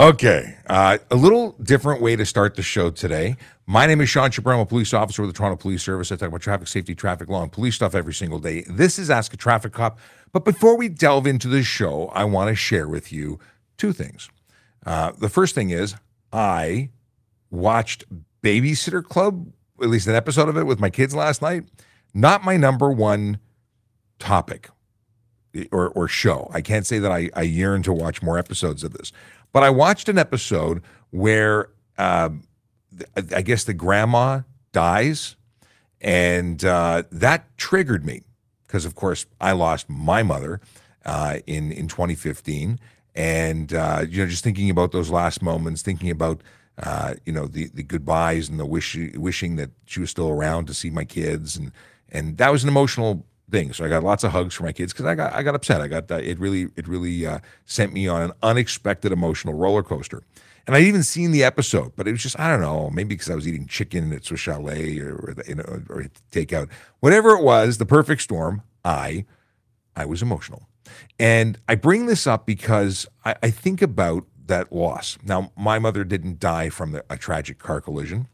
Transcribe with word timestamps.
Okay, 0.00 0.56
uh, 0.66 0.96
a 1.10 1.14
little 1.14 1.52
different 1.62 2.00
way 2.00 2.16
to 2.16 2.24
start 2.24 2.54
the 2.54 2.62
show 2.62 2.88
today. 2.88 3.36
My 3.66 3.84
name 3.84 4.00
is 4.00 4.08
Sean 4.08 4.30
Shapiro, 4.30 4.56
I'm 4.56 4.62
a 4.62 4.64
police 4.64 4.94
officer 4.94 5.20
with 5.20 5.30
the 5.30 5.36
Toronto 5.36 5.60
Police 5.60 5.82
Service. 5.82 6.10
I 6.10 6.16
talk 6.16 6.28
about 6.28 6.40
traffic 6.40 6.68
safety, 6.68 6.94
traffic 6.94 7.28
law, 7.28 7.42
and 7.42 7.52
police 7.52 7.74
stuff 7.74 7.94
every 7.94 8.14
single 8.14 8.38
day. 8.38 8.64
This 8.66 8.98
is 8.98 9.10
Ask 9.10 9.34
a 9.34 9.36
Traffic 9.36 9.74
Cop. 9.74 9.98
But 10.32 10.46
before 10.46 10.78
we 10.78 10.88
delve 10.88 11.26
into 11.26 11.48
the 11.48 11.62
show, 11.62 12.06
I 12.14 12.24
want 12.24 12.48
to 12.48 12.54
share 12.54 12.88
with 12.88 13.12
you 13.12 13.40
two 13.76 13.92
things. 13.92 14.30
Uh, 14.86 15.12
the 15.18 15.28
first 15.28 15.54
thing 15.54 15.68
is 15.68 15.94
I 16.32 16.88
watched 17.50 18.04
Babysitter 18.42 19.04
Club, 19.04 19.52
at 19.82 19.90
least 19.90 20.06
an 20.06 20.14
episode 20.14 20.48
of 20.48 20.56
it 20.56 20.64
with 20.64 20.80
my 20.80 20.88
kids 20.88 21.14
last 21.14 21.42
night. 21.42 21.64
Not 22.14 22.42
my 22.42 22.56
number 22.56 22.90
one 22.90 23.38
topic 24.18 24.70
or, 25.72 25.88
or 25.88 26.08
show. 26.08 26.48
I 26.52 26.60
can't 26.60 26.86
say 26.86 26.98
that 26.98 27.10
I, 27.10 27.28
I 27.34 27.42
yearn 27.42 27.82
to 27.82 27.92
watch 27.92 28.22
more 28.22 28.38
episodes 28.38 28.84
of 28.84 28.92
this, 28.92 29.12
but 29.52 29.62
I 29.62 29.70
watched 29.70 30.08
an 30.08 30.18
episode 30.18 30.82
where 31.10 31.68
uh, 31.98 32.30
I 33.34 33.42
guess 33.42 33.64
the 33.64 33.74
grandma 33.74 34.40
dies, 34.72 35.36
and 36.00 36.64
uh, 36.64 37.04
that 37.10 37.56
triggered 37.56 38.04
me. 38.04 38.22
Because, 38.66 38.84
of 38.84 38.94
course, 38.94 39.26
I 39.40 39.52
lost 39.52 39.88
my 39.88 40.22
mother 40.22 40.60
uh, 41.04 41.38
in 41.46 41.72
in 41.72 41.88
2015, 41.88 42.78
and 43.14 43.72
uh, 43.72 44.04
you 44.08 44.22
know, 44.22 44.30
just 44.30 44.44
thinking 44.44 44.70
about 44.70 44.92
those 44.92 45.10
last 45.10 45.42
moments, 45.42 45.82
thinking 45.82 46.10
about 46.10 46.42
uh, 46.78 47.14
you 47.26 47.32
know 47.32 47.46
the 47.46 47.68
the 47.74 47.82
goodbyes 47.82 48.48
and 48.48 48.60
the 48.60 48.66
wish, 48.66 48.96
wishing 49.14 49.56
that 49.56 49.70
she 49.86 50.00
was 50.00 50.10
still 50.10 50.28
around 50.28 50.66
to 50.66 50.74
see 50.74 50.90
my 50.90 51.04
kids, 51.04 51.56
and 51.56 51.72
and 52.10 52.38
that 52.38 52.52
was 52.52 52.62
an 52.62 52.68
emotional 52.68 53.26
So 53.72 53.84
I 53.84 53.88
got 53.88 54.02
lots 54.02 54.24
of 54.24 54.32
hugs 54.32 54.54
for 54.54 54.64
my 54.64 54.72
kids 54.72 54.92
because 54.92 55.06
I 55.06 55.14
got 55.14 55.32
I 55.32 55.42
got 55.42 55.54
upset. 55.54 55.80
I 55.80 55.88
got 55.88 56.10
uh, 56.10 56.16
it 56.16 56.38
really 56.38 56.68
it 56.76 56.86
really 56.86 57.26
uh, 57.26 57.40
sent 57.66 57.92
me 57.92 58.08
on 58.08 58.22
an 58.22 58.32
unexpected 58.42 59.12
emotional 59.12 59.54
roller 59.54 59.82
coaster. 59.82 60.22
And 60.66 60.76
I'd 60.76 60.84
even 60.84 61.02
seen 61.02 61.32
the 61.32 61.42
episode, 61.42 61.92
but 61.96 62.06
it 62.06 62.12
was 62.12 62.22
just 62.22 62.38
I 62.38 62.48
don't 62.48 62.60
know 62.60 62.90
maybe 62.90 63.14
because 63.14 63.30
I 63.30 63.34
was 63.34 63.48
eating 63.48 63.66
chicken 63.66 64.12
at 64.12 64.24
Swiss 64.24 64.40
Chalet 64.40 64.98
or 65.00 65.14
or, 65.14 65.34
you 65.46 65.56
know, 65.56 65.82
or 65.88 66.06
takeout, 66.30 66.70
whatever 67.00 67.30
it 67.30 67.42
was, 67.42 67.78
the 67.78 67.86
perfect 67.86 68.22
storm. 68.22 68.62
I 68.84 69.24
I 69.96 70.04
was 70.06 70.22
emotional, 70.22 70.68
and 71.18 71.58
I 71.68 71.74
bring 71.74 72.06
this 72.06 72.26
up 72.26 72.46
because 72.46 73.06
I, 73.24 73.34
I 73.42 73.50
think 73.50 73.82
about 73.82 74.26
that 74.46 74.72
loss. 74.72 75.16
Now, 75.24 75.52
my 75.56 75.78
mother 75.78 76.04
didn't 76.04 76.38
die 76.38 76.68
from 76.68 76.92
the, 76.92 77.04
a 77.08 77.16
tragic 77.16 77.58
car 77.58 77.80
collision 77.80 78.28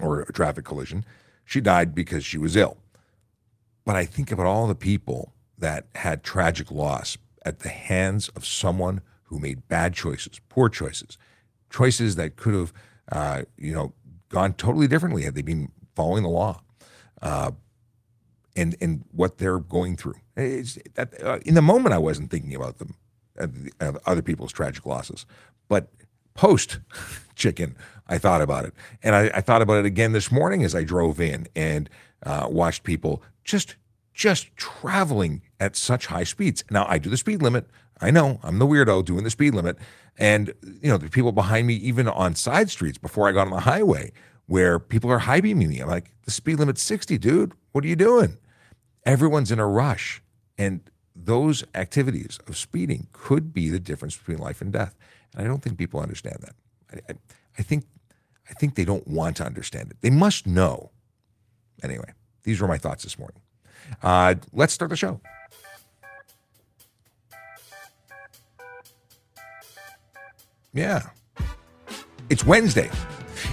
or 0.00 0.20
a 0.20 0.32
traffic 0.32 0.64
collision. 0.64 1.04
She 1.44 1.60
died 1.60 1.94
because 1.94 2.24
she 2.24 2.38
was 2.38 2.54
ill. 2.56 2.76
But 3.84 3.96
I 3.96 4.04
think 4.04 4.30
about 4.30 4.46
all 4.46 4.66
the 4.66 4.74
people 4.74 5.32
that 5.58 5.86
had 5.94 6.22
tragic 6.22 6.70
loss 6.70 7.16
at 7.44 7.60
the 7.60 7.68
hands 7.68 8.28
of 8.30 8.44
someone 8.44 9.00
who 9.24 9.38
made 9.38 9.68
bad 9.68 9.94
choices, 9.94 10.40
poor 10.48 10.68
choices, 10.68 11.16
choices 11.70 12.16
that 12.16 12.36
could 12.36 12.54
have, 12.54 12.72
uh, 13.12 13.42
you 13.56 13.72
know, 13.72 13.92
gone 14.28 14.52
totally 14.54 14.88
differently 14.88 15.22
had 15.22 15.34
they 15.34 15.42
been 15.42 15.70
following 15.94 16.22
the 16.22 16.28
law, 16.28 16.60
uh, 17.22 17.50
and 18.56 18.76
and 18.80 19.04
what 19.12 19.38
they're 19.38 19.58
going 19.58 19.96
through. 19.96 20.16
That, 20.34 21.14
uh, 21.22 21.38
in 21.44 21.54
the 21.54 21.62
moment, 21.62 21.94
I 21.94 21.98
wasn't 21.98 22.30
thinking 22.30 22.54
about 22.54 22.78
them, 22.78 22.94
uh, 23.80 23.92
other 24.06 24.22
people's 24.22 24.52
tragic 24.52 24.86
losses, 24.86 25.26
but 25.68 25.90
post 26.34 26.80
chicken, 27.34 27.76
I 28.08 28.18
thought 28.18 28.42
about 28.42 28.64
it, 28.64 28.74
and 29.02 29.14
I, 29.14 29.30
I, 29.34 29.40
thought 29.40 29.62
about 29.62 29.78
it 29.78 29.86
again 29.86 30.12
this 30.12 30.32
morning 30.32 30.64
as 30.64 30.74
I 30.74 30.84
drove 30.84 31.20
in 31.20 31.46
and 31.54 31.88
uh, 32.24 32.46
watched 32.50 32.82
people 32.82 33.22
just 33.44 33.76
just 34.12 34.54
traveling 34.56 35.42
at 35.58 35.76
such 35.76 36.06
high 36.06 36.24
speeds. 36.24 36.64
Now 36.70 36.86
I 36.88 36.98
do 36.98 37.08
the 37.08 37.16
speed 37.16 37.42
limit. 37.42 37.66
I 38.00 38.10
know 38.10 38.40
I'm 38.42 38.58
the 38.58 38.66
weirdo 38.66 39.04
doing 39.04 39.24
the 39.24 39.30
speed 39.30 39.54
limit, 39.54 39.78
and 40.18 40.52
you 40.62 40.90
know 40.90 40.98
the 40.98 41.08
people 41.08 41.32
behind 41.32 41.66
me, 41.66 41.74
even 41.74 42.08
on 42.08 42.34
side 42.34 42.70
streets 42.70 42.98
before 42.98 43.28
I 43.28 43.32
got 43.32 43.46
on 43.46 43.52
the 43.52 43.60
highway, 43.60 44.12
where 44.46 44.78
people 44.78 45.10
are 45.10 45.20
high 45.20 45.40
beaming 45.40 45.68
me. 45.68 45.80
I'm 45.80 45.88
like, 45.88 46.10
the 46.24 46.30
speed 46.30 46.58
limit's 46.58 46.82
60, 46.82 47.18
dude. 47.18 47.52
What 47.72 47.84
are 47.84 47.88
you 47.88 47.96
doing? 47.96 48.38
Everyone's 49.04 49.52
in 49.52 49.58
a 49.58 49.66
rush, 49.66 50.22
and 50.58 50.80
those 51.14 51.64
activities 51.74 52.38
of 52.46 52.56
speeding 52.56 53.08
could 53.12 53.52
be 53.52 53.68
the 53.68 53.80
difference 53.80 54.16
between 54.16 54.38
life 54.38 54.60
and 54.60 54.72
death. 54.72 54.96
And 55.32 55.44
I 55.44 55.48
don't 55.48 55.62
think 55.62 55.78
people 55.78 56.00
understand 56.00 56.38
that. 56.40 56.54
I, 56.92 57.12
I, 57.12 57.16
I 57.58 57.62
think 57.62 57.84
I 58.48 58.54
think 58.54 58.74
they 58.74 58.84
don't 58.84 59.06
want 59.06 59.36
to 59.36 59.46
understand 59.46 59.90
it. 59.90 59.98
They 60.00 60.10
must 60.10 60.46
know. 60.46 60.90
Anyway, 61.82 62.12
these 62.42 62.60
were 62.60 62.68
my 62.68 62.78
thoughts 62.78 63.02
this 63.02 63.18
morning. 63.18 63.40
Uh, 64.02 64.34
let's 64.52 64.72
start 64.72 64.90
the 64.90 64.96
show. 64.96 65.20
Yeah. 70.72 71.02
It's 72.28 72.44
Wednesday. 72.44 72.90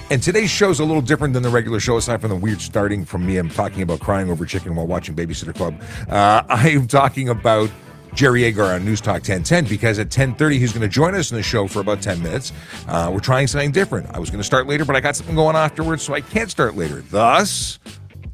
And 0.09 0.21
today's 0.21 0.49
show 0.49 0.69
is 0.69 0.79
a 0.79 0.85
little 0.85 1.01
different 1.01 1.33
than 1.33 1.43
the 1.43 1.49
regular 1.49 1.79
show, 1.79 1.97
aside 1.97 2.21
from 2.21 2.29
the 2.29 2.35
weird 2.35 2.61
starting 2.61 3.05
from 3.05 3.25
me. 3.25 3.37
I'm 3.37 3.49
talking 3.49 3.81
about 3.81 3.99
crying 3.99 4.29
over 4.29 4.45
chicken 4.45 4.75
while 4.75 4.87
watching 4.87 5.15
Babysitter 5.15 5.55
Club. 5.55 5.81
Uh, 6.09 6.43
I'm 6.49 6.87
talking 6.87 7.29
about 7.29 7.69
Jerry 8.13 8.43
Agar 8.45 8.73
on 8.73 8.85
News 8.85 9.01
Talk 9.01 9.15
1010 9.15 9.65
because 9.65 9.99
at 9.99 10.09
10:30 10.09 10.59
he's 10.59 10.71
going 10.71 10.81
to 10.81 10.87
join 10.87 11.13
us 11.15 11.31
in 11.31 11.37
the 11.37 11.43
show 11.43 11.67
for 11.67 11.79
about 11.79 12.01
10 12.01 12.21
minutes. 12.21 12.51
Uh, 12.87 13.09
we're 13.13 13.19
trying 13.19 13.47
something 13.47 13.71
different. 13.71 14.09
I 14.13 14.19
was 14.19 14.29
going 14.29 14.39
to 14.39 14.45
start 14.45 14.67
later, 14.67 14.85
but 14.85 14.95
I 14.95 15.01
got 15.01 15.15
something 15.15 15.35
going 15.35 15.55
afterwards, 15.55 16.03
so 16.03 16.13
I 16.13 16.21
can't 16.21 16.49
start 16.49 16.75
later. 16.75 17.01
Thus, 17.01 17.79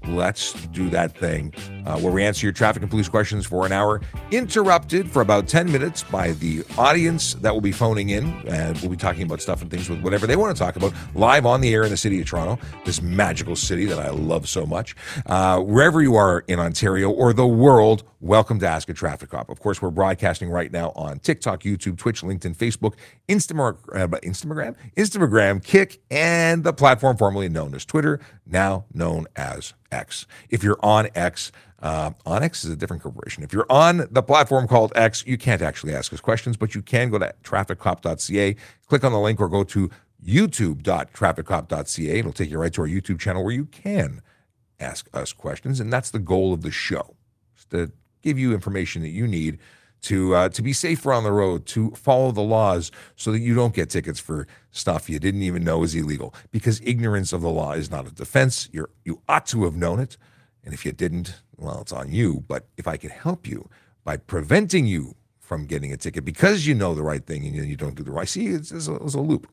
let's 0.08 0.54
do 0.68 0.90
that 0.90 1.18
thing 1.18 1.54
uh, 1.86 2.00
where 2.00 2.12
we 2.12 2.24
answer 2.24 2.46
your 2.46 2.54
traffic 2.54 2.82
and 2.82 2.90
police 2.90 3.10
questions 3.10 3.46
for 3.46 3.66
an 3.66 3.72
hour, 3.72 4.02
interrupted 4.32 5.10
for 5.10 5.22
about 5.22 5.48
10 5.48 5.72
minutes 5.72 6.04
by 6.04 6.32
the 6.34 6.64
audience 6.78 7.36
that 7.36 7.54
will 7.54 7.62
be 7.62 7.72
phoning 7.72 8.10
in. 8.10 8.26
And 8.48 8.78
we'll 8.80 8.92
be 8.92 8.98
talking 8.98 9.24
about 9.24 9.42
stuff 9.42 9.62
and 9.62 9.70
things 9.70 9.90
with 9.90 10.02
whatever 10.02 10.28
they 10.28 10.36
want 10.36 10.56
to 10.56 10.64
talk 10.64 10.76
about 10.76 10.94
live 11.16 11.46
on 11.46 11.62
the 11.62 11.74
air 11.74 11.84
in 11.84 11.90
the 11.90 11.98
city 11.98 12.20
of 12.22 12.28
Toronto, 12.28 12.64
this 12.86 13.02
magical 13.02 13.56
city 13.56 13.86
that 13.86 14.00
I 14.00 14.10
love 14.10 14.48
so 14.48 14.66
much. 14.66 14.96
Uh, 15.26 15.60
wherever 15.60 16.02
you 16.02 16.16
are 16.16 16.44
in 16.48 16.60
Ontario 16.60 17.10
or 17.10 17.34
the 17.34 17.48
world, 17.48 18.04
welcome 18.24 18.58
to 18.58 18.66
Ask 18.66 18.88
a 18.88 18.94
Traffic 18.94 19.32
Cop. 19.32 19.50
Of 19.50 19.60
course, 19.60 19.82
we're 19.82 19.92
broadcasting 19.92 20.50
right 20.50 20.72
now 20.72 20.94
on 20.96 21.20
TikTok, 21.20 21.64
YouTube, 21.64 21.98
Twitch, 21.98 22.22
LinkedIn, 22.22 22.56
Facebook, 22.56 22.94
Instagram, 23.28 23.78
uh, 23.94 24.08
Instagram, 24.20 24.78
Instagram, 24.96 25.62
Kick, 25.62 26.02
and 26.10 26.64
the 26.64 26.72
platform 26.72 27.18
formerly 27.18 27.50
known 27.50 27.76
as 27.76 27.84
Twitter, 27.84 28.22
now 28.46 28.86
known 28.94 29.28
as 29.36 29.74
X. 29.92 30.26
If 30.50 30.64
you're 30.64 30.80
on 30.82 31.10
X, 31.14 31.52
uh, 31.82 32.12
Onyx 32.26 32.64
is 32.64 32.72
a 32.72 32.78
different 32.78 33.04
corporation. 33.04 33.44
If 33.44 33.52
you're 33.52 33.70
on 33.70 34.08
the 34.10 34.24
platform 34.24 34.70
called 34.70 34.94
X, 34.96 35.26
you 35.28 35.38
can't 35.38 35.62
actually 35.62 35.94
ask 35.94 36.14
us 36.14 36.22
questions, 36.22 36.56
but 36.56 36.74
you 36.74 36.82
can 36.82 37.10
go 37.10 37.20
to 37.20 37.36
trafficcop.ca, 37.44 38.56
click 38.88 39.04
on 39.04 39.12
the 39.12 39.20
link, 39.20 39.42
or 39.42 39.50
go 39.50 39.66
to 39.66 39.92
youtube.trafficcop.ca. 40.26 42.20
It'll 42.20 42.32
take 42.32 42.50
you 42.50 42.58
right 42.58 42.72
to 42.72 42.82
our 42.84 42.88
YouTube 42.88 43.20
channel 43.20 43.44
where 43.44 43.54
you 43.54 43.66
can 43.66 44.22
ask 44.80 45.10
us 45.14 45.34
questions, 45.34 45.82
and 45.82 45.92
that's 45.92 46.10
the 46.10 46.20
goal 46.20 46.54
of 46.54 46.62
the 46.62 46.72
show, 46.72 47.18
to 47.70 47.92
give 48.24 48.40
you 48.40 48.54
information 48.54 49.04
that 49.04 49.10
you 49.10 49.28
need 49.28 49.60
to 50.04 50.36
uh, 50.36 50.50
to 50.50 50.62
be 50.62 50.74
safer 50.74 51.14
on 51.14 51.24
the 51.24 51.32
road, 51.32 51.66
to 51.68 51.92
follow 51.92 52.32
the 52.32 52.42
laws, 52.42 52.92
so 53.16 53.32
that 53.32 53.40
you 53.40 53.56
don't 53.56 53.74
get 53.74 53.90
tickets 53.90 54.20
for 54.20 54.48
stuff 54.72 55.10
you 55.10 55.20
didn't 55.20 55.44
even 55.44 55.64
know 55.64 55.84
is 55.84 55.96
illegal. 55.96 56.34
Because 56.52 56.82
ignorance 56.84 57.32
of 57.34 57.42
the 57.42 57.50
law 57.50 57.74
is 57.74 57.90
not 57.90 58.08
a 58.08 58.12
defense. 58.12 58.70
You 58.72 58.88
you 59.06 59.22
ought 59.30 59.46
to 59.48 59.64
have 59.64 59.76
known 59.76 60.00
it, 60.00 60.18
and 60.64 60.74
if 60.74 60.86
you 60.86 60.92
didn't, 60.92 61.42
well, 61.58 61.82
it's 61.82 61.94
on 61.94 62.12
you. 62.12 62.44
But 62.48 62.68
if 62.78 62.88
I 62.88 62.98
can 62.98 63.12
help 63.12 63.48
you 63.48 63.70
by 64.04 64.18
preventing 64.18 64.88
you 64.88 65.16
from 65.44 65.66
getting 65.66 65.92
a 65.92 65.98
ticket 65.98 66.24
because 66.24 66.66
you 66.66 66.74
know 66.74 66.96
the 66.96 67.04
right 67.04 67.26
thing 67.26 67.46
and 67.46 67.54
you 67.54 67.76
don't 67.76 67.96
do 67.96 68.04
the 68.04 68.12
right. 68.12 68.30
See, 68.30 68.48
it's, 68.48 68.72
it's, 68.72 68.88
a, 68.88 68.96
it's 68.96 69.14
a, 69.14 69.20
loop. 69.20 69.48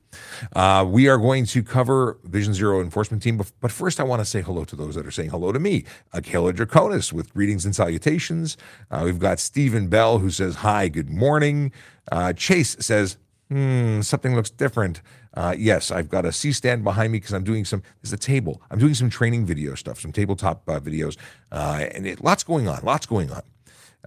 Uh, 0.55 0.87
we 0.89 1.09
are 1.09 1.19
going 1.19 1.45
to 1.47 1.63
cover 1.65 2.17
Vision 2.25 2.55
Zero 2.55 2.81
enforcement 2.81 3.23
team, 3.23 3.43
but 3.61 3.73
first 3.73 3.99
I 3.99 4.05
want 4.05 4.21
to 4.21 4.25
say 4.25 4.41
hello 4.41 4.65
to 4.65 4.77
those 4.77 4.95
that 4.95 5.05
are 5.05 5.11
saying 5.11 5.31
hello 5.31 5.51
to 5.51 5.59
me. 5.59 5.85
Akela 6.13 6.53
Draconis 6.53 7.13
with 7.13 7.35
greetings 7.35 7.65
and 7.65 7.75
salutations. 7.75 8.57
Uh, 8.91 9.03
we've 9.05 9.19
got 9.19 9.41
Stephen 9.41 9.89
Bell 9.89 10.19
who 10.19 10.31
says 10.31 10.57
hi, 10.57 10.87
good 10.87 11.11
morning. 11.11 11.73
Uh, 12.13 12.33
Chase 12.33 12.77
says, 12.79 13.19
hmm, 13.49 14.01
something 14.01 14.37
looks 14.37 14.51
different. 14.51 15.03
Uh, 15.35 15.55
yes, 15.59 15.91
I've 15.91 16.09
got 16.09 16.25
a 16.25 16.33
C 16.33 16.53
stand 16.53 16.85
behind 16.85 17.13
me 17.13 17.19
because 17.19 17.35
I'm 17.35 17.45
doing 17.45 17.65
some. 17.65 17.83
There's 18.01 18.13
a 18.13 18.17
table. 18.17 18.63
I'm 18.71 18.79
doing 18.79 18.95
some 18.95 19.11
training 19.11 19.45
video 19.45 19.75
stuff, 19.75 20.01
some 20.01 20.13
tabletop 20.13 20.69
uh, 20.69 20.81
videos, 20.81 21.17
uh, 21.53 21.85
and 21.95 22.07
it, 22.07 22.23
lots 22.23 22.43
going 22.43 22.69
on. 22.69 22.81
Lots 22.85 23.07
going 23.07 23.31
on. 23.31 23.43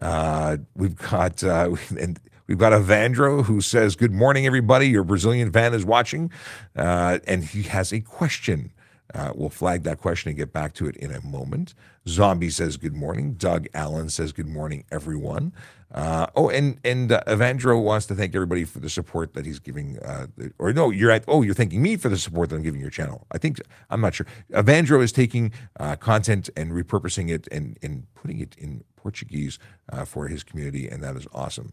Uh, 0.01 0.57
we've 0.75 0.95
got 0.95 1.43
uh, 1.43 1.75
and 1.99 2.19
we've 2.47 2.57
got 2.57 2.73
Evandro 2.73 3.45
who 3.45 3.61
says, 3.61 3.95
"Good 3.95 4.11
morning, 4.11 4.45
everybody. 4.45 4.87
Your 4.89 5.03
Brazilian 5.03 5.51
fan 5.51 5.73
is 5.73 5.85
watching, 5.85 6.31
uh, 6.75 7.19
and 7.27 7.43
he 7.43 7.63
has 7.63 7.93
a 7.93 8.01
question." 8.01 8.71
Uh, 9.13 9.31
we'll 9.35 9.49
flag 9.49 9.83
that 9.83 9.99
question 9.99 10.29
and 10.29 10.37
get 10.37 10.51
back 10.51 10.73
to 10.73 10.87
it 10.87 10.95
in 10.97 11.11
a 11.11 11.21
moment. 11.21 11.75
Zombie 12.07 12.49
says 12.49 12.77
good 12.77 12.95
morning. 12.95 13.33
Doug 13.33 13.67
Allen 13.73 14.09
says 14.09 14.31
good 14.31 14.47
morning, 14.47 14.85
everyone. 14.91 15.53
Uh, 15.93 16.25
oh, 16.35 16.49
and 16.49 16.79
and 16.83 17.11
uh, 17.11 17.21
Evandro 17.27 17.81
wants 17.81 18.07
to 18.07 18.15
thank 18.15 18.33
everybody 18.33 18.63
for 18.63 18.79
the 18.79 18.89
support 18.89 19.33
that 19.35 19.45
he's 19.45 19.59
giving. 19.59 19.99
Uh, 19.99 20.25
or 20.57 20.73
no, 20.73 20.89
you're 20.89 21.11
at. 21.11 21.23
Oh, 21.27 21.43
you're 21.43 21.53
thanking 21.53 21.81
me 21.83 21.97
for 21.97 22.09
the 22.09 22.17
support 22.17 22.49
that 22.49 22.55
I'm 22.55 22.63
giving 22.63 22.81
your 22.81 22.89
channel. 22.89 23.27
I 23.31 23.37
think 23.37 23.61
I'm 23.91 24.01
not 24.01 24.15
sure. 24.15 24.25
Evandro 24.51 25.03
is 25.03 25.11
taking 25.11 25.51
uh, 25.79 25.95
content 25.95 26.49
and 26.57 26.71
repurposing 26.71 27.29
it 27.29 27.47
and 27.51 27.77
and 27.83 28.07
putting 28.15 28.39
it 28.39 28.55
in 28.57 28.83
Portuguese 28.95 29.59
uh, 29.91 30.03
for 30.03 30.27
his 30.27 30.43
community, 30.43 30.87
and 30.87 31.03
that 31.03 31.15
is 31.15 31.27
awesome. 31.31 31.71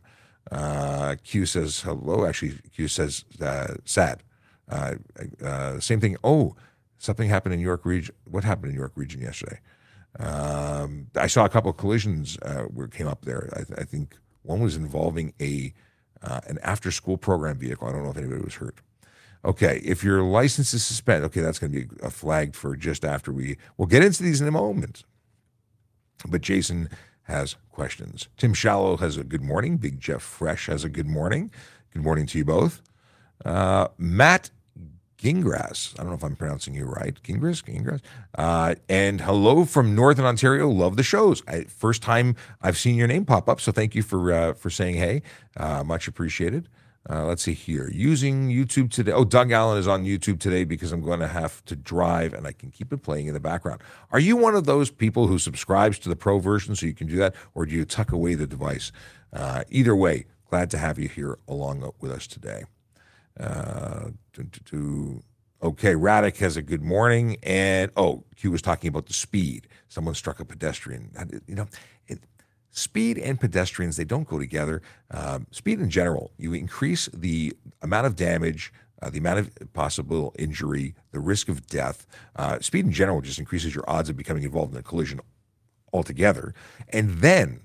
Uh, 0.52 1.16
Q 1.24 1.46
says 1.46 1.80
hello. 1.80 2.26
Actually, 2.26 2.58
Q 2.74 2.88
says 2.88 3.24
sad. 3.86 4.22
Same 5.80 6.00
thing. 6.00 6.16
Oh, 6.22 6.56
something 7.00 7.28
happened 7.28 7.54
in 7.54 7.60
York 7.60 7.84
region. 7.84 8.14
What 8.24 8.44
happened 8.44 8.70
in 8.70 8.78
York 8.78 8.92
region 8.94 9.20
yesterday? 9.20 9.58
Um, 10.18 11.06
I 11.16 11.26
saw 11.26 11.44
a 11.44 11.48
couple 11.48 11.70
of 11.70 11.76
collisions 11.76 12.38
uh, 12.42 12.62
where 12.64 12.88
came 12.88 13.06
up 13.06 13.24
there. 13.24 13.48
I, 13.56 13.80
I, 13.80 13.84
think 13.84 14.16
one 14.42 14.60
was 14.60 14.76
involving 14.76 15.32
a 15.40 15.72
uh, 16.20 16.40
an 16.48 16.58
after 16.62 16.90
school 16.90 17.16
program 17.16 17.58
vehicle. 17.58 17.88
I 17.88 17.92
don't 17.92 18.02
know 18.02 18.10
if 18.10 18.16
anybody 18.16 18.42
was 18.42 18.56
hurt. 18.56 18.80
Okay, 19.44 19.80
if 19.84 20.04
your 20.04 20.22
license 20.22 20.74
is 20.74 20.84
suspended, 20.84 21.24
okay, 21.26 21.40
that's 21.40 21.58
going 21.58 21.72
to 21.72 21.84
be 21.86 21.96
a 22.02 22.10
flagged 22.10 22.56
for 22.56 22.76
just 22.76 23.04
after 23.04 23.32
we. 23.32 23.56
We'll 23.76 23.86
get 23.86 24.04
into 24.04 24.22
these 24.22 24.40
in 24.40 24.48
a 24.48 24.52
moment. 24.52 25.04
But 26.28 26.42
Jason 26.42 26.90
has 27.22 27.56
questions. 27.70 28.28
Tim 28.36 28.52
Shallow 28.52 28.98
has 28.98 29.16
a 29.16 29.24
good 29.24 29.42
morning. 29.42 29.78
Big 29.78 30.00
Jeff 30.00 30.22
Fresh 30.22 30.66
has 30.66 30.84
a 30.84 30.90
good 30.90 31.06
morning. 31.06 31.50
Good 31.94 32.02
morning 32.02 32.26
to 32.26 32.38
you 32.38 32.44
both. 32.44 32.82
Uh, 33.44 33.88
Matt 33.96 34.50
Gingras. 35.20 35.92
I 35.98 36.02
don't 36.02 36.10
know 36.10 36.16
if 36.16 36.24
I'm 36.24 36.34
pronouncing 36.34 36.74
you 36.74 36.86
right. 36.86 37.14
Gingras? 37.22 37.62
Gingras? 37.62 38.00
Uh, 38.36 38.74
and 38.88 39.20
hello 39.20 39.66
from 39.66 39.94
Northern 39.94 40.24
Ontario. 40.24 40.68
Love 40.68 40.96
the 40.96 41.02
shows. 41.02 41.42
I, 41.46 41.64
first 41.64 42.00
time 42.00 42.36
I've 42.62 42.78
seen 42.78 42.94
your 42.96 43.06
name 43.06 43.26
pop 43.26 43.48
up, 43.48 43.60
so 43.60 43.70
thank 43.70 43.94
you 43.94 44.02
for 44.02 44.32
uh, 44.32 44.54
for 44.54 44.70
saying 44.70 44.94
hey. 44.96 45.22
Uh, 45.56 45.84
much 45.84 46.08
appreciated. 46.08 46.68
Uh, 47.08 47.24
let's 47.24 47.42
see 47.42 47.54
here. 47.54 47.90
Using 47.92 48.48
YouTube 48.48 48.90
today. 48.90 49.12
Oh, 49.12 49.24
Doug 49.24 49.52
Allen 49.52 49.78
is 49.78 49.88
on 49.88 50.04
YouTube 50.04 50.38
today 50.38 50.64
because 50.64 50.92
I'm 50.92 51.02
going 51.02 51.20
to 51.20 51.28
have 51.28 51.64
to 51.66 51.76
drive 51.76 52.34
and 52.34 52.46
I 52.46 52.52
can 52.52 52.70
keep 52.70 52.92
it 52.92 53.02
playing 53.02 53.26
in 53.26 53.34
the 53.34 53.40
background. 53.40 53.80
Are 54.10 54.20
you 54.20 54.36
one 54.36 54.54
of 54.54 54.64
those 54.64 54.90
people 54.90 55.26
who 55.26 55.38
subscribes 55.38 55.98
to 56.00 56.08
the 56.08 56.16
pro 56.16 56.38
version 56.38 56.76
so 56.76 56.86
you 56.86 56.94
can 56.94 57.06
do 57.06 57.16
that, 57.16 57.34
or 57.54 57.66
do 57.66 57.74
you 57.74 57.84
tuck 57.84 58.12
away 58.12 58.34
the 58.34 58.46
device? 58.46 58.92
Uh, 59.32 59.64
either 59.70 59.96
way, 59.96 60.26
glad 60.48 60.70
to 60.70 60.78
have 60.78 60.98
you 60.98 61.08
here 61.08 61.38
along 61.48 61.90
with 62.00 62.10
us 62.10 62.26
today. 62.26 62.64
To, 63.38 64.12
to, 64.32 64.64
to, 64.64 65.22
okay, 65.62 65.94
Radek 65.94 66.36
has 66.38 66.56
a 66.56 66.62
good 66.62 66.82
morning. 66.82 67.36
And 67.42 67.90
oh, 67.96 68.24
Q 68.36 68.50
was 68.52 68.62
talking 68.62 68.88
about 68.88 69.06
the 69.06 69.12
speed. 69.12 69.68
Someone 69.88 70.14
struck 70.14 70.40
a 70.40 70.44
pedestrian. 70.44 71.10
You 71.46 71.54
know, 71.54 71.68
it, 72.06 72.20
speed 72.70 73.18
and 73.18 73.40
pedestrians, 73.40 73.96
they 73.96 74.04
don't 74.04 74.28
go 74.28 74.38
together. 74.38 74.82
Um, 75.10 75.46
speed 75.50 75.80
in 75.80 75.90
general, 75.90 76.32
you 76.38 76.54
increase 76.54 77.08
the 77.12 77.52
amount 77.82 78.06
of 78.06 78.16
damage. 78.16 78.72
Uh, 79.02 79.08
the 79.08 79.18
amount 79.18 79.38
of 79.38 79.72
possible 79.72 80.34
injury, 80.38 80.94
the 81.10 81.18
risk 81.18 81.48
of 81.48 81.66
death. 81.66 82.06
Uh, 82.36 82.58
speed 82.60 82.84
in 82.84 82.92
general 82.92 83.22
just 83.22 83.38
increases 83.38 83.74
your 83.74 83.88
odds 83.88 84.10
of 84.10 84.16
becoming 84.16 84.42
involved 84.42 84.74
in 84.74 84.78
a 84.78 84.82
collision 84.82 85.18
altogether. 85.90 86.52
And 86.90 87.08
then, 87.20 87.62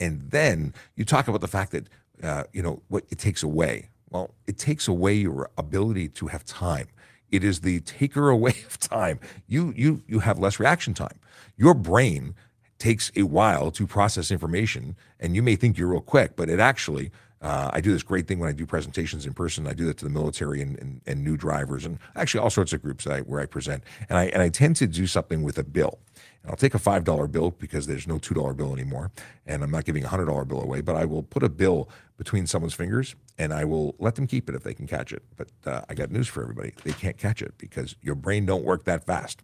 and 0.00 0.30
then 0.30 0.72
you 0.96 1.04
talk 1.04 1.28
about 1.28 1.42
the 1.42 1.46
fact 1.48 1.72
that 1.72 1.88
uh, 2.22 2.44
you 2.54 2.62
know 2.62 2.80
what 2.88 3.04
it 3.10 3.18
takes 3.18 3.42
away 3.42 3.90
well, 4.12 4.34
it 4.46 4.58
takes 4.58 4.86
away 4.86 5.14
your 5.14 5.50
ability 5.56 6.08
to 6.08 6.26
have 6.28 6.44
time. 6.44 6.88
It 7.30 7.42
is 7.42 7.60
the 7.60 7.80
taker 7.80 8.28
away 8.36 8.54
of 8.66 8.78
time. 8.78 9.18
You 9.46 9.72
you 9.76 10.02
you 10.06 10.20
have 10.20 10.38
less 10.38 10.60
reaction 10.60 10.94
time. 10.94 11.18
Your 11.56 11.74
brain 11.74 12.34
takes 12.78 13.10
a 13.16 13.22
while 13.22 13.70
to 13.70 13.86
process 13.86 14.30
information, 14.30 14.96
and 15.18 15.34
you 15.34 15.42
may 15.42 15.56
think 15.56 15.78
you're 15.78 15.88
real 15.88 16.00
quick, 16.00 16.36
but 16.36 16.50
it 16.50 16.60
actually 16.60 17.10
uh, 17.42 17.70
I 17.72 17.80
do 17.80 17.92
this 17.92 18.04
great 18.04 18.28
thing 18.28 18.38
when 18.38 18.48
I 18.48 18.52
do 18.52 18.64
presentations 18.64 19.26
in 19.26 19.34
person. 19.34 19.66
I 19.66 19.72
do 19.72 19.84
that 19.86 19.98
to 19.98 20.04
the 20.04 20.10
military 20.10 20.62
and, 20.62 20.78
and, 20.78 21.00
and 21.06 21.24
new 21.24 21.36
drivers, 21.36 21.84
and 21.84 21.98
actually 22.14 22.40
all 22.40 22.50
sorts 22.50 22.72
of 22.72 22.80
groups 22.80 23.06
I, 23.06 23.20
where 23.20 23.40
I 23.40 23.46
present. 23.46 23.82
And 24.08 24.16
I 24.16 24.26
and 24.26 24.40
I 24.40 24.48
tend 24.48 24.76
to 24.76 24.86
do 24.86 25.06
something 25.08 25.42
with 25.42 25.58
a 25.58 25.64
bill. 25.64 25.98
And 26.42 26.50
I'll 26.50 26.56
take 26.56 26.74
a 26.74 26.78
five 26.78 27.02
dollar 27.02 27.26
bill 27.26 27.50
because 27.50 27.88
there's 27.88 28.06
no 28.06 28.18
two 28.18 28.34
dollar 28.34 28.54
bill 28.54 28.72
anymore, 28.72 29.10
and 29.44 29.64
I'm 29.64 29.72
not 29.72 29.84
giving 29.84 30.04
a 30.04 30.08
hundred 30.08 30.26
dollar 30.26 30.44
bill 30.44 30.62
away. 30.62 30.82
But 30.82 30.94
I 30.94 31.04
will 31.04 31.24
put 31.24 31.42
a 31.42 31.48
bill 31.48 31.88
between 32.16 32.46
someone's 32.46 32.74
fingers, 32.74 33.16
and 33.38 33.52
I 33.52 33.64
will 33.64 33.96
let 33.98 34.14
them 34.14 34.28
keep 34.28 34.48
it 34.48 34.54
if 34.54 34.62
they 34.62 34.74
can 34.74 34.86
catch 34.86 35.12
it. 35.12 35.24
But 35.36 35.48
uh, 35.66 35.82
I 35.88 35.94
got 35.94 36.12
news 36.12 36.28
for 36.28 36.42
everybody: 36.42 36.74
they 36.84 36.92
can't 36.92 37.18
catch 37.18 37.42
it 37.42 37.54
because 37.58 37.96
your 38.00 38.14
brain 38.14 38.46
don't 38.46 38.64
work 38.64 38.84
that 38.84 39.04
fast. 39.04 39.42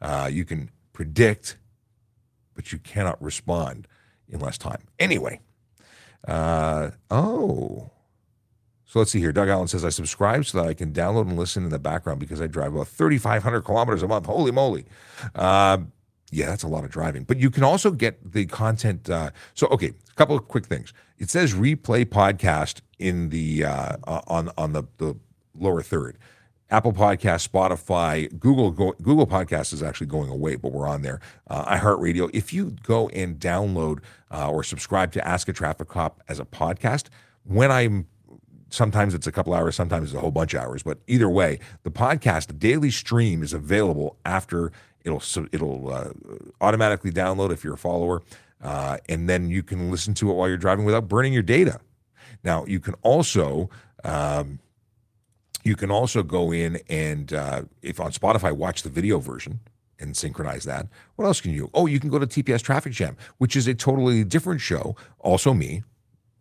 Uh, 0.00 0.30
you 0.32 0.46
can 0.46 0.70
predict, 0.94 1.58
but 2.54 2.72
you 2.72 2.78
cannot 2.78 3.22
respond 3.22 3.86
in 4.30 4.40
less 4.40 4.56
time. 4.56 4.84
Anyway. 4.98 5.40
Uh, 6.26 6.90
oh. 7.10 7.90
So 8.86 9.00
let's 9.00 9.10
see 9.10 9.18
here. 9.18 9.32
Doug 9.32 9.48
Allen 9.48 9.66
says, 9.66 9.84
I 9.84 9.88
subscribe 9.88 10.46
so 10.46 10.58
that 10.62 10.68
I 10.68 10.74
can 10.74 10.92
download 10.92 11.22
and 11.22 11.36
listen 11.36 11.64
in 11.64 11.70
the 11.70 11.78
background 11.78 12.20
because 12.20 12.40
I 12.40 12.46
drive 12.46 12.74
about 12.74 12.88
3,500 12.88 13.62
kilometers 13.62 14.02
a 14.02 14.08
month. 14.08 14.26
Holy 14.26 14.52
moly. 14.52 14.84
Uh, 15.34 15.78
yeah, 16.30 16.46
that's 16.46 16.62
a 16.62 16.68
lot 16.68 16.84
of 16.84 16.90
driving. 16.90 17.24
But 17.24 17.38
you 17.38 17.50
can 17.50 17.64
also 17.64 17.90
get 17.90 18.32
the 18.32 18.46
content. 18.46 19.10
Uh, 19.10 19.30
so, 19.54 19.66
okay, 19.68 19.88
a 19.88 20.14
couple 20.14 20.36
of 20.36 20.48
quick 20.48 20.66
things. 20.66 20.92
It 21.18 21.30
says 21.30 21.54
replay 21.54 22.04
podcast 22.04 22.80
in 22.98 23.30
the 23.30 23.64
uh, 23.64 23.96
on 24.26 24.50
on 24.56 24.72
the, 24.72 24.84
the 24.98 25.16
lower 25.54 25.82
third. 25.82 26.18
Apple 26.74 26.92
Podcast, 26.92 27.48
Spotify, 27.48 28.36
Google 28.40 28.72
go, 28.72 28.96
Google 29.00 29.28
Podcast 29.28 29.72
is 29.72 29.80
actually 29.80 30.08
going 30.08 30.28
away, 30.28 30.56
but 30.56 30.72
we're 30.72 30.88
on 30.88 31.02
there. 31.02 31.20
Uh, 31.46 31.76
iHeartRadio. 31.76 32.28
If 32.34 32.52
you 32.52 32.72
go 32.82 33.08
and 33.10 33.38
download 33.38 34.00
uh, 34.32 34.50
or 34.50 34.64
subscribe 34.64 35.12
to 35.12 35.24
Ask 35.24 35.48
a 35.48 35.52
Traffic 35.52 35.86
Cop 35.86 36.20
as 36.26 36.40
a 36.40 36.44
podcast, 36.44 37.10
when 37.44 37.70
I'm 37.70 38.08
sometimes 38.70 39.14
it's 39.14 39.28
a 39.28 39.30
couple 39.30 39.54
hours, 39.54 39.76
sometimes 39.76 40.08
it's 40.08 40.16
a 40.16 40.20
whole 40.20 40.32
bunch 40.32 40.52
of 40.52 40.62
hours, 40.62 40.82
but 40.82 40.98
either 41.06 41.30
way, 41.30 41.60
the 41.84 41.92
podcast, 41.92 42.48
the 42.48 42.54
daily 42.54 42.90
stream 42.90 43.44
is 43.44 43.52
available 43.52 44.16
after 44.24 44.72
it'll 45.04 45.22
it'll 45.52 45.92
uh, 45.92 46.10
automatically 46.60 47.12
download 47.12 47.52
if 47.52 47.62
you're 47.62 47.74
a 47.74 47.78
follower, 47.78 48.20
uh, 48.64 48.96
and 49.08 49.28
then 49.28 49.48
you 49.48 49.62
can 49.62 49.92
listen 49.92 50.12
to 50.14 50.28
it 50.28 50.34
while 50.34 50.48
you're 50.48 50.56
driving 50.56 50.84
without 50.84 51.06
burning 51.06 51.32
your 51.32 51.44
data. 51.44 51.78
Now 52.42 52.64
you 52.64 52.80
can 52.80 52.94
also 53.02 53.70
um, 54.02 54.58
you 55.64 55.76
can 55.76 55.90
also 55.90 56.22
go 56.22 56.52
in 56.52 56.78
and, 56.88 57.32
uh, 57.32 57.62
if 57.82 57.98
on 57.98 58.12
Spotify, 58.12 58.52
watch 58.52 58.82
the 58.82 58.90
video 58.90 59.18
version 59.18 59.60
and 59.98 60.16
synchronize 60.16 60.64
that. 60.64 60.86
What 61.16 61.24
else 61.24 61.40
can 61.40 61.52
you? 61.52 61.62
do? 61.62 61.70
Oh, 61.74 61.86
you 61.86 61.98
can 61.98 62.10
go 62.10 62.18
to 62.18 62.26
TPS 62.26 62.62
Traffic 62.62 62.92
Jam, 62.92 63.16
which 63.38 63.56
is 63.56 63.66
a 63.66 63.74
totally 63.74 64.24
different 64.24 64.60
show. 64.60 64.94
Also, 65.20 65.54
me 65.54 65.82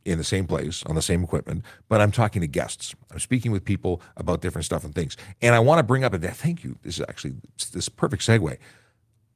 in 0.05 0.17
the 0.17 0.23
same 0.23 0.45
place 0.45 0.83
on 0.85 0.95
the 0.95 1.01
same 1.01 1.23
equipment, 1.23 1.63
but 1.87 2.01
I'm 2.01 2.11
talking 2.11 2.41
to 2.41 2.47
guests. 2.47 2.93
I'm 3.11 3.19
speaking 3.19 3.51
with 3.51 3.63
people 3.63 4.01
about 4.17 4.41
different 4.41 4.65
stuff 4.65 4.83
and 4.83 4.93
things. 4.93 5.15
And 5.41 5.55
I 5.55 5.59
want 5.59 5.79
to 5.79 5.83
bring 5.83 6.03
up, 6.03 6.13
and 6.13 6.23
thank 6.23 6.63
you. 6.63 6.77
This 6.81 6.99
is 6.99 7.05
actually 7.07 7.35
this 7.71 7.87
perfect 7.89 8.23
segue. 8.23 8.57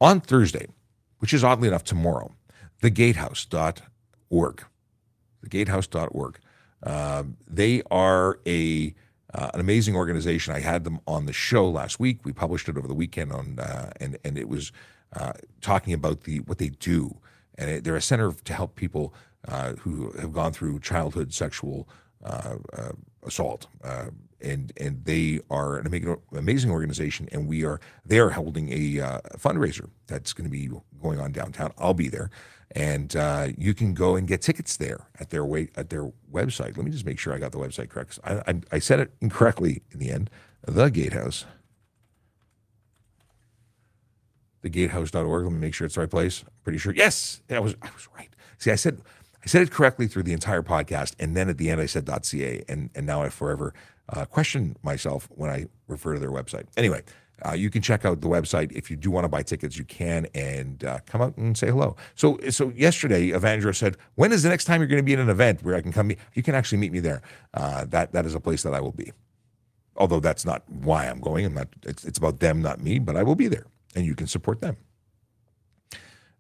On 0.01 0.19
Thursday, 0.19 0.68
which 1.19 1.33
is 1.33 1.44
oddly 1.44 1.68
enough 1.69 1.83
tomorrow, 1.83 2.33
thegatehouse.org. 2.81 4.63
Thegatehouse.org. 5.45 6.40
Uh, 6.83 7.23
they 7.47 7.81
are 7.90 8.40
a 8.45 8.94
uh, 9.37 9.51
an 9.53 9.59
amazing 9.59 9.95
organization. 9.95 10.53
I 10.53 10.59
had 10.59 10.83
them 10.83 10.99
on 11.07 11.25
the 11.27 11.33
show 11.33 11.69
last 11.69 11.99
week. 11.99 12.25
We 12.25 12.33
published 12.33 12.67
it 12.67 12.77
over 12.77 12.87
the 12.87 12.95
weekend 12.95 13.31
on, 13.31 13.59
uh, 13.59 13.91
and 14.01 14.17
and 14.25 14.37
it 14.37 14.49
was 14.49 14.71
uh, 15.13 15.33
talking 15.61 15.94
about 15.94 16.21
the 16.21 16.39
what 16.41 16.57
they 16.57 16.69
do, 16.69 17.17
and 17.56 17.69
it, 17.69 17.83
they're 17.83 17.95
a 17.95 18.01
center 18.01 18.31
to 18.31 18.53
help 18.53 18.75
people 18.75 19.13
uh, 19.47 19.73
who 19.73 20.11
have 20.13 20.33
gone 20.33 20.53
through 20.53 20.79
childhood 20.79 21.33
sexual 21.33 21.87
uh, 22.23 22.56
uh, 22.73 22.91
assault. 23.23 23.67
and 24.41 24.73
and 24.77 25.06
they 25.06 25.39
are 25.51 25.77
an 25.77 25.87
amazing 26.35 26.71
organization, 26.71 27.29
and 27.31 27.47
we 27.47 27.63
are 27.63 27.79
they 28.03 28.17
are 28.17 28.31
holding 28.31 28.73
a 28.73 29.21
fundraiser 29.37 29.89
that's 30.07 30.33
going 30.33 30.49
to 30.49 30.51
be 30.51 30.69
going 30.99 31.19
on 31.19 31.31
downtown. 31.31 31.71
I'll 31.77 31.94
be 31.94 32.09
there 32.09 32.31
and 32.71 33.16
uh, 33.16 33.47
you 33.57 33.74
can 33.74 33.94
go 33.94 34.16
and 34.16 34.28
get 34.28 34.42
tickets 34.42 34.78
there 34.78 35.07
at 35.19 35.30
their 35.30 35.45
way 35.45 35.69
at 35.76 35.90
their 35.90 36.12
website. 36.31 36.78
Let 36.78 36.86
me 36.86 36.92
just 36.92 37.06
make 37.06 37.19
sure 37.19 37.33
I 37.33 37.40
got 37.40 37.52
the 37.52 37.57
website 37.57 37.90
correct. 37.90 38.19
I, 38.24 38.36
I, 38.47 38.62
I 38.74 38.80
said 38.80 39.00
it 39.00 39.14
incorrectly 39.21 39.81
in 39.92 40.00
the 40.00 40.12
end. 40.12 40.30
The 40.66 40.90
Gatehouse, 40.92 41.45
thegatehouse.org. 44.64 45.44
Let 45.45 45.54
me 45.54 45.59
make 45.59 45.74
sure 45.74 45.86
it's 45.86 45.95
the 45.95 46.02
right 46.02 46.09
place. 46.09 46.44
I'm 46.44 46.52
pretty 46.64 46.78
sure. 46.80 46.94
Yes, 46.94 47.42
I 47.50 47.59
was 47.59 47.76
I 47.81 47.90
was 47.94 48.07
right. 48.18 48.30
See, 48.57 48.71
I 48.71 48.76
said 48.76 49.02
I 49.44 49.47
said 49.47 49.62
it 49.62 49.71
correctly 49.71 50.07
through 50.07 50.24
the 50.24 50.33
entire 50.33 50.62
podcast, 50.64 51.16
and 51.19 51.38
then 51.38 51.50
at 51.50 51.57
the 51.57 51.69
end 51.69 51.80
I 51.80 51.86
said 51.86 52.07
.ca, 52.07 52.64
and 52.68 52.90
and 52.95 53.06
now 53.06 53.21
I 53.21 53.30
forever 53.30 53.74
uh, 54.09 54.26
question 54.26 54.76
myself 54.83 55.30
when 55.31 55.50
I 55.50 55.68
refer 55.88 56.14
to 56.14 56.19
their 56.19 56.31
website. 56.31 56.66
Anyway. 56.76 57.04
Uh, 57.45 57.53
you 57.53 57.69
can 57.69 57.81
check 57.81 58.06
out 58.06 58.21
the 58.21 58.27
website 58.27 58.71
if 58.71 58.89
you 58.89 58.97
do 58.97 59.11
want 59.11 59.23
to 59.23 59.29
buy 59.29 59.44
tickets. 59.44 59.77
You 59.77 59.85
can 59.85 60.27
and 60.33 60.83
uh, 60.83 60.99
come 61.06 61.21
out 61.21 61.37
and 61.37 61.57
say 61.57 61.67
hello. 61.67 61.95
So, 62.15 62.39
so 62.49 62.71
yesterday, 62.75 63.29
Evandro 63.29 63.75
said, 63.75 63.97
"When 64.15 64.31
is 64.31 64.44
the 64.44 64.49
next 64.49 64.65
time 64.65 64.81
you're 64.81 64.87
going 64.87 64.97
to 64.97 65.03
be 65.03 65.13
at 65.13 65.19
an 65.19 65.29
event 65.29 65.63
where 65.63 65.75
I 65.75 65.81
can 65.81 65.91
come?" 65.91 66.07
Meet? 66.07 66.19
You 66.33 66.44
can 66.44 66.56
actually 66.56 66.79
meet 66.79 66.91
me 66.91 66.99
there. 66.99 67.21
Uh, 67.53 67.85
that 67.85 68.11
that 68.13 68.25
is 68.25 68.33
a 68.33 68.39
place 68.39 68.63
that 68.63 68.73
I 68.73 68.79
will 68.79 68.91
be. 68.91 69.11
Although 69.95 70.19
that's 70.19 70.45
not 70.45 70.63
why 70.69 71.06
I'm 71.06 71.19
going. 71.19 71.45
I'm 71.45 71.53
not. 71.53 71.67
It's, 71.83 72.06
it's 72.06 72.17
about 72.17 72.39
them, 72.39 72.61
not 72.61 72.81
me. 72.81 72.99
But 72.99 73.15
I 73.15 73.23
will 73.23 73.35
be 73.35 73.47
there, 73.47 73.67
and 73.95 74.06
you 74.06 74.15
can 74.15 74.27
support 74.27 74.61
them. 74.61 74.77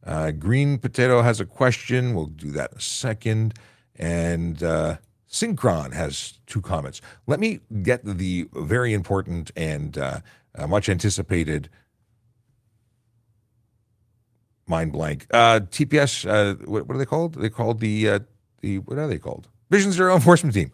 Uh, 0.03 0.31
Green 0.31 0.77
Potato 0.77 1.21
has 1.21 1.39
a 1.39 1.45
question. 1.45 2.15
We'll 2.15 2.27
do 2.27 2.51
that 2.51 2.71
in 2.71 2.77
a 2.77 2.81
second. 2.81 3.53
And 3.99 4.63
uh, 4.63 4.97
Synchron 5.29 5.93
has 5.93 6.39
two 6.45 6.61
comments. 6.61 7.01
Let 7.27 7.39
me 7.39 7.59
get 7.83 8.05
the 8.05 8.47
very 8.53 8.93
important 8.93 9.51
and 9.55 9.97
uh, 10.57 10.67
much 10.67 10.89
anticipated 10.89 11.69
mind 14.67 14.91
blank. 14.91 15.27
Uh, 15.31 15.61
TPS, 15.61 16.27
uh, 16.29 16.55
what, 16.65 16.87
what, 16.87 16.95
are 16.95 16.99
they 16.99 17.05
called? 17.05 17.35
They 17.35 17.49
called 17.49 17.79
the 17.79 18.09
uh, 18.09 18.19
the 18.61 18.79
what 18.79 18.97
are 18.97 19.07
they 19.07 19.17
called? 19.17 19.47
Vision 19.69 19.91
Zero 19.91 20.15
enforcement 20.15 20.53
team. 20.53 20.71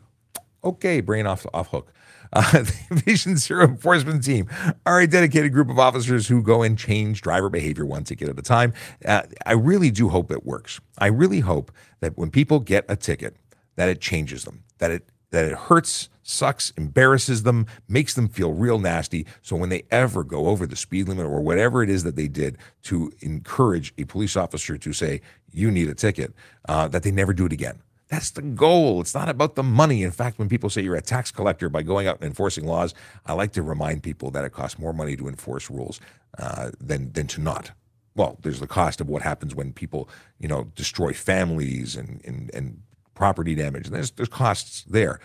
Okay, 0.63 1.01
brain 1.01 1.27
off 1.27 1.45
off 1.53 1.69
hook. 1.69 1.93
Uh, 2.31 2.51
the 2.51 2.75
Vision 3.05 3.37
Zero 3.37 3.65
enforcement 3.65 4.23
team 4.23 4.49
are 4.85 4.99
a 4.99 5.07
dedicated 5.07 5.53
group 5.53 5.69
of 5.69 5.77
officers 5.77 6.27
who 6.27 6.41
go 6.41 6.63
and 6.63 6.77
change 6.77 7.21
driver 7.21 7.49
behavior 7.49 7.85
one 7.85 8.03
ticket 8.03 8.29
at 8.29 8.39
a 8.39 8.41
time. 8.41 8.73
Uh, 9.05 9.23
I 9.45 9.53
really 9.53 9.91
do 9.91 10.09
hope 10.09 10.31
it 10.31 10.45
works. 10.45 10.79
I 10.97 11.07
really 11.07 11.41
hope 11.41 11.71
that 11.99 12.17
when 12.17 12.31
people 12.31 12.59
get 12.59 12.85
a 12.89 12.95
ticket, 12.95 13.35
that 13.75 13.89
it 13.89 14.01
changes 14.01 14.45
them, 14.45 14.63
that 14.79 14.91
it 14.91 15.09
that 15.31 15.45
it 15.45 15.53
hurts, 15.53 16.09
sucks, 16.23 16.71
embarrasses 16.71 17.43
them, 17.43 17.67
makes 17.87 18.13
them 18.15 18.27
feel 18.27 18.53
real 18.53 18.79
nasty. 18.79 19.25
So 19.41 19.55
when 19.55 19.69
they 19.69 19.83
ever 19.91 20.23
go 20.23 20.47
over 20.47 20.65
the 20.65 20.75
speed 20.75 21.07
limit 21.07 21.25
or 21.25 21.41
whatever 21.41 21.83
it 21.83 21.89
is 21.89 22.03
that 22.03 22.15
they 22.15 22.27
did 22.27 22.57
to 22.83 23.11
encourage 23.19 23.93
a 23.97 24.05
police 24.05 24.35
officer 24.35 24.77
to 24.77 24.93
say 24.93 25.21
you 25.51 25.69
need 25.69 25.89
a 25.89 25.95
ticket, 25.95 26.33
uh, 26.67 26.87
that 26.87 27.03
they 27.03 27.11
never 27.11 27.33
do 27.33 27.45
it 27.45 27.53
again. 27.53 27.81
That's 28.09 28.31
the 28.31 28.41
goal. 28.41 29.01
It's 29.01 29.15
not 29.15 29.27
about 29.27 29.55
the 29.55 29.63
money. 29.63 30.03
In 30.03 30.11
fact, 30.11 30.37
when 30.37 30.47
people 30.47 30.69
say 30.69 30.81
you're 30.81 30.95
a 30.95 31.01
tax 31.01 31.31
collector 31.31 31.67
by 31.67 31.81
going 31.81 32.05
out 32.05 32.17
and 32.17 32.25
enforcing 32.25 32.65
laws, 32.65 32.93
I 33.25 33.33
like 33.33 33.53
to 33.53 33.63
remind 33.63 34.03
people 34.03 34.29
that 34.31 34.45
it 34.45 34.51
costs 34.51 34.77
more 34.77 34.93
money 34.93 35.15
to 35.17 35.27
enforce 35.27 35.69
rules 35.69 35.99
uh, 36.37 36.71
than 36.79 37.11
than 37.13 37.27
to 37.27 37.41
not. 37.41 37.71
Well, 38.15 38.37
there's 38.43 38.59
the 38.59 38.67
cost 38.67 39.01
of 39.01 39.09
what 39.09 39.23
happens 39.23 39.55
when 39.55 39.73
people, 39.73 40.09
you 40.39 40.47
know, 40.47 40.65
destroy 40.75 41.13
families 41.13 41.95
and 41.95 42.21
and, 42.23 42.51
and 42.53 42.81
property 43.15 43.55
damage. 43.55 43.89
There's 43.89 44.11
there's 44.11 44.29
costs 44.29 44.83
there, 44.83 45.19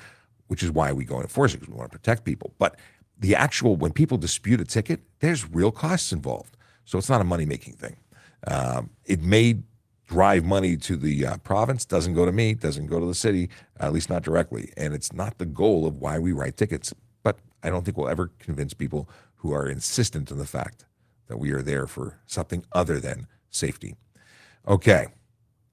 which 0.49 0.63
is 0.63 0.71
why 0.71 0.93
we 0.93 1.05
go 1.05 1.15
and 1.15 1.25
enforce 1.25 1.55
it 1.55 1.59
because 1.59 1.73
we 1.73 1.79
want 1.79 1.91
to 1.91 1.99
protect 1.99 2.25
people. 2.25 2.53
But 2.59 2.77
the 3.19 3.35
actual 3.35 3.77
when 3.77 3.93
people 3.93 4.19
dispute 4.19 4.61
a 4.61 4.65
ticket, 4.65 5.01
there's 5.21 5.49
real 5.49 5.71
costs 5.71 6.13
involved. 6.13 6.57
So 6.85 6.99
it's 6.99 7.09
not 7.09 7.21
a 7.21 7.25
money 7.25 7.45
making 7.45 7.75
thing. 7.75 7.97
Um, 8.47 8.91
it 9.05 9.23
may 9.23 9.59
drive 10.07 10.45
money 10.45 10.77
to 10.77 10.97
the 10.97 11.27
uh, 11.27 11.37
province 11.39 11.85
doesn't 11.85 12.15
go 12.15 12.25
to 12.25 12.33
me, 12.33 12.55
doesn't 12.55 12.87
go 12.87 12.99
to 12.99 13.07
the 13.07 13.15
city, 13.15 13.51
at 13.79 13.93
least 13.93 14.09
not 14.09 14.23
directly. 14.23 14.73
And 14.77 14.95
it's 14.95 15.13
not 15.13 15.37
the 15.37 15.45
goal 15.45 15.87
of 15.87 15.97
why 15.97 16.19
we 16.19 16.33
write 16.33 16.57
tickets. 16.57 16.95
But 17.23 17.39
I 17.63 17.69
don't 17.69 17.85
think 17.85 17.97
we'll 17.97 18.09
ever 18.09 18.31
convince 18.39 18.73
people 18.73 19.09
who 19.37 19.53
are 19.53 19.69
insistent 19.69 20.33
on 20.33 20.39
the 20.39 20.47
fact 20.47 20.87
that 21.27 21.37
we 21.37 21.53
are 21.53 21.63
there 21.63 21.87
for 21.87 22.21
something 22.27 22.65
other 22.73 22.99
than 22.99 23.27
safety. 23.51 23.95
Okay, 24.67 25.09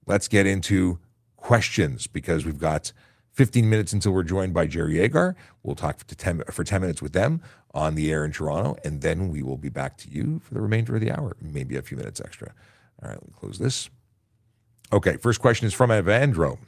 let's 0.06 0.28
get 0.28 0.46
into 0.46 1.00
questions 1.38 2.08
because 2.08 2.46
we've 2.46 2.60
got 2.60 2.92
15 3.36 3.70
minutes 3.70 3.92
until 3.92 4.14
we're 4.14 4.24
joined 4.24 4.54
by 4.54 4.66
Jerry 4.66 5.00
Agar. 5.00 5.36
We'll 5.62 5.76
talk 5.76 6.00
for 6.00 6.06
10, 6.06 6.44
for 6.52 6.64
10 6.64 6.82
minutes 6.82 7.02
with 7.02 7.12
them 7.12 7.42
on 7.74 7.96
the 7.96 8.10
air 8.10 8.24
in 8.24 8.32
Toronto, 8.32 8.78
and 8.86 9.02
then 9.02 9.28
we 9.28 9.44
will 9.44 9.58
be 9.58 9.68
back 9.68 9.98
to 9.98 10.10
you 10.10 10.40
for 10.40 10.54
the 10.54 10.62
remainder 10.62 10.96
of 10.96 11.02
the 11.02 11.12
hour, 11.12 11.36
maybe 11.42 11.76
a 11.76 11.82
few 11.82 11.98
minutes 11.98 12.22
extra. 12.22 12.54
All 13.04 13.10
right, 13.10 13.18
let 13.18 13.28
me 13.28 13.34
close 13.38 13.60
this. 13.60 13.90
Okay, 14.94 15.18
first 15.18 15.42
question 15.42 15.68
is 15.68 15.74
from 15.74 15.90
Evandro. 15.90 16.60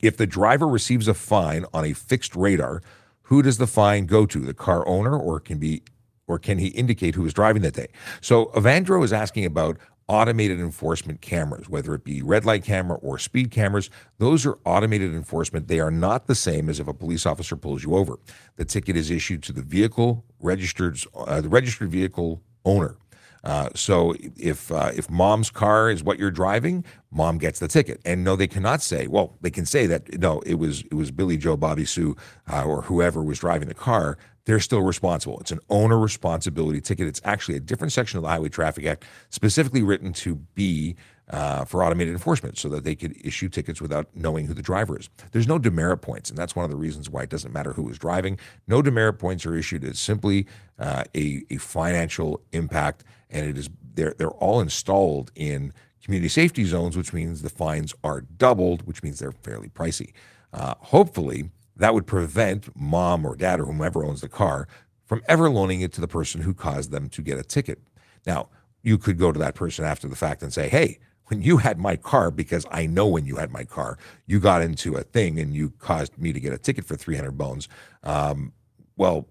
If 0.00 0.16
the 0.16 0.26
driver 0.26 0.66
receives 0.66 1.06
a 1.06 1.14
fine 1.14 1.66
on 1.74 1.84
a 1.84 1.92
fixed 1.92 2.34
radar, 2.34 2.82
who 3.22 3.42
does 3.42 3.58
the 3.58 3.66
fine 3.66 4.06
go 4.06 4.24
to? 4.24 4.40
The 4.40 4.54
car 4.54 4.86
owner, 4.88 5.18
or 5.18 5.38
can 5.38 5.58
be, 5.58 5.82
or 6.26 6.38
can 6.38 6.56
he 6.56 6.68
indicate 6.68 7.14
who 7.14 7.22
was 7.22 7.34
driving 7.34 7.60
that 7.60 7.74
day? 7.74 7.88
So 8.22 8.46
Evandro 8.46 9.04
is 9.04 9.12
asking 9.12 9.44
about 9.44 9.76
automated 10.08 10.58
enforcement 10.58 11.20
cameras, 11.20 11.68
whether 11.68 11.94
it 11.94 12.02
be 12.02 12.22
red 12.22 12.44
light 12.44 12.64
camera 12.64 12.98
or 12.98 13.18
speed 13.18 13.50
cameras. 13.50 13.90
Those 14.18 14.46
are 14.46 14.58
automated 14.64 15.14
enforcement. 15.14 15.68
They 15.68 15.80
are 15.80 15.90
not 15.90 16.26
the 16.26 16.34
same 16.34 16.68
as 16.68 16.80
if 16.80 16.88
a 16.88 16.94
police 16.94 17.26
officer 17.26 17.56
pulls 17.56 17.84
you 17.84 17.94
over. 17.94 18.18
The 18.56 18.64
ticket 18.64 18.96
is 18.96 19.10
issued 19.10 19.42
to 19.44 19.52
the 19.52 19.62
vehicle 19.62 20.24
registered, 20.40 20.98
uh, 21.14 21.40
the 21.40 21.48
registered 21.48 21.90
vehicle 21.90 22.42
owner. 22.64 22.96
Uh, 23.44 23.68
so 23.74 24.14
if 24.36 24.72
uh, 24.72 24.90
if 24.94 25.08
mom's 25.08 25.50
car 25.50 25.90
is 25.90 26.02
what 26.02 26.18
you're 26.18 26.30
driving, 26.30 26.84
mom 27.10 27.38
gets 27.38 27.60
the 27.60 27.68
ticket. 27.68 28.00
And 28.04 28.24
no, 28.24 28.34
they 28.36 28.48
cannot 28.48 28.82
say. 28.82 29.06
Well, 29.06 29.36
they 29.40 29.50
can 29.50 29.64
say 29.64 29.86
that 29.86 30.18
no, 30.18 30.40
it 30.40 30.54
was 30.54 30.82
it 30.82 30.94
was 30.94 31.10
Billy 31.10 31.36
Joe, 31.36 31.56
Bobby 31.56 31.84
Sue, 31.84 32.16
uh, 32.50 32.64
or 32.64 32.82
whoever 32.82 33.22
was 33.22 33.38
driving 33.38 33.68
the 33.68 33.74
car. 33.74 34.18
They're 34.48 34.60
still 34.60 34.80
responsible. 34.80 35.38
It's 35.40 35.50
an 35.50 35.60
owner 35.68 35.98
responsibility 35.98 36.80
ticket. 36.80 37.06
It's 37.06 37.20
actually 37.22 37.56
a 37.56 37.60
different 37.60 37.92
section 37.92 38.16
of 38.16 38.22
the 38.22 38.30
Highway 38.30 38.48
Traffic 38.48 38.86
Act, 38.86 39.04
specifically 39.28 39.82
written 39.82 40.14
to 40.14 40.36
be 40.36 40.96
uh, 41.28 41.66
for 41.66 41.84
automated 41.84 42.14
enforcement 42.14 42.56
so 42.56 42.70
that 42.70 42.82
they 42.82 42.94
could 42.94 43.14
issue 43.22 43.50
tickets 43.50 43.82
without 43.82 44.06
knowing 44.14 44.46
who 44.46 44.54
the 44.54 44.62
driver 44.62 44.98
is. 44.98 45.10
There's 45.32 45.46
no 45.46 45.58
demerit 45.58 46.00
points, 46.00 46.30
and 46.30 46.38
that's 46.38 46.56
one 46.56 46.64
of 46.64 46.70
the 46.70 46.78
reasons 46.78 47.10
why 47.10 47.24
it 47.24 47.28
doesn't 47.28 47.52
matter 47.52 47.74
who 47.74 47.90
is 47.90 47.98
driving. 47.98 48.38
No 48.66 48.80
demerit 48.80 49.18
points 49.18 49.44
are 49.44 49.54
issued. 49.54 49.84
It's 49.84 50.00
simply 50.00 50.46
uh, 50.78 51.04
a, 51.14 51.44
a 51.50 51.58
financial 51.58 52.40
impact 52.52 53.04
and 53.30 53.46
it 53.46 53.58
is 53.58 53.68
they're 53.94 54.14
they're 54.16 54.30
all 54.30 54.60
installed 54.60 55.30
in 55.34 55.74
community 56.02 56.30
safety 56.30 56.64
zones, 56.64 56.96
which 56.96 57.12
means 57.12 57.42
the 57.42 57.50
fines 57.50 57.94
are 58.02 58.22
doubled, 58.22 58.86
which 58.86 59.02
means 59.02 59.18
they're 59.18 59.32
fairly 59.32 59.68
pricey. 59.68 60.12
Uh, 60.52 60.74
hopefully, 60.78 61.50
that 61.78 61.94
would 61.94 62.06
prevent 62.06 62.74
mom 62.76 63.24
or 63.24 63.36
dad 63.36 63.60
or 63.60 63.66
whomever 63.66 64.04
owns 64.04 64.20
the 64.20 64.28
car 64.28 64.68
from 65.06 65.22
ever 65.28 65.48
loaning 65.48 65.80
it 65.80 65.92
to 65.94 66.00
the 66.00 66.08
person 66.08 66.42
who 66.42 66.52
caused 66.52 66.90
them 66.90 67.08
to 67.08 67.22
get 67.22 67.38
a 67.38 67.42
ticket. 67.42 67.80
Now, 68.26 68.48
you 68.82 68.98
could 68.98 69.18
go 69.18 69.32
to 69.32 69.38
that 69.38 69.54
person 69.54 69.84
after 69.84 70.06
the 70.06 70.16
fact 70.16 70.42
and 70.42 70.52
say, 70.52 70.68
"Hey, 70.68 70.98
when 71.26 71.42
you 71.42 71.58
had 71.58 71.78
my 71.78 71.96
car, 71.96 72.30
because 72.30 72.66
I 72.70 72.86
know 72.86 73.06
when 73.06 73.26
you 73.26 73.36
had 73.36 73.50
my 73.50 73.64
car, 73.64 73.98
you 74.26 74.40
got 74.40 74.62
into 74.62 74.96
a 74.96 75.02
thing 75.02 75.38
and 75.38 75.54
you 75.54 75.70
caused 75.78 76.18
me 76.18 76.32
to 76.32 76.40
get 76.40 76.52
a 76.52 76.58
ticket 76.58 76.84
for 76.84 76.96
300 76.96 77.32
bones. 77.32 77.68
Um, 78.02 78.52
well, 78.96 79.28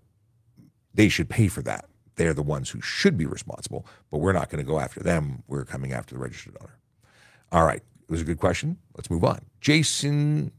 they 0.94 1.10
should 1.10 1.30
pay 1.30 1.48
for 1.48 1.62
that 1.64 1.86
they're 2.18 2.34
the 2.34 2.44
ones 2.44 2.70
who 2.70 2.82
should 2.82 3.18
be 3.18 3.26
responsible, 3.26 3.88
but 4.12 4.18
we're 4.18 4.34
not 4.34 4.50
going 4.50 4.64
to 4.64 4.70
go 4.70 4.80
after 4.80 5.00
them. 5.00 5.44
We're 5.48 5.64
coming 5.64 5.94
after 5.94 6.16
the 6.16 6.20
registered 6.20 6.58
owner. 6.60 6.78
All 7.52 7.64
right. 7.64 7.82
It 8.02 8.12
was 8.12 8.22
a 8.22 8.26
good 8.26 8.40
question. 8.40 8.78
Let's 8.96 9.10
move 9.10 9.24
on. 9.24 9.40
Jason 9.62 10.52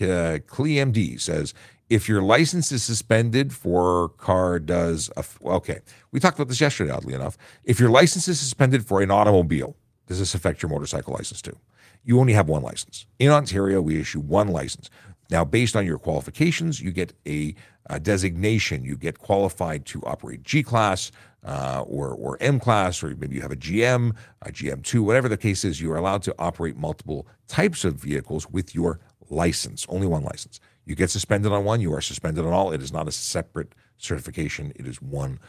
uh, 0.00 0.38
MD 0.38 1.20
says, 1.20 1.54
if 1.90 2.08
your 2.08 2.22
license 2.22 2.72
is 2.72 2.82
suspended 2.82 3.52
for 3.52 4.10
car 4.10 4.58
does 4.58 5.10
a, 5.16 5.24
okay 5.44 5.80
we 6.10 6.18
talked 6.18 6.38
about 6.38 6.48
this 6.48 6.60
yesterday 6.60 6.90
oddly 6.90 7.12
enough 7.12 7.36
if 7.64 7.78
your 7.78 7.90
license 7.90 8.28
is 8.28 8.40
suspended 8.40 8.86
for 8.86 9.02
an 9.02 9.10
automobile 9.10 9.76
does 10.06 10.18
this 10.18 10.34
affect 10.34 10.62
your 10.62 10.70
motorcycle 10.70 11.12
license 11.12 11.42
too 11.42 11.58
you 12.02 12.18
only 12.18 12.32
have 12.32 12.48
one 12.48 12.62
license 12.62 13.04
in 13.18 13.30
ontario 13.30 13.82
we 13.82 14.00
issue 14.00 14.20
one 14.20 14.48
license 14.48 14.88
now, 15.32 15.46
based 15.46 15.76
on 15.76 15.86
your 15.86 15.98
qualifications, 15.98 16.82
you 16.82 16.92
get 16.92 17.14
a, 17.26 17.54
a 17.86 17.98
designation. 17.98 18.84
You 18.84 18.98
get 18.98 19.18
qualified 19.18 19.86
to 19.86 20.02
operate 20.02 20.42
G 20.42 20.62
class 20.62 21.10
uh, 21.42 21.82
or, 21.86 22.10
or 22.10 22.36
M 22.38 22.60
class, 22.60 23.02
or 23.02 23.16
maybe 23.16 23.36
you 23.36 23.40
have 23.40 23.50
a 23.50 23.56
GM, 23.56 24.14
a 24.42 24.52
GM2, 24.52 25.00
whatever 25.00 25.30
the 25.30 25.38
case 25.38 25.64
is. 25.64 25.80
You 25.80 25.90
are 25.92 25.96
allowed 25.96 26.22
to 26.24 26.34
operate 26.38 26.76
multiple 26.76 27.26
types 27.48 27.82
of 27.82 27.94
vehicles 27.94 28.46
with 28.50 28.74
your 28.74 29.00
license, 29.32 29.86
only 29.88 30.06
one 30.06 30.22
license. 30.22 30.60
You 30.84 30.94
get 30.94 31.10
suspended 31.10 31.52
on 31.52 31.64
one, 31.64 31.80
you 31.80 31.92
are 31.94 32.00
suspended 32.00 32.44
on 32.44 32.52
all. 32.52 32.72
It 32.72 32.82
is 32.82 32.92
not 32.92 33.08
a 33.08 33.12
separate 33.12 33.74
certification, 33.96 34.72
it 34.76 34.86
is 34.86 35.00
one 35.00 35.40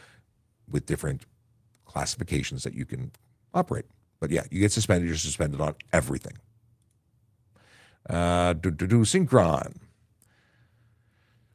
with 0.68 0.86
different 0.86 1.26
classifications 1.84 2.64
that 2.64 2.74
you 2.74 2.84
can 2.84 3.12
operate. 3.52 3.84
But 4.20 4.30
yeah, 4.30 4.44
you 4.50 4.60
get 4.60 4.72
suspended, 4.72 5.08
you're 5.08 5.16
suspended 5.16 5.60
on 5.60 5.74
everything. 5.92 6.38
Uh, 8.08 8.52
do, 8.54 8.70
do, 8.70 8.86
Synchron. 9.00 9.76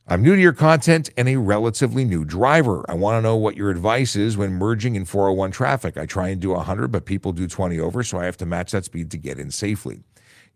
I'm 0.07 0.23
new 0.23 0.35
to 0.35 0.41
your 0.41 0.53
content 0.53 1.11
and 1.15 1.29
a 1.29 1.35
relatively 1.35 2.03
new 2.03 2.25
driver. 2.25 2.83
I 2.89 2.95
want 2.95 3.17
to 3.17 3.21
know 3.21 3.35
what 3.35 3.55
your 3.55 3.69
advice 3.69 4.15
is 4.15 4.35
when 4.35 4.53
merging 4.53 4.95
in 4.95 5.05
401 5.05 5.51
traffic. 5.51 5.97
I 5.97 6.07
try 6.07 6.29
and 6.29 6.41
do 6.41 6.49
100, 6.49 6.91
but 6.91 7.05
people 7.05 7.31
do 7.31 7.47
20 7.47 7.79
over, 7.79 8.01
so 8.01 8.17
I 8.17 8.25
have 8.25 8.37
to 8.37 8.45
match 8.47 8.71
that 8.71 8.85
speed 8.85 9.11
to 9.11 9.17
get 9.17 9.37
in 9.37 9.51
safely. 9.51 10.01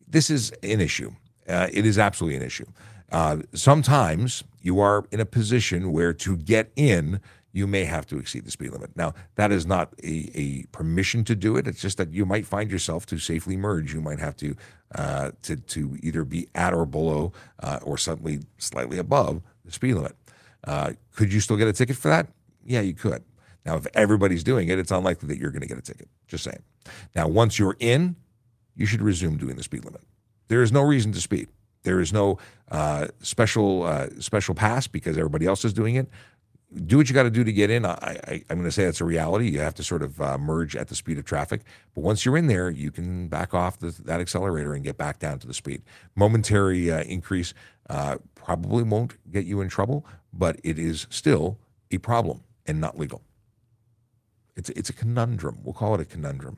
This 0.08 0.32
is 0.32 0.52
an 0.64 0.82
issue. 0.82 1.14
Uh, 1.48 1.68
it 1.72 1.86
is 1.86 1.98
absolutely 1.98 2.38
an 2.38 2.44
issue. 2.44 2.66
Uh, 3.12 3.38
sometimes 3.54 4.44
you 4.62 4.80
are 4.80 5.06
in 5.12 5.20
a 5.20 5.26
position 5.26 5.92
where 5.92 6.14
to 6.14 6.36
get 6.38 6.72
in, 6.76 7.22
you 7.52 7.68
may 7.68 7.86
have 7.86 8.08
to 8.08 8.18
exceed 8.18 8.46
the 8.46 8.52
speed 8.52 8.72
limit. 8.72 8.90
Now, 8.96 9.14
that 9.36 9.52
is 9.52 9.68
not 9.68 9.94
a, 10.04 10.32
a 10.34 10.64
permission 10.72 11.24
to 11.26 11.36
do 11.36 11.56
it. 11.56 11.68
It's 11.68 11.82
just 11.82 11.98
that 11.98 12.12
you 12.12 12.26
might 12.26 12.48
find 12.48 12.72
yourself 12.72 13.06
to 13.08 13.20
safely 13.20 13.56
merge. 13.56 13.94
You 13.94 14.02
might 14.02 14.20
have 14.20 14.36
to 14.38 14.56
uh, 14.96 15.32
to 15.44 15.56
to 15.58 15.98
either 16.02 16.24
be 16.24 16.48
at 16.56 16.74
or 16.74 16.86
below 16.86 17.32
uh, 17.62 17.80
or 17.84 17.98
suddenly 17.98 18.40
slightly 18.58 18.98
above 18.98 19.42
the 19.64 19.72
speed 19.72 19.94
limit. 19.94 20.16
Uh, 20.64 20.94
could 21.16 21.32
you 21.32 21.40
still 21.40 21.58
get 21.58 21.68
a 21.68 21.74
ticket 21.74 21.96
for 21.96 22.08
that? 22.08 22.28
Yeah, 22.66 22.82
you 22.82 22.94
could. 22.94 23.24
Now, 23.66 23.76
if 23.76 23.86
everybody's 23.94 24.44
doing 24.44 24.70
it, 24.70 24.80
it's 24.80 24.92
unlikely 24.92 25.28
that 25.28 25.38
you're 25.38 25.52
going 25.52 25.62
to 25.62 25.68
get 25.68 25.78
a 25.78 25.82
ticket. 25.82 26.08
Just 26.28 26.44
saying. 26.44 26.64
Now, 27.16 27.28
once 27.28 27.60
you're 27.60 27.78
in, 27.80 28.16
you 28.76 28.86
should 28.86 29.02
resume 29.02 29.38
doing 29.38 29.56
the 29.56 29.64
speed 29.64 29.86
limit. 29.86 30.02
There 30.48 30.62
is 30.62 30.72
no 30.72 30.82
reason 30.82 31.12
to 31.14 31.22
speed. 31.22 31.50
There 31.84 32.00
is 32.00 32.14
no 32.14 32.38
uh, 32.72 33.08
special 33.22 33.84
uh, 33.84 34.10
special 34.20 34.56
pass 34.56 34.88
because 34.88 35.18
everybody 35.18 35.46
else 35.46 35.66
is 35.66 35.74
doing 35.74 35.96
it 35.96 36.08
do 36.86 36.98
what 36.98 37.10
you 37.10 37.16
got 37.16 37.24
to 37.24 37.30
do 37.30 37.44
to 37.44 37.54
get 37.54 37.70
in. 37.70 37.86
I, 37.86 38.44
am 38.50 38.58
going 38.58 38.64
to 38.64 38.72
say 38.72 38.86
that's 38.86 39.02
a 39.02 39.06
reality. 39.06 39.50
You 39.50 39.60
have 39.60 39.76
to 39.76 39.84
sort 39.84 40.02
of 40.02 40.20
uh, 40.22 40.38
merge 40.38 40.76
at 40.76 40.88
the 40.88 40.96
speed 40.96 41.18
of 41.18 41.26
traffic. 41.26 41.62
But 41.94 42.02
once 42.02 42.26
you're 42.26 42.38
in 42.38 42.48
there, 42.48 42.70
you 42.70 42.92
can 42.92 43.28
back 43.28 43.54
off 43.54 43.80
the, 43.80 43.92
that 44.06 44.20
accelerator 44.20 44.74
and 44.74 44.84
get 44.84 44.98
back 44.98 45.20
down 45.20 45.40
to 45.40 45.48
the 45.48 45.54
speed. 45.54 45.84
Momentary 46.16 46.92
uh, 46.92 47.04
increase 47.04 47.54
uh, 47.90 48.18
probably 48.36 48.84
won't 48.84 49.18
get 49.32 49.46
you 49.46 49.62
in 49.62 49.70
trouble, 49.70 50.06
but 50.32 50.60
it 50.64 50.80
is 50.80 51.08
still 51.10 51.58
a 51.92 51.98
problem 52.00 52.42
and 52.66 52.80
not 52.80 52.98
legal. 52.98 53.22
It's, 54.56 54.70
it's 54.70 54.90
a 54.90 54.94
conundrum. 54.94 55.60
We'll 55.64 55.74
call 55.74 55.96
it 55.96 56.02
a 56.02 56.06
conundrum. 56.06 56.58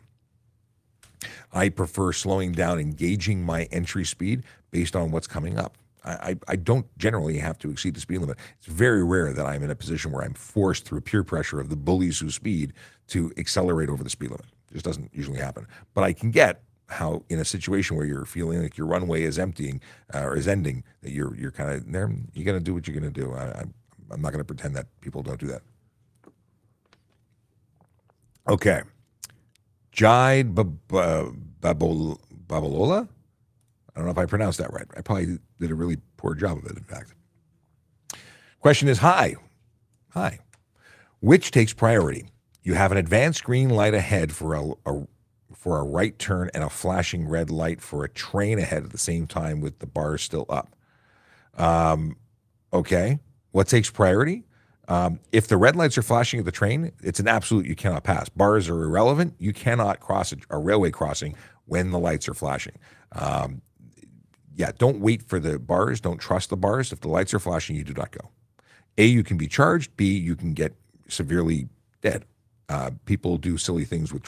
I 1.53 1.69
prefer 1.69 2.11
slowing 2.11 2.51
down, 2.51 2.79
engaging 2.79 3.43
my 3.43 3.63
entry 3.71 4.05
speed 4.05 4.43
based 4.71 4.95
on 4.95 5.11
what's 5.11 5.27
coming 5.27 5.57
up. 5.57 5.77
I, 6.05 6.35
I, 6.47 6.55
don't 6.55 6.85
generally 6.99 7.39
have 7.39 7.57
to 7.59 7.71
exceed 7.71 7.95
the 7.95 7.99
speed 7.99 8.19
limit. 8.19 8.37
It's 8.59 8.67
very 8.67 9.03
rare 9.03 9.33
that 9.33 9.43
I'm 9.43 9.63
in 9.63 9.71
a 9.71 9.75
position 9.75 10.11
where 10.11 10.23
I'm 10.23 10.35
forced 10.35 10.85
through 10.85 11.01
peer 11.01 11.23
pressure 11.23 11.59
of 11.59 11.69
the 11.69 11.75
bullies 11.75 12.19
who 12.19 12.29
speed 12.29 12.73
to 13.07 13.31
accelerate 13.37 13.89
over 13.89 14.03
the 14.03 14.09
speed 14.11 14.29
limit. 14.29 14.45
It 14.69 14.73
just 14.73 14.85
doesn't 14.85 15.09
usually 15.13 15.39
happen. 15.39 15.65
But 15.95 16.03
I 16.03 16.13
can 16.13 16.29
get 16.29 16.61
how 16.89 17.23
in 17.29 17.39
a 17.39 17.45
situation 17.45 17.97
where 17.97 18.05
you're 18.05 18.25
feeling 18.25 18.61
like 18.61 18.77
your 18.77 18.87
runway 18.87 19.23
is 19.23 19.39
emptying 19.39 19.81
uh, 20.13 20.19
or 20.19 20.37
is 20.37 20.47
ending, 20.47 20.83
that 21.01 21.11
you're 21.11 21.35
you're 21.35 21.51
kind 21.51 21.71
of 21.71 21.91
there. 21.91 22.11
You're 22.33 22.45
gonna 22.45 22.59
do 22.59 22.73
what 22.73 22.87
you're 22.87 22.95
gonna 22.95 23.11
do. 23.11 23.33
I, 23.33 23.63
I'm 24.11 24.21
not 24.21 24.31
gonna 24.31 24.43
pretend 24.43 24.75
that 24.75 24.87
people 25.01 25.23
don't 25.23 25.39
do 25.39 25.47
that. 25.47 25.61
Okay, 28.47 28.83
Jide 29.95 30.53
Babalola. 31.61 33.07
I 33.95 33.99
don't 33.99 34.05
know 34.05 34.11
if 34.11 34.17
I 34.17 34.25
pronounced 34.25 34.59
that 34.59 34.73
right. 34.73 34.85
I 34.97 35.01
probably 35.01 35.39
did 35.59 35.71
a 35.71 35.75
really 35.75 35.97
poor 36.17 36.35
job 36.35 36.57
of 36.57 36.65
it. 36.65 36.77
In 36.77 36.83
fact, 36.83 37.13
question 38.59 38.89
is 38.89 38.97
hi, 38.97 39.35
hi. 40.09 40.39
Which 41.21 41.51
takes 41.51 41.71
priority? 41.73 42.27
You 42.61 42.73
have 42.73 42.91
an 42.91 42.97
advanced 42.97 43.43
green 43.43 43.69
light 43.69 43.93
ahead 43.93 44.33
for 44.33 44.53
a, 44.53 44.71
a 44.85 45.07
for 45.53 45.79
a 45.79 45.83
right 45.83 46.19
turn 46.19 46.49
and 46.53 46.63
a 46.63 46.69
flashing 46.69 47.27
red 47.27 47.49
light 47.49 47.81
for 47.81 48.03
a 48.03 48.09
train 48.09 48.59
ahead 48.59 48.83
at 48.83 48.91
the 48.91 48.97
same 48.97 49.25
time 49.25 49.61
with 49.61 49.79
the 49.79 49.87
bars 49.87 50.21
still 50.21 50.45
up. 50.49 50.75
Um, 51.57 52.17
okay, 52.73 53.19
what 53.51 53.67
takes 53.67 53.89
priority? 53.89 54.43
Um, 54.87 55.19
if 55.31 55.47
the 55.47 55.57
red 55.57 55.75
lights 55.75 55.97
are 55.97 56.03
flashing 56.03 56.39
at 56.39 56.45
the 56.45 56.51
train, 56.51 56.91
it's 57.01 57.19
an 57.19 57.27
absolute 57.27 57.65
you 57.65 57.75
cannot 57.75 58.03
pass. 58.03 58.29
Bars 58.29 58.69
are 58.69 58.83
irrelevant. 58.83 59.35
You 59.39 59.53
cannot 59.53 59.99
cross 59.99 60.31
a, 60.31 60.37
a 60.49 60.57
railway 60.57 60.91
crossing 60.91 61.35
when 61.65 61.91
the 61.91 61.99
lights 61.99 62.29
are 62.29 62.33
flashing. 62.33 62.77
Um, 63.13 63.61
yeah, 64.55 64.71
don't 64.77 64.99
wait 64.99 65.23
for 65.23 65.39
the 65.39 65.59
bars. 65.59 65.99
Don't 65.99 66.19
trust 66.19 66.49
the 66.49 66.57
bars. 66.57 66.91
If 66.91 67.01
the 67.01 67.09
lights 67.09 67.33
are 67.33 67.39
flashing, 67.39 67.75
you 67.75 67.83
do 67.83 67.93
not 67.93 68.11
go. 68.11 68.29
A, 68.97 69.05
you 69.05 69.23
can 69.23 69.37
be 69.37 69.47
charged. 69.47 69.97
B, 69.97 70.17
you 70.17 70.35
can 70.35 70.53
get 70.53 70.75
severely 71.07 71.67
dead. 72.01 72.25
Uh, 72.69 72.91
people 73.05 73.37
do 73.37 73.57
silly 73.57 73.85
things 73.85 74.13
with 74.13 74.23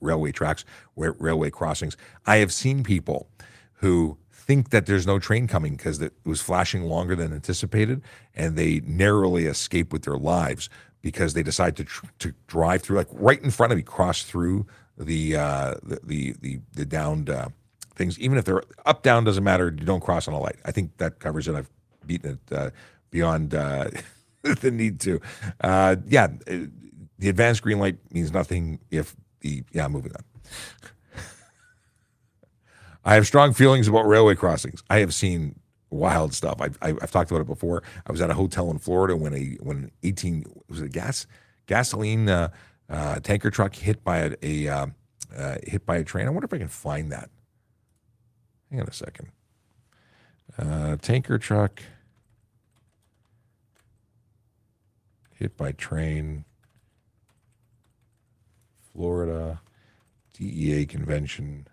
railway 0.00 0.32
tracks, 0.32 0.64
railway 0.96 1.50
crossings. 1.50 1.96
I 2.26 2.36
have 2.36 2.52
seen 2.52 2.82
people 2.82 3.28
who 3.74 4.18
think 4.42 4.70
that 4.70 4.86
there's 4.86 5.06
no 5.06 5.18
train 5.18 5.46
coming 5.46 5.76
because 5.76 6.00
it 6.02 6.12
was 6.24 6.40
flashing 6.40 6.82
longer 6.82 7.14
than 7.14 7.32
anticipated, 7.32 8.02
and 8.34 8.56
they 8.56 8.80
narrowly 8.84 9.46
escape 9.46 9.92
with 9.92 10.02
their 10.02 10.16
lives 10.16 10.68
because 11.00 11.34
they 11.34 11.42
decide 11.42 11.76
to 11.76 11.84
tr- 11.84 12.06
to 12.18 12.34
drive 12.46 12.82
through, 12.82 12.96
like 12.96 13.08
right 13.12 13.42
in 13.42 13.50
front 13.50 13.72
of 13.72 13.76
me, 13.76 13.82
cross 13.82 14.22
through 14.22 14.66
the 14.98 15.36
uh, 15.36 15.74
the, 15.82 16.00
the, 16.04 16.34
the 16.40 16.60
the 16.74 16.84
downed 16.84 17.30
uh, 17.30 17.48
things. 17.94 18.18
Even 18.18 18.38
if 18.38 18.44
they're 18.44 18.62
up 18.84 19.02
down, 19.02 19.24
doesn't 19.24 19.44
matter. 19.44 19.66
You 19.66 19.86
don't 19.86 20.02
cross 20.02 20.26
on 20.28 20.34
a 20.34 20.40
light. 20.40 20.56
I 20.64 20.72
think 20.72 20.96
that 20.98 21.18
covers 21.20 21.48
it. 21.48 21.54
I've 21.54 21.70
beaten 22.06 22.38
it 22.48 22.56
uh, 22.56 22.70
beyond 23.10 23.54
uh, 23.54 23.90
the 24.42 24.70
need 24.70 25.00
to. 25.00 25.20
Uh, 25.60 25.96
yeah, 26.06 26.28
the 27.18 27.28
advanced 27.28 27.62
green 27.62 27.78
light 27.78 27.98
means 28.12 28.32
nothing 28.32 28.80
if 28.90 29.14
the 29.40 29.62
yeah. 29.72 29.88
Moving 29.88 30.12
on. 30.16 30.24
I 33.04 33.14
have 33.14 33.26
strong 33.26 33.52
feelings 33.52 33.88
about 33.88 34.06
railway 34.06 34.34
crossings. 34.34 34.82
I 34.88 34.98
have 34.98 35.12
seen 35.12 35.58
wild 35.90 36.34
stuff. 36.34 36.60
I've, 36.60 36.78
I've, 36.80 37.10
talked 37.10 37.30
about 37.30 37.40
it 37.40 37.46
before. 37.46 37.82
I 38.06 38.12
was 38.12 38.20
at 38.20 38.30
a 38.30 38.34
hotel 38.34 38.70
in 38.70 38.78
Florida 38.78 39.16
when 39.16 39.34
a 39.34 39.56
when 39.60 39.76
an 39.76 39.90
18 40.02 40.44
was 40.68 40.80
a 40.80 40.88
gas 40.88 41.26
gasoline 41.66 42.28
uh, 42.28 42.48
uh, 42.88 43.20
tanker 43.20 43.50
truck 43.50 43.74
hit 43.74 44.02
by 44.02 44.18
a, 44.18 44.34
a 44.42 44.68
uh, 44.68 44.86
uh, 45.36 45.56
hit 45.64 45.84
by 45.84 45.96
a 45.96 46.04
train. 46.04 46.26
I 46.26 46.30
wonder 46.30 46.46
if 46.46 46.52
I 46.52 46.58
can 46.58 46.68
find 46.68 47.12
that. 47.12 47.30
Hang 48.70 48.80
on 48.80 48.88
a 48.88 48.92
second. 48.92 49.28
Uh, 50.58 50.96
tanker 50.96 51.38
truck 51.38 51.82
hit 55.34 55.56
by 55.56 55.72
train. 55.72 56.44
Florida 58.92 59.60
DEA 60.34 60.86
convention. 60.86 61.66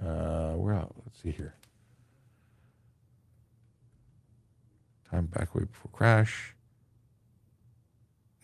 Uh, 0.00 0.52
where 0.52 0.74
out? 0.74 0.94
Let's 1.04 1.20
see 1.22 1.30
here. 1.30 1.54
Time 5.10 5.26
back 5.26 5.54
way 5.54 5.64
before 5.64 5.90
crash. 5.92 6.54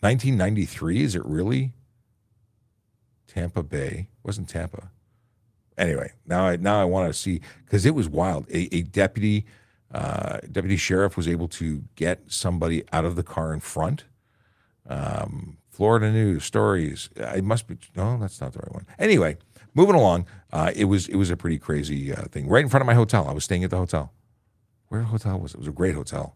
1993. 0.01 1.03
Is 1.03 1.15
it 1.15 1.25
really? 1.25 1.73
Tampa 3.27 3.63
Bay 3.63 4.09
wasn't 4.23 4.49
Tampa. 4.49 4.91
Anyway, 5.77 6.13
now 6.25 6.47
I 6.47 6.55
now 6.55 6.81
I 6.81 6.85
want 6.85 7.11
to 7.11 7.13
see 7.13 7.41
because 7.65 7.85
it 7.85 7.93
was 7.93 8.07
wild. 8.07 8.47
A, 8.49 8.73
a 8.73 8.81
deputy 8.83 9.45
uh, 9.93 10.39
deputy 10.51 10.77
sheriff 10.77 11.17
was 11.17 11.27
able 11.27 11.47
to 11.47 11.83
get 11.95 12.21
somebody 12.27 12.83
out 12.91 13.05
of 13.05 13.15
the 13.15 13.23
car 13.23 13.53
in 13.53 13.59
front. 13.59 14.05
Um, 14.87 15.57
Florida 15.69 16.11
news 16.11 16.45
stories. 16.45 17.09
I 17.21 17.41
must 17.41 17.67
be. 17.67 17.77
No, 17.95 18.17
that's 18.17 18.39
not 18.39 18.53
the 18.53 18.59
right 18.59 18.73
one. 18.73 18.87
Anyway, 18.97 19.37
moving 19.75 19.95
along. 19.95 20.25
Uh, 20.51 20.71
it 20.75 20.85
was 20.85 21.07
it 21.07 21.17
was 21.17 21.29
a 21.29 21.37
pretty 21.37 21.59
crazy 21.59 22.11
uh, 22.11 22.23
thing 22.23 22.47
right 22.47 22.63
in 22.63 22.69
front 22.69 22.81
of 22.81 22.87
my 22.87 22.95
hotel. 22.95 23.27
I 23.27 23.33
was 23.33 23.43
staying 23.43 23.63
at 23.63 23.69
the 23.69 23.77
hotel. 23.77 24.11
Where 24.87 25.01
the 25.01 25.07
hotel 25.07 25.39
was 25.39 25.53
it? 25.53 25.57
It 25.57 25.59
was 25.59 25.67
a 25.67 25.71
great 25.71 25.93
hotel. 25.93 26.35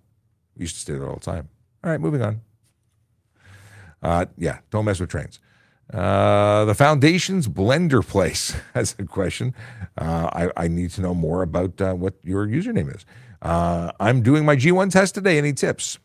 We 0.56 0.62
used 0.62 0.76
to 0.76 0.82
stay 0.82 0.94
there 0.94 1.08
all 1.08 1.16
the 1.16 1.22
time. 1.22 1.50
All 1.84 1.90
right, 1.90 2.00
moving 2.00 2.22
on. 2.22 2.42
Uh, 4.04 4.26
yeah, 4.38 4.60
don't 4.70 4.86
mess 4.86 5.00
with 5.00 5.10
trains. 5.10 5.40
Uh, 5.94 6.66
the 6.66 6.76
foundation's 6.76 7.48
blender 7.48 8.06
place 8.06 8.56
has 8.74 8.96
a 9.00 9.06
question. 9.06 9.56
Uh, 9.98 10.30
I, 10.32 10.66
I, 10.66 10.68
need 10.68 10.92
to 10.92 11.02
know 11.02 11.16
more 11.16 11.42
about 11.42 11.82
uh, 11.82 11.94
what 11.94 12.14
your 12.24 12.46
username 12.46 12.96
is. 12.96 13.06
Uh, 13.42 13.92
I'm 14.00 14.22
doing 14.22 14.46
my 14.46 14.56
G1 14.56 14.92
test 14.92 15.16
today. 15.16 15.40
Any 15.40 15.52
tips? 15.52 15.98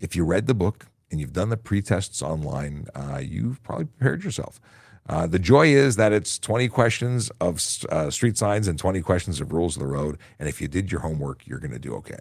If 0.00 0.16
you 0.16 0.24
read 0.24 0.46
the 0.46 0.54
book 0.54 0.86
and 1.10 1.20
you've 1.20 1.32
done 1.32 1.48
the 1.48 1.56
pre-tests 1.56 2.22
online, 2.22 2.86
uh, 2.94 3.20
you've 3.22 3.62
probably 3.62 3.86
prepared 3.86 4.24
yourself. 4.24 4.60
Uh, 5.08 5.26
the 5.26 5.38
joy 5.38 5.68
is 5.68 5.96
that 5.96 6.12
it's 6.12 6.38
20 6.38 6.68
questions 6.68 7.30
of 7.40 7.62
uh, 7.88 8.10
street 8.10 8.36
signs 8.36 8.68
and 8.68 8.78
20 8.78 9.00
questions 9.00 9.40
of 9.40 9.52
rules 9.52 9.76
of 9.76 9.80
the 9.80 9.88
road. 9.88 10.18
And 10.38 10.48
if 10.48 10.60
you 10.60 10.68
did 10.68 10.92
your 10.92 11.00
homework, 11.00 11.46
you're 11.46 11.58
going 11.58 11.72
to 11.72 11.78
do 11.78 11.94
okay. 11.94 12.18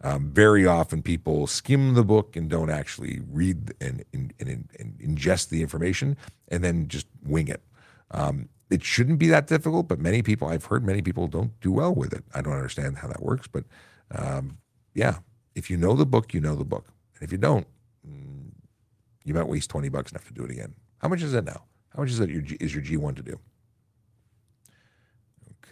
Um, 0.00 0.30
very 0.30 0.66
often 0.66 1.02
people 1.02 1.46
skim 1.46 1.94
the 1.94 2.02
book 2.02 2.34
and 2.34 2.48
don't 2.48 2.70
actually 2.70 3.20
read 3.30 3.74
and, 3.80 4.04
and, 4.12 4.32
and, 4.40 4.68
and 4.78 4.98
ingest 4.98 5.50
the 5.50 5.62
information 5.62 6.16
and 6.48 6.64
then 6.64 6.88
just 6.88 7.06
wing 7.24 7.48
it. 7.48 7.62
Um, 8.10 8.48
it 8.70 8.82
shouldn't 8.82 9.18
be 9.18 9.28
that 9.28 9.46
difficult, 9.46 9.86
but 9.86 10.00
many 10.00 10.22
people, 10.22 10.48
I've 10.48 10.64
heard 10.64 10.84
many 10.84 11.02
people 11.02 11.28
don't 11.28 11.58
do 11.60 11.70
well 11.70 11.94
with 11.94 12.12
it. 12.14 12.24
I 12.34 12.40
don't 12.40 12.54
understand 12.54 12.98
how 12.98 13.08
that 13.08 13.22
works, 13.22 13.46
but 13.46 13.64
um, 14.10 14.58
yeah, 14.94 15.18
if 15.54 15.70
you 15.70 15.76
know 15.76 15.94
the 15.94 16.06
book, 16.06 16.32
you 16.32 16.40
know 16.40 16.56
the 16.56 16.64
book. 16.64 16.86
And 17.14 17.22
if 17.22 17.30
you 17.30 17.38
don't, 17.38 17.66
you 18.04 19.34
might 19.34 19.46
waste 19.46 19.70
20 19.70 19.88
bucks 19.88 20.10
and 20.10 20.20
have 20.20 20.28
to 20.28 20.34
do 20.34 20.44
it 20.44 20.50
again. 20.50 20.74
How 20.98 21.08
much 21.08 21.22
is 21.22 21.32
that 21.32 21.44
now? 21.44 21.64
How 21.94 22.02
much 22.02 22.10
is 22.10 22.18
that 22.18 22.30
your 22.30 22.42
G, 22.42 22.56
is 22.60 22.74
your 22.74 22.82
G1 22.82 23.16
to 23.16 23.22
do? 23.22 23.38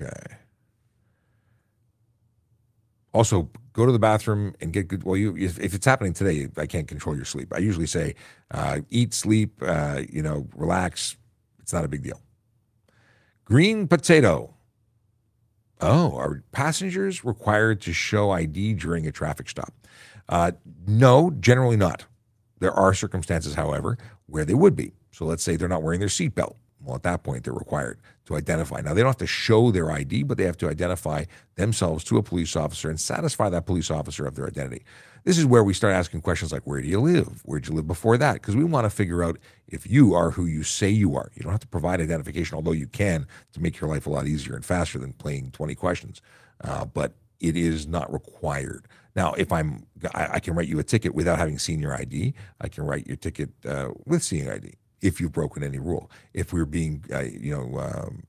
Okay. 0.01 0.37
Also, 3.13 3.51
go 3.73 3.87
to 3.87 3.93
the 3.93 3.99
bathroom 3.99 4.55
and 4.61 4.73
get 4.73 4.87
good. 4.87 5.03
Well, 5.05 5.17
you 5.17 5.37
if, 5.37 5.59
if 5.59 5.75
it's 5.75 5.87
happening 5.87 6.13
today, 6.13 6.49
I 6.57 6.67
can't 6.67 6.87
control 6.87 7.17
your 7.17 7.25
sleep. 7.25 7.53
I 7.53 7.59
usually 7.59 7.87
say, 7.87 8.15
uh, 8.53 8.81
eat, 8.91 9.15
sleep, 9.15 9.61
uh, 9.63 10.03
you 10.09 10.23
know, 10.23 10.47
relax. 10.55 11.17
It's 11.61 11.73
not 11.73 11.85
a 11.85 11.89
big 11.89 12.03
deal. 12.03 12.21
Green 13.45 13.89
potato. 13.89 14.55
Oh, 15.81 16.17
are 16.17 16.45
passengers 16.53 17.25
required 17.25 17.81
to 17.83 17.93
show 17.93 18.31
ID 18.31 18.75
during 18.75 19.07
a 19.07 19.13
traffic 19.13 19.49
stop? 19.49 19.73
Uh, 20.29 20.53
no, 20.87 21.31
generally 21.41 21.77
not. 21.77 22.05
There 22.61 22.73
are 22.73 22.95
circumstances, 22.95 23.55
however, 23.55 23.99
where 24.27 24.45
they 24.45 24.55
would 24.55 24.77
be. 24.77 24.93
So 25.11 25.25
let's 25.25 25.43
say 25.43 25.57
they're 25.57 25.69
not 25.69 25.83
wearing 25.83 26.01
their 26.01 26.09
seatbelt. 26.09 26.55
Well, 26.83 26.97
at 26.97 27.03
that 27.03 27.23
point, 27.23 27.45
they're 27.45 27.53
required 27.53 27.99
to 28.25 28.37
identify. 28.37 28.81
Now, 28.81 28.95
they 28.95 29.03
don't 29.03 29.09
have 29.09 29.17
to 29.19 29.27
show 29.27 29.71
their 29.71 29.91
ID, 29.91 30.23
but 30.23 30.39
they 30.39 30.45
have 30.45 30.57
to 30.59 30.69
identify 30.69 31.25
themselves 31.57 32.05
to 32.05 32.17
a 32.17 32.23
police 32.23 32.57
officer 32.57 32.89
and 32.89 32.99
satisfy 32.99 33.51
that 33.51 33.67
police 33.67 33.91
officer 33.91 34.27
of 34.27 34.35
their 34.35 34.47
identity. 34.47 34.85
This 35.25 35.37
is 35.37 35.45
where 35.45 35.63
we 35.63 35.75
start 35.75 35.93
asking 35.93 36.23
questions 36.23 36.53
like, 36.53 36.67
where 36.67 36.81
do 36.81 36.89
you 36.89 37.01
live? 37.01 37.43
Where 37.45 37.61
did 37.61 37.69
you 37.69 37.75
live 37.75 37.87
before 37.87 38.17
that? 38.17 38.35
Because 38.35 38.57
we 38.57 38.65
want 38.65 38.87
to 38.87 38.91
figure 38.91 39.23
out 39.23 39.39
if 39.69 39.87
you 39.87 40.15
are 40.15 40.31
who 40.31 40.47
you 40.47 40.63
say 40.63 40.89
you 40.89 41.17
are. 41.17 41.31
You 41.35 41.43
don't 41.43 41.53
have 41.53 41.61
to 41.61 41.67
provide 41.67 42.01
identification, 42.01 42.57
although 42.57 42.73
you 42.73 42.87
can 42.87 43.27
to 43.53 43.61
make 43.61 43.79
your 43.79 43.91
life 43.91 44.07
a 44.07 44.11
lot 44.11 44.27
easier 44.27 44.55
and 44.55 44.65
faster 44.65 44.99
than 44.99 45.13
playing 45.13 45.51
20 45.51 45.75
questions. 45.75 46.23
Uh, 46.65 46.87
but 46.87 47.13
it 47.41 47.57
is 47.57 47.87
not 47.87 48.11
required. 48.11 48.87
Now, 49.17 49.33
if 49.35 49.53
I'm, 49.53 49.87
I, 50.15 50.29
I, 50.35 50.41
can 50.41 50.55
write 50.55 50.69
you 50.69 50.79
a 50.79 50.85
ticket 50.85 51.15
without 51.15 51.39
having 51.39 51.59
seen 51.59 51.81
your 51.81 51.95
ID. 51.95 52.35
I 52.61 52.69
can 52.69 52.85
write 52.85 53.07
your 53.07 53.17
ticket 53.17 53.51
uh, 53.67 53.89
with 54.07 54.23
seeing 54.23 54.49
ID 54.49 54.75
if 55.03 55.21
you've 55.21 55.33
broken 55.33 55.63
any 55.63 55.79
rule. 55.79 56.11
If 56.33 56.53
we're 56.53 56.67
being, 56.67 57.05
uh, 57.13 57.21
you 57.23 57.57
know, 57.57 57.81
um, 57.81 58.25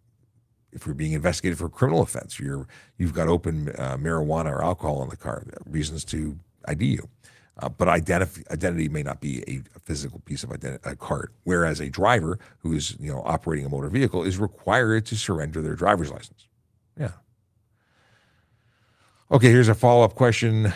if 0.72 0.88
we're 0.88 0.94
being 0.94 1.14
investigated 1.14 1.58
for 1.58 1.66
a 1.66 1.70
criminal 1.70 2.02
offense, 2.02 2.40
you're 2.40 2.68
you've 2.98 3.14
got 3.14 3.28
open 3.28 3.70
uh, 3.78 3.98
marijuana 3.98 4.52
or 4.52 4.64
alcohol 4.64 5.04
in 5.04 5.10
the 5.10 5.18
car, 5.18 5.44
reasons 5.66 6.06
to 6.06 6.38
ID 6.66 6.86
you. 6.86 7.10
uh, 7.58 7.70
but 7.70 7.88
identity 7.88 8.44
identity 8.52 8.90
may 8.90 9.04
not 9.04 9.20
be 9.22 9.44
a, 9.48 9.62
a 9.76 9.80
physical 9.80 10.20
piece 10.20 10.44
of 10.44 10.52
identity, 10.52 10.82
a 10.86 10.96
card. 10.96 11.32
Whereas 11.44 11.80
a 11.80 11.90
driver 11.90 12.40
who 12.60 12.74
is 12.74 12.96
you 13.00 13.12
know 13.12 13.22
operating 13.26 13.66
a 13.66 13.70
motor 13.70 13.90
vehicle 13.90 14.24
is 14.24 14.38
required 14.38 15.06
to 15.08 15.16
surrender 15.16 15.62
their 15.62 15.76
driver's 15.76 16.12
license. 16.12 16.48
Yeah. 16.98 17.12
Okay, 19.32 19.50
here's 19.50 19.70
a 19.70 19.76
follow 19.76 20.04
up 20.04 20.14
question 20.14 20.74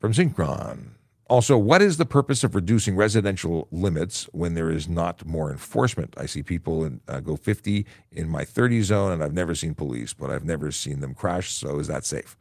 from 0.00 0.12
Synchron. 0.12 0.94
Also, 1.28 1.56
what 1.56 1.80
is 1.80 1.96
the 1.96 2.04
purpose 2.04 2.42
of 2.42 2.56
reducing 2.56 2.96
residential 2.96 3.68
limits 3.70 4.24
when 4.32 4.54
there 4.54 4.68
is 4.68 4.88
not 4.88 5.24
more 5.24 5.48
enforcement? 5.48 6.12
I 6.16 6.26
see 6.26 6.42
people 6.42 6.84
in, 6.84 7.00
uh, 7.06 7.20
go 7.20 7.36
50 7.36 7.86
in 8.10 8.28
my 8.28 8.44
30 8.44 8.82
zone, 8.82 9.12
and 9.12 9.22
I've 9.22 9.32
never 9.32 9.54
seen 9.54 9.74
police, 9.74 10.12
but 10.12 10.28
I've 10.28 10.44
never 10.44 10.72
seen 10.72 10.98
them 10.98 11.14
crash. 11.14 11.52
So, 11.52 11.78
is 11.78 11.86
that 11.86 12.04
safe? 12.04 12.36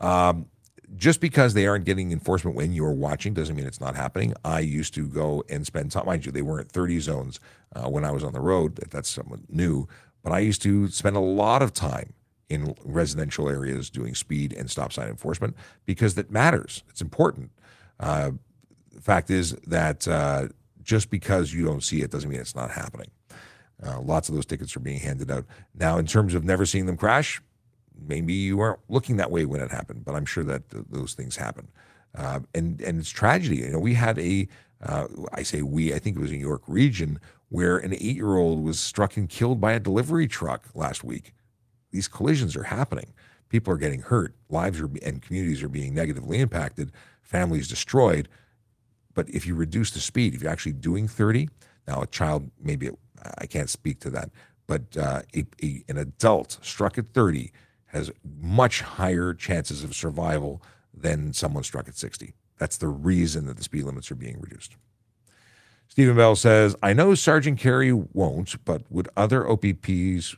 Um, 0.00 0.46
just 0.96 1.20
because 1.20 1.54
they 1.54 1.68
aren't 1.68 1.84
getting 1.84 2.10
enforcement 2.10 2.56
when 2.56 2.72
you're 2.72 2.90
watching 2.90 3.34
doesn't 3.34 3.54
mean 3.54 3.66
it's 3.66 3.80
not 3.80 3.94
happening. 3.94 4.34
I 4.44 4.58
used 4.58 4.94
to 4.94 5.06
go 5.06 5.44
and 5.48 5.64
spend 5.64 5.92
time. 5.92 6.06
Mind 6.06 6.26
you, 6.26 6.32
they 6.32 6.42
weren't 6.42 6.72
30 6.72 6.98
zones 6.98 7.38
uh, 7.76 7.88
when 7.88 8.04
I 8.04 8.10
was 8.10 8.24
on 8.24 8.32
the 8.32 8.40
road. 8.40 8.74
That's 8.90 9.08
somewhat 9.08 9.48
new, 9.48 9.86
but 10.24 10.32
I 10.32 10.40
used 10.40 10.60
to 10.62 10.88
spend 10.88 11.14
a 11.14 11.20
lot 11.20 11.62
of 11.62 11.72
time 11.72 12.14
in 12.48 12.74
residential 12.84 13.48
areas 13.48 13.90
doing 13.90 14.14
speed 14.14 14.52
and 14.52 14.70
stop 14.70 14.92
sign 14.92 15.08
enforcement 15.08 15.56
because 15.84 16.14
that 16.14 16.30
matters. 16.30 16.82
It's 16.88 17.02
important. 17.02 17.50
Uh, 18.00 18.32
the 18.92 19.00
fact 19.00 19.30
is 19.30 19.52
that 19.66 20.08
uh, 20.08 20.48
just 20.82 21.10
because 21.10 21.52
you 21.52 21.64
don't 21.64 21.82
see 21.82 22.00
it 22.02 22.10
doesn't 22.10 22.30
mean 22.30 22.40
it's 22.40 22.56
not 22.56 22.70
happening. 22.70 23.10
Uh, 23.84 24.00
lots 24.00 24.28
of 24.28 24.34
those 24.34 24.46
tickets 24.46 24.74
are 24.74 24.80
being 24.80 24.98
handed 24.98 25.30
out. 25.30 25.44
Now, 25.74 25.98
in 25.98 26.06
terms 26.06 26.34
of 26.34 26.44
never 26.44 26.66
seeing 26.66 26.86
them 26.86 26.96
crash, 26.96 27.40
maybe 28.06 28.32
you 28.32 28.56
weren't 28.56 28.80
looking 28.88 29.16
that 29.16 29.30
way 29.30 29.44
when 29.44 29.60
it 29.60 29.70
happened, 29.70 30.04
but 30.04 30.14
I'm 30.14 30.24
sure 30.24 30.44
that 30.44 30.68
th- 30.70 30.84
those 30.90 31.14
things 31.14 31.36
happen. 31.36 31.68
Uh, 32.16 32.40
and 32.54 32.80
and 32.80 32.98
it's 32.98 33.10
tragedy. 33.10 33.58
You 33.58 33.70
know, 33.70 33.78
we 33.78 33.94
had 33.94 34.18
a 34.18 34.48
uh, 34.82 35.06
I 35.32 35.42
say 35.42 35.62
we, 35.62 35.92
I 35.94 35.98
think 35.98 36.16
it 36.16 36.20
was 36.20 36.32
in 36.32 36.40
York 36.40 36.62
Region, 36.66 37.20
where 37.48 37.76
an 37.78 37.92
eight 37.94 38.16
year 38.16 38.36
old 38.36 38.64
was 38.64 38.80
struck 38.80 39.16
and 39.16 39.28
killed 39.28 39.60
by 39.60 39.72
a 39.72 39.80
delivery 39.80 40.26
truck 40.26 40.64
last 40.74 41.04
week. 41.04 41.32
These 41.90 42.08
collisions 42.08 42.56
are 42.56 42.64
happening. 42.64 43.12
People 43.48 43.72
are 43.72 43.78
getting 43.78 44.02
hurt. 44.02 44.34
Lives 44.50 44.80
are 44.80 44.90
and 45.02 45.22
communities 45.22 45.62
are 45.62 45.68
being 45.68 45.94
negatively 45.94 46.38
impacted. 46.38 46.92
Families 47.22 47.68
destroyed. 47.68 48.28
But 49.14 49.28
if 49.30 49.46
you 49.46 49.54
reduce 49.54 49.90
the 49.90 50.00
speed, 50.00 50.34
if 50.34 50.42
you're 50.42 50.50
actually 50.50 50.72
doing 50.72 51.08
30, 51.08 51.48
now 51.86 52.02
a 52.02 52.06
child 52.06 52.50
maybe 52.60 52.90
I 53.38 53.46
can't 53.46 53.70
speak 53.70 54.00
to 54.00 54.10
that, 54.10 54.30
but 54.66 54.96
uh, 54.96 55.22
a, 55.34 55.44
a, 55.62 55.82
an 55.88 55.98
adult 55.98 56.58
struck 56.62 56.98
at 56.98 57.12
30 57.12 57.50
has 57.86 58.10
much 58.40 58.82
higher 58.82 59.34
chances 59.34 59.82
of 59.82 59.94
survival 59.94 60.62
than 60.94 61.32
someone 61.32 61.64
struck 61.64 61.88
at 61.88 61.96
60. 61.96 62.34
That's 62.58 62.76
the 62.76 62.88
reason 62.88 63.46
that 63.46 63.56
the 63.56 63.62
speed 63.62 63.84
limits 63.84 64.10
are 64.10 64.16
being 64.16 64.40
reduced. 64.40 64.76
Stephen 65.88 66.16
Bell 66.16 66.36
says, 66.36 66.76
I 66.82 66.92
know 66.92 67.14
Sergeant 67.14 67.58
Kerry 67.58 67.92
won't, 67.92 68.62
but 68.64 68.82
would 68.90 69.08
other 69.16 69.44
OPPs 69.44 70.36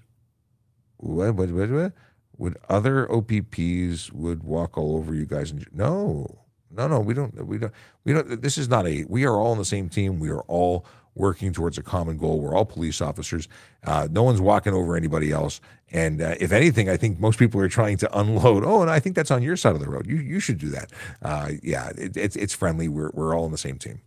what, 1.01 1.35
what, 1.35 1.51
what, 1.51 1.71
what? 1.71 1.93
would 2.41 2.57
other 2.71 3.07
OPPs 3.09 4.11
would 4.13 4.43
walk 4.43 4.79
all 4.79 4.97
over 4.97 5.15
you 5.15 5.27
guys? 5.27 5.51
And 5.51 5.67
no, 5.73 6.39
no, 6.71 6.89
no, 6.89 6.99
we 6.99 7.13
don't, 7.13 7.47
we 7.47 7.59
don't, 7.59 7.73
we 8.05 8.15
don't. 8.15 8.41
This 8.41 8.57
is 8.57 8.69
not 8.69 8.87
a. 8.87 9.05
We 9.09 9.25
are 9.27 9.37
all 9.37 9.53
on 9.53 9.59
the 9.59 9.65
same 9.65 9.89
team. 9.91 10.19
We 10.19 10.31
are 10.31 10.41
all 10.43 10.87
working 11.15 11.53
towards 11.53 11.77
a 11.77 11.83
common 11.83 12.17
goal. 12.17 12.41
We're 12.41 12.55
all 12.55 12.65
police 12.65 13.03
officers. 13.03 13.47
Uh, 13.85 14.09
no 14.11 14.23
one's 14.23 14.41
walking 14.41 14.73
over 14.73 14.97
anybody 14.97 15.31
else. 15.33 15.61
And 15.93 16.23
uh, 16.23 16.37
if 16.41 16.51
anything, 16.51 16.89
I 16.89 16.97
think 16.97 17.21
most 17.21 17.39
people 17.39 17.61
are 17.61 17.69
trying 17.69 17.99
to 17.99 18.19
unload. 18.19 18.65
Oh, 18.65 18.81
and 18.81 18.91
I 18.91 19.01
think 19.01 19.17
that's 19.17 19.31
on 19.31 19.43
your 19.43 19.57
side 19.57 19.75
of 19.75 19.81
the 19.81 19.91
road. 19.91 20.07
You 20.07 20.17
you 20.17 20.41
should 20.41 20.59
do 20.59 20.71
that. 20.71 20.91
Uh, 21.21 21.51
yeah, 21.63 21.91
it, 21.91 22.17
it's 22.17 22.37
it's 22.37 22.55
friendly. 22.55 22.89
We're 22.89 23.11
we're 23.13 23.37
all 23.37 23.45
on 23.45 23.53
the 23.53 23.59
same 23.59 23.77
team. 23.77 24.01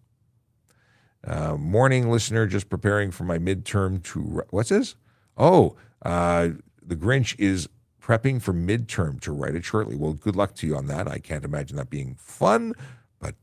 Uh, 1.25 1.55
morning 1.55 2.09
listener, 2.09 2.47
just 2.47 2.67
preparing 2.67 3.11
for 3.11 3.25
my 3.25 3.37
midterm 3.37 4.01
to 4.03 4.43
what's 4.49 4.69
this? 4.69 4.95
Oh, 5.37 5.75
uh, 6.03 6.49
the 6.85 6.95
Grinch 6.95 7.35
is 7.39 7.69
prepping 8.01 8.41
for 8.41 8.53
midterm 8.53 9.19
to 9.21 9.31
write 9.31 9.55
it 9.55 9.63
shortly. 9.63 9.95
Well, 9.95 10.13
good 10.13 10.35
luck 10.35 10.55
to 10.55 10.67
you 10.67 10.75
on 10.75 10.87
that. 10.87 11.07
I 11.07 11.19
can't 11.19 11.45
imagine 11.45 11.77
that 11.77 11.89
being 11.89 12.15
fun, 12.19 12.73
but 13.19 13.35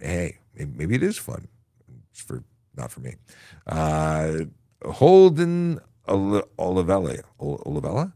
hey, 0.00 0.38
maybe 0.54 0.94
it 0.94 1.02
is 1.02 1.16
fun. 1.16 1.48
It's 2.10 2.20
for 2.20 2.42
not 2.76 2.90
for 2.90 3.00
me. 3.00 3.14
Uh, 3.66 4.38
Holden 4.84 5.80
Olivella, 6.08 7.22
Olivella 7.40 8.12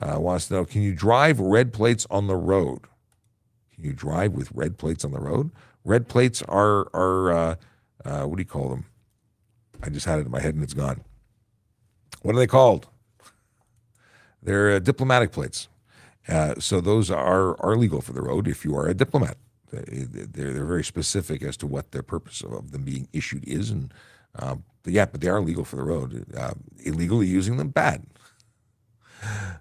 uh, 0.00 0.20
wants 0.20 0.48
to 0.48 0.54
know: 0.54 0.64
Can 0.64 0.82
you 0.82 0.94
drive 0.94 1.40
red 1.40 1.72
plates 1.72 2.06
on 2.10 2.26
the 2.26 2.36
road? 2.36 2.80
Can 3.74 3.84
you 3.84 3.92
drive 3.92 4.32
with 4.32 4.52
red 4.52 4.76
plates 4.76 5.04
on 5.04 5.12
the 5.12 5.20
road? 5.20 5.50
Red 5.84 6.08
plates 6.08 6.42
are 6.42 6.88
are 6.94 7.32
uh, 7.32 7.54
uh, 8.04 8.24
what 8.24 8.36
do 8.36 8.42
you 8.42 8.48
call 8.48 8.68
them? 8.68 8.84
I 9.82 9.88
just 9.88 10.06
had 10.06 10.18
it 10.18 10.26
in 10.26 10.30
my 10.30 10.40
head 10.40 10.54
and 10.54 10.62
it's 10.62 10.74
gone. 10.74 11.02
What 12.20 12.36
are 12.36 12.38
they 12.38 12.46
called? 12.46 12.88
They're 14.42 14.72
uh, 14.72 14.78
diplomatic 14.78 15.32
plates. 15.32 15.68
Uh, 16.28 16.54
so 16.58 16.80
those 16.80 17.10
are, 17.10 17.60
are 17.60 17.76
legal 17.76 18.00
for 18.00 18.12
the 18.12 18.22
road 18.22 18.46
if 18.46 18.64
you 18.64 18.76
are 18.76 18.86
a 18.86 18.94
diplomat. 18.94 19.36
They're, 19.70 19.84
they're 20.52 20.64
very 20.64 20.84
specific 20.84 21.42
as 21.42 21.56
to 21.58 21.66
what 21.66 21.92
their 21.92 22.02
purpose 22.02 22.42
of 22.42 22.72
them 22.72 22.82
being 22.82 23.08
issued 23.12 23.46
is. 23.48 23.70
And 23.70 23.92
uh, 24.38 24.56
but 24.82 24.92
yeah, 24.92 25.06
but 25.06 25.20
they 25.20 25.28
are 25.28 25.40
legal 25.40 25.64
for 25.64 25.76
the 25.76 25.82
road. 25.82 26.26
Uh, 26.36 26.54
illegally 26.84 27.26
using 27.26 27.56
them, 27.56 27.68
bad. 27.68 28.04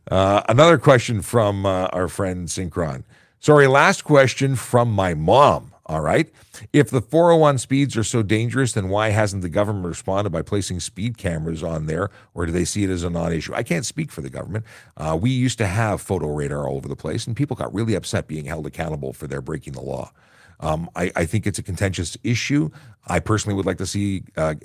Uh, 0.09 0.41
another 0.49 0.77
question 0.77 1.21
from 1.21 1.65
uh, 1.65 1.85
our 1.87 2.07
friend 2.07 2.47
Synchron. 2.47 3.03
Sorry, 3.39 3.67
last 3.67 4.03
question 4.03 4.55
from 4.55 4.91
my 4.91 5.13
mom. 5.13 5.73
All 5.91 5.99
right. 5.99 6.31
If 6.71 6.89
the 6.89 7.01
401 7.01 7.57
speeds 7.57 7.97
are 7.97 8.03
so 8.05 8.23
dangerous, 8.23 8.71
then 8.71 8.87
why 8.87 9.09
hasn't 9.09 9.41
the 9.41 9.49
government 9.49 9.85
responded 9.85 10.29
by 10.29 10.41
placing 10.41 10.79
speed 10.79 11.17
cameras 11.17 11.63
on 11.63 11.85
there, 11.85 12.09
or 12.33 12.45
do 12.45 12.53
they 12.53 12.63
see 12.63 12.85
it 12.85 12.89
as 12.89 13.03
a 13.03 13.09
non 13.09 13.33
issue? 13.33 13.53
I 13.53 13.63
can't 13.63 13.85
speak 13.85 14.09
for 14.09 14.21
the 14.21 14.29
government. 14.29 14.63
Uh, 14.95 15.17
we 15.19 15.31
used 15.31 15.57
to 15.57 15.67
have 15.67 15.99
photo 15.99 16.27
radar 16.27 16.65
all 16.65 16.77
over 16.77 16.87
the 16.87 16.95
place, 16.95 17.27
and 17.27 17.35
people 17.35 17.57
got 17.57 17.73
really 17.73 17.93
upset 17.93 18.29
being 18.29 18.45
held 18.45 18.65
accountable 18.65 19.11
for 19.11 19.27
their 19.27 19.41
breaking 19.41 19.73
the 19.73 19.81
law. 19.81 20.13
Um, 20.61 20.89
I, 20.95 21.11
I, 21.13 21.25
think 21.25 21.45
it's 21.45 21.59
a 21.59 21.63
contentious 21.63 22.15
issue. 22.23 22.69
I 23.05 23.19
personally 23.19 23.57
would 23.57 23.65
like 23.65 23.79
to 23.79 23.85
see 23.85 24.23
uh, 24.37 24.55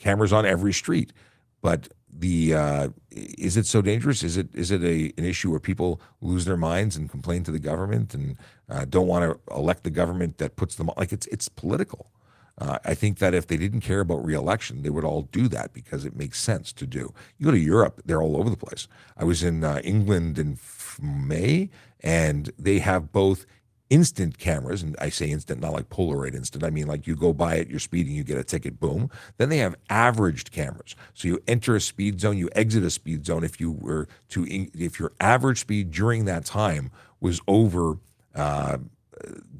cameras 0.00 0.32
on 0.32 0.44
every 0.44 0.72
street, 0.72 1.12
but 1.60 1.86
the 2.12 2.54
uh, 2.54 2.88
is 3.10 3.56
it 3.56 3.66
so 3.66 3.80
dangerous? 3.80 4.22
Is 4.22 4.36
it 4.36 4.48
is 4.54 4.70
it 4.70 4.82
a 4.82 5.12
an 5.16 5.24
issue 5.24 5.50
where 5.50 5.60
people 5.60 6.00
lose 6.20 6.44
their 6.44 6.56
minds 6.56 6.96
and 6.96 7.10
complain 7.10 7.42
to 7.44 7.50
the 7.50 7.58
government 7.58 8.14
and 8.14 8.36
uh, 8.68 8.84
don't 8.84 9.06
want 9.06 9.24
to 9.24 9.54
elect 9.54 9.82
the 9.84 9.90
government 9.90 10.38
that 10.38 10.56
puts 10.56 10.74
them 10.74 10.90
like 10.96 11.12
it's 11.12 11.26
it's 11.28 11.48
political. 11.48 12.10
Uh, 12.58 12.78
I 12.84 12.94
think 12.94 13.18
that 13.18 13.32
if 13.32 13.46
they 13.46 13.56
didn't 13.56 13.80
care 13.80 14.00
about 14.00 14.24
reelection, 14.24 14.82
they 14.82 14.90
would 14.90 15.04
all 15.04 15.22
do 15.32 15.48
that 15.48 15.72
because 15.72 16.04
it 16.04 16.14
makes 16.14 16.38
sense 16.38 16.70
to 16.74 16.86
do. 16.86 17.14
You 17.38 17.46
go 17.46 17.50
to 17.50 17.58
Europe; 17.58 18.02
they're 18.04 18.22
all 18.22 18.36
over 18.36 18.50
the 18.50 18.56
place. 18.56 18.88
I 19.16 19.24
was 19.24 19.42
in 19.42 19.64
uh, 19.64 19.80
England 19.82 20.38
in 20.38 20.58
May, 21.00 21.70
and 22.00 22.50
they 22.58 22.80
have 22.80 23.10
both 23.10 23.46
instant 23.92 24.38
cameras, 24.38 24.82
and 24.82 24.96
I 24.98 25.10
say 25.10 25.28
instant, 25.28 25.60
not 25.60 25.74
like 25.74 25.90
Polaroid 25.90 26.34
instant. 26.34 26.64
I 26.64 26.70
mean 26.70 26.86
like 26.86 27.06
you 27.06 27.14
go 27.14 27.34
by 27.34 27.56
it, 27.56 27.68
you're 27.68 27.78
speeding, 27.78 28.14
you 28.14 28.24
get 28.24 28.38
a 28.38 28.42
ticket, 28.42 28.80
boom. 28.80 29.10
Then 29.36 29.50
they 29.50 29.58
have 29.58 29.76
averaged 29.90 30.50
cameras. 30.50 30.96
So 31.12 31.28
you 31.28 31.42
enter 31.46 31.76
a 31.76 31.80
speed 31.80 32.18
zone, 32.18 32.38
you 32.38 32.48
exit 32.54 32.84
a 32.84 32.90
speed 32.90 33.26
zone. 33.26 33.44
If 33.44 33.60
you 33.60 33.70
were 33.70 34.08
to, 34.30 34.46
if 34.48 34.98
your 34.98 35.12
average 35.20 35.60
speed 35.60 35.90
during 35.90 36.24
that 36.24 36.46
time 36.46 36.90
was 37.20 37.42
over 37.46 37.98
uh, 38.34 38.78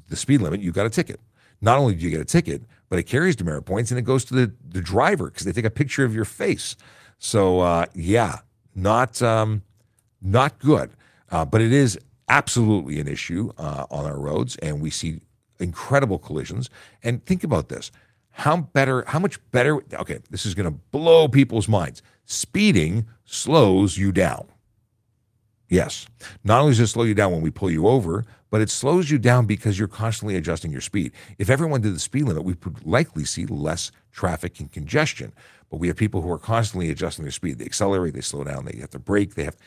the 0.09 0.15
speed 0.15 0.41
limit, 0.41 0.61
you 0.61 0.71
got 0.71 0.87
a 0.87 0.89
ticket. 0.89 1.19
Not 1.61 1.77
only 1.77 1.93
do 1.93 2.03
you 2.03 2.09
get 2.09 2.19
a 2.19 2.25
ticket, 2.25 2.63
but 2.89 2.97
it 2.97 3.03
carries 3.03 3.35
demerit 3.35 3.65
points 3.65 3.91
and 3.91 3.99
it 3.99 4.03
goes 4.03 4.25
to 4.25 4.33
the, 4.33 4.51
the 4.67 4.81
driver 4.81 5.29
because 5.29 5.45
they 5.45 5.51
take 5.51 5.63
a 5.63 5.69
picture 5.69 6.03
of 6.03 6.15
your 6.15 6.25
face. 6.25 6.75
So 7.19 7.59
uh, 7.59 7.85
yeah, 7.93 8.39
not 8.73 9.21
um, 9.21 9.61
not 10.23 10.57
good. 10.57 10.89
Uh, 11.29 11.45
but 11.45 11.61
it 11.61 11.71
is 11.71 11.99
absolutely 12.33 12.99
an 12.99 13.07
issue 13.07 13.51
uh, 13.59 13.85
on 13.91 14.05
our 14.05 14.19
roads, 14.19 14.55
and 14.57 14.81
we 14.81 14.89
see 14.89 15.19
incredible 15.59 16.17
collisions. 16.17 16.69
And 17.03 17.23
think 17.25 17.43
about 17.43 17.69
this: 17.69 17.91
how 18.31 18.57
better, 18.57 19.03
how 19.07 19.19
much 19.19 19.39
better? 19.51 19.83
Okay, 19.93 20.19
this 20.31 20.45
is 20.45 20.55
going 20.55 20.65
to 20.71 20.79
blow 20.91 21.27
people's 21.27 21.67
minds. 21.67 22.01
Speeding 22.25 23.05
slows 23.25 23.97
you 23.97 24.11
down. 24.11 24.47
Yes, 25.69 26.07
not 26.43 26.61
only 26.61 26.71
does 26.71 26.79
it 26.79 26.87
slow 26.87 27.03
you 27.03 27.13
down 27.13 27.31
when 27.31 27.41
we 27.41 27.51
pull 27.51 27.71
you 27.71 27.87
over, 27.87 28.25
but 28.49 28.61
it 28.61 28.69
slows 28.69 29.09
you 29.09 29.17
down 29.17 29.45
because 29.45 29.79
you're 29.79 29.87
constantly 29.87 30.35
adjusting 30.35 30.71
your 30.71 30.81
speed. 30.81 31.11
If 31.39 31.49
everyone 31.49 31.81
did 31.81 31.95
the 31.95 31.99
speed 31.99 32.23
limit, 32.23 32.43
we 32.43 32.55
would 32.63 32.85
likely 32.85 33.25
see 33.25 33.45
less 33.45 33.91
traffic 34.11 34.59
and 34.59 34.71
congestion. 34.71 35.33
But 35.71 35.77
we 35.77 35.87
have 35.87 35.97
people 35.97 36.21
who 36.21 36.31
are 36.31 36.37
constantly 36.37 36.91
adjusting 36.91 37.25
their 37.25 37.31
speed. 37.31 37.57
They 37.57 37.65
accelerate, 37.65 38.13
they 38.13 38.21
slow 38.21 38.43
down, 38.43 38.65
they 38.65 38.77
have 38.79 38.91
to 38.91 38.99
brake, 38.99 39.33
they 39.33 39.45
have 39.45 39.57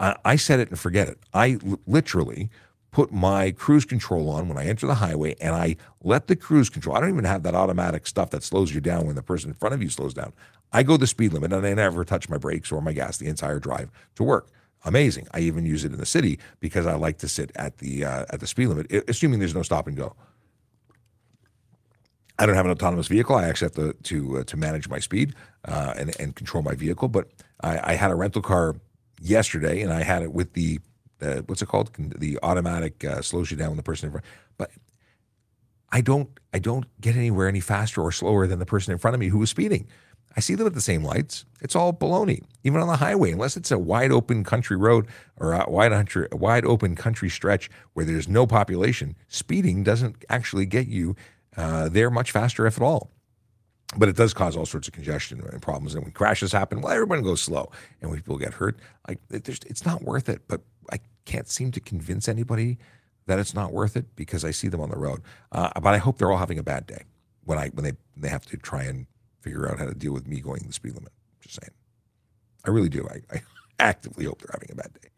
I, 0.00 0.16
I 0.24 0.36
set 0.36 0.60
it 0.60 0.70
and 0.70 0.78
forget 0.78 1.08
it. 1.08 1.18
I 1.32 1.58
l- 1.64 1.80
literally 1.86 2.50
put 2.90 3.12
my 3.12 3.50
cruise 3.50 3.84
control 3.84 4.30
on 4.30 4.48
when 4.48 4.56
I 4.56 4.66
enter 4.66 4.86
the 4.86 4.94
highway 4.94 5.34
and 5.40 5.54
I 5.54 5.76
let 6.02 6.28
the 6.28 6.36
cruise 6.36 6.70
control. 6.70 6.96
I 6.96 7.00
don't 7.00 7.10
even 7.10 7.24
have 7.24 7.42
that 7.42 7.54
automatic 7.54 8.06
stuff 8.06 8.30
that 8.30 8.44
slows 8.44 8.72
you 8.72 8.80
down 8.80 9.06
when 9.06 9.16
the 9.16 9.22
person 9.22 9.50
in 9.50 9.54
front 9.54 9.74
of 9.74 9.82
you 9.82 9.88
slows 9.88 10.14
down. 10.14 10.32
I 10.72 10.82
go 10.82 10.96
the 10.96 11.06
speed 11.06 11.32
limit 11.32 11.52
and 11.52 11.66
I 11.66 11.74
never 11.74 12.04
touch 12.04 12.28
my 12.28 12.38
brakes 12.38 12.70
or 12.70 12.80
my 12.80 12.92
gas 12.92 13.18
the 13.18 13.26
entire 13.26 13.58
drive 13.58 13.90
to 14.14 14.22
work. 14.22 14.48
Amazing. 14.84 15.26
I 15.32 15.40
even 15.40 15.64
use 15.64 15.84
it 15.84 15.92
in 15.92 15.98
the 15.98 16.06
city 16.06 16.38
because 16.60 16.86
I 16.86 16.94
like 16.94 17.18
to 17.18 17.28
sit 17.28 17.50
at 17.56 17.78
the 17.78 18.04
uh, 18.04 18.26
at 18.30 18.40
the 18.40 18.46
speed 18.46 18.66
limit, 18.66 18.92
assuming 19.08 19.38
there's 19.38 19.54
no 19.54 19.62
stop 19.62 19.86
and 19.86 19.96
go. 19.96 20.14
I 22.38 22.46
don't 22.46 22.54
have 22.54 22.66
an 22.66 22.72
autonomous 22.72 23.06
vehicle. 23.06 23.36
I 23.36 23.48
actually 23.48 23.66
have 23.66 23.74
to 23.74 23.92
to 23.94 24.38
uh, 24.38 24.44
to 24.44 24.56
manage 24.56 24.88
my 24.88 24.98
speed 24.98 25.34
uh, 25.64 25.94
and 25.96 26.14
and 26.20 26.36
control 26.36 26.62
my 26.62 26.74
vehicle. 26.74 27.08
But 27.08 27.28
I, 27.62 27.92
I, 27.92 27.94
had 27.94 28.10
a 28.10 28.14
rental 28.14 28.42
car 28.42 28.76
yesterday, 29.20 29.82
and 29.82 29.92
I 29.92 30.02
had 30.02 30.22
it 30.22 30.32
with 30.32 30.52
the 30.54 30.80
uh, 31.22 31.42
what's 31.46 31.62
it 31.62 31.66
called? 31.66 31.90
The 31.98 32.38
automatic 32.42 33.04
uh, 33.04 33.22
slows 33.22 33.50
you 33.50 33.56
down 33.56 33.68
when 33.68 33.76
the 33.76 33.82
person 33.82 34.06
in 34.06 34.12
front. 34.12 34.26
But 34.58 34.70
I 35.90 36.00
don't 36.00 36.28
I 36.52 36.58
don't 36.58 36.86
get 37.00 37.16
anywhere 37.16 37.48
any 37.48 37.60
faster 37.60 38.00
or 38.02 38.12
slower 38.12 38.46
than 38.46 38.58
the 38.58 38.66
person 38.66 38.92
in 38.92 38.98
front 38.98 39.14
of 39.14 39.20
me 39.20 39.28
who 39.28 39.38
was 39.38 39.50
speeding. 39.50 39.86
I 40.36 40.40
see 40.40 40.56
them 40.56 40.66
at 40.66 40.74
the 40.74 40.80
same 40.80 41.04
lights. 41.04 41.44
It's 41.60 41.76
all 41.76 41.92
baloney, 41.92 42.42
even 42.64 42.80
on 42.80 42.88
the 42.88 42.96
highway, 42.96 43.30
unless 43.30 43.56
it's 43.56 43.70
a 43.70 43.78
wide 43.78 44.10
open 44.10 44.42
country 44.42 44.76
road 44.76 45.06
or 45.36 45.52
a 45.52 45.70
wide, 45.70 45.92
country, 45.92 46.26
wide 46.32 46.64
open 46.64 46.96
country 46.96 47.30
stretch 47.30 47.70
where 47.92 48.04
there's 48.04 48.28
no 48.28 48.46
population. 48.46 49.14
Speeding 49.28 49.84
doesn't 49.84 50.24
actually 50.28 50.66
get 50.66 50.88
you 50.88 51.14
uh, 51.56 51.88
there 51.88 52.10
much 52.10 52.32
faster, 52.32 52.66
if 52.66 52.76
at 52.76 52.82
all. 52.82 53.10
But 53.96 54.08
it 54.08 54.16
does 54.16 54.34
cause 54.34 54.56
all 54.56 54.66
sorts 54.66 54.88
of 54.88 54.94
congestion 54.94 55.40
and 55.40 55.62
problems. 55.62 55.94
And 55.94 56.02
when 56.02 56.12
crashes 56.12 56.52
happen, 56.52 56.80
well, 56.80 56.92
everyone 56.92 57.22
goes 57.22 57.42
slow, 57.42 57.70
and 58.00 58.10
when 58.10 58.18
people 58.18 58.38
get 58.38 58.54
hurt, 58.54 58.78
like 59.06 59.18
it's 59.30 59.84
not 59.84 60.02
worth 60.02 60.28
it. 60.28 60.42
But 60.48 60.62
I 60.90 60.98
can't 61.26 61.48
seem 61.48 61.70
to 61.72 61.80
convince 61.80 62.28
anybody 62.28 62.78
that 63.26 63.38
it's 63.38 63.54
not 63.54 63.72
worth 63.72 63.96
it 63.96 64.06
because 64.16 64.44
I 64.44 64.50
see 64.50 64.68
them 64.68 64.80
on 64.80 64.90
the 64.90 64.98
road. 64.98 65.22
Uh, 65.52 65.70
but 65.80 65.94
I 65.94 65.98
hope 65.98 66.18
they're 66.18 66.30
all 66.30 66.38
having 66.38 66.58
a 66.58 66.62
bad 66.62 66.86
day 66.86 67.04
when 67.44 67.58
I 67.58 67.68
when 67.68 67.84
they 67.84 67.92
they 68.16 68.28
have 68.28 68.46
to 68.46 68.56
try 68.56 68.82
and 68.82 69.06
figure 69.40 69.70
out 69.70 69.78
how 69.78 69.84
to 69.86 69.94
deal 69.94 70.12
with 70.12 70.26
me 70.26 70.40
going 70.40 70.62
the 70.66 70.72
speed 70.72 70.94
limit. 70.94 71.12
Just 71.40 71.60
saying. 71.60 71.72
I 72.64 72.70
really 72.70 72.88
do. 72.88 73.06
I, 73.08 73.36
I 73.36 73.42
actively 73.78 74.24
hope 74.24 74.40
they're 74.40 74.50
having 74.52 74.70
a 74.72 74.74
bad 74.74 74.92
day. 74.94 75.08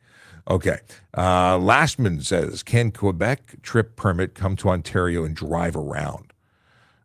Okay. 0.48 0.78
Uh, 1.14 1.56
Lastman 1.58 2.24
says, 2.24 2.62
can 2.62 2.92
Quebec 2.92 3.62
trip 3.62 3.96
permit 3.96 4.34
come 4.34 4.56
to 4.56 4.68
Ontario 4.68 5.24
and 5.24 5.34
drive 5.34 5.76
around? 5.76 6.32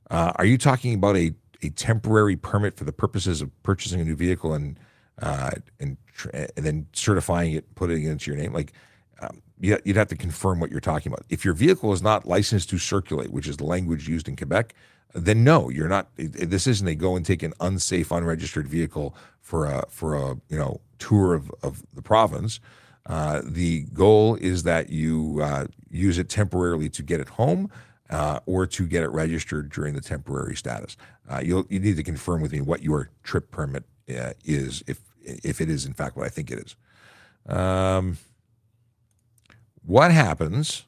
Uh, 0.09 0.33
are 0.35 0.45
you 0.45 0.57
talking 0.57 0.93
about 0.93 1.15
a, 1.15 1.33
a 1.61 1.69
temporary 1.69 2.35
permit 2.35 2.75
for 2.75 2.83
the 2.83 2.91
purposes 2.91 3.41
of 3.41 3.51
purchasing 3.63 4.01
a 4.01 4.03
new 4.03 4.15
vehicle 4.15 4.53
and 4.53 4.79
uh, 5.21 5.51
and, 5.79 5.97
and 6.33 6.65
then 6.65 6.87
certifying 6.93 7.53
it, 7.53 7.75
putting 7.75 8.03
it 8.03 8.09
into 8.09 8.31
your 8.31 8.39
name? 8.39 8.53
Like, 8.53 8.73
um, 9.21 9.41
you'd 9.59 9.95
have 9.95 10.07
to 10.07 10.15
confirm 10.15 10.59
what 10.59 10.71
you're 10.71 10.79
talking 10.79 11.11
about. 11.11 11.25
If 11.29 11.45
your 11.45 11.53
vehicle 11.53 11.93
is 11.93 12.01
not 12.01 12.27
licensed 12.27 12.69
to 12.71 12.77
circulate, 12.79 13.31
which 13.31 13.47
is 13.47 13.57
the 13.57 13.65
language 13.65 14.07
used 14.07 14.27
in 14.27 14.35
Quebec, 14.35 14.73
then 15.13 15.43
no, 15.43 15.69
you're 15.69 15.89
not. 15.89 16.09
This 16.15 16.67
isn't 16.67 16.87
a 16.87 16.95
go 16.95 17.15
and 17.15 17.25
take 17.25 17.43
an 17.43 17.53
unsafe, 17.59 18.11
unregistered 18.11 18.67
vehicle 18.67 19.15
for 19.41 19.65
a 19.65 19.85
for 19.89 20.15
a 20.15 20.35
you 20.49 20.57
know 20.57 20.81
tour 20.99 21.33
of, 21.33 21.51
of 21.61 21.83
the 21.93 22.01
province. 22.01 22.59
Uh, 23.05 23.41
the 23.43 23.81
goal 23.93 24.35
is 24.35 24.63
that 24.63 24.89
you 24.89 25.39
uh, 25.41 25.65
use 25.89 26.17
it 26.17 26.29
temporarily 26.29 26.87
to 26.89 27.03
get 27.03 27.19
it 27.19 27.29
home 27.29 27.69
uh, 28.11 28.39
or 28.45 28.67
to 28.67 28.85
get 28.85 29.03
it 29.03 29.09
registered 29.09 29.71
during 29.71 29.95
the 29.95 30.01
temporary 30.01 30.55
status. 30.55 30.97
Uh, 31.29 31.41
you'll 31.43 31.65
you 31.69 31.79
need 31.79 31.95
to 31.95 32.03
confirm 32.03 32.41
with 32.41 32.51
me 32.51 32.61
what 32.61 32.83
your 32.83 33.09
trip 33.23 33.51
permit 33.51 33.85
uh, 34.09 34.33
is, 34.43 34.83
if 34.87 34.99
if 35.23 35.61
it 35.61 35.69
is 35.69 35.85
in 35.85 35.93
fact 35.93 36.15
what 36.15 36.25
I 36.25 36.29
think 36.29 36.51
it 36.51 36.59
is. 36.59 36.75
Um, 37.51 38.17
what 39.83 40.11
happens 40.11 40.85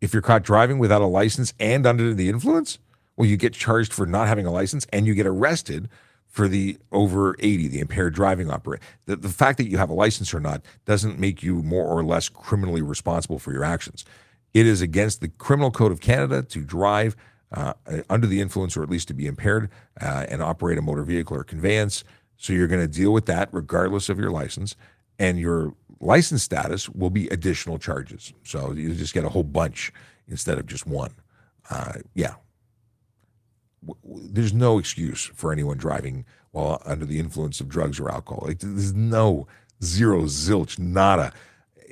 if 0.00 0.12
you're 0.12 0.22
caught 0.22 0.42
driving 0.42 0.78
without 0.78 1.02
a 1.02 1.06
license 1.06 1.54
and 1.58 1.86
under 1.86 2.14
the 2.14 2.28
influence? 2.28 2.78
Well, 3.16 3.28
you 3.28 3.36
get 3.36 3.52
charged 3.52 3.92
for 3.92 4.06
not 4.06 4.28
having 4.28 4.46
a 4.46 4.52
license 4.52 4.86
and 4.92 5.06
you 5.06 5.14
get 5.14 5.26
arrested 5.26 5.88
for 6.28 6.48
the 6.48 6.78
over 6.90 7.36
80, 7.40 7.68
the 7.68 7.80
impaired 7.80 8.14
driving 8.14 8.50
operator. 8.50 8.82
The, 9.04 9.16
the 9.16 9.28
fact 9.28 9.58
that 9.58 9.68
you 9.68 9.76
have 9.76 9.90
a 9.90 9.94
license 9.94 10.32
or 10.32 10.40
not 10.40 10.62
doesn't 10.86 11.18
make 11.18 11.42
you 11.42 11.62
more 11.62 11.86
or 11.86 12.02
less 12.02 12.30
criminally 12.30 12.80
responsible 12.80 13.38
for 13.38 13.52
your 13.52 13.64
actions. 13.64 14.04
It 14.54 14.66
is 14.66 14.80
against 14.82 15.20
the 15.20 15.28
Criminal 15.28 15.70
Code 15.70 15.92
of 15.92 16.00
Canada 16.00 16.42
to 16.42 16.60
drive 16.62 17.16
uh, 17.52 17.74
under 18.08 18.26
the 18.26 18.40
influence 18.40 18.76
or 18.76 18.82
at 18.82 18.90
least 18.90 19.08
to 19.08 19.14
be 19.14 19.26
impaired 19.26 19.70
uh, 20.00 20.26
and 20.28 20.42
operate 20.42 20.78
a 20.78 20.82
motor 20.82 21.04
vehicle 21.04 21.36
or 21.36 21.44
conveyance. 21.44 22.04
So 22.36 22.52
you're 22.52 22.68
going 22.68 22.80
to 22.80 22.88
deal 22.88 23.12
with 23.12 23.26
that 23.26 23.48
regardless 23.52 24.08
of 24.08 24.18
your 24.18 24.30
license. 24.30 24.76
And 25.18 25.38
your 25.38 25.74
license 26.00 26.42
status 26.42 26.88
will 26.88 27.10
be 27.10 27.28
additional 27.28 27.78
charges. 27.78 28.32
So 28.42 28.72
you 28.72 28.94
just 28.94 29.14
get 29.14 29.24
a 29.24 29.28
whole 29.28 29.44
bunch 29.44 29.92
instead 30.28 30.58
of 30.58 30.66
just 30.66 30.86
one. 30.86 31.12
Uh, 31.70 31.94
yeah, 32.14 32.34
there's 34.04 34.52
no 34.52 34.78
excuse 34.78 35.30
for 35.34 35.52
anyone 35.52 35.76
driving 35.76 36.24
while 36.52 36.82
under 36.84 37.04
the 37.04 37.18
influence 37.18 37.60
of 37.60 37.68
drugs 37.68 37.98
or 37.98 38.10
alcohol. 38.10 38.44
Like, 38.46 38.58
there's 38.60 38.94
no 38.94 39.46
zero, 39.82 40.22
zilch, 40.22 40.78
nada. 40.78 41.32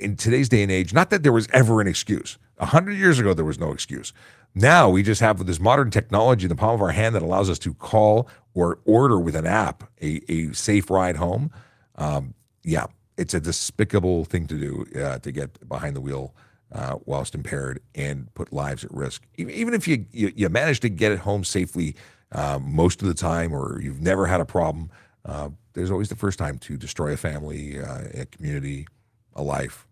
In 0.01 0.15
today's 0.15 0.49
day 0.49 0.63
and 0.63 0.71
age, 0.71 0.93
not 0.93 1.11
that 1.11 1.21
there 1.21 1.31
was 1.31 1.47
ever 1.53 1.79
an 1.79 1.87
excuse. 1.87 2.39
A 2.57 2.65
hundred 2.65 2.93
years 2.93 3.19
ago, 3.19 3.33
there 3.33 3.45
was 3.45 3.59
no 3.59 3.71
excuse. 3.71 4.13
Now 4.55 4.89
we 4.89 5.03
just 5.03 5.21
have 5.21 5.45
this 5.45 5.59
modern 5.59 5.91
technology 5.91 6.45
in 6.45 6.49
the 6.49 6.55
palm 6.55 6.73
of 6.73 6.81
our 6.81 6.91
hand 6.91 7.15
that 7.15 7.21
allows 7.21 7.49
us 7.49 7.59
to 7.59 7.73
call 7.75 8.27
or 8.53 8.79
order 8.85 9.19
with 9.19 9.35
an 9.35 9.45
app 9.45 9.83
a, 10.01 10.21
a 10.27 10.53
safe 10.53 10.89
ride 10.89 11.17
home. 11.17 11.51
Um, 11.95 12.33
yeah, 12.63 12.87
it's 13.15 13.33
a 13.33 13.39
despicable 13.39 14.25
thing 14.25 14.47
to 14.47 14.57
do 14.57 15.01
uh, 15.01 15.19
to 15.19 15.31
get 15.31 15.67
behind 15.69 15.95
the 15.95 16.01
wheel 16.01 16.33
uh, 16.71 16.97
whilst 17.05 17.35
impaired 17.35 17.79
and 17.93 18.33
put 18.33 18.51
lives 18.51 18.83
at 18.83 18.91
risk. 18.91 19.23
Even 19.37 19.73
if 19.73 19.87
you, 19.87 20.05
you, 20.11 20.33
you 20.35 20.49
manage 20.49 20.79
to 20.81 20.89
get 20.89 21.11
it 21.11 21.19
home 21.19 21.43
safely 21.43 21.95
uh, 22.31 22.59
most 22.59 23.01
of 23.01 23.07
the 23.07 23.13
time 23.13 23.53
or 23.53 23.79
you've 23.81 24.01
never 24.01 24.25
had 24.25 24.41
a 24.41 24.45
problem, 24.45 24.89
uh, 25.25 25.49
there's 25.73 25.91
always 25.91 26.09
the 26.09 26.15
first 26.15 26.39
time 26.39 26.57
to 26.59 26.75
destroy 26.75 27.13
a 27.13 27.17
family, 27.17 27.79
uh, 27.79 28.03
a 28.13 28.25
community, 28.25 28.87
a 29.35 29.43
life. 29.43 29.87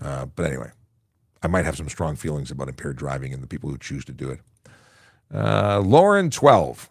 Uh, 0.00 0.26
but 0.26 0.46
anyway, 0.46 0.70
I 1.42 1.48
might 1.48 1.64
have 1.64 1.76
some 1.76 1.88
strong 1.88 2.16
feelings 2.16 2.50
about 2.50 2.68
impaired 2.68 2.96
driving 2.96 3.32
and 3.32 3.42
the 3.42 3.46
people 3.46 3.70
who 3.70 3.78
choose 3.78 4.04
to 4.06 4.12
do 4.12 4.30
it. 4.30 4.40
Uh, 5.32 5.80
Lauren, 5.80 6.30
12. 6.30 6.90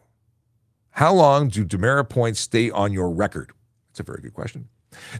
How 0.91 1.13
long 1.13 1.49
do 1.49 1.65
demerit 1.65 2.09
points 2.09 2.39
stay 2.39 2.69
on 2.69 2.93
your 2.93 3.09
record? 3.09 3.51
That's 3.89 3.99
a 3.99 4.03
very 4.03 4.21
good 4.21 4.33
question. 4.33 4.69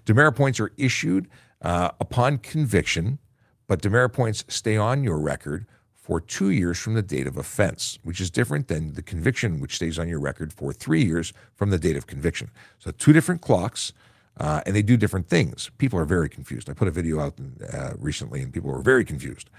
Demerit 0.06 0.36
points 0.36 0.60
are 0.60 0.72
issued 0.78 1.28
upon 1.62 2.38
conviction 2.38 3.20
but 3.68 3.82
demerit 3.82 4.14
points 4.14 4.46
stay 4.48 4.78
on 4.78 5.04
your 5.04 5.20
record 5.20 5.66
for 5.94 6.22
two 6.22 6.52
years 6.52 6.78
from 6.78 6.94
the 6.94 7.02
date 7.02 7.26
of 7.26 7.36
offense, 7.36 7.98
which 8.04 8.22
is 8.22 8.30
different 8.30 8.68
than 8.68 8.94
the 8.94 9.02
conviction, 9.02 9.60
which 9.60 9.76
stays 9.76 9.98
on 9.98 10.08
your 10.08 10.20
record 10.20 10.54
for 10.54 10.72
three 10.72 11.04
years 11.04 11.34
from 11.56 11.72
the 11.72 11.80
date 11.80 11.96
of 11.96 12.06
conviction. 12.06 12.52
So, 12.78 12.92
two 12.92 13.12
different 13.12 13.42
clocks, 13.42 13.92
uh, 14.40 14.62
and 14.66 14.76
they 14.76 14.82
do 14.82 14.98
different 14.98 15.28
things. 15.28 15.72
People 15.78 16.00
are 16.00 16.06
very 16.06 16.30
confused. 16.30 16.70
I 16.70 16.74
put 16.74 16.88
a 16.88 16.92
video 16.92 17.20
out 17.20 17.34
uh, 17.74 17.94
recently, 17.98 18.42
and 18.42 18.54
people 18.54 18.72
were 18.72 18.82
very 18.82 19.06
confused. 19.06 19.50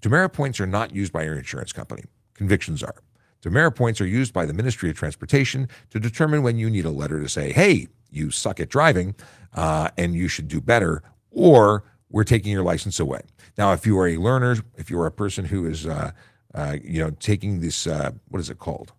Demerit 0.00 0.32
points 0.32 0.60
are 0.60 0.66
not 0.66 0.94
used 0.94 1.12
by 1.12 1.24
your 1.24 1.36
insurance 1.36 1.72
company, 1.72 2.04
convictions 2.34 2.82
are. 2.82 2.96
Demerit 3.42 3.74
points 3.74 4.00
are 4.00 4.06
used 4.06 4.32
by 4.32 4.44
the 4.44 4.52
Ministry 4.52 4.90
of 4.90 4.96
Transportation 4.96 5.68
to 5.90 5.98
determine 5.98 6.42
when 6.42 6.58
you 6.58 6.68
need 6.68 6.84
a 6.84 6.90
letter 6.90 7.20
to 7.20 7.28
say, 7.28 7.52
hey, 7.52 7.88
you 8.10 8.30
suck 8.30 8.60
at 8.60 8.68
driving 8.68 9.14
uh, 9.54 9.88
and 9.96 10.14
you 10.14 10.28
should 10.28 10.48
do 10.48 10.60
better, 10.60 11.02
or 11.30 11.84
we're 12.10 12.24
taking 12.24 12.52
your 12.52 12.62
license 12.62 13.00
away. 13.00 13.22
Now, 13.56 13.72
if 13.72 13.86
you 13.86 13.98
are 13.98 14.08
a 14.08 14.16
learner, 14.16 14.56
if 14.76 14.90
you 14.90 15.00
are 15.00 15.06
a 15.06 15.12
person 15.12 15.44
who 15.44 15.64
is, 15.66 15.86
uh, 15.86 16.10
uh, 16.54 16.76
you 16.82 17.00
know, 17.00 17.10
taking 17.20 17.60
this, 17.60 17.86
uh, 17.86 18.10
what 18.28 18.40
is 18.40 18.50
it 18.50 18.58
called? 18.58 18.92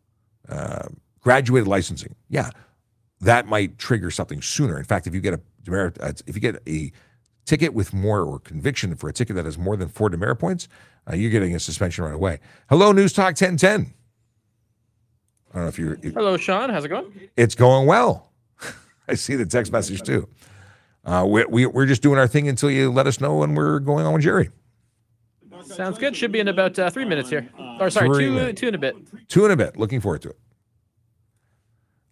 Graduated 1.22 1.68
licensing. 1.68 2.16
Yeah, 2.30 2.50
that 3.22 3.48
might 3.48 3.78
trigger 3.78 4.12
something 4.12 4.42
sooner. 4.42 4.78
In 4.78 4.84
fact, 4.84 5.08
if 5.08 5.14
you 5.14 5.22
get 5.22 5.34
a 5.34 5.42
demerit, 5.64 5.98
uh, 6.02 6.14
if 6.28 6.36
you 6.36 6.42
get 6.42 6.62
a 6.68 6.92
ticket 7.46 7.74
with 7.74 7.94
more 7.94 8.22
or 8.22 8.40
conviction 8.40 8.96
for 8.96 9.10
a 9.10 9.14
ticket 9.14 9.36
that 9.36 9.46
has 9.46 9.58
more 9.58 9.78
than 9.78 9.88
four 9.88 10.10
demerit 10.10 10.40
points, 10.40 10.68
uh, 11.10 11.16
you're 11.16 11.32
getting 11.32 11.56
a 11.56 11.60
suspension 11.60 12.04
right 12.04 12.14
away. 12.14 12.40
Hello, 12.70 12.92
News 12.92 13.14
Talk 13.14 13.40
1010. 13.40 13.94
I 15.50 15.54
don't 15.54 15.64
know 15.64 15.68
if 15.68 15.78
you're. 15.78 15.98
If, 16.02 16.14
Hello, 16.14 16.38
Sean. 16.38 16.70
How's 16.70 16.86
it 16.86 16.90
going? 16.90 17.12
It's 17.36 17.56
going 17.56 17.86
well. 17.88 18.32
I 19.08 19.16
see 19.16 19.36
the 19.36 19.46
text 19.46 19.72
message 19.72 20.02
too. 20.02 20.28
Uh, 21.04 21.26
we, 21.28 21.46
we, 21.46 21.66
we're 21.66 21.88
just 21.88 22.02
doing 22.02 22.20
our 22.20 22.28
thing 22.28 22.48
until 22.48 22.70
you 22.70 22.92
let 22.92 23.08
us 23.08 23.20
know 23.20 23.38
when 23.38 23.56
we're 23.56 23.80
going 23.80 24.06
on 24.06 24.14
with 24.14 24.22
Jerry. 24.22 24.50
Sounds 25.64 25.98
good. 25.98 26.16
Should 26.16 26.32
be 26.32 26.40
in 26.40 26.48
about 26.48 26.78
uh, 26.80 26.90
three 26.90 27.06
minutes 27.06 27.30
here. 27.30 27.48
Or 27.80 27.90
sorry, 27.90 28.10
two, 28.10 28.54
two 28.54 28.68
in 28.68 28.76
a 28.76 28.78
bit. 28.78 28.96
Two 29.28 29.46
in 29.46 29.52
a 29.52 29.56
bit. 29.56 29.78
Looking 29.78 30.00
forward 30.00 30.22
to 30.24 30.30
it. 30.30 30.40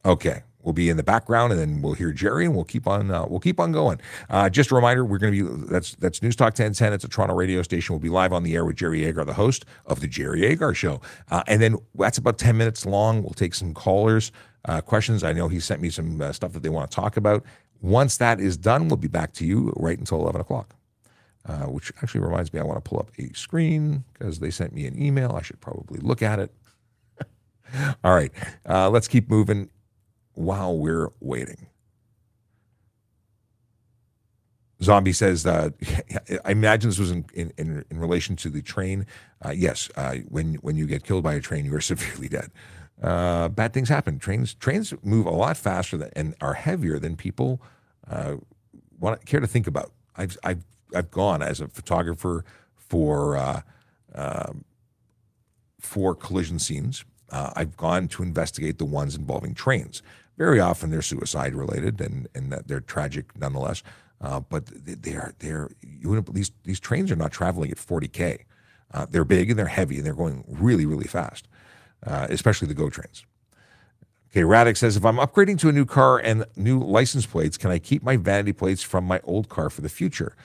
Okay, 0.06 0.44
we'll 0.64 0.74
be 0.74 0.90
in 0.90 0.98
the 0.98 1.04
background, 1.04 1.52
and 1.52 1.62
then 1.62 1.82
we'll 1.82 1.94
hear 1.94 2.12
Jerry, 2.12 2.46
and 2.46 2.56
we'll 2.56 2.66
keep 2.66 2.88
on. 2.88 3.12
Uh, 3.12 3.26
we'll 3.28 3.40
keep 3.40 3.60
on 3.60 3.72
going. 3.72 4.00
Uh, 4.30 4.50
just 4.50 4.72
a 4.72 4.76
reminder: 4.76 5.06
we're 5.06 5.18
going 5.18 5.34
to 5.34 5.44
be 5.44 5.66
that's 5.72 5.96
that's 5.96 6.22
News 6.22 6.36
Talk 6.36 6.48
1010. 6.48 6.94
It's 6.94 7.04
a 7.04 7.08
Toronto 7.08 7.36
radio 7.36 7.62
station. 7.62 7.94
We'll 7.94 8.00
be 8.00 8.10
live 8.10 8.34
on 8.34 8.44
the 8.44 8.56
air 8.56 8.66
with 8.66 8.76
Jerry 8.76 9.06
Agar, 9.06 9.26
the 9.26 9.34
host 9.34 9.66
of 9.86 10.02
the 10.02 10.08
Jerry 10.08 10.46
Agar 10.46 10.74
Show, 10.74 11.02
uh, 11.32 11.44
and 11.48 11.62
then 11.62 11.78
that's 11.96 12.18
about 12.18 12.38
ten 12.38 12.58
minutes 12.58 12.86
long. 12.86 13.24
We'll 13.24 13.34
take 13.34 13.54
some 13.54 13.74
callers. 13.74 14.32
Uh, 14.66 14.82
questions. 14.82 15.24
I 15.24 15.32
know 15.32 15.48
he 15.48 15.60
sent 15.62 15.82
me 15.82 15.90
some 15.90 16.22
uh, 16.22 16.34
stuff 16.34 16.52
that 16.52 16.64
they 16.64 16.70
want 16.70 16.92
to 16.92 16.96
talk 16.96 17.16
about. 17.16 17.46
Once 17.82 18.18
that 18.18 18.42
is 18.42 18.58
done, 18.58 18.90
we'll 18.90 18.98
be 18.98 19.08
back 19.08 19.32
to 19.34 19.46
you 19.46 19.72
right 19.78 19.98
until 19.98 20.20
11 20.20 20.42
o'clock. 20.42 20.76
Uh, 21.46 21.64
which 21.64 21.94
actually 22.04 22.20
reminds 22.20 22.54
me, 22.54 22.60
I 22.60 22.64
want 22.64 22.84
to 22.84 22.88
pull 22.88 23.00
up 23.00 23.10
a 23.18 23.34
screen 23.34 24.04
because 24.12 24.40
they 24.40 24.52
sent 24.52 24.74
me 24.74 24.86
an 24.86 25.02
email. 25.02 25.32
I 25.32 25.42
should 25.42 25.62
probably 25.62 26.00
look 26.02 26.22
at 26.22 26.40
it. 26.40 26.54
All 28.04 28.14
right, 28.14 28.34
uh, 28.68 28.90
let's 28.90 29.08
keep 29.08 29.30
moving 29.30 29.70
while 30.40 30.78
we're 30.78 31.10
waiting. 31.20 31.68
Zombie 34.82 35.12
says, 35.12 35.46
uh, 35.46 35.72
I 36.46 36.52
imagine 36.52 36.90
this 36.90 36.98
was 36.98 37.12
in, 37.12 37.26
in, 37.34 37.52
in, 37.58 38.00
relation 38.00 38.38
to 38.38 38.50
the 38.50 38.62
train. 38.62 39.06
Uh, 39.44 39.50
yes, 39.50 39.90
uh, 39.98 40.16
when 40.30 40.56
when 40.56 40.78
you 40.78 40.88
get 40.88 41.04
killed 41.04 41.24
by 41.24 41.34
a 41.34 41.42
train, 41.42 41.66
you 41.66 41.76
are 41.76 41.82
severely 41.94 42.30
dead. 42.30 42.52
Uh, 43.04 43.50
bad 43.50 43.74
things 43.74 43.90
happen. 43.90 44.18
Trains 44.18 44.54
trains 44.54 44.94
move 45.04 45.26
a 45.26 45.32
lot 45.32 45.58
faster 45.58 45.98
than, 45.98 46.10
and 46.16 46.36
are 46.40 46.54
heavier 46.54 47.00
than 47.00 47.18
people 47.18 47.62
uh, 48.10 48.36
want 48.98 49.26
care 49.26 49.42
to 49.42 49.48
think 49.48 49.68
about. 49.68 49.92
I've 50.16 50.38
I've 50.46 50.64
I've 50.96 51.12
gone 51.12 51.42
as 51.42 51.60
a 51.60 51.68
photographer 51.68 52.46
for 52.78 53.36
uh, 53.36 53.62
um, 54.16 54.64
for 55.82 56.16
collision 56.16 56.60
scenes. 56.60 57.04
I've 57.32 57.78
gone 57.78 58.08
to 58.08 58.24
investigate 58.24 58.80
the 58.80 58.86
ones 58.86 59.14
involving 59.14 59.54
trains. 59.54 60.02
Very 60.40 60.62
often 60.62 60.90
they're 60.90 61.02
suicide 61.02 61.54
related 61.54 62.00
and 62.02 62.28
and 62.34 62.52
that 62.52 62.68
they're 62.68 62.80
tragic 62.80 63.38
nonetheless. 63.38 63.84
Uh, 64.22 64.40
but 64.40 64.66
they 64.86 65.14
are 65.14 65.34
they're 65.40 65.70
these 66.32 66.52
these 66.64 66.80
trains 66.80 67.12
are 67.12 67.18
not 67.18 67.32
traveling 67.32 67.70
at 67.70 67.78
40k. 67.78 68.46
Uh, 68.92 69.06
they're 69.08 69.26
big 69.26 69.50
and 69.52 69.60
they're 69.60 69.68
heavy 69.68 69.98
and 69.98 70.06
they're 70.06 70.16
going 70.16 70.46
really 70.48 70.86
really 70.86 71.08
fast, 71.08 71.48
uh, 72.08 72.26
especially 72.30 72.70
the 72.70 72.74
GO 72.74 72.90
trains. 72.90 73.26
Okay, 74.32 74.42
Radek 74.42 74.78
says 74.78 74.96
if 74.96 75.06
I'm 75.06 75.18
upgrading 75.18 75.60
to 75.60 75.70
a 75.70 75.74
new 75.74 75.86
car 75.86 76.20
and 76.20 76.46
new 76.56 76.80
license 76.80 77.26
plates, 77.26 77.58
can 77.58 77.70
I 77.70 77.80
keep 77.80 78.02
my 78.02 78.16
vanity 78.16 78.54
plates 78.54 78.82
from 78.82 79.04
my 79.06 79.20
old 79.26 79.50
car 79.50 79.70
for 79.70 79.82
the 79.82 79.90
future? 79.90 80.36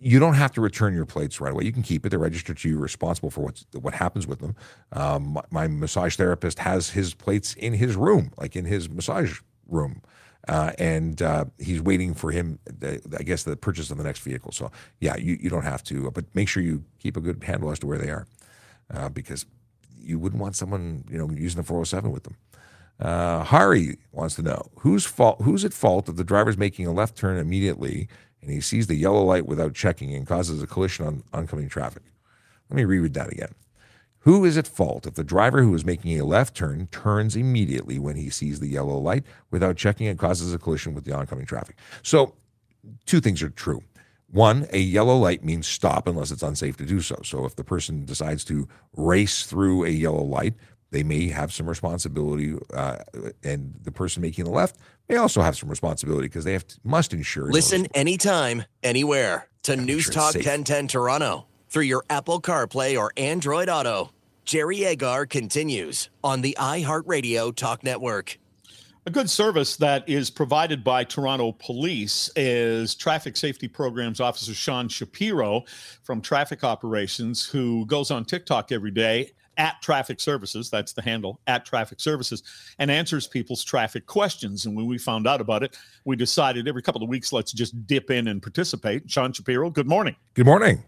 You 0.00 0.18
don't 0.18 0.34
have 0.34 0.52
to 0.52 0.60
return 0.60 0.94
your 0.94 1.06
plates 1.06 1.40
right 1.40 1.52
away. 1.52 1.64
You 1.64 1.72
can 1.72 1.82
keep 1.82 2.04
it. 2.04 2.10
They're 2.10 2.18
registered 2.18 2.58
to 2.58 2.68
you. 2.68 2.78
responsible 2.78 3.30
for 3.30 3.40
what's 3.42 3.64
what 3.72 3.94
happens 3.94 4.26
with 4.26 4.40
them. 4.40 4.56
Um, 4.92 5.34
my, 5.34 5.42
my 5.50 5.68
massage 5.68 6.16
therapist 6.16 6.58
has 6.58 6.90
his 6.90 7.14
plates 7.14 7.54
in 7.54 7.74
his 7.74 7.96
room, 7.96 8.32
like 8.36 8.56
in 8.56 8.64
his 8.64 8.88
massage 8.90 9.40
room. 9.68 10.02
Uh, 10.46 10.72
and 10.78 11.22
uh, 11.22 11.46
he's 11.58 11.80
waiting 11.80 12.12
for 12.12 12.30
him, 12.30 12.58
I 13.18 13.22
guess, 13.22 13.44
the 13.44 13.56
purchase 13.56 13.90
of 13.90 13.96
the 13.96 14.04
next 14.04 14.20
vehicle. 14.20 14.52
So, 14.52 14.70
yeah, 15.00 15.16
you, 15.16 15.38
you 15.40 15.48
don't 15.48 15.64
have 15.64 15.82
to, 15.84 16.10
but 16.10 16.26
make 16.34 16.48
sure 16.48 16.62
you 16.62 16.84
keep 16.98 17.16
a 17.16 17.20
good 17.20 17.42
handle 17.42 17.70
as 17.70 17.78
to 17.78 17.86
where 17.86 17.96
they 17.96 18.10
are 18.10 18.26
uh, 18.92 19.08
because 19.08 19.46
you 19.98 20.18
wouldn't 20.18 20.42
want 20.42 20.54
someone, 20.54 21.04
you 21.10 21.16
know, 21.16 21.30
using 21.30 21.62
the 21.62 21.66
407 21.66 22.10
with 22.10 22.24
them. 22.24 22.36
Uh, 23.00 23.42
Hari 23.42 23.98
wants 24.12 24.36
to 24.36 24.42
know 24.42 24.70
who's 24.80 25.04
fault, 25.04 25.40
who's 25.42 25.64
at 25.64 25.72
fault 25.72 26.08
if 26.08 26.16
the 26.16 26.24
driver's 26.24 26.58
making 26.58 26.86
a 26.86 26.92
left 26.92 27.16
turn 27.16 27.38
immediately 27.38 28.08
and 28.44 28.52
he 28.52 28.60
sees 28.60 28.86
the 28.86 28.94
yellow 28.94 29.24
light 29.24 29.46
without 29.46 29.74
checking 29.74 30.14
and 30.14 30.26
causes 30.26 30.62
a 30.62 30.66
collision 30.66 31.06
on 31.06 31.22
oncoming 31.32 31.68
traffic. 31.68 32.02
Let 32.70 32.76
me 32.76 32.84
reread 32.84 33.14
that 33.14 33.32
again. 33.32 33.54
Who 34.20 34.44
is 34.44 34.56
at 34.56 34.66
fault 34.66 35.06
if 35.06 35.14
the 35.14 35.24
driver 35.24 35.62
who 35.62 35.74
is 35.74 35.84
making 35.84 36.18
a 36.18 36.24
left 36.24 36.56
turn 36.56 36.86
turns 36.86 37.36
immediately 37.36 37.98
when 37.98 38.16
he 38.16 38.30
sees 38.30 38.58
the 38.58 38.68
yellow 38.68 38.96
light 38.96 39.24
without 39.50 39.76
checking 39.76 40.06
and 40.06 40.18
causes 40.18 40.54
a 40.54 40.58
collision 40.58 40.94
with 40.94 41.04
the 41.04 41.12
oncoming 41.12 41.44
traffic? 41.44 41.76
So, 42.02 42.34
two 43.04 43.20
things 43.20 43.42
are 43.42 43.50
true. 43.50 43.82
One, 44.30 44.66
a 44.72 44.78
yellow 44.78 45.16
light 45.16 45.44
means 45.44 45.66
stop 45.66 46.08
unless 46.08 46.30
it's 46.30 46.42
unsafe 46.42 46.76
to 46.78 46.86
do 46.86 47.00
so. 47.00 47.20
So, 47.22 47.44
if 47.44 47.56
the 47.56 47.64
person 47.64 48.06
decides 48.06 48.44
to 48.44 48.66
race 48.96 49.44
through 49.44 49.84
a 49.84 49.90
yellow 49.90 50.24
light, 50.24 50.54
they 50.90 51.02
may 51.02 51.28
have 51.28 51.52
some 51.52 51.68
responsibility, 51.68 52.56
uh, 52.72 52.98
and 53.42 53.74
the 53.82 53.92
person 53.92 54.22
making 54.22 54.44
the 54.44 54.50
left 54.50 54.78
may 55.08 55.16
also 55.16 55.42
have 55.42 55.56
some 55.56 55.68
responsibility 55.68 56.28
because 56.28 56.44
they 56.44 56.52
have 56.52 56.66
to, 56.66 56.78
must 56.84 57.12
ensure. 57.12 57.50
Listen 57.50 57.86
anytime, 57.94 58.64
anywhere 58.82 59.48
to 59.64 59.76
News 59.76 60.08
Talk 60.08 60.34
1010 60.34 60.88
Toronto 60.88 61.46
through 61.68 61.82
your 61.84 62.04
Apple 62.08 62.40
CarPlay 62.40 62.98
or 62.98 63.12
Android 63.16 63.68
Auto. 63.68 64.10
Jerry 64.44 64.84
Agar 64.84 65.26
continues 65.26 66.10
on 66.22 66.42
the 66.42 66.56
iHeartRadio 66.58 67.54
Talk 67.54 67.82
Network. 67.82 68.38
A 69.06 69.10
good 69.10 69.28
service 69.28 69.76
that 69.76 70.08
is 70.08 70.30
provided 70.30 70.82
by 70.82 71.04
Toronto 71.04 71.52
Police 71.52 72.30
is 72.36 72.94
Traffic 72.94 73.36
Safety 73.36 73.68
Programs 73.68 74.18
Officer 74.18 74.54
Sean 74.54 74.88
Shapiro 74.88 75.64
from 76.02 76.22
Traffic 76.22 76.64
Operations, 76.64 77.44
who 77.44 77.84
goes 77.86 78.10
on 78.10 78.24
TikTok 78.24 78.72
every 78.72 78.90
day 78.90 79.32
at 79.56 79.80
Traffic 79.82 80.20
Services, 80.20 80.70
that's 80.70 80.92
the 80.92 81.02
handle, 81.02 81.40
at 81.46 81.64
Traffic 81.64 82.00
Services, 82.00 82.42
and 82.78 82.90
answers 82.90 83.26
people's 83.26 83.64
traffic 83.64 84.06
questions. 84.06 84.66
And 84.66 84.76
when 84.76 84.86
we 84.86 84.98
found 84.98 85.26
out 85.26 85.40
about 85.40 85.62
it, 85.62 85.76
we 86.04 86.16
decided 86.16 86.68
every 86.68 86.82
couple 86.82 87.02
of 87.02 87.08
weeks, 87.08 87.32
let's 87.32 87.52
just 87.52 87.86
dip 87.86 88.10
in 88.10 88.28
and 88.28 88.42
participate. 88.42 89.10
Sean 89.10 89.32
Shapiro, 89.32 89.70
good 89.70 89.88
morning. 89.88 90.16
Good 90.34 90.46
morning 90.46 90.82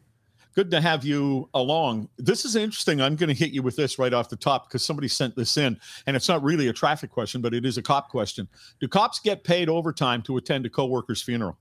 good 0.56 0.70
to 0.70 0.80
have 0.80 1.04
you 1.04 1.48
along. 1.52 2.08
This 2.16 2.44
is 2.46 2.56
interesting. 2.56 3.00
I'm 3.00 3.14
going 3.14 3.28
to 3.28 3.34
hit 3.34 3.50
you 3.50 3.62
with 3.62 3.76
this 3.76 3.98
right 3.98 4.12
off 4.12 4.30
the 4.30 4.36
top 4.36 4.68
because 4.68 4.82
somebody 4.82 5.06
sent 5.06 5.36
this 5.36 5.58
in, 5.58 5.78
and 6.06 6.16
it's 6.16 6.28
not 6.28 6.42
really 6.42 6.68
a 6.68 6.72
traffic 6.72 7.10
question, 7.10 7.42
but 7.42 7.54
it 7.54 7.64
is 7.66 7.76
a 7.76 7.82
cop 7.82 8.08
question. 8.08 8.48
Do 8.80 8.88
cops 8.88 9.20
get 9.20 9.44
paid 9.44 9.68
overtime 9.68 10.22
to 10.22 10.38
attend 10.38 10.64
a 10.64 10.70
coworker's 10.70 11.22
funeral? 11.22 11.58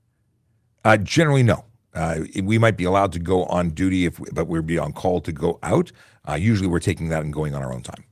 Uh, 0.85 0.97
generally, 0.97 1.43
no. 1.43 1.65
Uh, 1.95 2.21
we 2.43 2.58
might 2.58 2.77
be 2.77 2.84
allowed 2.84 3.12
to 3.13 3.19
go 3.19 3.45
on 3.45 3.69
duty 3.69 4.05
if, 4.05 4.19
we, 4.19 4.27
but 4.34 4.47
we'd 4.47 4.65
be 4.65 4.77
on 4.77 4.93
call 4.93 5.21
to 5.21 5.31
go 5.31 5.58
out. 5.63 5.91
Uh, 6.27 6.34
usually, 6.34 6.67
we're 6.67 6.79
taking 6.79 7.10
that 7.10 7.23
and 7.23 7.34
going 7.34 7.55
on 7.55 7.63
our 7.63 7.73
own 7.73 7.81
time. 7.81 8.03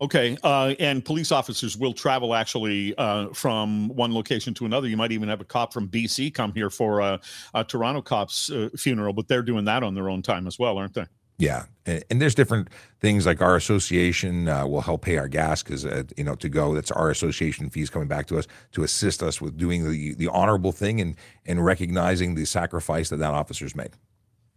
Okay, 0.00 0.36
uh, 0.44 0.74
and 0.78 1.04
police 1.04 1.32
officers 1.32 1.76
will 1.76 1.92
travel 1.92 2.32
actually 2.32 2.94
uh, 2.98 3.28
from 3.32 3.88
one 3.88 4.14
location 4.14 4.54
to 4.54 4.64
another. 4.64 4.86
You 4.86 4.96
might 4.96 5.10
even 5.10 5.28
have 5.28 5.40
a 5.40 5.44
cop 5.44 5.72
from 5.72 5.88
BC 5.88 6.32
come 6.32 6.52
here 6.52 6.70
for 6.70 7.00
a, 7.00 7.20
a 7.54 7.64
Toronto 7.64 8.00
cop's 8.00 8.50
uh, 8.50 8.68
funeral, 8.76 9.12
but 9.12 9.26
they're 9.26 9.42
doing 9.42 9.64
that 9.64 9.82
on 9.82 9.94
their 9.94 10.08
own 10.08 10.22
time 10.22 10.46
as 10.46 10.56
well, 10.56 10.78
aren't 10.78 10.94
they? 10.94 11.06
Yeah, 11.38 11.66
and, 11.86 12.04
and 12.10 12.20
there's 12.20 12.34
different 12.34 12.68
things 13.00 13.24
like 13.24 13.40
our 13.40 13.54
association 13.54 14.48
uh, 14.48 14.66
will 14.66 14.80
help 14.80 15.02
pay 15.02 15.18
our 15.18 15.28
gas 15.28 15.62
because 15.62 15.86
uh, 15.86 16.02
you 16.16 16.24
know 16.24 16.34
to 16.36 16.48
go. 16.48 16.74
That's 16.74 16.90
our 16.90 17.10
association 17.10 17.70
fees 17.70 17.90
coming 17.90 18.08
back 18.08 18.26
to 18.26 18.38
us 18.38 18.46
to 18.72 18.82
assist 18.82 19.22
us 19.22 19.40
with 19.40 19.56
doing 19.56 19.88
the 19.88 20.14
the 20.14 20.28
honorable 20.28 20.72
thing 20.72 21.00
and 21.00 21.14
and 21.46 21.64
recognizing 21.64 22.34
the 22.34 22.44
sacrifice 22.44 23.08
that 23.10 23.18
that 23.18 23.34
officer's 23.34 23.76
made. 23.76 23.90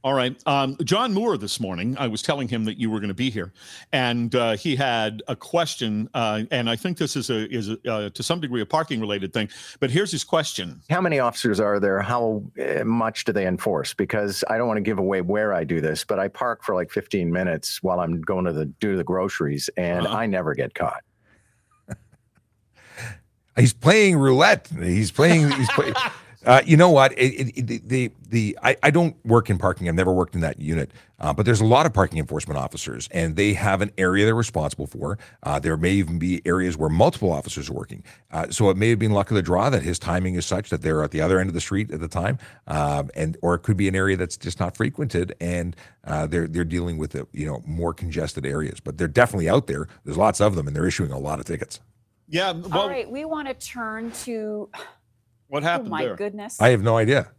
All 0.03 0.13
right. 0.15 0.35
Um, 0.47 0.77
John 0.83 1.13
Moore 1.13 1.37
this 1.37 1.59
morning, 1.59 1.95
I 1.99 2.07
was 2.07 2.23
telling 2.23 2.47
him 2.47 2.65
that 2.65 2.79
you 2.79 2.89
were 2.89 2.99
going 2.99 3.09
to 3.09 3.13
be 3.13 3.29
here, 3.29 3.53
and 3.93 4.33
uh, 4.33 4.57
he 4.57 4.75
had 4.75 5.21
a 5.27 5.35
question, 5.35 6.09
uh, 6.15 6.43
and 6.49 6.67
I 6.69 6.75
think 6.75 6.97
this 6.97 7.15
is 7.15 7.29
a 7.29 7.47
is 7.51 7.69
a, 7.69 7.77
uh, 7.87 8.09
to 8.09 8.23
some 8.23 8.39
degree 8.39 8.61
a 8.61 8.65
parking 8.65 8.99
related 8.99 9.31
thing. 9.31 9.49
But 9.79 9.91
here's 9.91 10.11
his 10.11 10.23
question: 10.23 10.81
How 10.89 11.01
many 11.01 11.19
officers 11.19 11.59
are 11.59 11.79
there? 11.79 12.01
How 12.01 12.43
uh, 12.59 12.83
much 12.83 13.25
do 13.25 13.31
they 13.31 13.45
enforce? 13.45 13.93
Because 13.93 14.43
I 14.49 14.57
don't 14.57 14.67
want 14.67 14.77
to 14.77 14.81
give 14.81 14.97
away 14.97 15.21
where 15.21 15.53
I 15.53 15.63
do 15.63 15.81
this, 15.81 16.03
but 16.03 16.17
I 16.17 16.29
park 16.29 16.63
for 16.63 16.73
like 16.73 16.89
15 16.89 17.31
minutes 17.31 17.83
while 17.83 17.99
I'm 17.99 18.21
going 18.21 18.45
to 18.45 18.53
the 18.53 18.65
do 18.65 18.97
the 18.97 19.03
groceries, 19.03 19.69
and 19.77 20.07
uh-huh. 20.07 20.17
I 20.17 20.25
never 20.25 20.55
get 20.55 20.73
caught. 20.73 21.03
he's 23.55 23.73
playing 23.73 24.17
roulette. 24.17 24.67
He's 24.79 25.11
playing. 25.11 25.51
He's 25.51 25.69
playing. 25.69 25.93
Uh, 26.45 26.61
you 26.65 26.75
know 26.75 26.89
what? 26.89 27.11
It, 27.17 27.57
it, 27.57 27.67
the 27.67 27.81
the, 27.85 28.11
the 28.29 28.59
I, 28.63 28.75
I, 28.81 28.89
don't 28.89 29.15
work 29.25 29.49
in 29.49 29.57
parking. 29.57 29.87
I've 29.87 29.95
never 29.95 30.11
worked 30.11 30.33
in 30.33 30.41
that 30.41 30.59
unit, 30.59 30.91
uh, 31.19 31.31
but 31.33 31.45
there's 31.45 31.61
a 31.61 31.65
lot 31.65 31.85
of 31.85 31.93
parking 31.93 32.17
enforcement 32.17 32.57
officers, 32.57 33.07
and 33.11 33.35
they 33.35 33.53
have 33.53 33.81
an 33.81 33.91
area 33.97 34.25
they're 34.25 34.33
responsible 34.33 34.87
for. 34.87 35.19
Uh, 35.43 35.59
there 35.59 35.77
may 35.77 35.91
even 35.91 36.17
be 36.17 36.41
areas 36.45 36.77
where 36.77 36.89
multiple 36.89 37.31
officers 37.31 37.69
are 37.69 37.73
working. 37.73 38.03
Uh, 38.31 38.49
so 38.49 38.71
it 38.71 38.77
may 38.77 38.89
have 38.89 38.97
been 38.97 39.11
luck 39.11 39.29
of 39.29 39.35
the 39.35 39.41
draw 39.41 39.69
that 39.69 39.83
his 39.83 39.99
timing 39.99 40.33
is 40.33 40.45
such 40.45 40.71
that 40.71 40.81
they're 40.81 41.03
at 41.03 41.11
the 41.11 41.21
other 41.21 41.39
end 41.39 41.47
of 41.47 41.53
the 41.53 41.61
street 41.61 41.91
at 41.91 41.99
the 41.99 42.07
time, 42.07 42.39
um, 42.67 43.11
and 43.15 43.37
or 43.43 43.53
it 43.53 43.59
could 43.59 43.77
be 43.77 43.87
an 43.87 43.95
area 43.95 44.17
that's 44.17 44.37
just 44.37 44.59
not 44.59 44.75
frequented, 44.75 45.35
and 45.39 45.75
uh, 46.05 46.25
they're 46.25 46.47
they're 46.47 46.65
dealing 46.65 46.97
with 46.97 47.11
the, 47.11 47.27
you 47.33 47.45
know 47.45 47.61
more 47.67 47.93
congested 47.93 48.47
areas. 48.47 48.79
But 48.79 48.97
they're 48.97 49.07
definitely 49.07 49.49
out 49.49 49.67
there. 49.67 49.87
There's 50.05 50.17
lots 50.17 50.41
of 50.41 50.55
them, 50.55 50.65
and 50.65 50.75
they're 50.75 50.87
issuing 50.87 51.11
a 51.11 51.19
lot 51.19 51.39
of 51.39 51.45
tickets. 51.45 51.79
Yeah. 52.27 52.53
Well, 52.53 52.83
All 52.83 52.89
right, 52.89 53.09
we 53.09 53.25
want 53.25 53.47
to 53.49 53.53
turn 53.53 54.09
to 54.23 54.69
what 55.51 55.63
happened? 55.63 55.89
Oh 55.89 55.91
my 55.91 56.05
there? 56.05 56.15
goodness! 56.15 56.61
I 56.61 56.69
have 56.69 56.81
no 56.81 56.95
idea. 56.95 57.29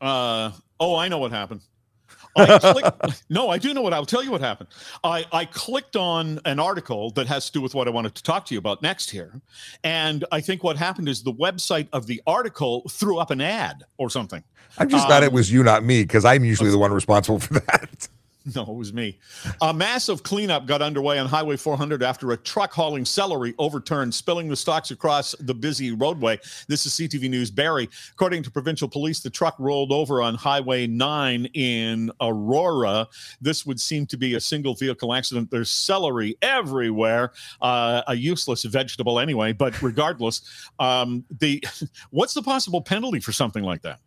Uh 0.00 0.52
oh, 0.78 0.94
I 0.94 1.08
know 1.08 1.18
what 1.18 1.32
happened. 1.32 1.62
I 2.36 2.58
clicked, 2.58 3.24
no, 3.30 3.48
I 3.48 3.56
do 3.56 3.72
know 3.72 3.80
what 3.80 3.94
I'll 3.94 4.04
tell 4.04 4.22
you 4.22 4.30
what 4.30 4.42
happened. 4.42 4.68
I, 5.02 5.24
I 5.32 5.46
clicked 5.46 5.96
on 5.96 6.38
an 6.44 6.60
article 6.60 7.10
that 7.12 7.26
has 7.26 7.46
to 7.46 7.52
do 7.52 7.60
with 7.62 7.74
what 7.74 7.88
I 7.88 7.90
wanted 7.90 8.14
to 8.14 8.22
talk 8.22 8.44
to 8.46 8.54
you 8.54 8.58
about 8.58 8.82
next 8.82 9.08
here. 9.08 9.40
And 9.84 10.22
I 10.30 10.42
think 10.42 10.62
what 10.62 10.76
happened 10.76 11.08
is 11.08 11.22
the 11.22 11.32
website 11.32 11.88
of 11.94 12.06
the 12.06 12.20
article 12.26 12.82
threw 12.90 13.16
up 13.16 13.30
an 13.30 13.40
ad 13.40 13.84
or 13.96 14.10
something. 14.10 14.44
I'm 14.76 14.90
just 14.90 15.04
um, 15.04 15.08
glad 15.08 15.22
it 15.22 15.32
was 15.32 15.50
you, 15.50 15.62
not 15.62 15.82
me, 15.82 16.02
because 16.02 16.26
I'm 16.26 16.44
usually 16.44 16.70
the 16.70 16.78
one 16.78 16.92
responsible 16.92 17.38
for 17.40 17.54
that. 17.54 18.08
No, 18.54 18.62
it 18.62 18.74
was 18.74 18.92
me. 18.92 19.18
A 19.60 19.74
massive 19.74 20.22
cleanup 20.22 20.66
got 20.66 20.80
underway 20.80 21.18
on 21.18 21.26
Highway 21.26 21.56
400 21.56 22.02
after 22.02 22.30
a 22.30 22.36
truck 22.36 22.72
hauling 22.72 23.04
celery 23.04 23.54
overturned, 23.58 24.14
spilling 24.14 24.48
the 24.48 24.56
stalks 24.56 24.90
across 24.90 25.34
the 25.40 25.54
busy 25.54 25.92
roadway. 25.92 26.38
This 26.68 26.86
is 26.86 26.92
CTV 26.92 27.28
News 27.28 27.50
Barrie. 27.50 27.88
According 28.12 28.44
to 28.44 28.50
provincial 28.50 28.88
police, 28.88 29.20
the 29.20 29.30
truck 29.30 29.56
rolled 29.58 29.90
over 29.90 30.22
on 30.22 30.36
Highway 30.36 30.86
9 30.86 31.46
in 31.54 32.10
Aurora. 32.20 33.08
This 33.40 33.66
would 33.66 33.80
seem 33.80 34.06
to 34.06 34.16
be 34.16 34.34
a 34.34 34.40
single 34.40 34.74
vehicle 34.74 35.12
accident. 35.12 35.50
There's 35.50 35.70
celery 35.70 36.36
everywhere, 36.40 37.32
uh, 37.60 38.02
a 38.06 38.14
useless 38.14 38.62
vegetable 38.62 39.18
anyway. 39.18 39.52
But 39.52 39.82
regardless, 39.82 40.42
um, 40.78 41.24
the 41.40 41.64
what's 42.10 42.34
the 42.34 42.42
possible 42.42 42.80
penalty 42.80 43.18
for 43.18 43.32
something 43.32 43.64
like 43.64 43.82
that? 43.82 44.00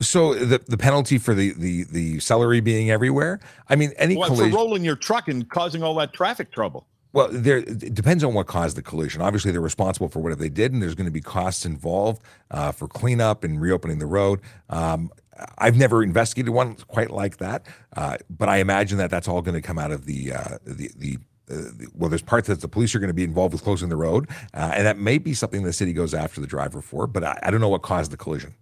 So 0.00 0.34
the 0.34 0.58
the 0.58 0.78
penalty 0.78 1.18
for 1.18 1.34
the 1.34 1.52
the 1.52 1.84
the 1.84 2.20
celery 2.20 2.60
being 2.60 2.90
everywhere. 2.90 3.40
I 3.68 3.76
mean, 3.76 3.92
any 3.96 4.16
well, 4.16 4.28
collision 4.28 4.52
for 4.52 4.56
rolling 4.56 4.84
your 4.84 4.96
truck 4.96 5.28
and 5.28 5.48
causing 5.48 5.82
all 5.82 5.94
that 5.96 6.12
traffic 6.12 6.52
trouble. 6.52 6.86
Well, 7.12 7.28
there 7.32 7.58
it 7.58 7.94
depends 7.94 8.22
on 8.22 8.34
what 8.34 8.46
caused 8.46 8.76
the 8.76 8.82
collision. 8.82 9.22
Obviously, 9.22 9.50
they're 9.50 9.60
responsible 9.60 10.08
for 10.08 10.20
whatever 10.20 10.40
they 10.40 10.48
did, 10.50 10.72
and 10.72 10.82
there's 10.82 10.94
going 10.94 11.06
to 11.06 11.12
be 11.12 11.20
costs 11.20 11.64
involved 11.64 12.22
uh, 12.50 12.70
for 12.70 12.86
cleanup 12.86 13.44
and 13.44 13.60
reopening 13.60 13.98
the 13.98 14.06
road. 14.06 14.40
Um, 14.68 15.10
I've 15.56 15.76
never 15.76 16.02
investigated 16.02 16.52
one 16.52 16.74
quite 16.74 17.10
like 17.10 17.38
that, 17.38 17.66
uh, 17.96 18.18
but 18.28 18.48
I 18.48 18.58
imagine 18.58 18.98
that 18.98 19.10
that's 19.10 19.28
all 19.28 19.40
going 19.40 19.54
to 19.54 19.62
come 19.62 19.78
out 19.78 19.90
of 19.90 20.04
the 20.04 20.32
uh, 20.32 20.58
the 20.64 20.90
the. 20.96 21.18
Uh, 21.50 21.86
well, 21.94 22.10
there's 22.10 22.20
parts 22.20 22.46
that 22.48 22.60
the 22.60 22.68
police 22.68 22.94
are 22.94 22.98
going 22.98 23.08
to 23.08 23.14
be 23.14 23.24
involved 23.24 23.54
with 23.54 23.64
closing 23.64 23.88
the 23.88 23.96
road, 23.96 24.28
uh, 24.52 24.72
and 24.74 24.84
that 24.86 24.98
may 24.98 25.16
be 25.16 25.32
something 25.32 25.62
the 25.62 25.72
city 25.72 25.94
goes 25.94 26.12
after 26.12 26.42
the 26.42 26.46
driver 26.46 26.82
for. 26.82 27.06
But 27.06 27.24
I, 27.24 27.38
I 27.42 27.50
don't 27.50 27.62
know 27.62 27.70
what 27.70 27.80
caused 27.80 28.10
the 28.12 28.18
collision. 28.18 28.54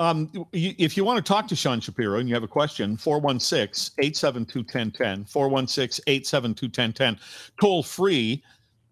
Um, 0.00 0.30
if 0.54 0.96
you 0.96 1.04
want 1.04 1.18
to 1.18 1.22
talk 1.22 1.46
to 1.48 1.54
Sean 1.54 1.78
Shapiro 1.78 2.18
and 2.20 2.26
you 2.26 2.34
have 2.34 2.42
a 2.42 2.48
question, 2.48 2.96
416 2.96 3.92
872 3.98 4.60
1010, 4.60 5.26
416 5.26 6.02
872 6.06 6.66
1010, 6.66 7.18
toll 7.60 7.82
free 7.82 8.42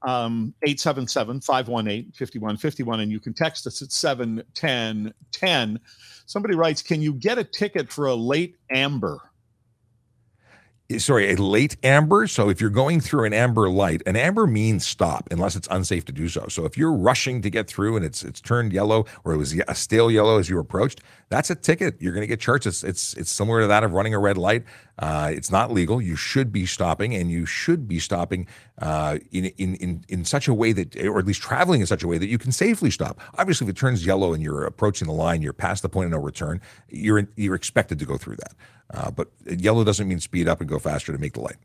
um, 0.03 0.53
877 0.65 1.41
518 1.41 2.13
5151, 2.13 3.01
and 3.01 3.11
you 3.11 3.21
can 3.21 3.33
text 3.33 3.67
us 3.67 3.81
at 3.81 3.91
71010. 3.91 5.81
Somebody 6.27 6.55
writes, 6.55 6.83
Can 6.83 7.01
you 7.01 7.15
get 7.15 7.39
a 7.39 7.45
ticket 7.45 7.91
for 7.91 8.09
a 8.09 8.15
late 8.15 8.57
amber? 8.71 9.28
Sorry, 10.97 11.33
a 11.33 11.37
late 11.37 11.77
amber. 11.83 12.27
So 12.27 12.49
if 12.49 12.61
you're 12.61 12.71
going 12.71 13.01
through 13.01 13.25
an 13.25 13.35
amber 13.35 13.69
light, 13.69 14.03
an 14.07 14.17
amber 14.17 14.47
means 14.47 14.87
stop 14.87 15.29
unless 15.31 15.55
it's 15.55 15.69
unsafe 15.71 16.07
to 16.07 16.13
do 16.13 16.29
so. 16.29 16.47
So 16.49 16.65
if 16.65 16.79
you're 16.79 16.93
rushing 16.93 17.43
to 17.43 17.51
get 17.51 17.69
through 17.69 17.97
and 17.97 18.05
it's 18.05 18.23
it's 18.25 18.41
turned 18.41 18.73
yellow 18.73 19.05
or 19.25 19.35
it 19.35 19.37
was 19.37 19.53
a 19.69 19.75
stale 19.75 20.11
yellow 20.11 20.39
as 20.39 20.49
you 20.49 20.59
approached, 20.59 21.03
that's 21.29 21.51
a 21.51 21.55
ticket. 21.55 22.01
You're 22.01 22.13
going 22.13 22.23
to 22.23 22.27
get 22.27 22.41
charged. 22.41 22.67
It's 22.67 22.83
it's 22.83 23.13
it's 23.15 23.31
similar 23.31 23.61
to 23.61 23.67
that 23.67 23.85
of 23.85 23.93
running 23.93 24.15
a 24.15 24.19
red 24.19 24.39
light. 24.39 24.65
Uh, 24.99 25.31
it's 25.33 25.51
not 25.51 25.71
legal. 25.73 26.03
You 26.03 26.17
should 26.17 26.53
be 26.53 26.67
stopping, 26.67 27.15
and 27.15 27.31
you 27.31 27.47
should 27.47 27.87
be 27.87 27.99
stopping 27.99 28.49
uh, 28.81 29.19
in, 29.31 29.47
in 29.57 29.75
in 29.77 30.05
in 30.09 30.25
such 30.25 30.49
a 30.49 30.55
way 30.55 30.73
that, 30.73 30.97
or 30.97 31.19
at 31.19 31.27
least 31.27 31.41
traveling 31.41 31.81
in 31.81 31.87
such 31.87 32.03
a 32.03 32.09
way 32.09 32.19
that 32.19 32.29
you 32.29 32.39
can 32.39 32.53
safely 32.53 32.91
stop. 32.91 33.21
Obviously, 33.39 33.67
if 33.67 33.71
it 33.71 33.77
turns 33.77 34.05
yellow 34.05 34.33
and 34.33 34.43
you're 34.43 34.65
approaching 34.65 35.07
the 35.07 35.15
line, 35.15 35.41
you're 35.41 35.53
past 35.53 35.83
the 35.83 35.89
point 35.89 36.07
of 36.07 36.13
no 36.13 36.19
return. 36.19 36.61
You're 36.89 37.29
you're 37.37 37.55
expected 37.55 37.99
to 38.01 38.07
go 38.07 38.17
through 38.17 38.37
that. 38.37 38.55
Uh, 38.93 39.11
but 39.11 39.29
yellow 39.47 39.85
doesn't 39.85 40.09
mean 40.09 40.19
speed 40.19 40.49
up 40.49 40.61
and 40.61 40.69
go 40.69 40.79
faster 40.79 41.13
to 41.13 41.19
make 41.19 41.35
the 41.35 41.41
light. 41.41 41.57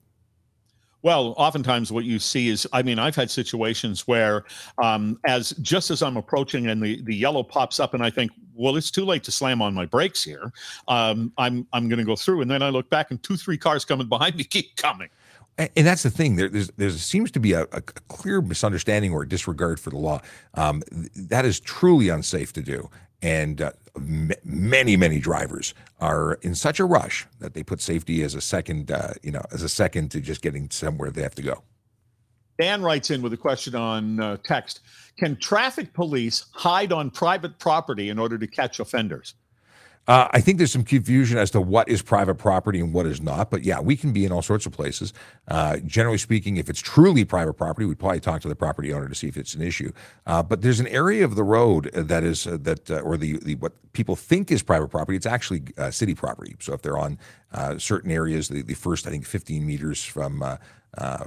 Well, 1.03 1.33
oftentimes 1.37 1.91
what 1.91 2.05
you 2.05 2.17
see 2.17 2.47
is, 2.47 2.65
I 2.71 2.81
mean, 2.81 2.97
I've 2.97 3.15
had 3.15 3.29
situations 3.29 4.07
where, 4.07 4.45
um, 4.81 5.19
as 5.25 5.51
just 5.61 5.91
as 5.91 6.01
I'm 6.01 6.15
approaching 6.15 6.67
and 6.67 6.81
the, 6.81 7.01
the 7.03 7.13
yellow 7.13 7.43
pops 7.43 7.79
up, 7.79 7.93
and 7.93 8.01
I 8.01 8.09
think, 8.09 8.31
well, 8.55 8.77
it's 8.77 8.89
too 8.89 9.03
late 9.03 9.23
to 9.25 9.31
slam 9.31 9.61
on 9.61 9.73
my 9.73 9.85
brakes 9.85 10.23
here. 10.23 10.51
Um, 10.87 11.33
I'm 11.37 11.67
I'm 11.73 11.89
going 11.89 11.99
to 11.99 12.05
go 12.05 12.15
through, 12.15 12.41
and 12.41 12.49
then 12.49 12.63
I 12.63 12.69
look 12.69 12.89
back, 12.89 13.11
and 13.11 13.21
two, 13.21 13.35
three 13.35 13.57
cars 13.57 13.83
coming 13.83 14.07
behind 14.07 14.37
me 14.37 14.43
keep 14.45 14.75
coming. 14.77 15.09
And 15.57 15.85
that's 15.85 16.01
the 16.01 16.09
thing. 16.09 16.37
There 16.37 16.49
there's, 16.49 16.69
there 16.77 16.89
seems 16.89 17.29
to 17.31 17.39
be 17.39 17.51
a, 17.51 17.63
a, 17.63 17.81
clear 17.81 18.41
misunderstanding 18.41 19.13
or 19.13 19.23
disregard 19.23 19.79
for 19.79 19.91
the 19.91 19.97
law. 19.97 20.21
Um, 20.55 20.81
that 21.15 21.45
is 21.45 21.59
truly 21.59 22.09
unsafe 22.09 22.53
to 22.53 22.61
do. 22.63 22.89
And 23.21 23.61
uh, 23.61 23.71
many, 23.95 24.97
many 24.97 25.19
drivers 25.19 25.73
are 25.99 26.33
in 26.41 26.55
such 26.55 26.79
a 26.79 26.85
rush 26.85 27.25
that 27.39 27.53
they 27.53 27.63
put 27.63 27.81
safety 27.81 28.23
as 28.23 28.35
a 28.35 28.41
second, 28.41 28.91
uh, 28.91 29.13
you 29.21 29.31
know, 29.31 29.43
as 29.51 29.61
a 29.61 29.69
second 29.69 30.09
to 30.11 30.21
just 30.21 30.41
getting 30.41 30.69
somewhere 30.69 31.11
they 31.11 31.21
have 31.21 31.35
to 31.35 31.41
go. 31.41 31.63
Dan 32.59 32.81
writes 32.81 33.09
in 33.09 33.21
with 33.21 33.33
a 33.33 33.37
question 33.37 33.75
on 33.75 34.19
uh, 34.19 34.37
text: 34.43 34.81
Can 35.17 35.35
traffic 35.37 35.93
police 35.93 36.45
hide 36.53 36.91
on 36.91 37.09
private 37.09 37.57
property 37.57 38.09
in 38.09 38.19
order 38.19 38.37
to 38.37 38.47
catch 38.47 38.79
offenders? 38.79 39.35
Uh, 40.07 40.27
I 40.31 40.41
think 40.41 40.57
there's 40.57 40.71
some 40.71 40.83
confusion 40.83 41.37
as 41.37 41.51
to 41.51 41.61
what 41.61 41.87
is 41.87 42.01
private 42.01 42.35
property 42.35 42.79
and 42.81 42.93
what 42.93 43.05
is 43.05 43.21
not. 43.21 43.49
But 43.49 43.63
yeah, 43.63 43.79
we 43.79 43.95
can 43.95 44.11
be 44.11 44.25
in 44.25 44.31
all 44.33 44.41
sorts 44.41 44.65
of 44.65 44.73
places. 44.73 45.13
Uh, 45.47 45.77
generally 45.77 46.17
speaking, 46.17 46.57
if 46.57 46.69
it's 46.69 46.81
truly 46.81 47.23
private 47.23 47.53
property, 47.53 47.85
we'd 47.85 47.99
probably 47.99 48.19
talk 48.19 48.41
to 48.41 48.49
the 48.49 48.55
property 48.55 48.91
owner 48.91 49.07
to 49.07 49.15
see 49.15 49.27
if 49.27 49.37
it's 49.37 49.55
an 49.55 49.61
issue. 49.61 49.93
Uh, 50.27 50.43
but 50.43 50.61
there's 50.61 50.81
an 50.81 50.87
area 50.87 51.23
of 51.23 51.35
the 51.35 51.43
road 51.43 51.89
that 51.93 52.23
is 52.23 52.45
uh, 52.45 52.57
that, 52.61 52.91
uh, 52.91 52.99
or 52.99 53.17
the, 53.17 53.37
the 53.39 53.55
what 53.55 53.73
people 53.93 54.15
think 54.15 54.51
is 54.51 54.61
private 54.61 54.89
property. 54.89 55.15
It's 55.15 55.25
actually 55.25 55.63
uh, 55.77 55.89
city 55.91 56.15
property. 56.15 56.55
So 56.59 56.73
if 56.73 56.81
they're 56.81 56.97
on 56.97 57.17
certain 57.77 58.11
areas, 58.11 58.49
the, 58.49 58.61
the 58.61 58.73
first 58.73 59.07
I 59.07 59.11
think 59.11 59.25
15 59.25 59.65
meters 59.65 60.03
from 60.03 60.43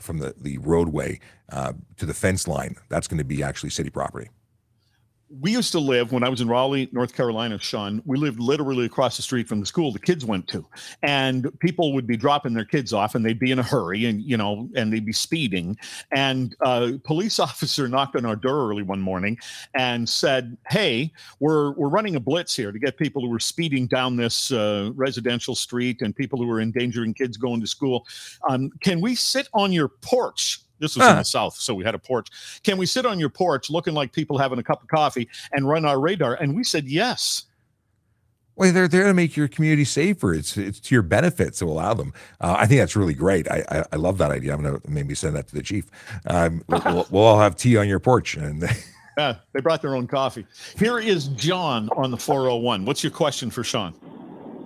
from 0.01 0.19
the 0.19 0.35
the 0.39 0.59
roadway 0.59 1.21
to 1.53 2.07
the 2.07 2.15
fence 2.15 2.47
line, 2.47 2.77
that's 2.89 3.09
going 3.09 3.19
to 3.19 3.25
be 3.25 3.43
actually 3.43 3.71
city 3.71 3.91
property 3.91 4.29
we 5.29 5.51
used 5.51 5.73
to 5.73 5.81
live 5.81 6.13
when 6.13 6.23
I 6.23 6.29
was 6.29 6.41
in 6.41 6.49
Raleigh, 6.49 6.89
North 6.93 7.13
Carolina, 7.15 7.59
Sean. 7.59 8.01
We 8.05 8.17
lived 8.17 8.39
literally 8.39 8.87
across 8.87 9.17
the 9.17 9.23
street 9.23 9.49
from 9.49 9.61
the 9.61 9.67
school 9.67 9.93
the 9.93 9.99
kids 9.99 10.25
went 10.25 10.47
to, 10.49 10.65
and 11.03 11.49
people 11.59 11.93
would 11.95 12.07
be 12.07 12.17
dropping 12.17 12.55
their 12.55 12.65
kids 12.65 12.93
off, 12.93 13.15
and 13.15 13.25
they'd 13.25 13.39
be 13.39 13.51
in 13.51 13.59
a 13.59 13.63
hurry, 13.63 14.07
and 14.07 14.23
you 14.23 14.37
know, 14.37 14.69
and 14.77 14.93
they'd 14.93 15.05
be 15.05 15.13
speeding. 15.13 15.77
And 16.13 16.55
a 16.61 16.99
police 17.03 17.39
officer 17.47 17.89
knocked 17.89 18.17
on 18.17 18.25
our 18.25 18.37
door 18.37 18.71
early 18.71 18.83
one 18.83 19.01
morning 19.01 19.39
and 19.75 20.09
said, 20.09 20.57
"Hey, 20.69 21.13
we're 21.41 21.73
we're 21.73 21.89
running 21.89 22.17
a 22.17 22.21
blitz 22.21 22.55
here 22.55 22.71
to 22.71 22.79
get 22.79 22.97
people 22.97 23.23
who 23.23 23.35
are 23.35 23.41
speeding 23.41 23.87
down 23.87 24.17
this 24.17 24.53
uh, 24.53 24.91
residential 24.95 25.55
street 25.55 26.03
and 26.03 26.15
people 26.15 26.39
who 26.39 26.49
are 26.51 26.61
endangering 26.61 27.15
kids 27.15 27.37
going 27.37 27.61
to 27.61 27.67
school. 27.67 28.07
Um, 28.49 28.71
can 28.81 29.01
we 29.01 29.15
sit 29.15 29.49
on 29.55 29.73
your 29.73 29.89
porch 29.89 30.66
this 30.79 30.97
was 30.97 31.05
huh. 31.05 31.13
in 31.13 31.19
the 31.19 31.25
South, 31.25 31.57
so 31.57 31.75
we 31.75 31.85
had 31.85 31.95
a 31.95 31.99
porch. 31.99 32.29
Can 32.63 32.77
we 32.77 32.87
sit 32.87 33.07
on 33.07 33.19
your 33.19 33.29
porch 33.29 33.71
looking 33.71 33.95
like 33.95 34.13
people 34.13 34.39
having 34.39 34.59
a 34.59 34.63
cup 34.63 34.83
of 34.83 34.89
coffee 34.89 35.29
and 35.53 35.69
run 35.69 35.85
our 35.85 35.99
radar? 35.99 36.35
And 36.35 36.55
we 36.55 36.65
said 36.65 36.87
yes. 36.87 37.45
Well, 38.57 38.73
they're 38.73 38.89
there 38.89 39.05
to 39.05 39.15
make 39.15 39.37
your 39.37 39.49
community 39.49 39.85
safer. 39.85 40.33
It's 40.33 40.57
it's 40.57 40.81
to 40.81 40.95
your 40.95 41.03
benefit 41.03 41.53
to 41.55 41.67
allow 41.67 41.93
them. 41.93 42.15
Uh, 42.41 42.57
I 42.59 42.67
think 42.67 42.81
that's 42.81 42.97
really 42.97 43.13
great. 43.13 43.51
I, 43.51 43.65
I, 43.71 43.85
I 43.93 43.97
love 43.97 44.17
that 44.19 44.31
idea. 44.31 44.55
I'm 44.55 44.63
gonna 44.63 44.81
maybe 44.89 45.15
send 45.15 45.37
that 45.37 45.47
to 45.49 45.55
the 45.55 45.63
chief. 45.63 45.91
Um, 46.27 46.65
we'll, 46.69 47.07
we'll, 47.11 47.23
all 47.23 47.39
have 47.39 47.57
tea 47.57 47.77
on 47.77 47.87
your 47.87 48.01
porch, 48.01 48.35
and 48.35 48.65
yeah, 49.19 49.37
they 49.53 49.61
brought 49.61 49.83
their 49.83 49.95
own 49.95 50.07
coffee. 50.07 50.47
Here 50.79 50.99
is 50.99 51.29
John 51.29 51.91
on 51.97 52.11
the 52.11 52.17
401. 52.17 52.87
What's 52.87 53.05
your 53.05 53.13
question 53.13 53.51
for 53.51 53.63
Sean? 53.63 53.95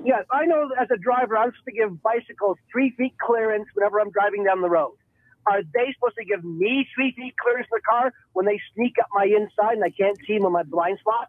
Yes, 0.04 0.24
I 0.30 0.46
know 0.46 0.70
as 0.80 0.88
a 0.92 0.96
driver, 0.96 1.36
I'm 1.36 1.50
supposed 1.50 1.64
to 1.66 1.72
give 1.72 2.02
bicycles 2.02 2.58
three 2.70 2.90
feet 2.90 3.14
clearance 3.18 3.66
whenever 3.74 4.00
I'm 4.00 4.10
driving 4.10 4.44
down 4.44 4.62
the 4.62 4.70
road 4.70 4.92
are 5.50 5.62
they 5.62 5.92
supposed 5.94 6.16
to 6.16 6.24
give 6.24 6.44
me 6.44 6.86
three 6.94 7.12
feet 7.16 7.34
clearance 7.36 7.68
in 7.70 7.76
the 7.76 7.82
car 7.88 8.12
when 8.32 8.46
they 8.46 8.60
sneak 8.74 8.94
up 9.00 9.08
my 9.12 9.24
inside 9.24 9.74
and 9.74 9.84
I 9.84 9.90
can't 9.90 10.18
see 10.26 10.34
them 10.34 10.46
on 10.46 10.52
my 10.52 10.62
blind 10.62 10.98
spot? 10.98 11.28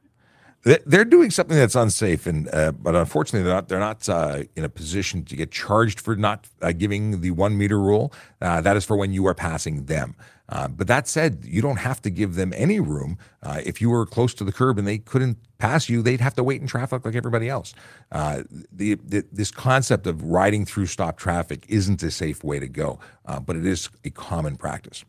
They're 0.63 1.05
doing 1.05 1.31
something 1.31 1.57
that's 1.57 1.73
unsafe, 1.73 2.27
and 2.27 2.47
uh, 2.53 2.71
but 2.71 2.95
unfortunately, 2.95 3.45
they're 3.45 3.55
not. 3.55 3.67
They're 3.67 3.79
not 3.79 4.07
uh, 4.07 4.43
in 4.55 4.63
a 4.63 4.69
position 4.69 5.25
to 5.25 5.35
get 5.35 5.49
charged 5.49 5.99
for 5.99 6.15
not 6.15 6.47
uh, 6.61 6.71
giving 6.71 7.21
the 7.21 7.31
one 7.31 7.57
meter 7.57 7.79
rule. 7.79 8.13
Uh, 8.39 8.61
that 8.61 8.77
is 8.77 8.85
for 8.85 8.95
when 8.95 9.11
you 9.11 9.25
are 9.25 9.33
passing 9.33 9.85
them. 9.85 10.15
Uh, 10.51 10.67
but 10.67 10.87
that 10.87 11.07
said, 11.07 11.43
you 11.45 11.61
don't 11.61 11.77
have 11.77 12.01
to 12.01 12.09
give 12.09 12.35
them 12.35 12.53
any 12.55 12.79
room. 12.79 13.17
Uh, 13.41 13.61
if 13.65 13.79
you 13.79 13.89
were 13.89 14.05
close 14.05 14.33
to 14.33 14.43
the 14.43 14.51
curb 14.51 14.77
and 14.77 14.85
they 14.85 14.97
couldn't 14.97 15.37
pass 15.57 15.87
you, 15.87 16.01
they'd 16.01 16.19
have 16.19 16.35
to 16.35 16.43
wait 16.43 16.59
in 16.59 16.67
traffic 16.67 17.05
like 17.05 17.15
everybody 17.15 17.47
else. 17.47 17.73
Uh, 18.11 18.43
the, 18.71 18.95
the, 18.95 19.25
this 19.31 19.49
concept 19.49 20.05
of 20.07 20.21
riding 20.23 20.65
through 20.65 20.87
stop 20.87 21.17
traffic 21.17 21.65
isn't 21.69 22.03
a 22.03 22.11
safe 22.11 22.43
way 22.43 22.59
to 22.59 22.67
go, 22.67 22.99
uh, 23.25 23.39
but 23.39 23.55
it 23.55 23.65
is 23.65 23.89
a 24.03 24.09
common 24.09 24.57
practice. 24.57 25.05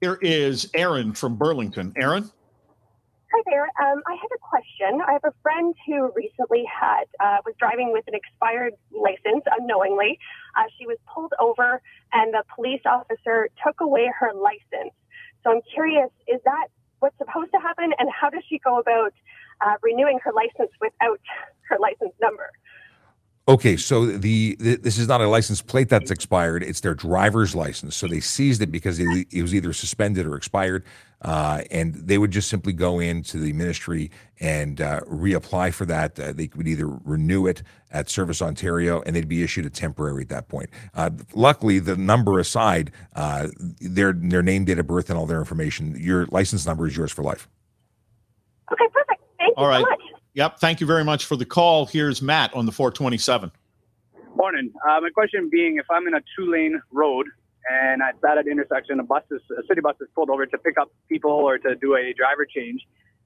Here 0.00 0.18
is 0.22 0.70
Aaron 0.74 1.12
from 1.12 1.36
Burlington. 1.36 1.92
Aaron? 1.96 2.30
Hi 3.36 3.42
there. 3.44 3.68
Um, 3.84 4.00
I 4.06 4.14
had 4.14 4.32
a 4.32 4.40
question. 4.40 5.02
I 5.06 5.12
have 5.12 5.24
a 5.24 5.34
friend 5.42 5.74
who 5.86 6.10
recently 6.16 6.64
had 6.64 7.04
uh, 7.20 7.44
was 7.44 7.54
driving 7.58 7.92
with 7.92 8.08
an 8.08 8.14
expired 8.14 8.72
license 8.90 9.44
unknowingly. 9.44 10.18
Uh, 10.56 10.64
she 10.78 10.86
was 10.86 10.96
pulled 11.04 11.34
over, 11.38 11.82
and 12.14 12.32
the 12.32 12.44
police 12.54 12.80
officer 12.86 13.50
took 13.62 13.82
away 13.82 14.10
her 14.20 14.32
license. 14.32 14.96
So 15.44 15.52
I'm 15.52 15.60
curious: 15.68 16.08
is 16.26 16.40
that 16.46 16.68
what's 17.00 17.18
supposed 17.18 17.52
to 17.52 17.60
happen, 17.60 17.92
and 17.98 18.08
how 18.08 18.30
does 18.30 18.42
she 18.48 18.58
go 18.58 18.78
about 18.80 19.12
uh, 19.60 19.74
renewing 19.82 20.18
her 20.24 20.32
license 20.32 20.72
without 20.80 21.20
her 21.68 21.76
license 21.78 22.16
number? 22.18 22.48
Okay, 23.48 23.76
so 23.76 24.06
the, 24.06 24.56
the, 24.58 24.74
this 24.76 24.98
is 24.98 25.06
not 25.06 25.20
a 25.20 25.28
license 25.28 25.62
plate 25.62 25.88
that's 25.88 26.10
expired; 26.10 26.64
it's 26.64 26.80
their 26.80 26.94
driver's 26.94 27.54
license. 27.54 27.94
So 27.94 28.08
they 28.08 28.18
seized 28.18 28.60
it 28.60 28.72
because 28.72 28.98
it, 28.98 29.28
it 29.30 29.40
was 29.40 29.54
either 29.54 29.72
suspended 29.72 30.26
or 30.26 30.34
expired, 30.34 30.84
uh, 31.22 31.62
and 31.70 31.94
they 31.94 32.18
would 32.18 32.32
just 32.32 32.50
simply 32.50 32.72
go 32.72 32.98
into 32.98 33.38
the 33.38 33.52
ministry 33.52 34.10
and 34.40 34.80
uh, 34.80 34.98
reapply 35.02 35.72
for 35.72 35.86
that. 35.86 36.18
Uh, 36.18 36.32
they 36.32 36.50
would 36.56 36.66
either 36.66 36.88
renew 36.88 37.46
it 37.46 37.62
at 37.92 38.10
Service 38.10 38.42
Ontario, 38.42 39.00
and 39.02 39.14
they'd 39.14 39.28
be 39.28 39.44
issued 39.44 39.64
a 39.64 39.70
temporary 39.70 40.22
at 40.22 40.28
that 40.28 40.48
point. 40.48 40.68
Uh, 40.94 41.10
luckily, 41.32 41.78
the 41.78 41.96
number 41.96 42.40
aside, 42.40 42.90
uh, 43.14 43.46
their 43.80 44.12
their 44.12 44.42
name, 44.42 44.64
date 44.64 44.80
of 44.80 44.88
birth, 44.88 45.08
and 45.08 45.16
all 45.16 45.26
their 45.26 45.38
information, 45.38 45.96
your 46.00 46.26
license 46.32 46.66
number 46.66 46.88
is 46.88 46.96
yours 46.96 47.12
for 47.12 47.22
life. 47.22 47.48
Okay, 48.72 48.88
perfect. 48.92 49.22
Thank 49.38 49.56
you 49.56 49.62
all 49.62 49.68
right. 49.68 49.84
so 49.84 49.90
much. 49.90 50.15
Yep. 50.36 50.60
Thank 50.60 50.82
you 50.82 50.86
very 50.86 51.02
much 51.02 51.24
for 51.24 51.34
the 51.34 51.46
call. 51.46 51.86
Here's 51.86 52.20
Matt 52.20 52.52
on 52.52 52.66
the 52.66 52.72
427. 52.72 53.50
Morning. 54.34 54.70
Uh, 54.86 55.00
my 55.00 55.08
question 55.08 55.48
being 55.50 55.78
if 55.78 55.86
I'm 55.90 56.06
in 56.06 56.12
a 56.12 56.20
two 56.36 56.52
lane 56.52 56.78
road 56.92 57.26
and 57.72 58.02
at 58.02 58.20
that 58.20 58.46
intersection, 58.46 59.00
a 59.00 59.02
bus 59.02 59.22
is, 59.30 59.40
a 59.58 59.66
city 59.66 59.80
bus 59.80 59.96
is 59.98 60.08
pulled 60.14 60.28
over 60.28 60.44
to 60.44 60.58
pick 60.58 60.76
up 60.78 60.92
people 61.08 61.30
or 61.30 61.56
to 61.56 61.74
do 61.76 61.96
a 61.96 62.12
driver 62.12 62.44
change, 62.44 62.82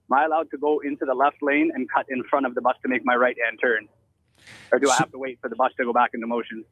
am 0.09 0.19
I 0.19 0.25
allowed 0.25 0.53
to 0.53 0.57
go 0.57 0.79
into 0.79 1.05
the 1.05 1.15
left 1.15 1.39
lane 1.43 1.73
and 1.75 1.91
cut 1.91 2.07
in 2.09 2.23
front 2.31 2.47
of 2.47 2.55
the 2.55 2.61
bus 2.61 2.77
to 2.85 2.89
make 2.89 3.05
my 3.05 3.17
right 3.17 3.37
hand 3.45 3.59
turn? 3.61 3.89
Or 4.71 4.79
do 4.79 4.87
so, 4.87 4.93
I 4.93 4.97
have 4.99 5.11
to 5.11 5.19
wait 5.19 5.41
for 5.43 5.49
the 5.49 5.57
bus 5.57 5.73
to 5.79 5.85
go 5.85 5.93
back 5.93 6.11
into 6.15 6.29
motion? 6.29 6.65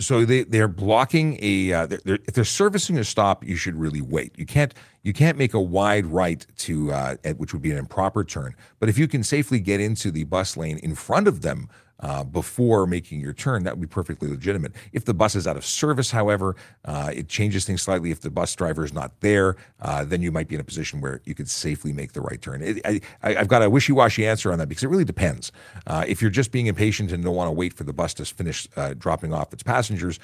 So 0.00 0.24
they 0.24 0.44
they're 0.44 0.68
blocking 0.68 1.38
a 1.42 1.72
uh, 1.72 1.86
they're, 1.86 2.00
they're, 2.04 2.18
if 2.26 2.34
they're 2.34 2.44
servicing 2.44 2.98
a 2.98 3.04
stop, 3.04 3.44
you 3.44 3.56
should 3.56 3.74
really 3.74 4.00
wait. 4.00 4.38
You 4.38 4.46
can't 4.46 4.72
you 5.02 5.12
can't 5.12 5.36
make 5.36 5.54
a 5.54 5.60
wide 5.60 6.06
right 6.06 6.46
to 6.58 6.92
uh, 6.92 7.16
at, 7.24 7.38
which 7.38 7.52
would 7.52 7.62
be 7.62 7.72
an 7.72 7.78
improper 7.78 8.22
turn. 8.22 8.54
But 8.78 8.88
if 8.88 8.96
you 8.96 9.08
can 9.08 9.24
safely 9.24 9.58
get 9.58 9.80
into 9.80 10.10
the 10.10 10.24
bus 10.24 10.56
lane 10.56 10.78
in 10.78 10.94
front 10.94 11.26
of 11.26 11.42
them 11.42 11.68
uh, 12.00 12.24
before 12.24 12.86
making 12.86 13.20
your 13.20 13.32
turn, 13.32 13.64
that 13.64 13.74
would 13.74 13.80
be 13.80 13.92
perfectly 13.92 14.28
legitimate. 14.28 14.72
If 14.92 15.04
the 15.04 15.14
bus 15.14 15.34
is 15.34 15.46
out 15.46 15.56
of 15.56 15.64
service, 15.64 16.10
however, 16.10 16.56
uh, 16.84 17.12
it 17.14 17.28
changes 17.28 17.64
things 17.64 17.82
slightly. 17.82 18.10
If 18.10 18.20
the 18.20 18.30
bus 18.30 18.54
driver 18.54 18.84
is 18.84 18.92
not 18.92 19.20
there, 19.20 19.56
uh, 19.80 20.04
then 20.04 20.22
you 20.22 20.30
might 20.30 20.48
be 20.48 20.54
in 20.54 20.60
a 20.60 20.64
position 20.64 21.00
where 21.00 21.20
you 21.24 21.34
could 21.34 21.48
safely 21.48 21.92
make 21.92 22.12
the 22.12 22.20
right 22.20 22.40
turn. 22.40 22.62
It, 22.62 23.04
I, 23.22 23.32
have 23.32 23.48
got 23.48 23.62
a 23.62 23.70
wishy 23.70 23.92
washy 23.92 24.26
answer 24.26 24.52
on 24.52 24.58
that 24.58 24.68
because 24.68 24.84
it 24.84 24.88
really 24.88 25.04
depends. 25.04 25.52
Uh, 25.86 26.04
if 26.06 26.22
you're 26.22 26.30
just 26.30 26.52
being 26.52 26.66
impatient 26.66 27.12
and 27.12 27.24
don't 27.24 27.34
want 27.34 27.48
to 27.48 27.52
wait 27.52 27.74
for 27.74 27.84
the 27.84 27.92
bus 27.92 28.14
to 28.14 28.24
finish 28.24 28.68
uh, 28.76 28.94
dropping 28.94 29.32
off 29.32 29.52
its 29.52 29.62
passengers, 29.62 30.20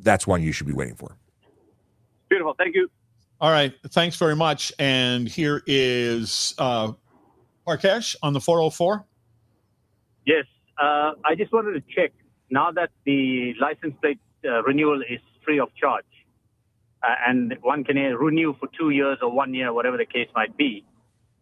that's 0.00 0.26
one 0.26 0.42
you 0.42 0.52
should 0.52 0.66
be 0.66 0.72
waiting 0.72 0.94
for. 0.94 1.16
Beautiful. 2.28 2.54
Thank 2.58 2.74
you. 2.74 2.90
All 3.40 3.50
right. 3.50 3.72
Thanks 3.90 4.16
very 4.16 4.36
much. 4.36 4.72
And 4.78 5.28
here 5.28 5.62
is 5.66 6.54
uh, 6.58 6.92
Parkesh 7.66 8.16
on 8.22 8.32
the 8.32 8.40
404. 8.40 9.04
Yes. 10.26 10.44
Uh, 10.80 11.12
I 11.24 11.34
just 11.36 11.52
wanted 11.52 11.72
to 11.72 11.82
check 11.94 12.12
now 12.50 12.70
that 12.72 12.90
the 13.04 13.54
license 13.60 13.94
plate 14.00 14.20
uh, 14.44 14.62
renewal 14.62 15.02
is 15.02 15.20
free 15.44 15.58
of 15.60 15.68
charge, 15.74 16.04
uh, 17.02 17.14
and 17.26 17.54
one 17.62 17.84
can 17.84 17.96
renew 17.96 18.54
for 18.60 18.68
two 18.78 18.90
years 18.90 19.18
or 19.22 19.30
one 19.32 19.54
year, 19.54 19.72
whatever 19.72 19.96
the 19.96 20.06
case 20.06 20.28
might 20.34 20.56
be. 20.56 20.84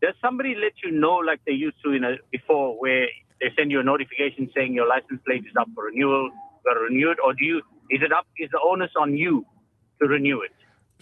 Does 0.03 0.15
somebody 0.23 0.55
let 0.55 0.73
you 0.85 0.91
know, 0.99 1.17
like 1.17 1.41
they 1.47 1.53
used 1.53 1.77
to 1.85 1.93
in 1.93 2.05
a, 2.05 2.17
before, 2.31 2.81
where 2.81 3.07
they 3.41 3.49
send 3.57 3.71
you 3.71 3.81
a 3.81 3.85
notification 3.85 4.51
saying 4.55 4.75
your 4.75 4.89
license 4.89 5.21
plate 5.27 5.45
is 5.47 5.55
up 5.61 5.69
for 5.75 5.85
renewal, 5.85 6.31
got 6.65 6.75
to 6.75 6.81
renew 6.81 7.11
it, 7.11 7.19
or 7.25 7.35
do 7.35 7.45
you? 7.45 7.59
Is 7.91 8.01
it 8.03 8.13
up? 8.13 8.27
Is 8.39 8.51
the 8.53 8.61
onus 8.65 8.91
on 8.99 9.17
you 9.17 9.47
to 10.01 10.09
renew 10.09 10.41
it? 10.43 10.53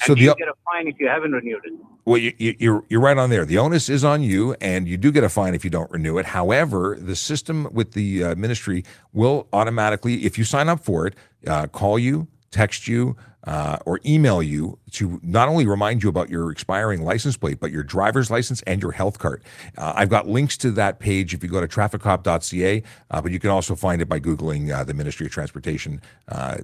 And 0.01 0.07
so 0.07 0.15
do 0.15 0.21
the 0.21 0.27
you 0.27 0.35
get 0.37 0.49
a 0.49 0.55
fine 0.71 0.89
if 0.89 0.99
you 0.99 1.09
haven't 1.09 1.33
renewed 1.33 1.63
it? 1.65 1.73
Well, 2.05 2.19
you, 2.19 2.33
you, 2.39 2.55
you're 2.59 2.85
you're 2.89 3.01
right 3.01 3.17
on 3.17 3.31
there. 3.31 3.45
The 3.45 3.59
onus 3.59 3.89
is 3.89 4.05
on 4.05 4.23
you, 4.23 4.55
and 4.61 4.87
you 4.87 4.97
do 4.97 5.11
get 5.11 5.25
a 5.25 5.29
fine 5.29 5.55
if 5.55 5.65
you 5.65 5.71
don't 5.71 5.91
renew 5.91 6.19
it. 6.19 6.27
However, 6.27 6.99
the 7.01 7.17
system 7.17 7.69
with 7.73 7.93
the 7.93 8.25
uh, 8.25 8.35
ministry 8.35 8.85
will 9.13 9.49
automatically, 9.53 10.25
if 10.25 10.37
you 10.37 10.45
sign 10.45 10.69
up 10.69 10.81
for 10.81 11.07
it, 11.07 11.15
uh, 11.47 11.67
call 11.69 11.99
you, 11.99 12.29
text 12.51 12.89
you, 12.89 13.17
uh, 13.47 13.79
or 13.85 14.01
email 14.07 14.43
you 14.43 14.79
to 14.93 15.21
not 15.23 15.49
only 15.49 15.67
remind 15.67 16.03
you 16.03 16.09
about 16.09 16.31
your 16.31 16.51
expiring 16.51 17.03
license 17.03 17.37
plate, 17.37 17.61
but 17.61 17.71
your 17.71 17.83
driver's 17.83 18.31
license 18.31 18.63
and 18.63 18.83
your 18.83 18.93
health 18.93 19.19
card. 19.19 19.43
Uh, 19.77 19.93
I've 19.97 20.09
got 20.09 20.27
links 20.27 20.57
to 20.59 20.71
that 20.73 20.99
page 20.99 21.35
if 21.35 21.43
you 21.43 21.49
go 21.49 21.61
to 21.61 21.69
trafficcop.ca, 21.69 22.83
uh, 23.11 23.21
but 23.21 23.33
you 23.33 23.39
can 23.39 23.51
also 23.51 23.75
find 23.75 24.01
it 24.01 24.09
by 24.09 24.19
Googling 24.19 24.75
uh, 24.75 24.85
the 24.85 24.95
Ministry 24.95 25.27
of 25.27 25.33
Transportation, 25.33 26.01
uh, 26.29 26.59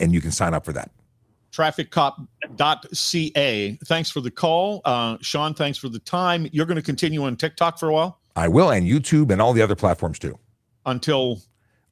and 0.00 0.14
you 0.14 0.20
can 0.20 0.30
sign 0.30 0.54
up 0.54 0.64
for 0.64 0.72
that 0.72 0.90
trafficcop.ca. 1.54 3.78
Thanks 3.84 4.10
for 4.10 4.20
the 4.20 4.30
call. 4.30 4.80
Uh, 4.84 5.16
Sean, 5.20 5.54
thanks 5.54 5.78
for 5.78 5.88
the 5.88 5.98
time. 6.00 6.48
You're 6.52 6.66
going 6.66 6.76
to 6.76 6.82
continue 6.82 7.24
on 7.24 7.36
TikTok 7.36 7.78
for 7.78 7.88
a 7.88 7.92
while? 7.92 8.20
I 8.36 8.48
will, 8.48 8.70
and 8.70 8.86
YouTube 8.86 9.30
and 9.30 9.40
all 9.40 9.52
the 9.52 9.62
other 9.62 9.76
platforms 9.76 10.18
too. 10.18 10.38
Until 10.86 11.40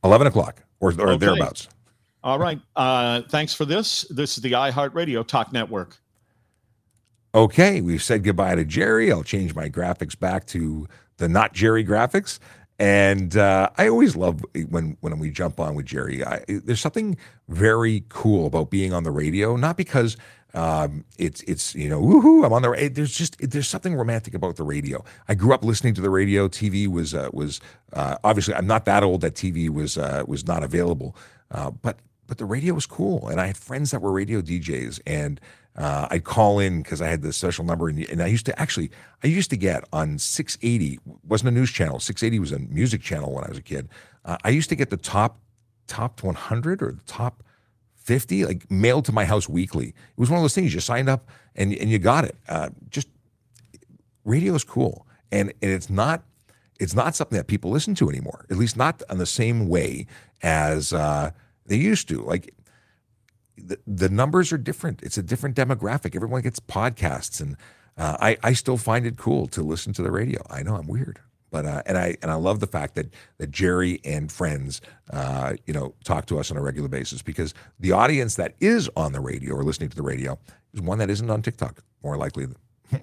11 0.05 0.27
o'clock 0.27 0.63
or, 0.81 0.91
or 0.99 1.11
Okay. 1.13 1.27
thereabouts. 1.27 1.69
All 2.25 2.39
right. 2.39 2.61
Uh, 2.77 3.23
thanks 3.23 3.55
for 3.55 3.65
this. 3.65 4.03
This 4.11 4.37
is 4.37 4.43
the 4.43 4.53
iHeartRadio 4.53 5.27
Talk 5.27 5.53
Network. 5.53 5.97
Okay, 7.35 7.81
we've 7.81 8.03
said 8.03 8.25
goodbye 8.25 8.57
to 8.57 8.65
Jerry. 8.65 9.11
I'll 9.11 9.23
change 9.23 9.55
my 9.55 9.69
graphics 9.71 10.19
back 10.19 10.47
to 10.49 10.87
the 11.17 11.29
not 11.29 11.55
Jerry 11.55 11.85
graphics. 11.85 12.39
And 12.83 13.37
uh, 13.37 13.70
I 13.78 13.87
always 13.87 14.16
love 14.16 14.45
when 14.68 14.97
when 14.99 15.20
we 15.20 15.30
jump 15.30 15.61
on 15.61 15.76
with 15.76 15.87
Jerry. 15.87 16.24
I, 16.24 16.43
there's 16.49 16.80
something 16.80 17.16
very 17.47 18.03
cool 18.09 18.45
about 18.45 18.70
being 18.70 18.93
on 18.93 19.05
the 19.05 19.12
radio. 19.12 19.55
Not 19.55 19.76
because 19.76 20.16
um, 20.53 21.05
it's 21.16 21.43
it's 21.43 21.76
you 21.76 21.89
know 21.89 22.03
woohoo 22.03 22.45
I'm 22.45 22.53
on 22.53 22.62
the 22.62 22.91
there's 22.93 23.14
just 23.14 23.37
there's 23.39 23.68
something 23.68 23.95
romantic 23.95 24.35
about 24.35 24.57
the 24.57 24.64
radio. 24.64 25.05
I 25.28 25.37
grew 25.37 25.55
up 25.55 25.64
listening 25.64 25.95
to 25.95 26.01
the 26.01 26.11
radio. 26.11 26.49
TV 26.49 26.89
was 26.89 27.14
uh, 27.14 27.28
was 27.33 27.61
uh, 27.93 28.16
obviously 28.24 28.55
I'm 28.55 28.66
not 28.66 28.85
that 28.87 29.05
old 29.05 29.20
that 29.20 29.35
TV 29.37 29.70
was 29.70 29.97
uh, 29.97 30.24
was 30.26 30.45
not 30.45 30.64
available, 30.64 31.16
uh, 31.53 31.70
but 31.70 32.01
but 32.26 32.39
the 32.39 32.45
radio 32.47 32.74
was 32.74 32.87
cool, 32.87 33.28
and 33.28 33.41
I 33.41 33.47
had 33.47 33.57
friends 33.57 33.93
that 33.93 34.03
were 34.03 34.11
radio 34.11 34.41
DJs, 34.41 34.99
and 35.07 35.41
uh, 35.77 36.09
I'd 36.11 36.25
call 36.25 36.59
in 36.59 36.83
because 36.83 37.01
I 37.01 37.09
had 37.09 37.23
the 37.23 37.33
special 37.33 37.64
number, 37.64 37.89
and, 37.89 37.99
and 38.11 38.23
I 38.23 38.27
used 38.27 38.47
to 38.47 38.61
actually 38.61 38.91
I 39.25 39.27
used 39.27 39.51
to 39.51 39.57
get 39.57 39.85
on 39.93 40.18
680 40.18 40.99
wasn't 41.27 41.49
a 41.49 41.53
news 41.53 41.70
channel. 41.70 41.99
680 41.99 42.39
was 42.39 42.53
a 42.53 42.59
music 42.59 43.01
channel 43.03 43.33
when 43.33 43.45
I 43.45 43.49
was 43.49 43.59
a 43.59 43.62
kid. 43.62 43.89
Uh, 44.25 44.37
I 44.45 44.51
used 44.51 44.68
to 44.68 44.77
get 44.77 44.91
the 44.91 44.97
top 44.97 45.39
top 45.87 46.23
100 46.23 46.83
or 46.83 46.93
the 46.93 47.03
top 47.07 47.43
50 47.97 48.45
like 48.45 48.70
mailed 48.70 49.05
to 49.07 49.12
my 49.12 49.25
house 49.25 49.49
weekly. 49.49 49.89
It 49.89 49.95
was 50.16 50.29
one 50.29 50.39
of 50.39 50.43
those 50.43 50.55
things 50.55 50.75
you 50.75 50.81
signed 50.81 51.09
up 51.09 51.29
and 51.57 51.73
and 51.75 51.91
you 51.91 51.99
got 51.99 52.25
it. 52.25 52.37
Uh, 52.49 52.70
just 52.91 53.09
radio 54.25 54.55
is 54.55 54.64
cool, 54.64 55.07
and 55.31 55.53
and 55.62 55.70
it's 55.70 55.89
not 55.89 56.23
it's 56.79 56.95
not 56.95 57.14
something 57.14 57.37
that 57.37 57.47
people 57.47 57.70
listen 57.70 57.95
to 57.95 58.09
anymore. 58.09 58.45
At 58.51 58.57
least 58.57 58.77
not 58.77 59.03
in 59.09 59.18
the 59.18 59.27
same 59.27 59.68
way 59.68 60.07
as 60.43 60.93
uh, 60.93 61.31
they 61.66 61.77
used 61.77 62.09
to. 62.09 62.23
Like 62.23 62.53
the, 63.57 64.09
numbers 64.09 64.53
are 64.53 64.59
different. 64.59 65.03
It's 65.03 65.19
a 65.19 65.23
different 65.23 65.57
demographic. 65.57 66.15
Everyone 66.15 66.43
gets 66.43 66.61
podcasts, 66.61 67.41
and 67.41 67.57
uh, 67.97 68.17
I 68.21 68.39
I 68.43 68.53
still 68.53 68.77
find 68.77 69.07
it 69.07 69.17
cool 69.17 69.47
to 69.49 69.63
listen 69.63 69.93
to 69.95 70.03
the 70.03 70.11
radio. 70.11 70.43
I 70.51 70.63
know 70.63 70.77
I'm 70.77 70.87
weird, 70.87 71.21
but 71.51 71.67
uh, 71.67 71.83
and 71.87 71.99
I 71.99 72.17
and 72.23 72.31
I 72.31 72.35
love 72.35 72.61
the 72.61 72.67
fact 72.67 72.95
that 72.95 73.13
that 73.39 73.51
Jerry 73.51 74.01
and 74.05 74.31
friends, 74.31 74.81
uh, 75.11 75.55
you 75.67 75.75
know, 75.75 75.95
talk 76.05 76.27
to 76.27 76.39
us 76.39 76.51
on 76.51 76.57
a 76.57 76.63
regular 76.63 76.89
basis 76.89 77.23
because 77.23 77.55
the 77.79 77.93
audience 77.93 78.37
that 78.37 78.55
is 78.61 78.89
on 78.97 79.13
the 79.13 79.21
radio 79.21 79.55
or 79.55 79.63
listening 79.63 79.91
to 79.91 79.97
the 79.97 80.03
radio 80.03 80.39
is 80.73 80.81
one 80.81 80.99
that 80.99 81.11
isn't 81.11 81.31
on 81.31 81.43
TikTok. 81.43 81.83
More 82.03 82.17
likely, 82.17 82.47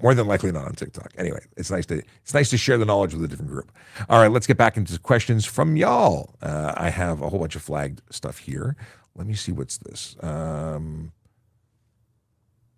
more 0.02 0.14
than 0.14 0.28
likely 0.28 0.52
not 0.52 0.66
on 0.66 0.74
TikTok. 0.74 1.14
Anyway, 1.18 1.46
it's 1.58 1.72
nice 1.72 1.86
to 1.88 2.02
it's 2.22 2.34
nice 2.34 2.50
to 2.50 2.58
share 2.58 2.78
the 2.78 2.86
knowledge 2.86 3.14
with 3.14 3.24
a 3.24 3.28
different 3.28 3.52
group. 3.52 3.72
All 4.10 4.20
right, 4.20 4.32
let's 4.32 4.48
get 4.48 4.58
back 4.58 4.78
into 4.78 4.98
questions 5.00 5.46
from 5.46 5.76
y'all. 5.76 6.36
Uh, 6.42 6.74
I 6.76 6.90
have 6.90 7.22
a 7.22 7.30
whole 7.30 7.40
bunch 7.40 7.56
of 7.56 7.62
flagged 7.62 8.02
stuff 8.10 8.40
here. 8.40 8.76
Let 9.16 9.28
me 9.28 9.34
see 9.34 9.52
what's 9.52 9.78
this. 9.78 10.16
Um, 10.22 11.12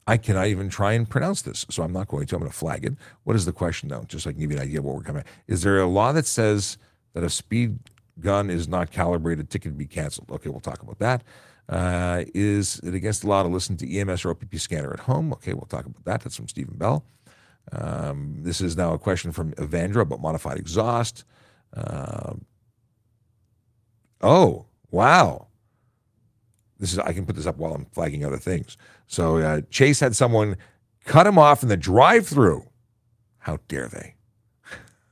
I 0.08 0.18
cannot 0.18 0.48
even 0.48 0.70
try 0.70 0.94
and 0.94 1.08
pronounce 1.08 1.42
this, 1.44 1.66
so 1.70 1.84
I'm 1.84 1.94
not 1.94 2.08
going 2.08 2.26
to. 2.28 2.36
I'm 2.36 2.42
going 2.42 2.52
to 2.52 2.58
flag 2.58 2.86
it. 2.86 2.94
What 3.24 3.36
is 3.36 3.46
the 3.46 3.52
question, 3.52 3.90
though? 3.90 4.04
Just 4.08 4.24
so 4.24 4.30
I 4.30 4.34
can 4.34 4.42
give 4.42 4.52
you 4.52 4.58
an 4.58 4.64
idea 4.64 4.80
of 4.80 4.86
what 4.86 4.96
we're 4.96 5.04
coming. 5.04 5.22
At. 5.22 5.28
Is 5.48 5.62
there 5.62 5.80
a 5.80 5.88
law 5.88 6.12
that 6.12 6.26
says 6.26 6.78
that 7.14 7.24
a 7.24 7.30
speed 7.30 7.80
gun 8.20 8.50
is 8.50 8.68
not 8.68 8.92
calibrated, 8.92 9.50
ticket 9.50 9.78
be 9.78 9.86
canceled? 9.86 10.32
Okay, 10.32 10.50
we'll 10.50 10.60
talk 10.60 10.82
about 10.82 11.00
that. 11.00 11.24
Uh, 11.70 12.26
is 12.34 12.80
it 12.84 12.94
against 12.94 13.22
the 13.22 13.30
law 13.30 13.44
to 13.44 13.50
listen 13.50 13.78
to 13.78 13.98
EMS 13.98 14.26
or 14.26 14.32
OPP 14.32 14.56
scanner 14.56 14.92
at 14.92 15.02
home? 15.02 15.32
Okay, 15.34 15.54
we'll 15.54 15.62
talk 15.62 15.86
about 15.86 16.04
that. 16.06 16.22
That's 16.22 16.36
from 16.36 16.48
Stephen 16.48 16.76
Bell. 16.76 17.06
Um, 17.72 18.40
this 18.42 18.60
is 18.60 18.76
now 18.76 18.94
a 18.94 19.00
question 19.00 19.32
from 19.32 19.54
Evandra 19.54 20.02
about 20.02 20.20
modified 20.20 20.58
exhaust. 20.58 21.24
Um 21.74 22.46
oh, 24.20 24.66
wow. 24.90 25.48
This 26.82 26.94
is 26.94 27.00
I 27.00 27.14
can 27.14 27.26
put 27.26 27.36
this 27.36 27.46
up 27.46 27.58
while 27.58 27.74
I'm 27.74 27.86
flagging 27.86 28.26
other 28.26 28.40
things. 28.40 28.76
So 29.06 29.38
uh, 29.38 29.62
Chase 29.70 30.00
had 30.00 30.16
someone 30.16 30.58
cut 31.06 31.28
him 31.28 31.38
off 31.38 31.64
in 31.64 31.70
the 31.70 31.78
drive-through. 31.78 32.68
How 33.38 33.60
dare 33.68 33.88
they? 33.88 34.16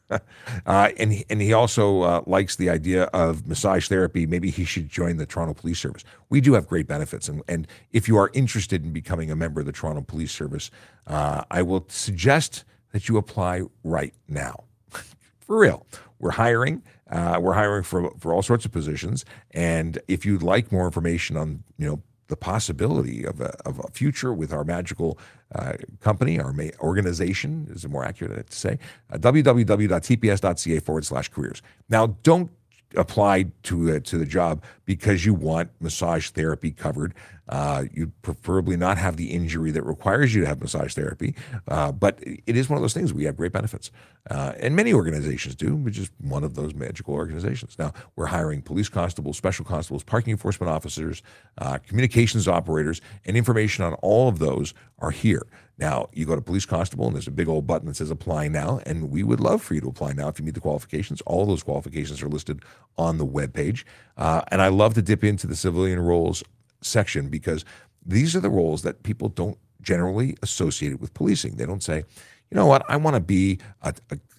uh, 0.65 0.89
and 0.97 1.13
he, 1.13 1.25
and 1.29 1.41
he 1.41 1.53
also 1.53 2.01
uh, 2.01 2.23
likes 2.25 2.55
the 2.55 2.69
idea 2.69 3.03
of 3.05 3.47
massage 3.47 3.87
therapy. 3.87 4.25
Maybe 4.25 4.49
he 4.49 4.65
should 4.65 4.89
join 4.89 5.17
the 5.17 5.27
Toronto 5.27 5.53
Police 5.53 5.79
Service. 5.79 6.03
We 6.29 6.41
do 6.41 6.53
have 6.53 6.67
great 6.67 6.87
benefits, 6.87 7.29
and 7.29 7.43
and 7.47 7.67
if 7.93 8.07
you 8.07 8.17
are 8.17 8.31
interested 8.33 8.83
in 8.83 8.91
becoming 8.91 9.29
a 9.29 9.35
member 9.35 9.59
of 9.59 9.67
the 9.67 9.71
Toronto 9.71 10.01
Police 10.01 10.31
Service, 10.31 10.71
uh, 11.05 11.43
I 11.51 11.61
will 11.61 11.85
suggest 11.87 12.63
that 12.91 13.07
you 13.07 13.17
apply 13.17 13.61
right 13.83 14.13
now. 14.27 14.63
For 15.39 15.59
real, 15.59 15.85
we're 16.17 16.31
hiring. 16.31 16.81
Uh, 17.09 17.39
we're 17.41 17.53
hiring 17.53 17.83
for 17.83 18.11
for 18.19 18.33
all 18.33 18.41
sorts 18.41 18.65
of 18.65 18.71
positions, 18.71 19.25
and 19.51 19.99
if 20.07 20.25
you'd 20.25 20.43
like 20.43 20.71
more 20.71 20.85
information 20.85 21.37
on 21.37 21.63
you 21.77 21.87
know 21.87 22.01
the 22.29 22.37
possibility 22.37 23.25
of 23.25 23.41
a, 23.41 23.49
of 23.67 23.79
a 23.79 23.89
future 23.91 24.33
with 24.33 24.53
our 24.53 24.63
magical 24.63 25.17
uh, 25.55 25.73
company, 25.99 26.39
our 26.39 26.53
ma- 26.53 26.69
organization 26.79 27.67
is 27.71 27.83
it 27.83 27.89
more 27.89 28.05
accurate 28.05 28.49
to 28.49 28.55
say, 28.55 28.77
uh, 29.11 29.17
www.tps.ca 29.17 30.79
forward 30.79 31.05
slash 31.05 31.27
careers. 31.29 31.61
Now, 31.89 32.15
don't 32.23 32.51
apply 32.95 33.45
to 33.63 33.95
uh, 33.95 33.99
to 33.99 34.17
the 34.17 34.25
job 34.25 34.63
because 34.89 35.23
you 35.23 35.35
want 35.35 35.69
massage 35.79 36.31
therapy 36.31 36.71
covered. 36.71 37.13
Uh, 37.47 37.83
you'd 37.93 38.19
preferably 38.23 38.75
not 38.75 38.97
have 38.97 39.17
the 39.17 39.29
injury 39.29 39.69
that 39.69 39.83
requires 39.83 40.33
you 40.33 40.41
to 40.41 40.47
have 40.47 40.59
massage 40.59 40.95
therapy, 40.95 41.35
uh, 41.67 41.91
but 41.91 42.17
it 42.23 42.57
is 42.57 42.69
one 42.69 42.75
of 42.75 42.81
those 42.81 42.95
things. 42.95 43.13
We 43.13 43.25
have 43.25 43.37
great 43.37 43.51
benefits, 43.51 43.91
uh, 44.31 44.53
and 44.59 44.75
many 44.75 44.91
organizations 44.91 45.53
do, 45.53 45.75
which 45.75 45.99
is 45.99 46.09
one 46.19 46.43
of 46.43 46.55
those 46.55 46.73
magical 46.73 47.13
organizations. 47.13 47.75
Now 47.77 47.93
we're 48.15 48.25
hiring 48.25 48.63
police 48.63 48.89
constables, 48.89 49.37
special 49.37 49.63
constables, 49.63 50.01
parking 50.01 50.31
enforcement 50.31 50.71
officers, 50.71 51.21
uh, 51.59 51.77
communications 51.87 52.47
operators, 52.47 52.99
and 53.25 53.37
information 53.37 53.83
on 53.83 53.93
all 54.01 54.27
of 54.27 54.39
those 54.39 54.73
are 54.97 55.11
here. 55.11 55.45
Now, 55.79 56.09
you 56.11 56.25
go 56.25 56.35
to 56.35 56.41
police 56.41 56.65
constable 56.65 57.07
and 57.07 57.15
there's 57.15 57.27
a 57.27 57.31
big 57.31 57.47
old 57.47 57.65
button 57.65 57.87
that 57.87 57.95
says 57.95 58.11
apply 58.11 58.49
now, 58.49 58.81
and 58.85 59.09
we 59.09 59.23
would 59.23 59.39
love 59.39 59.61
for 59.61 59.75
you 59.75 59.81
to 59.81 59.87
apply 59.87 60.11
now 60.11 60.27
if 60.27 60.37
you 60.37 60.43
meet 60.43 60.55
the 60.55 60.59
qualifications. 60.59 61.21
All 61.21 61.45
those 61.45 61.63
qualifications 61.63 62.21
are 62.21 62.27
listed 62.27 62.61
on 62.97 63.17
the 63.17 63.25
webpage. 63.25 63.85
Uh, 64.17 64.41
and 64.49 64.61
I 64.61 64.67
love 64.79 64.93
to 64.95 65.01
dip 65.01 65.23
into 65.23 65.45
the 65.45 65.55
civilian 65.55 65.99
roles 65.99 66.43
section 66.81 67.29
because 67.29 67.65
these 68.05 68.35
are 68.35 68.39
the 68.39 68.49
roles 68.49 68.81
that 68.81 69.03
people 69.03 69.27
don't 69.27 69.57
generally 69.81 70.35
associate 70.41 70.99
with 70.99 71.13
policing. 71.13 71.57
They 71.57 71.65
don't 71.65 71.83
say, 71.83 71.97
you 71.97 72.55
know 72.55 72.65
what, 72.65 72.83
I 72.89 72.95
want 72.95 73.15
to 73.15 73.19
be 73.19 73.59
a, 73.83 73.93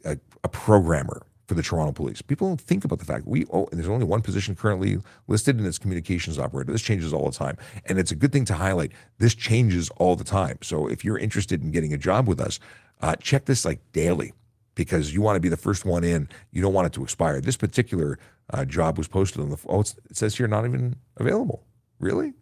a, 0.04 0.18
a 0.42 0.48
programmer 0.48 1.22
for 1.46 1.54
the 1.54 1.62
Toronto 1.62 1.92
Police. 1.92 2.22
People 2.22 2.48
don't 2.48 2.60
think 2.60 2.84
about 2.84 3.00
the 3.00 3.04
fact 3.04 3.26
we 3.26 3.44
oh, 3.52 3.66
and 3.70 3.78
there's 3.78 3.88
only 3.88 4.06
one 4.06 4.22
position 4.22 4.54
currently 4.54 4.98
listed, 5.26 5.58
and 5.58 5.66
it's 5.66 5.78
communications 5.78 6.38
operator. 6.38 6.72
This 6.72 6.80
changes 6.80 7.12
all 7.12 7.28
the 7.28 7.36
time, 7.36 7.56
and 7.86 7.98
it's 7.98 8.12
a 8.12 8.14
good 8.14 8.32
thing 8.32 8.44
to 8.46 8.54
highlight. 8.54 8.92
This 9.18 9.34
changes 9.34 9.90
all 9.96 10.16
the 10.16 10.24
time. 10.24 10.58
So 10.62 10.86
if 10.86 11.04
you're 11.04 11.18
interested 11.18 11.62
in 11.62 11.72
getting 11.72 11.92
a 11.92 11.98
job 11.98 12.28
with 12.28 12.40
us, 12.40 12.60
uh, 13.02 13.16
check 13.16 13.46
this 13.46 13.64
like 13.64 13.80
daily 13.92 14.32
because 14.74 15.12
you 15.12 15.20
want 15.22 15.36
to 15.36 15.40
be 15.40 15.48
the 15.48 15.56
first 15.56 15.84
one 15.84 16.04
in. 16.04 16.28
You 16.52 16.62
don't 16.62 16.72
want 16.72 16.86
it 16.86 16.92
to 16.94 17.02
expire. 17.02 17.40
This 17.40 17.56
particular 17.56 18.18
uh, 18.52 18.64
job 18.64 18.98
was 18.98 19.08
posted 19.08 19.40
on 19.42 19.50
the. 19.50 19.58
Oh, 19.68 19.80
it 19.80 19.94
says 20.12 20.36
here 20.36 20.48
not 20.48 20.64
even 20.64 20.96
available. 21.16 21.64
Really? 21.98 22.34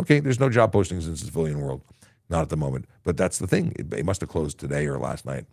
Okay, 0.00 0.20
there's 0.20 0.40
no 0.40 0.48
job 0.48 0.72
postings 0.72 1.04
in 1.04 1.12
the 1.12 1.16
civilian 1.16 1.60
world. 1.60 1.82
Not 2.30 2.42
at 2.42 2.48
the 2.48 2.56
moment, 2.56 2.86
but 3.04 3.16
that's 3.16 3.38
the 3.38 3.46
thing. 3.46 3.74
It, 3.76 3.92
it 3.92 4.06
must 4.06 4.20
have 4.22 4.30
closed 4.30 4.58
today 4.58 4.86
or 4.86 4.98
last 4.98 5.26
night. 5.26 5.44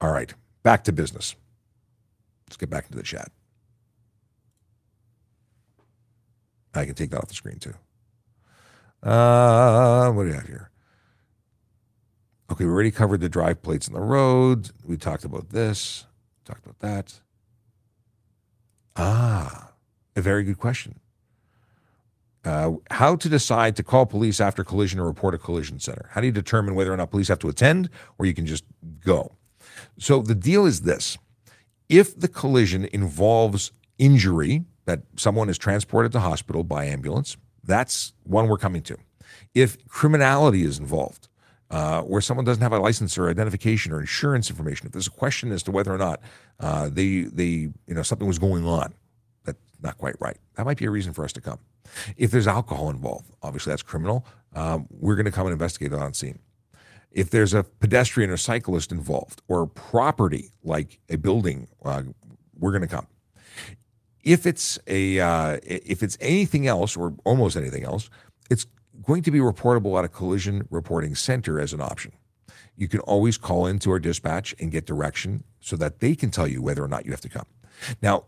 All 0.00 0.10
right. 0.10 0.32
Back 0.62 0.84
to 0.84 0.92
business. 0.92 1.34
Let's 2.48 2.56
get 2.56 2.70
back 2.70 2.86
into 2.86 2.98
the 2.98 3.04
chat. 3.04 3.30
I 6.74 6.86
can 6.86 6.94
take 6.94 7.10
that 7.10 7.18
off 7.18 7.28
the 7.28 7.34
screen 7.34 7.58
too. 7.58 7.74
Uh, 9.02 10.10
what 10.12 10.24
do 10.24 10.28
you 10.30 10.34
have 10.34 10.46
here? 10.46 10.71
Okay, 12.52 12.66
we 12.66 12.70
already 12.70 12.90
covered 12.90 13.22
the 13.22 13.30
drive 13.30 13.62
plates 13.62 13.88
on 13.88 13.94
the 13.94 14.00
road. 14.00 14.72
We 14.84 14.98
talked 14.98 15.24
about 15.24 15.48
this. 15.48 16.04
Talked 16.44 16.66
about 16.66 16.80
that. 16.80 17.18
Ah, 18.94 19.72
a 20.14 20.20
very 20.20 20.44
good 20.44 20.58
question. 20.58 21.00
Uh, 22.44 22.72
how 22.90 23.16
to 23.16 23.30
decide 23.30 23.74
to 23.76 23.82
call 23.82 24.04
police 24.04 24.38
after 24.38 24.64
collision 24.64 25.00
or 25.00 25.06
report 25.06 25.34
a 25.34 25.38
collision 25.38 25.78
center? 25.78 26.10
How 26.10 26.20
do 26.20 26.26
you 26.26 26.32
determine 26.32 26.74
whether 26.74 26.92
or 26.92 26.96
not 26.98 27.10
police 27.10 27.28
have 27.28 27.38
to 27.38 27.48
attend 27.48 27.88
or 28.18 28.26
you 28.26 28.34
can 28.34 28.44
just 28.44 28.64
go? 29.02 29.34
So 29.98 30.20
the 30.20 30.34
deal 30.34 30.66
is 30.66 30.82
this 30.82 31.16
if 31.88 32.20
the 32.20 32.28
collision 32.28 32.86
involves 32.92 33.72
injury, 33.96 34.64
that 34.84 35.00
someone 35.16 35.48
is 35.48 35.56
transported 35.56 36.12
to 36.12 36.20
hospital 36.20 36.64
by 36.64 36.84
ambulance, 36.84 37.38
that's 37.64 38.12
one 38.24 38.46
we're 38.46 38.58
coming 38.58 38.82
to. 38.82 38.98
If 39.54 39.82
criminality 39.88 40.64
is 40.64 40.78
involved, 40.78 41.28
uh, 41.72 42.02
where 42.02 42.20
someone 42.20 42.44
doesn't 42.44 42.62
have 42.62 42.72
a 42.72 42.78
license 42.78 43.18
or 43.18 43.28
identification 43.28 43.92
or 43.92 43.98
insurance 43.98 44.48
information, 44.48 44.86
if 44.86 44.92
there's 44.92 45.08
a 45.08 45.10
question 45.10 45.50
as 45.50 45.64
to 45.64 45.72
whether 45.72 45.92
or 45.92 45.98
not 45.98 46.20
uh, 46.60 46.88
they 46.88 47.22
they 47.22 47.70
you 47.86 47.94
know 47.94 48.02
something 48.02 48.28
was 48.28 48.38
going 48.38 48.64
on 48.64 48.94
that's 49.44 49.58
not 49.82 49.98
quite 49.98 50.14
right, 50.20 50.36
that 50.54 50.64
might 50.64 50.78
be 50.78 50.84
a 50.84 50.90
reason 50.90 51.12
for 51.12 51.24
us 51.24 51.32
to 51.32 51.40
come. 51.40 51.58
If 52.16 52.30
there's 52.30 52.46
alcohol 52.46 52.90
involved, 52.90 53.34
obviously 53.42 53.72
that's 53.72 53.82
criminal. 53.82 54.24
Um, 54.54 54.86
we're 54.90 55.16
going 55.16 55.26
to 55.26 55.32
come 55.32 55.46
and 55.46 55.52
investigate 55.52 55.92
it 55.92 55.98
on 55.98 56.14
scene 56.14 56.38
if 57.14 57.30
there's 57.30 57.54
a 57.54 57.62
pedestrian 57.62 58.30
or 58.30 58.36
cyclist 58.36 58.90
involved 58.90 59.42
or 59.48 59.66
property 59.66 60.52
like 60.64 60.98
a 61.08 61.16
building, 61.16 61.68
uh, 61.84 62.02
we're 62.58 62.70
going 62.70 62.82
to 62.82 62.88
come. 62.88 63.06
If 64.22 64.46
it's 64.46 64.78
a 64.86 65.18
uh, 65.18 65.58
if 65.64 66.02
it's 66.02 66.16
anything 66.20 66.66
else 66.66 66.96
or 66.96 67.14
almost 67.24 67.56
anything 67.56 67.84
else, 67.84 68.08
it's 68.50 68.66
going 69.02 69.22
to 69.22 69.30
be 69.30 69.38
reportable 69.38 69.98
at 69.98 70.04
a 70.04 70.08
collision 70.08 70.66
reporting 70.70 71.14
center 71.14 71.60
as 71.60 71.72
an 71.72 71.80
option. 71.80 72.12
You 72.76 72.88
can 72.88 73.00
always 73.00 73.36
call 73.36 73.66
into 73.66 73.90
our 73.90 73.98
dispatch 73.98 74.54
and 74.58 74.70
get 74.70 74.86
direction 74.86 75.44
so 75.60 75.76
that 75.76 76.00
they 76.00 76.14
can 76.14 76.30
tell 76.30 76.48
you 76.48 76.62
whether 76.62 76.82
or 76.82 76.88
not 76.88 77.04
you 77.04 77.10
have 77.10 77.20
to 77.22 77.28
come. 77.28 77.46
Now, 78.00 78.24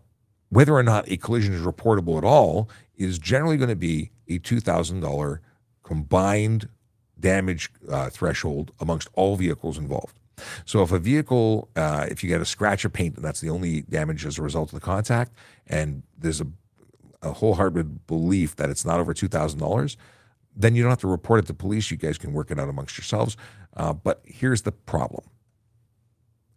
whether 0.51 0.75
or 0.75 0.83
not 0.83 1.11
a 1.11 1.17
collision 1.17 1.55
is 1.55 1.63
reportable 1.63 2.19
at 2.19 2.25
all 2.25 2.69
is 2.97 3.19
generally 3.19 3.57
going 3.57 3.71
to 3.71 3.77
be 3.77 4.11
a 4.29 4.39
$2,000 4.39 5.39
combined 5.83 6.69
damage 7.19 7.71
uh, 7.91 8.11
threshold 8.11 8.73
amongst 8.81 9.09
all 9.15 9.37
vehicles 9.37 9.79
involved. 9.79 10.15
So 10.65 10.83
if 10.83 10.93
a 10.93 10.99
vehicle, 10.99 11.69
uh, 11.77 12.07
if 12.11 12.23
you 12.23 12.29
get 12.29 12.41
a 12.41 12.45
scratch 12.45 12.85
or 12.85 12.89
paint, 12.89 13.17
and 13.17 13.25
that's 13.25 13.41
the 13.41 13.51
only 13.51 13.83
damage 13.83 14.27
as 14.27 14.39
a 14.39 14.43
result 14.43 14.73
of 14.73 14.81
the 14.81 14.85
contact, 14.85 15.33
and 15.67 16.03
there's 16.19 16.41
a, 16.41 16.47
a 17.23 17.33
wholehearted 17.33 18.07
belief 18.07 18.57
that 18.57 18.69
it's 18.69 18.85
not 18.85 18.99
over 18.99 19.15
two 19.15 19.29
thousand 19.29 19.61
dollars, 19.61 19.97
then 20.57 20.75
you 20.75 20.83
don't 20.83 20.91
have 20.91 21.01
to 21.01 21.09
report 21.09 21.41
it 21.41 21.47
to 21.47 21.55
police. 21.55 21.91
You 21.91 21.97
guys 21.97 22.19
can 22.19 22.33
work 22.33 22.51
it 22.51 22.59
out 22.59 22.69
amongst 22.69 22.97
yourselves. 22.97 23.37
Uh, 23.77 23.93
but 23.93 24.21
here's 24.25 24.63
the 24.63 24.73
problem: 24.73 25.25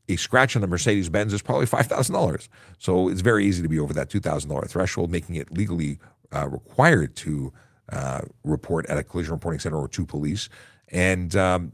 a 0.09 0.15
scratch 0.15 0.55
on 0.55 0.63
a 0.63 0.67
Mercedes 0.67 1.09
Benz 1.09 1.33
is 1.33 1.41
probably 1.41 1.65
five 1.65 1.87
thousand 1.87 2.13
dollars. 2.13 2.49
So 2.77 3.09
it's 3.09 3.21
very 3.21 3.45
easy 3.45 3.61
to 3.63 3.69
be 3.69 3.79
over 3.79 3.93
that 3.93 4.09
two 4.09 4.19
thousand 4.19 4.49
dollar 4.49 4.65
threshold, 4.67 5.11
making 5.11 5.35
it 5.35 5.51
legally 5.51 5.99
uh, 6.33 6.47
required 6.47 7.15
to 7.17 7.53
uh, 7.91 8.21
report 8.43 8.85
at 8.87 8.97
a 8.97 9.03
collision 9.03 9.33
reporting 9.33 9.59
center 9.59 9.77
or 9.77 9.87
to 9.87 10.05
police, 10.05 10.49
and 10.89 11.35
um, 11.35 11.71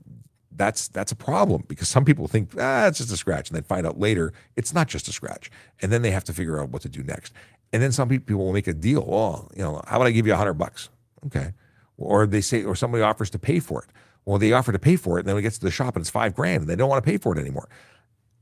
that's 0.55 0.87
that's 0.89 1.11
a 1.11 1.15
problem 1.15 1.63
because 1.67 1.89
some 1.89 2.05
people 2.05 2.27
think 2.27 2.51
ah 2.59 2.87
it's 2.87 2.99
just 2.99 3.11
a 3.11 3.17
scratch, 3.17 3.49
and 3.49 3.55
then 3.55 3.63
find 3.63 3.85
out 3.85 3.99
later 3.99 4.33
it's 4.55 4.73
not 4.73 4.87
just 4.87 5.07
a 5.07 5.11
scratch, 5.11 5.49
and 5.81 5.91
then 5.91 6.01
they 6.01 6.11
have 6.11 6.23
to 6.23 6.33
figure 6.33 6.61
out 6.61 6.69
what 6.69 6.81
to 6.83 6.89
do 6.89 7.03
next. 7.03 7.33
And 7.71 7.81
then 7.81 7.91
some 7.91 8.07
people 8.07 8.37
will 8.37 8.53
make 8.53 8.67
a 8.67 8.73
deal. 8.73 9.03
Oh, 9.09 9.49
you 9.55 9.63
know, 9.63 9.81
how 9.87 9.95
about 9.95 10.07
I 10.07 10.11
give 10.11 10.27
you 10.27 10.33
a 10.33 10.37
hundred 10.37 10.53
bucks? 10.53 10.89
Okay, 11.25 11.53
or 11.97 12.25
they 12.25 12.41
say, 12.41 12.63
or 12.63 12.75
somebody 12.75 13.03
offers 13.03 13.29
to 13.31 13.39
pay 13.39 13.59
for 13.59 13.83
it. 13.83 13.89
Well, 14.25 14.37
they 14.37 14.53
offer 14.53 14.71
to 14.71 14.79
pay 14.79 14.95
for 14.95 15.17
it, 15.17 15.21
and 15.21 15.29
then 15.29 15.37
it 15.37 15.41
gets 15.41 15.57
to 15.57 15.65
the 15.65 15.71
shop 15.71 15.95
and 15.95 16.03
it's 16.03 16.09
five 16.09 16.33
grand, 16.33 16.61
and 16.61 16.69
they 16.69 16.75
don't 16.75 16.89
want 16.89 17.03
to 17.03 17.09
pay 17.09 17.17
for 17.17 17.35
it 17.35 17.39
anymore. 17.39 17.69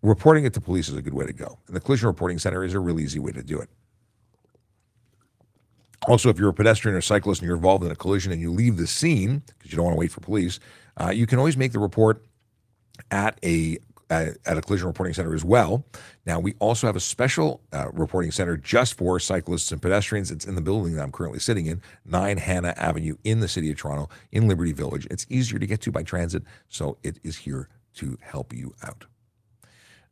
Reporting 0.01 0.45
it 0.45 0.53
to 0.53 0.61
police 0.61 0.89
is 0.89 0.95
a 0.95 1.01
good 1.01 1.13
way 1.13 1.25
to 1.25 1.33
go, 1.33 1.59
and 1.67 1.75
the 1.75 1.79
collision 1.79 2.07
reporting 2.07 2.39
center 2.39 2.63
is 2.63 2.73
a 2.73 2.79
really 2.79 3.03
easy 3.03 3.19
way 3.19 3.31
to 3.31 3.43
do 3.43 3.59
it. 3.59 3.69
Also, 6.07 6.29
if 6.29 6.39
you're 6.39 6.49
a 6.49 6.53
pedestrian 6.53 6.97
or 6.97 7.01
cyclist 7.01 7.41
and 7.41 7.47
you're 7.47 7.55
involved 7.55 7.83
in 7.83 7.91
a 7.91 7.95
collision 7.95 8.31
and 8.31 8.41
you 8.41 8.51
leave 8.51 8.77
the 8.77 8.87
scene 8.87 9.43
because 9.57 9.71
you 9.71 9.75
don't 9.75 9.85
want 9.85 9.95
to 9.95 9.99
wait 9.99 10.11
for 10.11 10.19
police, 10.19 10.59
uh, 10.99 11.09
you 11.09 11.27
can 11.27 11.37
always 11.37 11.55
make 11.55 11.71
the 11.71 11.79
report 11.79 12.25
at 13.11 13.37
a 13.43 13.77
at, 14.11 14.37
a 14.45 14.61
collision 14.61 14.87
reporting 14.87 15.13
center 15.13 15.33
as 15.33 15.43
well. 15.43 15.85
Now, 16.25 16.39
we 16.39 16.53
also 16.59 16.85
have 16.85 16.95
a 16.95 17.01
special 17.01 17.61
uh, 17.71 17.89
reporting 17.93 18.31
center 18.31 18.57
just 18.57 18.97
for 18.97 19.19
cyclists 19.19 19.71
and 19.71 19.81
pedestrians. 19.81 20.29
It's 20.29 20.45
in 20.45 20.55
the 20.55 20.61
building 20.61 20.95
that 20.95 21.03
I'm 21.03 21.11
currently 21.11 21.39
sitting 21.39 21.65
in, 21.65 21.81
9 22.05 22.37
Hanna 22.37 22.73
Avenue 22.77 23.15
in 23.23 23.39
the 23.39 23.47
city 23.47 23.71
of 23.71 23.77
Toronto, 23.77 24.09
in 24.31 24.47
Liberty 24.47 24.73
Village. 24.73 25.07
It's 25.09 25.25
easier 25.29 25.57
to 25.57 25.65
get 25.65 25.81
to 25.81 25.91
by 25.91 26.03
transit, 26.03 26.43
so 26.67 26.97
it 27.03 27.19
is 27.23 27.37
here 27.37 27.69
to 27.95 28.17
help 28.21 28.53
you 28.53 28.75
out. 28.83 29.05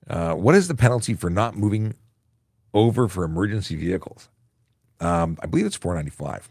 Uh, 0.10 0.34
what 0.34 0.56
is 0.56 0.68
the 0.68 0.76
penalty 0.76 1.14
for 1.14 1.30
not 1.30 1.56
moving 1.56 1.94
over 2.74 3.08
for 3.08 3.24
emergency 3.24 3.76
vehicles? 3.76 4.30
Um, 5.02 5.38
I 5.42 5.46
believe 5.46 5.66
it's 5.66 5.76
495 5.76 6.50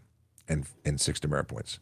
and 0.48 0.66
and 0.84 1.00
six 1.00 1.20
demerit 1.20 1.48
points. 1.48 1.80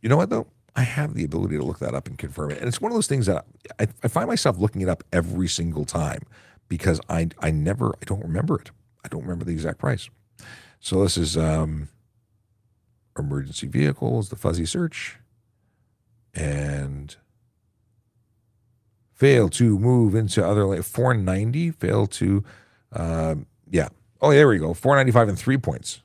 You 0.00 0.08
know 0.08 0.16
what 0.16 0.30
though? 0.30 0.46
I 0.74 0.82
have 0.82 1.14
the 1.14 1.24
ability 1.24 1.56
to 1.58 1.64
look 1.64 1.78
that 1.80 1.94
up 1.94 2.08
and 2.08 2.16
confirm 2.16 2.50
it. 2.50 2.58
And 2.58 2.68
it's 2.68 2.80
one 2.80 2.90
of 2.90 2.94
those 2.94 3.06
things 3.06 3.26
that 3.26 3.44
I, 3.78 3.88
I 4.02 4.08
find 4.08 4.28
myself 4.28 4.58
looking 4.58 4.80
it 4.80 4.88
up 4.88 5.04
every 5.12 5.48
single 5.48 5.84
time 5.84 6.22
because 6.68 7.00
I 7.08 7.28
I 7.40 7.50
never 7.50 7.94
I 8.00 8.04
don't 8.04 8.22
remember 8.22 8.60
it. 8.60 8.70
I 9.04 9.08
don't 9.08 9.22
remember 9.22 9.44
the 9.44 9.52
exact 9.52 9.78
price. 9.78 10.08
So 10.80 11.02
this 11.02 11.16
is 11.16 11.36
um, 11.36 11.88
emergency 13.18 13.66
vehicles, 13.68 14.30
the 14.30 14.36
fuzzy 14.36 14.66
search, 14.66 15.18
and 16.34 17.14
fail 19.12 19.48
to 19.50 19.78
move 19.78 20.14
into 20.14 20.44
other 20.44 20.64
lane. 20.64 20.82
490 20.82 21.70
fail 21.72 22.06
to 22.06 22.42
um, 22.92 23.46
yeah 23.70 23.88
Oh, 24.22 24.30
there 24.30 24.46
we 24.46 24.58
go. 24.58 24.72
495 24.72 25.28
and 25.30 25.38
three 25.38 25.58
points. 25.58 26.00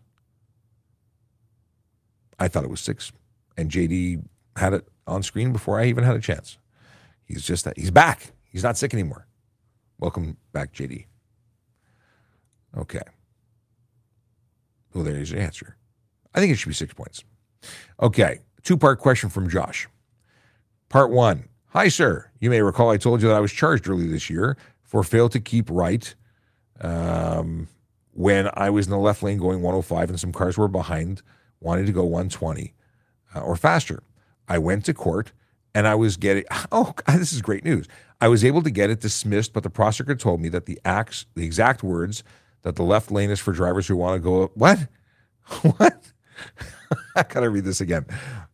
I 2.40 2.48
thought 2.48 2.64
it 2.64 2.70
was 2.70 2.82
six. 2.82 3.12
And 3.56 3.70
JD 3.70 4.26
had 4.58 4.74
it 4.74 4.88
on 5.06 5.24
screen 5.24 5.52
before 5.52 5.80
I 5.80 5.86
even 5.86 6.04
had 6.04 6.16
a 6.16 6.22
chance. 6.22 6.58
He's 7.26 7.46
just 7.46 7.66
that 7.66 7.78
he's 7.78 7.92
back. 7.92 8.32
He's 8.44 8.64
not 8.64 8.78
sick 8.78 8.94
anymore. 8.94 9.28
Welcome 10.00 10.38
back, 10.54 10.74
JD. 10.74 11.06
Okay. 12.78 13.02
Well, 14.94 15.04
there's 15.04 15.32
your 15.32 15.42
answer. 15.42 15.78
I 16.34 16.40
think 16.40 16.52
it 16.52 16.56
should 16.58 16.70
be 16.70 16.76
six 16.76 16.94
points. 16.94 17.24
Okay. 18.02 18.42
Two 18.64 18.78
part 18.78 19.00
question 19.00 19.30
from 19.30 19.50
Josh. 19.50 19.88
Part 20.90 21.12
one 21.12 21.48
Hi, 21.72 21.90
sir. 21.90 22.32
You 22.40 22.50
may 22.50 22.62
recall 22.62 22.90
I 22.90 22.98
told 22.98 23.22
you 23.22 23.28
that 23.28 23.36
I 23.36 23.40
was 23.42 23.52
charged 23.52 23.88
early 23.90 24.08
this 24.08 24.30
year 24.30 24.58
for 24.84 25.04
fail 25.04 25.30
to 25.30 25.40
keep 25.40 25.70
right. 25.70 26.16
Um, 26.82 27.68
when 28.14 28.50
I 28.54 28.70
was 28.70 28.88
in 28.88 28.92
the 28.92 28.98
left 28.98 29.22
lane 29.22 29.38
going 29.38 29.62
105 29.62 30.10
and 30.10 30.20
some 30.20 30.32
cars 30.32 30.58
were 30.58 30.68
behind 30.68 31.22
wanting 31.60 31.86
to 31.86 31.92
go 31.92 32.04
120 32.04 32.74
uh, 33.36 33.42
or 33.42 33.56
faster. 33.56 34.02
I 34.48 34.58
went 34.58 34.86
to 34.86 34.94
court 34.94 35.32
and 35.74 35.88
I 35.88 35.96
was 35.96 36.18
getting, 36.18 36.44
oh, 36.72 36.94
God, 37.06 37.20
this 37.20 37.34
is 37.34 37.42
great 37.42 37.64
news. 37.64 37.88
I 38.20 38.28
was 38.28 38.44
able 38.44 38.64
to 38.64 38.72
get 38.72 38.90
it 38.90 39.00
dismissed, 39.00 39.54
but 39.54 39.64
the 39.64 39.70
prosecutor 39.70 40.16
told 40.16 40.42
me 40.42 40.50
that 40.50 40.66
the 40.66 40.80
acts, 40.84 41.26
the 41.36 41.46
exact 41.46 41.84
words, 41.84 42.24
that 42.64 42.76
the 42.76 42.84
left 42.84 43.12
lane 43.12 43.30
is 43.30 43.40
for 43.40 43.54
drivers 43.54 43.88
who 43.88 43.96
want 43.96 44.16
to 44.16 44.20
go, 44.20 44.52
what? 44.56 44.80
what? 45.62 46.12
I 47.16 47.24
gotta 47.24 47.50
read 47.50 47.66
this 47.66 47.82
again 47.82 48.06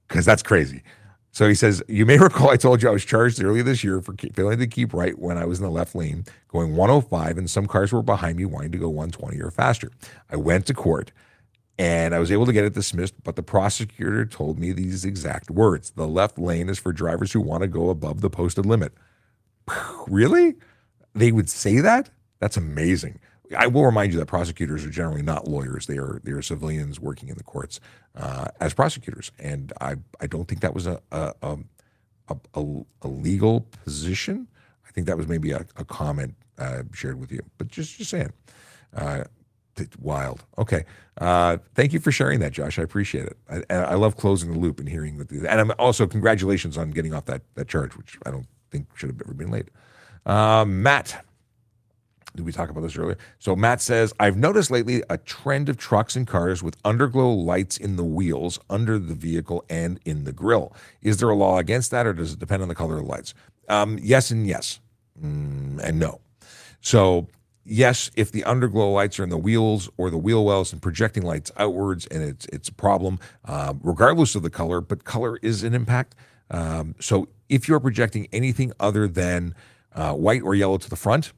because 0.08 0.26
that's 0.26 0.44
crazy. 0.44 0.84
So 1.32 1.48
he 1.48 1.56
says, 1.56 1.82
You 1.88 2.06
may 2.06 2.18
recall 2.20 2.52
I 2.52 2.58
told 2.58 2.82
you 2.82 2.90
I 2.90 2.92
was 2.92 3.04
charged 3.04 3.44
earlier 3.44 3.64
this 3.64 3.84
year 3.84 4.02
for 4.02 4.14
failing 4.34 4.60
to 4.60 4.68
keep 4.68 4.94
right 4.94 5.18
when 5.18 5.38
I 5.38 5.46
was 5.46 5.60
in 5.60 5.66
the 5.66 5.72
left 5.72 5.96
lane 5.96 6.26
going 6.48 6.76
105, 6.76 7.38
and 7.38 7.50
some 7.50 7.66
cars 7.66 7.92
were 7.92 8.04
behind 8.04 8.38
me 8.38 8.46
wanting 8.46 8.72
to 8.72 8.78
go 8.78 8.88
120 8.88 9.42
or 9.42 9.50
faster. 9.50 9.90
I 10.30 10.36
went 10.36 10.68
to 10.68 10.74
court 10.74 11.12
and 11.80 12.14
I 12.14 12.20
was 12.20 12.32
able 12.32 12.46
to 12.46 12.54
get 12.54 12.66
it 12.66 12.74
dismissed, 12.74 13.16
but 13.24 13.36
the 13.36 13.44
prosecutor 13.44 14.26
told 14.26 14.60
me 14.60 14.72
these 14.72 15.06
exact 15.06 15.50
words 15.50 15.92
The 15.92 16.08
left 16.08 16.38
lane 16.38 16.70
is 16.70 16.80
for 16.80 16.94
drivers 16.94 17.32
who 17.32 17.42
want 17.42 17.62
to 17.64 17.68
go 17.68 17.90
above 17.90 18.22
the 18.22 18.30
posted 18.30 18.66
limit. 18.66 18.94
Really? 20.08 20.56
They 21.16 21.32
would 21.32 21.50
say 21.50 21.80
that? 21.80 22.10
That's 22.40 22.58
amazing. 22.58 23.20
I 23.58 23.68
will 23.68 23.86
remind 23.86 24.14
you 24.14 24.20
that 24.20 24.26
prosecutors 24.26 24.86
are 24.86 24.90
generally 24.90 25.22
not 25.22 25.48
lawyers; 25.48 25.86
they 25.86 25.98
are 25.98 26.20
they 26.24 26.32
are 26.32 26.42
civilians 26.42 27.00
working 27.00 27.30
in 27.30 27.38
the 27.38 27.44
courts 27.44 27.80
uh, 28.16 28.48
as 28.60 28.74
prosecutors, 28.74 29.32
and 29.40 29.72
I 29.80 29.96
I 30.20 30.28
don't 30.28 30.48
think 30.48 30.62
that 30.62 30.74
was 30.74 30.88
a 30.88 31.00
a, 31.12 31.34
a, 32.30 32.36
a, 32.56 32.82
a 33.04 33.08
legal 33.08 33.62
position. 33.84 34.48
I 34.88 34.92
think 34.92 35.08
that 35.08 35.18
was 35.18 35.28
maybe 35.28 35.52
a, 35.52 35.66
a 35.78 35.86
comment 35.86 36.36
uh, 36.58 36.84
shared 36.94 37.20
with 37.20 37.32
you, 37.32 37.42
but 37.58 37.68
just 37.68 37.98
just 37.98 38.10
saying. 38.10 38.34
Uh, 38.96 39.26
wild. 40.00 40.44
Okay. 40.58 40.86
Uh, 41.18 41.58
thank 41.76 41.94
you 41.94 42.00
for 42.00 42.12
sharing 42.12 42.40
that, 42.40 42.52
Josh. 42.52 42.80
I 42.80 42.84
appreciate 42.84 43.26
it. 43.26 43.38
I, 43.50 43.76
I 43.76 43.96
love 43.96 44.18
closing 44.18 44.52
the 44.52 44.60
loop 44.60 44.80
and 44.80 44.90
hearing 44.90 45.18
that. 45.18 45.32
And 45.32 45.62
I'm 45.62 45.72
also 45.78 46.08
congratulations 46.08 46.78
on 46.78 46.92
getting 46.92 47.14
off 47.14 47.26
that 47.26 47.42
that 47.56 47.68
charge, 47.68 47.96
which 47.96 48.18
I 48.26 48.32
don't 48.32 48.48
think 48.72 48.88
should 48.96 49.10
have 49.10 49.22
ever 49.22 49.34
been 49.34 49.52
late. 49.52 49.70
Uh, 50.26 50.66
Matt 50.66 51.24
did 52.36 52.46
we 52.46 52.52
talk 52.52 52.70
about 52.70 52.82
this 52.82 52.98
earlier? 52.98 53.18
So 53.38 53.56
Matt 53.56 53.80
says, 53.82 54.12
I've 54.20 54.38
noticed 54.38 54.72
lately 54.72 55.04
a 55.10 55.18
trend 55.18 55.70
of 55.70 55.78
trucks 55.78 56.16
and 56.16 56.26
cars 56.26 56.64
with 56.64 56.82
underglow 56.84 57.44
lights 57.44 57.78
in 57.78 57.96
the 57.96 58.04
wheels, 58.04 58.60
under 58.70 58.98
the 58.98 59.14
vehicle, 59.14 59.64
and 59.70 60.00
in 60.06 60.24
the 60.24 60.32
grill. 60.32 60.74
Is 61.02 61.18
there 61.18 61.30
a 61.30 61.36
law 61.36 61.60
against 61.60 61.92
that, 61.92 62.08
or 62.08 62.14
does 62.14 62.34
it 62.34 62.40
depend 62.40 62.64
on 62.64 62.70
the 62.70 62.76
color 62.76 62.98
of 62.98 63.04
the 63.04 63.08
lights? 63.08 63.34
Um, 63.70 64.00
yes 64.02 64.32
and 64.32 64.48
yes, 64.48 64.80
mm, 65.22 65.80
and 65.80 66.00
no. 66.00 66.22
So 66.82 67.28
yes, 67.66 68.12
if 68.16 68.32
the 68.32 68.42
underglow 68.44 68.94
lights 68.94 69.20
are 69.20 69.24
in 69.24 69.30
the 69.30 69.38
wheels 69.38 69.90
or 69.98 70.10
the 70.10 70.18
wheel 70.18 70.46
wells 70.46 70.74
and 70.74 70.82
projecting 70.82 71.24
lights 71.24 71.52
outwards, 71.58 72.06
and 72.08 72.24
it's 72.24 72.46
it's 72.48 72.70
a 72.70 72.74
problem, 72.74 73.20
uh, 73.46 73.74
regardless 73.82 74.36
of 74.36 74.44
the 74.44 74.50
color. 74.50 74.82
But 74.82 75.04
color 75.04 75.38
is 75.42 75.64
an 75.64 75.74
impact. 75.74 76.16
Um, 76.52 76.96
so 77.00 77.30
if 77.50 77.68
you're 77.68 77.80
projecting 77.80 78.28
anything 78.32 78.74
other 78.80 79.08
than 79.08 79.56
uh, 79.94 80.14
white 80.14 80.42
or 80.42 80.56
yellow 80.56 80.78
to 80.78 80.90
the 80.90 80.96
front, 80.96 81.34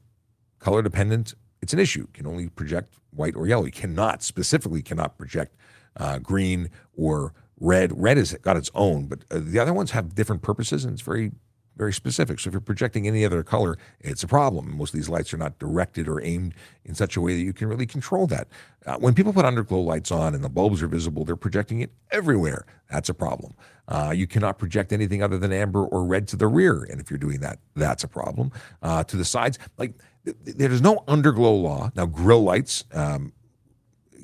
color 0.58 0.82
dependent, 0.82 1.34
it's 1.62 1.72
an 1.72 1.78
issue. 1.78 2.00
You 2.00 2.08
can 2.12 2.26
only 2.26 2.48
project 2.48 2.94
white 3.10 3.34
or 3.34 3.46
yellow. 3.46 3.64
You 3.64 3.72
cannot, 3.72 4.22
specifically, 4.22 4.82
cannot 4.82 5.16
project 5.18 5.56
uh, 5.96 6.18
green 6.18 6.70
or 6.96 7.32
red. 7.58 8.00
Red 8.00 8.16
has 8.18 8.32
got 8.34 8.56
its 8.56 8.70
own, 8.74 9.06
but 9.06 9.20
uh, 9.30 9.40
the 9.42 9.58
other 9.58 9.72
ones 9.72 9.92
have 9.92 10.14
different 10.14 10.42
purposes 10.42 10.84
and 10.84 10.92
it's 10.92 11.02
very, 11.02 11.32
very 11.76 11.92
specific. 11.92 12.40
So 12.40 12.48
if 12.48 12.54
you're 12.54 12.60
projecting 12.60 13.06
any 13.06 13.24
other 13.24 13.42
color, 13.42 13.76
it's 14.00 14.22
a 14.22 14.26
problem. 14.26 14.76
Most 14.76 14.94
of 14.94 14.98
these 14.98 15.08
lights 15.08 15.34
are 15.34 15.36
not 15.36 15.58
directed 15.58 16.08
or 16.08 16.22
aimed 16.22 16.54
in 16.84 16.94
such 16.94 17.16
a 17.16 17.20
way 17.20 17.34
that 17.36 17.42
you 17.42 17.52
can 17.52 17.68
really 17.68 17.86
control 17.86 18.26
that. 18.28 18.48
Uh, 18.86 18.96
when 18.96 19.14
people 19.14 19.32
put 19.32 19.44
underglow 19.44 19.84
lights 19.84 20.10
on 20.10 20.34
and 20.34 20.42
the 20.42 20.48
bulbs 20.48 20.82
are 20.82 20.88
visible, 20.88 21.24
they're 21.24 21.36
projecting 21.36 21.80
it 21.80 21.90
everywhere. 22.10 22.64
That's 22.90 23.08
a 23.08 23.14
problem. 23.14 23.54
Uh, 23.88 24.12
you 24.16 24.26
cannot 24.26 24.58
project 24.58 24.92
anything 24.92 25.22
other 25.22 25.38
than 25.38 25.52
amber 25.52 25.84
or 25.84 26.04
red 26.04 26.26
to 26.28 26.36
the 26.36 26.46
rear. 26.46 26.84
And 26.84 27.00
if 27.00 27.10
you're 27.10 27.18
doing 27.18 27.40
that, 27.40 27.58
that's 27.74 28.04
a 28.04 28.08
problem. 28.08 28.52
Uh, 28.82 29.04
to 29.04 29.16
the 29.16 29.24
sides, 29.24 29.58
like 29.76 29.94
there's 30.24 30.82
no 30.82 31.04
underglow 31.06 31.62
law. 31.62 31.90
Now, 31.94 32.06
grill 32.06 32.42
lights, 32.42 32.84
um, 32.92 33.32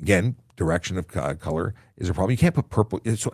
again, 0.01 0.35
direction 0.55 0.97
of 0.97 1.07
color 1.07 1.73
is 1.97 2.09
a 2.09 2.13
problem. 2.13 2.31
You 2.31 2.37
can't 2.37 2.55
put 2.55 2.69
purple. 2.69 2.99
So, 3.15 3.33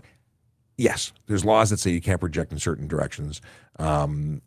yes, 0.80 1.12
there's 1.28 1.46
laws 1.46 1.70
that 1.70 1.80
say 1.80 1.92
you 1.92 2.02
can't 2.02 2.20
project 2.20 2.52
in 2.52 2.60
certain 2.60 2.88
directions. 2.88 3.42
Um, 3.78 4.42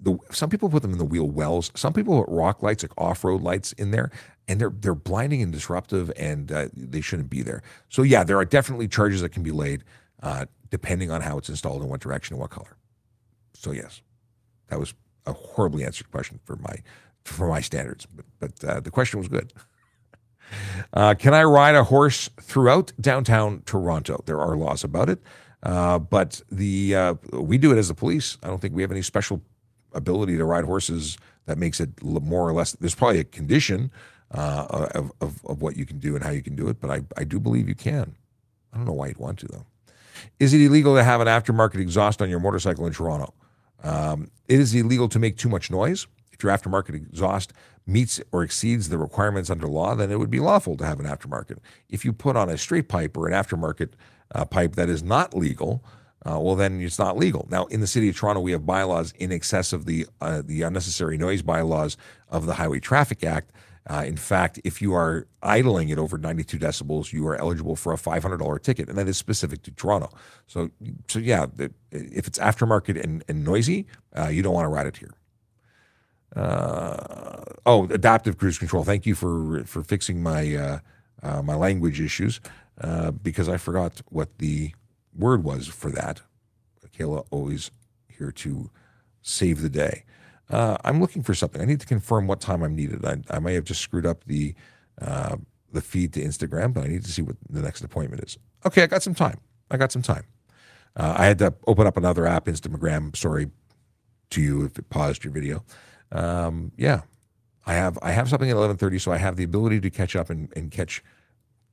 the, 0.00 0.16
some 0.30 0.50
people 0.50 0.68
put 0.68 0.82
them 0.82 0.92
in 0.92 0.98
the 0.98 1.04
wheel 1.04 1.28
wells. 1.28 1.72
Some 1.74 1.92
people 1.92 2.22
put 2.24 2.32
rock 2.32 2.62
lights, 2.62 2.84
like 2.84 2.92
off-road 2.96 3.42
lights, 3.42 3.72
in 3.72 3.90
there, 3.90 4.10
and 4.46 4.60
they're 4.60 4.70
they're 4.70 4.94
blinding 4.94 5.42
and 5.42 5.52
disruptive, 5.52 6.12
and 6.16 6.52
uh, 6.52 6.68
they 6.72 7.00
shouldn't 7.00 7.30
be 7.30 7.42
there. 7.42 7.62
So 7.88 8.02
yeah, 8.02 8.22
there 8.22 8.38
are 8.38 8.44
definitely 8.44 8.86
charges 8.86 9.22
that 9.22 9.30
can 9.30 9.42
be 9.42 9.50
laid, 9.50 9.82
uh, 10.22 10.46
depending 10.70 11.10
on 11.10 11.22
how 11.22 11.38
it's 11.38 11.48
installed 11.48 11.80
and 11.80 11.90
what 11.90 12.00
direction 12.00 12.34
and 12.34 12.40
what 12.40 12.50
color. 12.50 12.76
So 13.54 13.72
yes, 13.72 14.02
that 14.68 14.78
was 14.78 14.94
a 15.26 15.32
horribly 15.32 15.84
answered 15.84 16.10
question 16.12 16.38
for 16.44 16.56
my 16.56 16.76
for 17.24 17.48
my 17.48 17.60
standards, 17.60 18.06
but, 18.06 18.24
but 18.38 18.64
uh, 18.64 18.80
the 18.80 18.90
question 18.90 19.18
was 19.18 19.28
good. 19.28 19.52
Uh, 20.94 21.14
can 21.14 21.34
I 21.34 21.42
ride 21.44 21.74
a 21.74 21.84
horse 21.84 22.30
throughout 22.40 22.90
downtown 22.98 23.62
Toronto? 23.66 24.22
There 24.24 24.40
are 24.40 24.56
laws 24.56 24.82
about 24.82 25.10
it, 25.10 25.20
uh, 25.62 25.98
but 25.98 26.42
the 26.50 26.94
uh, 26.94 27.14
we 27.32 27.58
do 27.58 27.72
it 27.72 27.78
as 27.78 27.88
the 27.88 27.94
police. 27.94 28.38
I 28.42 28.48
don't 28.48 28.60
think 28.60 28.74
we 28.74 28.82
have 28.82 28.92
any 28.92 29.02
special 29.02 29.42
ability 29.92 30.36
to 30.36 30.44
ride 30.44 30.64
horses 30.64 31.18
that 31.46 31.58
makes 31.58 31.80
it 31.80 32.02
more 32.02 32.46
or 32.48 32.52
less. 32.52 32.72
There's 32.72 32.94
probably 32.94 33.20
a 33.20 33.24
condition 33.24 33.90
uh, 34.30 34.66
of, 34.94 35.12
of, 35.20 35.44
of 35.46 35.62
what 35.62 35.76
you 35.76 35.86
can 35.86 35.98
do 35.98 36.14
and 36.14 36.22
how 36.22 36.30
you 36.30 36.42
can 36.42 36.54
do 36.54 36.68
it, 36.68 36.80
but 36.80 36.90
I, 36.90 37.00
I 37.16 37.24
do 37.24 37.40
believe 37.40 37.68
you 37.68 37.74
can. 37.74 38.14
I 38.72 38.76
don't 38.76 38.86
know 38.86 38.92
why 38.92 39.08
you'd 39.08 39.18
want 39.18 39.38
to 39.40 39.46
though. 39.46 39.66
Is 40.38 40.52
it 40.52 40.60
illegal 40.60 40.94
to 40.96 41.04
have 41.04 41.20
an 41.20 41.28
aftermarket 41.28 41.80
exhaust 41.80 42.20
on 42.20 42.28
your 42.28 42.40
motorcycle 42.40 42.86
in 42.86 42.92
Toronto? 42.92 43.32
Um, 43.82 44.30
it 44.48 44.60
is 44.60 44.74
illegal 44.74 45.08
to 45.08 45.18
make 45.18 45.36
too 45.36 45.48
much 45.48 45.70
noise. 45.70 46.06
If 46.32 46.42
your 46.42 46.52
aftermarket 46.52 46.94
exhaust 46.94 47.52
meets 47.86 48.20
or 48.32 48.42
exceeds 48.42 48.90
the 48.90 48.98
requirements 48.98 49.48
under 49.48 49.66
law, 49.66 49.94
then 49.94 50.10
it 50.10 50.18
would 50.18 50.30
be 50.30 50.40
lawful 50.40 50.76
to 50.76 50.84
have 50.84 51.00
an 51.00 51.06
aftermarket. 51.06 51.58
If 51.88 52.04
you 52.04 52.12
put 52.12 52.36
on 52.36 52.50
a 52.50 52.58
straight 52.58 52.88
pipe 52.88 53.16
or 53.16 53.26
an 53.26 53.32
aftermarket 53.32 53.90
uh, 54.34 54.44
pipe 54.44 54.74
that 54.76 54.88
is 54.88 55.02
not 55.02 55.34
legal, 55.34 55.82
uh, 56.26 56.38
well, 56.40 56.56
then 56.56 56.80
it's 56.80 56.98
not 56.98 57.16
legal. 57.16 57.46
Now, 57.50 57.66
in 57.66 57.80
the 57.80 57.86
city 57.86 58.08
of 58.08 58.16
Toronto, 58.16 58.40
we 58.40 58.52
have 58.52 58.66
bylaws 58.66 59.12
in 59.18 59.32
excess 59.32 59.72
of 59.72 59.84
the 59.86 60.06
uh, 60.20 60.42
the 60.44 60.62
unnecessary 60.62 61.16
noise 61.16 61.42
bylaws 61.42 61.96
of 62.28 62.46
the 62.46 62.54
Highway 62.54 62.80
Traffic 62.80 63.24
Act. 63.24 63.52
Uh, 63.88 64.04
in 64.06 64.16
fact, 64.18 64.60
if 64.64 64.82
you 64.82 64.92
are 64.92 65.26
idling 65.42 65.90
at 65.90 65.98
over 65.98 66.18
92 66.18 66.58
decibels, 66.58 67.12
you 67.12 67.26
are 67.26 67.36
eligible 67.36 67.74
for 67.74 67.94
a 67.94 67.96
$500 67.96 68.62
ticket, 68.62 68.86
and 68.90 68.98
that 68.98 69.08
is 69.08 69.16
specific 69.16 69.62
to 69.62 69.70
Toronto. 69.70 70.10
So, 70.46 70.70
so 71.08 71.18
yeah, 71.18 71.46
if 71.90 72.26
it's 72.26 72.38
aftermarket 72.38 73.02
and, 73.02 73.24
and 73.28 73.44
noisy, 73.44 73.86
uh, 74.14 74.28
you 74.28 74.42
don't 74.42 74.52
want 74.52 74.66
to 74.66 74.68
ride 74.68 74.86
it 74.86 74.98
here. 74.98 75.14
Uh, 76.36 77.44
oh, 77.64 77.84
adaptive 77.84 78.36
cruise 78.36 78.58
control. 78.58 78.84
Thank 78.84 79.06
you 79.06 79.14
for 79.14 79.64
for 79.64 79.82
fixing 79.82 80.22
my 80.22 80.80
uh, 81.22 81.42
my 81.42 81.54
language 81.54 82.00
issues 82.00 82.40
uh, 82.80 83.10
because 83.10 83.48
I 83.48 83.56
forgot 83.56 84.02
what 84.08 84.38
the 84.38 84.72
word 85.16 85.44
was 85.44 85.66
for 85.66 85.90
that. 85.90 86.22
Kayla 86.96 87.26
always 87.30 87.70
here 88.08 88.32
to 88.32 88.70
save 89.22 89.62
the 89.62 89.68
day. 89.68 90.04
Uh, 90.50 90.78
I'm 90.84 91.00
looking 91.00 91.22
for 91.22 91.34
something. 91.34 91.60
I 91.60 91.64
need 91.64 91.80
to 91.80 91.86
confirm 91.86 92.26
what 92.26 92.40
time 92.40 92.62
I'm 92.62 92.74
needed. 92.74 93.04
I, 93.04 93.18
I 93.30 93.38
may 93.38 93.54
have 93.54 93.64
just 93.64 93.80
screwed 93.80 94.06
up 94.06 94.24
the 94.24 94.54
uh, 95.00 95.36
the 95.72 95.80
feed 95.80 96.12
to 96.14 96.20
Instagram, 96.24 96.72
but 96.72 96.84
I 96.84 96.88
need 96.88 97.04
to 97.04 97.12
see 97.12 97.22
what 97.22 97.36
the 97.48 97.60
next 97.60 97.82
appointment 97.84 98.24
is. 98.24 98.38
Okay, 98.66 98.82
I 98.82 98.86
got 98.86 99.02
some 99.02 99.14
time. 99.14 99.38
I 99.70 99.76
got 99.76 99.92
some 99.92 100.02
time. 100.02 100.24
I 100.96 101.26
had 101.26 101.38
to 101.38 101.54
open 101.68 101.86
up 101.86 101.96
another 101.96 102.26
app, 102.26 102.46
Instagram. 102.46 103.14
Sorry 103.14 103.50
to 104.30 104.42
you 104.42 104.64
if 104.64 104.78
it 104.78 104.90
paused 104.90 105.22
your 105.22 105.32
video 105.32 105.64
um, 106.12 106.72
yeah, 106.76 107.02
I 107.66 107.74
have 107.74 107.98
I 108.02 108.12
have 108.12 108.28
something 108.28 108.50
at 108.50 108.56
eleven 108.56 108.76
thirty, 108.76 108.98
so 108.98 109.12
I 109.12 109.18
have 109.18 109.36
the 109.36 109.44
ability 109.44 109.80
to 109.80 109.90
catch 109.90 110.16
up 110.16 110.30
and, 110.30 110.52
and 110.56 110.70
catch 110.70 111.02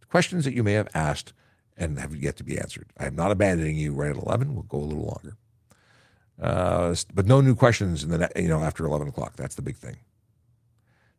questions 0.09 0.45
that 0.45 0.53
you 0.53 0.63
may 0.63 0.73
have 0.73 0.87
asked 0.93 1.33
and 1.77 1.99
have 1.99 2.15
yet 2.15 2.37
to 2.37 2.43
be 2.43 2.57
answered. 2.57 2.91
I 2.97 3.05
am 3.05 3.15
not 3.15 3.31
abandoning 3.31 3.77
you 3.77 3.93
right 3.93 4.11
at 4.11 4.17
eleven. 4.17 4.53
We'll 4.53 4.63
go 4.63 4.77
a 4.77 4.79
little 4.79 5.05
longer, 5.05 5.37
uh, 6.41 6.95
but 7.13 7.25
no 7.25 7.41
new 7.41 7.55
questions 7.55 8.03
in 8.03 8.09
the 8.09 8.29
you 8.35 8.47
know 8.47 8.61
after 8.61 8.85
eleven 8.85 9.07
o'clock. 9.07 9.35
That's 9.35 9.55
the 9.55 9.61
big 9.61 9.77
thing. 9.77 9.97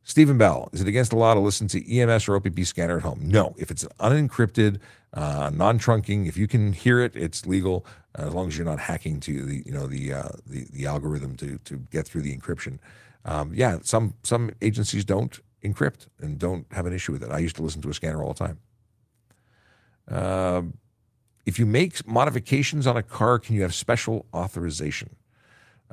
Stephen 0.02 0.38
Bell, 0.38 0.68
is 0.72 0.80
it 0.80 0.86
against 0.86 1.10
the 1.10 1.16
law 1.16 1.34
to 1.34 1.40
listen 1.40 1.66
to 1.66 1.98
EMS 1.98 2.28
or 2.28 2.36
OPP 2.36 2.60
scanner 2.60 2.98
at 2.98 3.02
home? 3.02 3.18
No. 3.24 3.56
If 3.58 3.72
it's 3.72 3.82
unencrypted, 3.98 4.78
uh, 5.12 5.50
non-trunking, 5.52 6.28
if 6.28 6.36
you 6.36 6.46
can 6.46 6.72
hear 6.72 7.00
it, 7.00 7.16
it's 7.16 7.44
legal 7.44 7.84
uh, 8.16 8.28
as 8.28 8.32
long 8.32 8.46
as 8.46 8.56
you're 8.56 8.64
not 8.64 8.78
hacking 8.78 9.18
to 9.20 9.42
the 9.44 9.62
you 9.66 9.72
know 9.72 9.86
the 9.88 10.12
uh, 10.12 10.28
the, 10.46 10.66
the 10.72 10.86
algorithm 10.86 11.36
to 11.38 11.58
to 11.58 11.76
get 11.90 12.06
through 12.06 12.22
the 12.22 12.36
encryption 12.36 12.78
um, 13.26 13.52
yeah, 13.52 13.78
some 13.82 14.14
some 14.22 14.52
agencies 14.62 15.04
don't 15.04 15.40
encrypt 15.62 16.06
and 16.20 16.38
don't 16.38 16.66
have 16.70 16.86
an 16.86 16.92
issue 16.92 17.12
with 17.12 17.22
it. 17.24 17.30
I 17.30 17.38
used 17.38 17.56
to 17.56 17.62
listen 17.62 17.82
to 17.82 17.90
a 17.90 17.94
scanner 17.94 18.22
all 18.22 18.32
the 18.32 18.46
time. 18.46 18.60
Uh, 20.10 20.62
if 21.44 21.58
you 21.58 21.66
make 21.66 22.06
modifications 22.06 22.86
on 22.86 22.96
a 22.96 23.02
car, 23.02 23.38
can 23.38 23.54
you 23.54 23.62
have 23.62 23.74
special 23.74 24.26
authorization? 24.34 25.10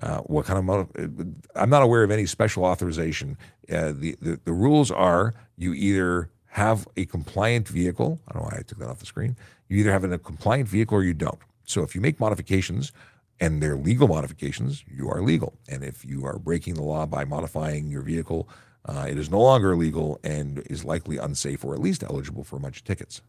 Uh, 0.01 0.17
what 0.19 0.45
kind 0.45 0.57
of 0.57 0.65
mod- 0.65 1.35
I'm 1.55 1.69
not 1.69 1.83
aware 1.83 2.03
of 2.03 2.09
any 2.09 2.25
special 2.25 2.65
authorization. 2.65 3.37
Uh, 3.71 3.93
the, 3.95 4.15
the 4.19 4.39
the 4.43 4.51
rules 4.51 4.89
are 4.89 5.35
you 5.55 5.73
either 5.73 6.29
have 6.47 6.87
a 6.97 7.05
compliant 7.05 7.67
vehicle. 7.67 8.19
I 8.27 8.33
don't 8.33 8.43
know 8.43 8.49
why 8.49 8.57
I 8.59 8.61
took 8.63 8.79
that 8.79 8.89
off 8.89 8.99
the 8.99 9.05
screen. 9.05 9.35
You 9.69 9.77
either 9.79 9.91
have 9.91 10.03
a 10.03 10.17
compliant 10.17 10.67
vehicle 10.67 10.97
or 10.97 11.03
you 11.03 11.13
don't. 11.13 11.39
So 11.65 11.81
if 11.83 11.95
you 11.95 12.01
make 12.01 12.19
modifications 12.19 12.91
and 13.39 13.61
they're 13.61 13.75
legal 13.75 14.07
modifications, 14.07 14.83
you 14.87 15.09
are 15.09 15.21
legal. 15.21 15.53
And 15.67 15.83
if 15.83 16.05
you 16.05 16.25
are 16.25 16.37
breaking 16.37 16.75
the 16.75 16.83
law 16.83 17.05
by 17.05 17.25
modifying 17.25 17.89
your 17.89 18.01
vehicle, 18.01 18.47
uh, 18.85 19.07
it 19.09 19.17
is 19.17 19.29
no 19.31 19.41
longer 19.41 19.75
legal 19.75 20.19
and 20.23 20.59
is 20.69 20.83
likely 20.83 21.17
unsafe 21.17 21.63
or 21.63 21.73
at 21.73 21.81
least 21.81 22.03
eligible 22.03 22.43
for 22.43 22.57
a 22.57 22.59
bunch 22.59 22.77
of 22.77 22.83
tickets. 22.83 23.21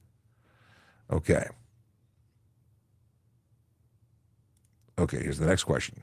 Okay. 1.13 1.47
Okay, 4.99 5.19
here's 5.23 5.39
the 5.39 5.47
next 5.47 5.65
question. 5.65 6.03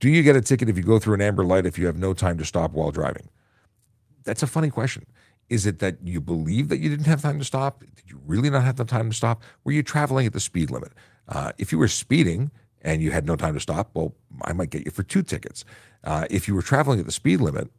Do 0.00 0.08
you 0.10 0.22
get 0.22 0.34
a 0.34 0.40
ticket 0.40 0.68
if 0.68 0.76
you 0.76 0.82
go 0.82 0.98
through 0.98 1.14
an 1.14 1.20
amber 1.20 1.44
light 1.44 1.64
if 1.64 1.78
you 1.78 1.86
have 1.86 1.96
no 1.96 2.12
time 2.12 2.36
to 2.38 2.44
stop 2.44 2.72
while 2.72 2.90
driving? 2.90 3.28
That's 4.24 4.42
a 4.42 4.48
funny 4.48 4.70
question. 4.70 5.06
Is 5.48 5.66
it 5.66 5.78
that 5.78 5.98
you 6.02 6.20
believe 6.20 6.68
that 6.68 6.78
you 6.78 6.88
didn't 6.88 7.06
have 7.06 7.22
time 7.22 7.38
to 7.38 7.44
stop? 7.44 7.80
Did 7.80 8.10
you 8.10 8.20
really 8.26 8.50
not 8.50 8.64
have 8.64 8.76
the 8.76 8.84
time 8.84 9.10
to 9.10 9.16
stop? 9.16 9.42
Were 9.64 9.72
you 9.72 9.82
traveling 9.82 10.26
at 10.26 10.32
the 10.32 10.40
speed 10.40 10.70
limit? 10.70 10.92
Uh, 11.28 11.52
if 11.58 11.70
you 11.70 11.78
were 11.78 11.88
speeding 11.88 12.50
and 12.80 13.00
you 13.02 13.12
had 13.12 13.26
no 13.26 13.36
time 13.36 13.54
to 13.54 13.60
stop, 13.60 13.90
well, 13.94 14.14
I 14.42 14.52
might 14.52 14.70
get 14.70 14.84
you 14.84 14.90
for 14.90 15.02
two 15.02 15.22
tickets. 15.22 15.64
Uh, 16.02 16.26
if 16.30 16.48
you 16.48 16.54
were 16.54 16.62
traveling 16.62 16.98
at 16.98 17.06
the 17.06 17.12
speed 17.12 17.40
limit, 17.40 17.70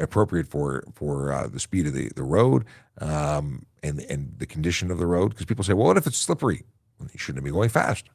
appropriate 0.00 0.48
for 0.48 0.84
for 0.94 1.32
uh, 1.32 1.46
the 1.48 1.60
speed 1.60 1.86
of 1.86 1.92
the 1.92 2.10
the 2.16 2.22
road 2.22 2.64
um, 3.00 3.66
and 3.82 4.00
and 4.00 4.34
the 4.38 4.46
condition 4.46 4.90
of 4.90 4.98
the 4.98 5.06
road, 5.06 5.30
because 5.30 5.46
people 5.46 5.64
say, 5.64 5.72
well, 5.72 5.86
what 5.86 5.96
if 5.96 6.06
it's 6.06 6.18
slippery? 6.18 6.64
Well, 6.98 7.08
you 7.12 7.18
shouldn't 7.18 7.44
be 7.44 7.50
going 7.50 7.68
fast. 7.70 8.08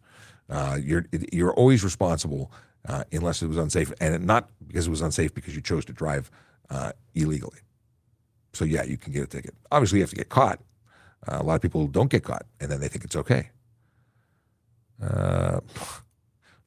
Uh, 0.49 0.77
you're 0.81 1.05
you're 1.31 1.53
always 1.53 1.83
responsible 1.83 2.51
uh, 2.87 3.03
unless 3.11 3.41
it 3.41 3.47
was 3.47 3.57
unsafe, 3.57 3.91
and 3.99 4.25
not 4.25 4.49
because 4.67 4.87
it 4.87 4.91
was 4.91 5.01
unsafe 5.01 5.33
because 5.33 5.55
you 5.55 5.61
chose 5.61 5.85
to 5.85 5.93
drive 5.93 6.29
uh, 6.69 6.91
illegally. 7.13 7.59
So 8.53 8.65
yeah, 8.65 8.83
you 8.83 8.97
can 8.97 9.11
get 9.11 9.23
a 9.23 9.27
ticket. 9.27 9.55
Obviously, 9.71 9.99
you 9.99 10.03
have 10.03 10.11
to 10.11 10.15
get 10.15 10.29
caught. 10.29 10.59
Uh, 11.27 11.39
a 11.41 11.43
lot 11.43 11.55
of 11.55 11.61
people 11.61 11.87
don't 11.87 12.09
get 12.09 12.23
caught, 12.23 12.45
and 12.59 12.69
then 12.71 12.79
they 12.79 12.87
think 12.87 13.03
it's 13.03 13.15
okay. 13.15 13.49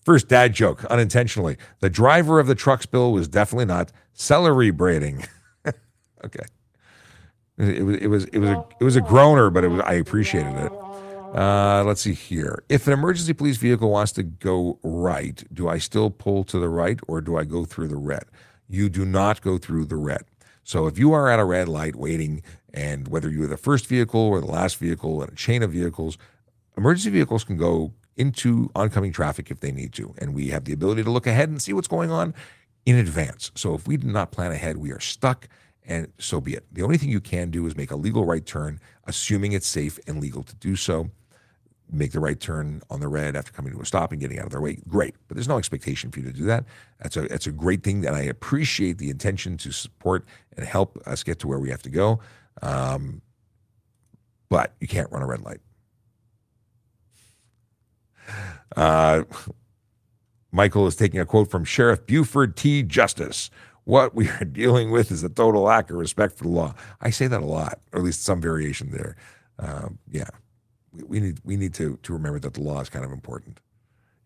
First 0.08 0.28
dad 0.28 0.54
joke, 0.54 0.86
unintentionally. 0.86 1.58
The 1.80 1.90
driver 1.90 2.40
of 2.40 2.46
the 2.46 2.54
truck 2.54 2.82
spill 2.82 3.12
was 3.12 3.28
definitely 3.28 3.66
not 3.66 3.92
celery 4.14 4.70
braiding. 4.70 5.26
okay. 6.24 6.46
It 7.58 7.84
was 7.84 7.96
it 7.98 8.06
was 8.06 8.24
it 8.24 8.38
was 8.38 8.48
a 8.48 8.64
it 8.80 8.84
was 8.84 8.96
a 8.96 9.02
groaner, 9.02 9.50
but 9.50 9.64
it 9.64 9.68
was 9.68 9.82
I 9.82 9.92
appreciated 9.92 10.54
it. 10.56 10.72
Uh, 10.72 11.84
let's 11.84 12.00
see 12.00 12.14
here. 12.14 12.64
If 12.70 12.86
an 12.86 12.94
emergency 12.94 13.34
police 13.34 13.58
vehicle 13.58 13.90
wants 13.90 14.12
to 14.12 14.22
go 14.22 14.78
right, 14.82 15.44
do 15.52 15.68
I 15.68 15.76
still 15.76 16.08
pull 16.08 16.42
to 16.44 16.58
the 16.58 16.70
right 16.70 16.98
or 17.06 17.20
do 17.20 17.36
I 17.36 17.44
go 17.44 17.66
through 17.66 17.88
the 17.88 17.96
red? 17.96 18.24
You 18.66 18.88
do 18.88 19.04
not 19.04 19.42
go 19.42 19.58
through 19.58 19.84
the 19.84 19.96
red. 19.96 20.22
So 20.64 20.86
if 20.86 20.98
you 20.98 21.12
are 21.12 21.28
at 21.28 21.38
a 21.38 21.44
red 21.44 21.68
light 21.68 21.96
waiting, 21.96 22.42
and 22.72 23.08
whether 23.08 23.28
you're 23.28 23.46
the 23.46 23.58
first 23.58 23.86
vehicle 23.86 24.22
or 24.22 24.40
the 24.40 24.46
last 24.46 24.78
vehicle 24.78 25.22
in 25.22 25.28
a 25.28 25.34
chain 25.34 25.62
of 25.62 25.72
vehicles, 25.72 26.16
emergency 26.78 27.10
vehicles 27.10 27.44
can 27.44 27.58
go 27.58 27.92
into 28.18 28.70
oncoming 28.74 29.12
traffic 29.12 29.50
if 29.50 29.60
they 29.60 29.72
need 29.72 29.92
to. 29.94 30.14
And 30.18 30.34
we 30.34 30.48
have 30.48 30.64
the 30.64 30.72
ability 30.72 31.04
to 31.04 31.10
look 31.10 31.26
ahead 31.26 31.48
and 31.48 31.62
see 31.62 31.72
what's 31.72 31.88
going 31.88 32.10
on 32.10 32.34
in 32.84 32.96
advance. 32.96 33.50
So 33.54 33.74
if 33.74 33.86
we 33.86 33.96
did 33.96 34.10
not 34.10 34.32
plan 34.32 34.52
ahead, 34.52 34.76
we 34.76 34.90
are 34.90 35.00
stuck 35.00 35.48
and 35.88 36.12
so 36.18 36.40
be 36.40 36.52
it. 36.52 36.66
The 36.70 36.82
only 36.82 36.98
thing 36.98 37.08
you 37.08 37.20
can 37.20 37.50
do 37.50 37.66
is 37.66 37.76
make 37.76 37.90
a 37.90 37.96
legal 37.96 38.26
right 38.26 38.44
turn, 38.44 38.78
assuming 39.06 39.52
it's 39.52 39.66
safe 39.66 39.98
and 40.06 40.20
legal 40.20 40.42
to 40.42 40.54
do 40.56 40.76
so. 40.76 41.10
Make 41.90 42.12
the 42.12 42.20
right 42.20 42.38
turn 42.38 42.82
on 42.90 43.00
the 43.00 43.08
red 43.08 43.34
after 43.34 43.50
coming 43.50 43.72
to 43.72 43.80
a 43.80 43.86
stop 43.86 44.12
and 44.12 44.20
getting 44.20 44.38
out 44.38 44.44
of 44.44 44.52
their 44.52 44.60
way. 44.60 44.78
Great, 44.86 45.14
but 45.26 45.36
there's 45.36 45.48
no 45.48 45.56
expectation 45.56 46.10
for 46.10 46.20
you 46.20 46.26
to 46.26 46.32
do 46.32 46.44
that. 46.44 46.66
That's 47.00 47.16
a 47.16 47.22
that's 47.22 47.46
a 47.46 47.52
great 47.52 47.82
thing, 47.82 48.04
and 48.04 48.14
I 48.14 48.20
appreciate 48.20 48.98
the 48.98 49.08
intention 49.08 49.56
to 49.58 49.72
support 49.72 50.26
and 50.54 50.66
help 50.66 50.98
us 51.06 51.22
get 51.22 51.38
to 51.38 51.48
where 51.48 51.58
we 51.58 51.70
have 51.70 51.80
to 51.82 51.88
go. 51.88 52.20
Um, 52.60 53.22
but 54.50 54.74
you 54.80 54.86
can't 54.86 55.10
run 55.10 55.22
a 55.22 55.26
red 55.26 55.40
light. 55.40 55.60
Uh, 58.76 59.24
Michael 60.50 60.86
is 60.86 60.96
taking 60.96 61.20
a 61.20 61.26
quote 61.26 61.50
from 61.50 61.64
Sheriff 61.64 62.06
Buford 62.06 62.56
T. 62.56 62.82
Justice. 62.82 63.50
What 63.84 64.14
we 64.14 64.28
are 64.28 64.44
dealing 64.44 64.90
with 64.90 65.10
is 65.10 65.22
a 65.22 65.28
total 65.28 65.62
lack 65.62 65.90
of 65.90 65.96
respect 65.96 66.36
for 66.36 66.44
the 66.44 66.50
law. 66.50 66.74
I 67.00 67.10
say 67.10 67.26
that 67.26 67.40
a 67.40 67.46
lot, 67.46 67.80
or 67.92 68.00
at 68.00 68.04
least 68.04 68.22
some 68.22 68.40
variation 68.40 68.90
there. 68.90 69.16
Um, 69.58 69.98
yeah, 70.10 70.28
we, 70.92 71.02
we, 71.04 71.20
need 71.20 71.40
we 71.44 71.56
need 71.56 71.74
to 71.74 71.98
to 72.02 72.12
remember 72.12 72.38
that 72.40 72.54
the 72.54 72.60
law 72.60 72.80
is 72.80 72.88
kind 72.88 73.04
of 73.04 73.12
important 73.12 73.60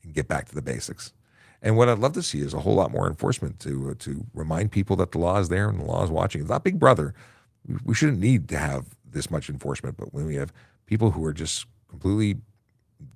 and 0.03 0.13
get 0.13 0.29
back 0.29 0.49
to 0.49 0.55
the 0.55 0.63
basics. 0.63 1.13
And 1.61 1.77
what 1.77 1.89
I'd 1.89 1.99
love 1.99 2.13
to 2.15 2.23
see 2.23 2.41
is 2.41 2.55
a 2.55 2.61
whole 2.61 2.75
lot 2.75 2.91
more 2.91 3.07
enforcement 3.07 3.61
to 3.61 3.91
uh, 3.91 3.95
to 4.01 4.27
remind 4.35 4.73
people 4.73 4.97
that 4.97 5.13
the 5.13 5.19
law 5.19 5.39
is 5.39 5.49
there 5.49 5.69
and 5.69 5.81
the 5.81 5.85
law 5.85 6.03
is 6.05 6.11
watching. 6.11 6.41
It's 6.41 6.51
not 6.51 6.65
Big 6.65 6.79
Brother. 6.79 7.15
We, 7.67 7.77
we 7.85 7.95
shouldn't 7.95 8.19
need 8.19 8.49
to 8.49 8.59
have 8.59 8.87
this 9.09 9.31
much 9.31 9.49
enforcement, 9.49 9.97
but 9.97 10.13
when 10.13 10.27
we 10.27 10.35
have 10.37 10.53
people 10.87 11.13
who 11.13 11.25
are 11.25 11.33
just 11.33 11.67
completely 11.89 12.41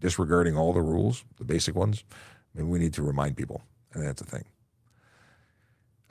disregarding 0.00 0.56
all 0.56 0.72
the 0.72 0.82
rules, 0.82 1.24
the 1.38 1.44
basic 1.44 1.74
ones, 1.74 2.04
maybe 2.54 2.68
we 2.68 2.78
need 2.78 2.94
to 2.94 3.02
remind 3.02 3.36
people, 3.36 3.62
and 3.92 4.06
that's 4.06 4.22
the 4.22 4.28
thing. 4.28 4.44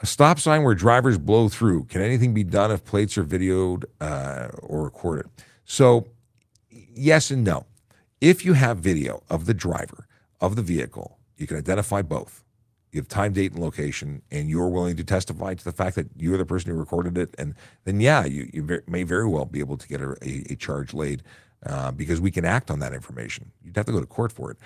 A 0.01 0.05
stop 0.05 0.39
sign 0.39 0.63
where 0.63 0.75
drivers 0.75 1.17
blow 1.17 1.47
through. 1.47 1.85
Can 1.85 2.01
anything 2.01 2.33
be 2.33 2.43
done 2.43 2.69
if 2.71 2.83
plates 2.83 3.17
are 3.17 3.23
videoed 3.23 3.85
uh, 4.01 4.49
or 4.61 4.83
recorded? 4.83 5.27
So, 5.63 6.07
yes 6.69 7.31
and 7.31 7.43
no. 7.43 7.65
If 8.19 8.43
you 8.45 8.53
have 8.53 8.79
video 8.79 9.23
of 9.29 9.45
the 9.45 9.53
driver 9.53 10.07
of 10.41 10.55
the 10.55 10.61
vehicle, 10.61 11.17
you 11.37 11.47
can 11.47 11.57
identify 11.57 12.01
both. 12.01 12.43
You 12.91 13.01
have 13.01 13.07
time, 13.07 13.33
date, 13.33 13.51
and 13.51 13.61
location, 13.61 14.21
and 14.31 14.49
you're 14.49 14.69
willing 14.69 14.95
to 14.95 15.03
testify 15.03 15.53
to 15.53 15.63
the 15.63 15.73
fact 15.73 15.95
that 15.97 16.07
you're 16.17 16.37
the 16.37 16.45
person 16.45 16.71
who 16.71 16.77
recorded 16.77 17.17
it, 17.17 17.35
and 17.37 17.53
then 17.83 17.99
yeah, 17.99 18.23
you, 18.25 18.49
you 18.53 18.81
may 18.87 19.03
very 19.03 19.27
well 19.27 19.45
be 19.45 19.59
able 19.59 19.77
to 19.77 19.87
get 19.87 19.99
a, 19.99 20.11
a, 20.21 20.45
a 20.51 20.55
charge 20.55 20.93
laid 20.93 21.21
uh, 21.65 21.91
because 21.91 22.21
we 22.21 22.31
can 22.31 22.45
act 22.45 22.71
on 22.71 22.79
that 22.79 22.93
information. 22.93 23.51
You'd 23.63 23.75
have 23.75 23.85
to 23.85 23.91
go 23.91 23.99
to 23.99 24.05
court 24.05 24.31
for 24.31 24.51
it 24.51 24.57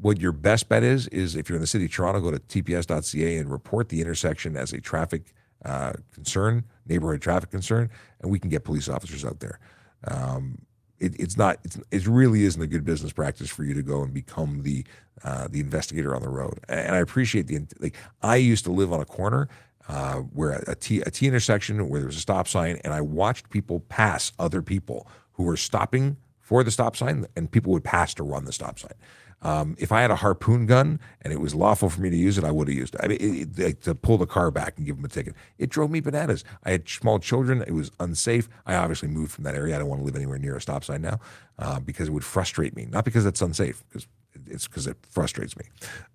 what 0.00 0.20
your 0.20 0.32
best 0.32 0.68
bet 0.68 0.82
is 0.82 1.08
is 1.08 1.36
if 1.36 1.48
you're 1.48 1.56
in 1.56 1.60
the 1.60 1.66
city 1.66 1.86
of 1.86 1.92
Toronto, 1.92 2.20
go 2.20 2.30
to 2.30 2.38
tps.ca 2.38 3.36
and 3.36 3.50
report 3.50 3.88
the 3.88 4.00
intersection 4.00 4.56
as 4.56 4.72
a 4.72 4.80
traffic 4.80 5.34
uh, 5.64 5.92
concern, 6.12 6.64
neighborhood 6.86 7.20
traffic 7.20 7.50
concern, 7.50 7.90
and 8.20 8.30
we 8.30 8.38
can 8.38 8.48
get 8.48 8.64
police 8.64 8.88
officers 8.88 9.24
out 9.24 9.40
there. 9.40 9.58
Um, 10.06 10.58
it, 11.00 11.18
it's 11.18 11.36
not. 11.36 11.58
It's, 11.64 11.78
it 11.90 12.06
really 12.06 12.44
isn't 12.44 12.60
a 12.60 12.66
good 12.66 12.84
business 12.84 13.12
practice 13.12 13.48
for 13.50 13.64
you 13.64 13.74
to 13.74 13.82
go 13.82 14.02
and 14.02 14.12
become 14.12 14.62
the 14.62 14.84
uh, 15.24 15.48
the 15.48 15.60
investigator 15.60 16.14
on 16.14 16.22
the 16.22 16.28
road. 16.28 16.60
And 16.68 16.94
I 16.94 16.98
appreciate 16.98 17.46
the 17.46 17.60
like. 17.80 17.96
I 18.22 18.36
used 18.36 18.64
to 18.64 18.72
live 18.72 18.92
on 18.92 19.00
a 19.00 19.04
corner 19.04 19.48
uh, 19.88 20.16
where 20.16 20.64
a 20.66 20.74
T 20.74 21.00
a 21.00 21.10
T 21.10 21.26
intersection 21.26 21.88
where 21.88 22.00
there 22.00 22.06
was 22.06 22.16
a 22.16 22.20
stop 22.20 22.48
sign, 22.48 22.80
and 22.84 22.92
I 22.92 23.00
watched 23.00 23.50
people 23.50 23.80
pass 23.80 24.32
other 24.38 24.62
people 24.62 25.08
who 25.32 25.44
were 25.44 25.56
stopping 25.56 26.16
for 26.48 26.64
the 26.64 26.70
stop 26.70 26.96
sign, 26.96 27.26
and 27.36 27.50
people 27.50 27.70
would 27.74 27.84
pass 27.84 28.14
to 28.14 28.22
run 28.22 28.46
the 28.46 28.52
stop 28.54 28.78
sign. 28.78 28.94
Um, 29.42 29.76
if 29.78 29.92
I 29.92 30.00
had 30.00 30.10
a 30.10 30.16
harpoon 30.16 30.64
gun 30.64 30.98
and 31.20 31.30
it 31.30 31.42
was 31.42 31.54
lawful 31.54 31.90
for 31.90 32.00
me 32.00 32.08
to 32.08 32.16
use 32.16 32.38
it, 32.38 32.42
I 32.44 32.50
would 32.50 32.68
have 32.68 32.76
used 32.76 32.94
it. 32.94 33.02
I 33.04 33.08
mean, 33.08 33.18
it, 33.20 33.58
it, 33.58 33.82
to 33.82 33.94
pull 33.94 34.16
the 34.16 34.24
car 34.24 34.50
back 34.50 34.78
and 34.78 34.86
give 34.86 34.96
them 34.96 35.04
a 35.04 35.08
ticket. 35.08 35.34
It 35.58 35.68
drove 35.68 35.90
me 35.90 36.00
bananas. 36.00 36.44
I 36.64 36.70
had 36.70 36.88
small 36.88 37.18
children. 37.18 37.62
It 37.66 37.72
was 37.74 37.90
unsafe. 38.00 38.48
I 38.64 38.76
obviously 38.76 39.08
moved 39.08 39.30
from 39.30 39.44
that 39.44 39.54
area. 39.54 39.76
I 39.76 39.78
don't 39.78 39.88
want 39.88 40.00
to 40.00 40.06
live 40.06 40.16
anywhere 40.16 40.38
near 40.38 40.56
a 40.56 40.60
stop 40.60 40.84
sign 40.84 41.02
now 41.02 41.20
uh, 41.58 41.80
because 41.80 42.08
it 42.08 42.12
would 42.12 42.24
frustrate 42.24 42.74
me. 42.74 42.86
Not 42.86 43.04
because 43.04 43.26
it's 43.26 43.42
unsafe, 43.42 43.84
because 43.90 44.08
it's 44.46 44.66
because 44.66 44.86
it 44.86 44.96
frustrates 45.06 45.54
me. 45.54 45.66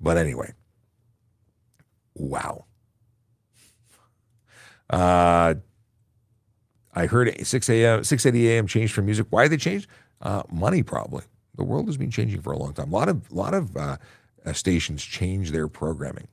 But 0.02 0.18
anyway, 0.18 0.52
wow. 2.16 2.66
Uh, 4.90 5.54
I 6.96 7.06
heard 7.08 7.46
6 7.46 7.70
a.m. 7.70 8.02
6:80 8.02 8.46
a.m. 8.48 8.68
changed 8.68 8.94
from 8.94 9.06
music. 9.06 9.28
Why 9.30 9.44
did 9.44 9.52
they 9.52 9.58
change? 9.58 9.88
Uh, 10.24 10.42
money, 10.52 10.82
probably. 10.82 11.24
The 11.56 11.64
world 11.64 11.86
has 11.86 11.98
been 11.98 12.10
changing 12.10 12.42
for 12.42 12.54
a 12.54 12.58
long 12.58 12.74
time. 12.74 12.92
A 12.92 12.96
lot 12.96 13.10
of, 13.10 13.32
lot 13.32 13.54
of 13.54 13.78
uh, 13.78 13.98
uh, 14.46 14.54
stations 14.54 15.04
change 15.04 15.52
their 15.52 15.68
programming. 15.68 16.28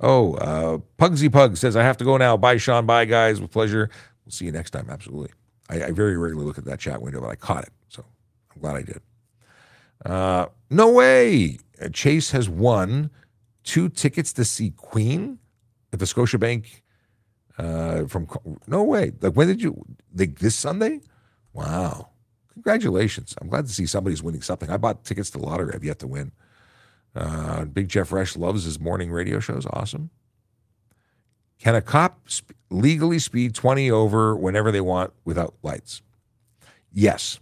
Oh, 0.00 0.34
uh, 0.34 0.78
Pugsy 0.98 1.32
Pug 1.32 1.56
says, 1.56 1.74
I 1.74 1.82
have 1.82 1.96
to 1.96 2.04
go 2.04 2.16
now. 2.18 2.36
Bye, 2.36 2.58
Sean. 2.58 2.86
Bye, 2.86 3.06
guys. 3.06 3.40
With 3.40 3.50
pleasure. 3.50 3.90
We'll 4.24 4.32
see 4.32 4.44
you 4.44 4.52
next 4.52 4.70
time. 4.70 4.86
Absolutely. 4.88 5.30
I, 5.70 5.84
I 5.84 5.90
very 5.90 6.16
rarely 6.16 6.44
look 6.44 6.58
at 6.58 6.64
that 6.66 6.78
chat 6.78 7.02
window, 7.02 7.20
but 7.20 7.30
I 7.30 7.34
caught 7.34 7.64
it. 7.64 7.72
So 7.88 8.04
I'm 8.54 8.60
glad 8.60 8.76
I 8.76 8.82
did. 8.82 9.00
Uh, 10.06 10.46
no 10.70 10.92
way. 10.92 11.58
Uh, 11.82 11.88
Chase 11.88 12.30
has 12.30 12.48
won 12.48 13.10
two 13.64 13.88
tickets 13.88 14.32
to 14.34 14.44
see 14.44 14.70
Queen 14.70 15.38
at 15.92 15.98
the 15.98 16.04
Scotiabank 16.04 16.66
uh, 17.58 18.04
from. 18.04 18.28
No 18.66 18.84
way. 18.84 19.12
Like, 19.20 19.32
when 19.32 19.48
did 19.48 19.62
you? 19.62 19.84
Like, 20.14 20.38
this 20.38 20.54
Sunday? 20.54 21.00
Wow. 21.52 22.10
Congratulations. 22.62 23.36
I'm 23.40 23.48
glad 23.48 23.66
to 23.68 23.72
see 23.72 23.86
somebody's 23.86 24.22
winning 24.22 24.42
something. 24.42 24.68
I 24.68 24.76
bought 24.78 25.04
tickets 25.04 25.30
to 25.30 25.38
the 25.38 25.46
lottery. 25.46 25.72
I've 25.74 25.84
yet 25.84 26.00
to 26.00 26.08
win. 26.08 26.32
Uh, 27.14 27.64
Big 27.66 27.88
Jeff 27.88 28.10
Resch 28.10 28.36
loves 28.36 28.64
his 28.64 28.80
morning 28.80 29.12
radio 29.12 29.40
shows. 29.40 29.66
Awesome. 29.72 30.10
Can 31.60 31.74
a 31.76 31.80
cop 31.82 32.18
sp- 32.30 32.54
legally 32.70 33.18
speed 33.20 33.54
20 33.54 33.90
over 33.90 34.36
whenever 34.36 34.72
they 34.72 34.80
want 34.80 35.12
without 35.24 35.54
lights? 35.62 36.02
Yes. 36.92 37.38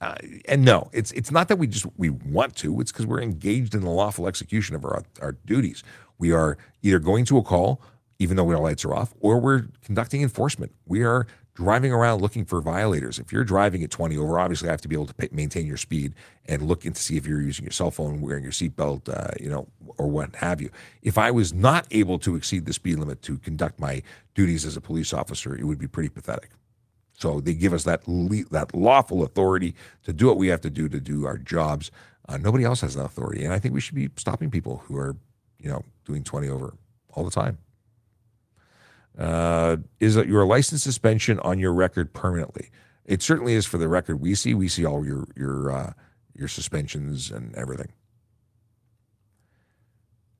Uh, 0.00 0.14
and 0.48 0.64
no, 0.64 0.88
it's 0.92 1.12
it's 1.12 1.30
not 1.30 1.48
that 1.48 1.56
we 1.56 1.66
just 1.66 1.86
we 1.98 2.10
want 2.10 2.56
to. 2.56 2.80
It's 2.80 2.92
because 2.92 3.06
we're 3.06 3.20
engaged 3.20 3.74
in 3.74 3.82
the 3.82 3.90
lawful 3.90 4.28
execution 4.28 4.76
of 4.76 4.84
our 4.84 5.02
our 5.20 5.32
duties. 5.44 5.82
We 6.18 6.32
are 6.32 6.56
either 6.82 6.98
going 7.00 7.26
to 7.26 7.38
a 7.38 7.42
call, 7.42 7.82
even 8.18 8.36
though 8.36 8.48
our 8.48 8.58
lights 8.58 8.84
are 8.84 8.94
off, 8.94 9.12
or 9.20 9.40
we're 9.40 9.66
conducting 9.84 10.22
enforcement. 10.22 10.72
We 10.86 11.02
are 11.02 11.26
driving 11.54 11.92
around 11.92 12.22
looking 12.22 12.44
for 12.44 12.60
violators. 12.60 13.18
If 13.18 13.32
you're 13.32 13.44
driving 13.44 13.82
at 13.82 13.90
20 13.90 14.16
over, 14.16 14.38
obviously 14.38 14.68
I 14.68 14.72
have 14.72 14.80
to 14.82 14.88
be 14.88 14.94
able 14.94 15.06
to 15.06 15.14
pay, 15.14 15.28
maintain 15.32 15.66
your 15.66 15.76
speed 15.76 16.14
and 16.46 16.62
look 16.62 16.84
and 16.84 16.96
see 16.96 17.16
if 17.16 17.26
you're 17.26 17.40
using 17.40 17.64
your 17.64 17.72
cell 17.72 17.90
phone, 17.90 18.20
wearing 18.20 18.42
your 18.42 18.52
seatbelt, 18.52 19.08
uh, 19.08 19.32
you 19.40 19.50
know, 19.50 19.66
or 19.98 20.06
what 20.06 20.34
have 20.36 20.60
you. 20.60 20.70
If 21.02 21.18
I 21.18 21.30
was 21.30 21.52
not 21.52 21.86
able 21.90 22.18
to 22.20 22.36
exceed 22.36 22.66
the 22.66 22.72
speed 22.72 22.98
limit 22.98 23.22
to 23.22 23.38
conduct 23.38 23.78
my 23.78 24.02
duties 24.34 24.64
as 24.64 24.76
a 24.76 24.80
police 24.80 25.12
officer, 25.12 25.54
it 25.54 25.64
would 25.64 25.78
be 25.78 25.88
pretty 25.88 26.08
pathetic. 26.08 26.50
So 27.14 27.40
they 27.40 27.52
give 27.52 27.74
us 27.74 27.84
that 27.84 28.08
le- 28.08 28.44
that 28.50 28.74
lawful 28.74 29.22
authority 29.22 29.74
to 30.04 30.12
do 30.12 30.26
what 30.26 30.38
we 30.38 30.48
have 30.48 30.62
to 30.62 30.70
do 30.70 30.88
to 30.88 31.00
do 31.00 31.26
our 31.26 31.36
jobs. 31.36 31.90
Uh, 32.26 32.38
nobody 32.38 32.64
else 32.64 32.80
has 32.80 32.94
that 32.94 33.04
authority, 33.04 33.44
and 33.44 33.52
I 33.52 33.58
think 33.58 33.74
we 33.74 33.80
should 33.80 33.94
be 33.94 34.08
stopping 34.16 34.50
people 34.50 34.78
who 34.86 34.96
are, 34.96 35.16
you 35.58 35.68
know, 35.68 35.84
doing 36.06 36.24
20 36.24 36.48
over 36.48 36.74
all 37.10 37.24
the 37.24 37.30
time. 37.30 37.58
Uh, 39.20 39.76
is 40.00 40.16
your 40.16 40.46
license 40.46 40.82
suspension 40.82 41.38
on 41.40 41.58
your 41.58 41.74
record 41.74 42.14
permanently? 42.14 42.70
It 43.04 43.22
certainly 43.22 43.54
is 43.54 43.66
for 43.66 43.76
the 43.76 43.88
record 43.88 44.20
we 44.20 44.34
see. 44.34 44.54
We 44.54 44.68
see 44.68 44.86
all 44.86 45.04
your 45.04 45.26
your 45.36 45.70
uh, 45.70 45.92
your 46.34 46.48
suspensions 46.48 47.30
and 47.30 47.54
everything. 47.54 47.92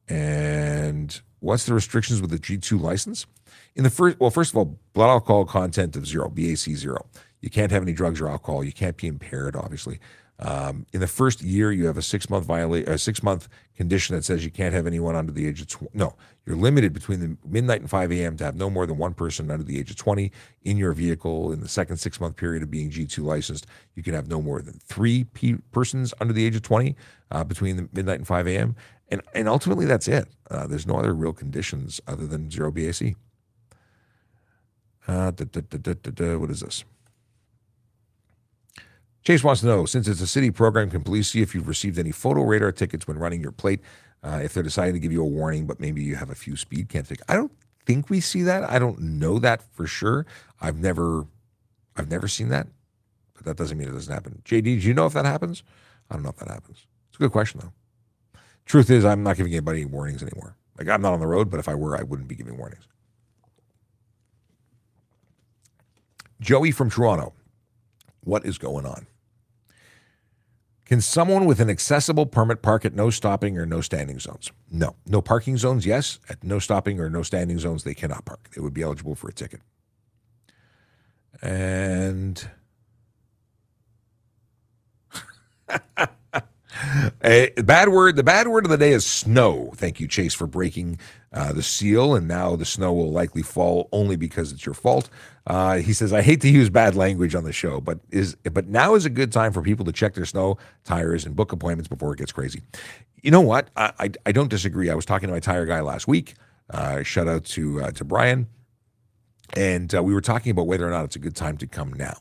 And 0.09 1.21
what's 1.41 1.67
the 1.67 1.75
restrictions 1.75 2.21
with 2.21 2.31
the 2.31 2.39
G2 2.39 2.81
license? 2.81 3.27
In 3.77 3.85
the 3.85 3.91
first, 3.91 4.19
well, 4.19 4.31
first 4.31 4.53
of 4.53 4.57
all, 4.57 4.79
blood 4.95 5.11
alcohol 5.11 5.45
content 5.45 5.95
of 5.95 6.07
zero, 6.07 6.29
BAC 6.29 6.57
zero. 6.57 7.07
You 7.41 7.51
can't 7.51 7.71
have 7.71 7.83
any 7.83 7.93
drugs 7.93 8.21
or 8.21 8.29
alcohol. 8.29 8.65
You 8.65 8.73
can't 8.73 8.97
be 8.97 9.07
impaired, 9.07 9.57
obviously. 9.57 10.01
Um, 10.43 10.87
in 10.95 11.01
the 11.01 11.07
first 11.07 11.43
year, 11.43 11.71
you 11.71 11.87
have 11.87 11.99
a 11.99 12.03
six 12.03 12.31
month 12.31 12.47
violate 12.47 12.89
a 12.89 12.97
six 12.97 13.23
month 13.23 13.47
condition 13.77 14.17
that 14.17 14.25
says 14.25 14.43
you 14.43 14.51
can't 14.51 14.73
have 14.73 14.87
anyone 14.87 15.15
under 15.15 15.31
the 15.33 15.47
age 15.47 15.61
of 15.61 15.69
20. 15.69 15.91
No, 15.93 16.17
you're 16.47 16.57
limited 16.57 16.95
between 16.95 17.21
the 17.21 17.37
midnight 17.47 17.81
and 17.81 17.91
5 17.91 18.11
a.m. 18.11 18.39
to 18.39 18.45
have 18.45 18.57
no 18.57 18.71
more 18.71 18.87
than 18.87 18.97
one 18.97 19.13
person 19.13 19.51
under 19.51 19.63
the 19.63 19.79
age 19.79 19.91
of 19.91 19.97
20 19.97 20.33
in 20.63 20.79
your 20.79 20.93
vehicle. 20.93 21.53
In 21.53 21.61
the 21.61 21.69
second 21.69 21.99
six 21.99 22.19
month 22.21 22.37
period 22.37 22.63
of 22.63 22.71
being 22.71 22.91
G2 22.91 23.23
licensed, 23.23 23.67
you 23.95 24.03
can 24.03 24.15
have 24.15 24.29
no 24.29 24.41
more 24.41 24.63
than 24.63 24.81
three 24.83 25.25
pe- 25.25 25.59
persons 25.73 26.15
under 26.21 26.33
the 26.33 26.47
age 26.47 26.57
of 26.57 26.63
20 26.63 26.97
uh, 27.31 27.45
between 27.45 27.77
the 27.77 27.89
midnight 27.93 28.19
and 28.19 28.27
5 28.27 28.49
a.m. 28.49 28.77
And, 29.09 29.21
and 29.35 29.47
ultimately, 29.47 29.85
that's 29.85 30.09
it. 30.09 30.27
Uh, 30.51 30.67
there's 30.67 30.87
no 30.87 30.97
other 30.97 31.13
real 31.13 31.35
conditions 31.35 32.01
other 32.07 32.27
than 32.27 32.51
zero 32.51 32.71
BAC. 32.71 33.15
Uh, 35.07 35.33
da, 35.33 35.45
da, 35.45 35.95
da, 35.95 36.39
what 36.39 36.51
is 36.51 36.61
this? 36.61 36.85
Chase 39.23 39.45
wants 39.45 39.61
to 39.61 39.67
know 39.67 39.85
since 39.85 40.09
it's 40.09 40.21
a 40.21 40.27
city 40.27 40.51
program, 40.51 40.91
can 40.91 41.03
police 41.03 41.31
see 41.31 41.43
if 41.43 41.55
you've 41.55 41.69
received 41.69 41.99
any 41.99 42.11
photo 42.13 42.43
radar 42.43 42.73
tickets 42.73 43.07
when 43.07 43.19
running 43.19 43.41
your 43.41 43.53
plate? 43.53 43.81
Uh, 44.23 44.41
if 44.43 44.53
they're 44.53 44.63
deciding 44.63 44.95
to 44.95 45.01
give 45.01 45.13
you 45.13 45.23
a 45.23 45.27
warning, 45.27 45.67
but 45.67 45.81
maybe 45.81 46.03
you 46.03 46.15
have 46.15 46.31
a 46.31 46.35
few 46.35 46.57
speed 46.57 46.89
can't 46.89 47.07
think. 47.07 47.21
I 47.29 47.35
don't 47.35 47.53
think 47.87 48.11
we 48.11 48.21
see 48.21 48.43
that. 48.43 48.69
I 48.69 48.79
don't 48.79 48.99
know 49.01 49.39
that 49.39 49.63
for 49.73 49.87
sure. 49.87 50.27
I've 50.61 50.79
never, 50.79 51.27
I've 51.97 52.11
never 52.11 52.29
seen 52.29 52.49
that, 52.51 52.67
but 53.35 53.45
that 53.45 53.57
doesn't 53.57 53.79
mean 53.79 53.89
it 53.89 53.93
doesn't 53.93 54.13
happen. 54.13 54.43
JD, 54.45 54.63
do 54.63 54.71
you 54.71 54.93
know 54.93 55.07
if 55.07 55.15
that 55.15 55.25
happens? 55.25 55.63
I 56.11 56.15
don't 56.15 56.23
know 56.23 56.31
if 56.31 56.37
that 56.37 56.49
happens. 56.49 56.87
It's 57.09 57.17
a 57.17 57.21
good 57.21 57.33
question 57.33 57.61
though. 57.63 57.73
Truth 58.67 58.91
is, 58.91 59.05
I'm 59.05 59.23
not 59.23 59.37
giving 59.37 59.53
anybody 59.53 59.85
warnings 59.87 60.23
anymore. 60.23 60.55
Like 60.79 60.89
I'm 60.89 61.03
not 61.03 61.13
on 61.13 61.21
the 61.21 61.27
road, 61.27 61.51
but 61.51 61.61
if 61.61 61.69
I 61.69 61.75
were, 61.75 61.97
I 61.97 62.03
wouldn't 62.03 62.29
be 62.29 62.35
giving 62.35 62.57
warnings. 62.57 62.87
Joey 66.41 66.71
from 66.71 66.91
Toronto, 66.91 67.33
what 68.23 68.47
is 68.47 68.59
going 68.59 68.87
on? 68.87 69.07
Can 70.91 71.01
someone 71.01 71.45
with 71.45 71.61
an 71.61 71.71
accessible 71.71 72.27
permit 72.27 72.63
park 72.63 72.85
at 72.85 72.95
no 72.95 73.11
stopping 73.11 73.57
or 73.57 73.65
no 73.65 73.81
standing 73.81 74.19
zones? 74.19 74.51
No. 74.73 74.97
No 75.07 75.23
parking 75.23 75.57
zones, 75.57 75.87
yes. 75.87 76.19
At 76.29 76.43
no 76.43 76.59
stopping 76.59 76.99
or 76.99 77.09
no 77.09 77.23
standing 77.23 77.61
zones, 77.61 77.85
they 77.85 77.95
cannot 77.95 78.25
park. 78.25 78.51
They 78.57 78.61
would 78.61 78.75
be 78.75 78.83
eligible 78.83 79.15
for 79.15 79.29
a 79.29 79.33
ticket. 79.33 79.61
And 81.41 82.45
A 87.23 87.51
bad 87.65 87.89
word. 87.89 88.17
The 88.17 88.23
bad 88.23 88.49
word 88.49 88.65
of 88.65 88.71
the 88.71 88.79
day 88.79 88.93
is 88.93 89.05
snow. 89.05 89.73
Thank 89.75 90.01
you, 90.01 90.09
Chase, 90.09 90.35
for 90.35 90.47
breaking 90.47 90.99
uh, 91.33 91.53
the 91.53 91.63
seal. 91.63 92.15
And 92.15 92.29
now 92.29 92.57
the 92.57 92.65
snow 92.65 92.93
will 92.93 93.11
likely 93.11 93.43
fall 93.43 93.89
only 93.93 94.17
because 94.17 94.53
it's 94.53 94.65
your 94.65 94.75
fault. 94.75 95.09
Uh, 95.47 95.79
he 95.79 95.93
says, 95.93 96.13
"I 96.13 96.23
hate 96.23 96.41
to 96.43 96.49
use 96.49 96.71
bad 96.71 96.95
language 96.95 97.35
on 97.35 97.45
the 97.45 97.53
show, 97.53 97.81
but 97.81 98.01
is 98.11 98.37
but 98.37 98.69
now 98.69 98.95
is 98.95 99.05
a 99.05 99.11
good 99.11 99.33
time 99.33 99.53
for 99.53 99.63
people 99.63 99.85
to 99.87 99.93
check 99.93 100.15
their 100.15 100.27
snow 100.27 100.59
tires 100.85 101.27
and 101.27 101.35
book 101.37 101.53
appointments 101.53 101.89
before 101.89 102.13
it 102.13 102.19
gets 102.19 102.33
crazy." 102.33 102.63
You 103.23 103.31
know 103.31 103.41
what? 103.41 103.71
I 103.77 103.93
I, 103.99 104.11
I 104.27 104.33
don't 104.33 104.51
disagree. 104.51 104.91
I 104.91 104.95
was 104.95 105.07
talking 105.07 105.29
to 105.29 105.33
my 105.33 105.41
tire 105.41 105.67
guy 105.67 105.81
last 105.81 106.07
week. 106.09 106.35
Uh, 106.71 107.03
shout 107.03 107.29
out 107.29 107.45
to 107.47 107.83
uh, 107.83 107.91
to 107.93 108.05
Brian, 108.05 108.47
and 109.57 109.95
uh, 109.95 110.03
we 110.03 110.15
were 110.15 110.21
talking 110.21 110.53
about 110.53 110.67
whether 110.67 110.87
or 110.87 110.91
not 110.91 111.05
it's 111.05 111.17
a 111.17 111.21
good 111.21 111.37
time 111.37 111.57
to 111.59 111.67
come 111.67 111.93
now 111.95 112.19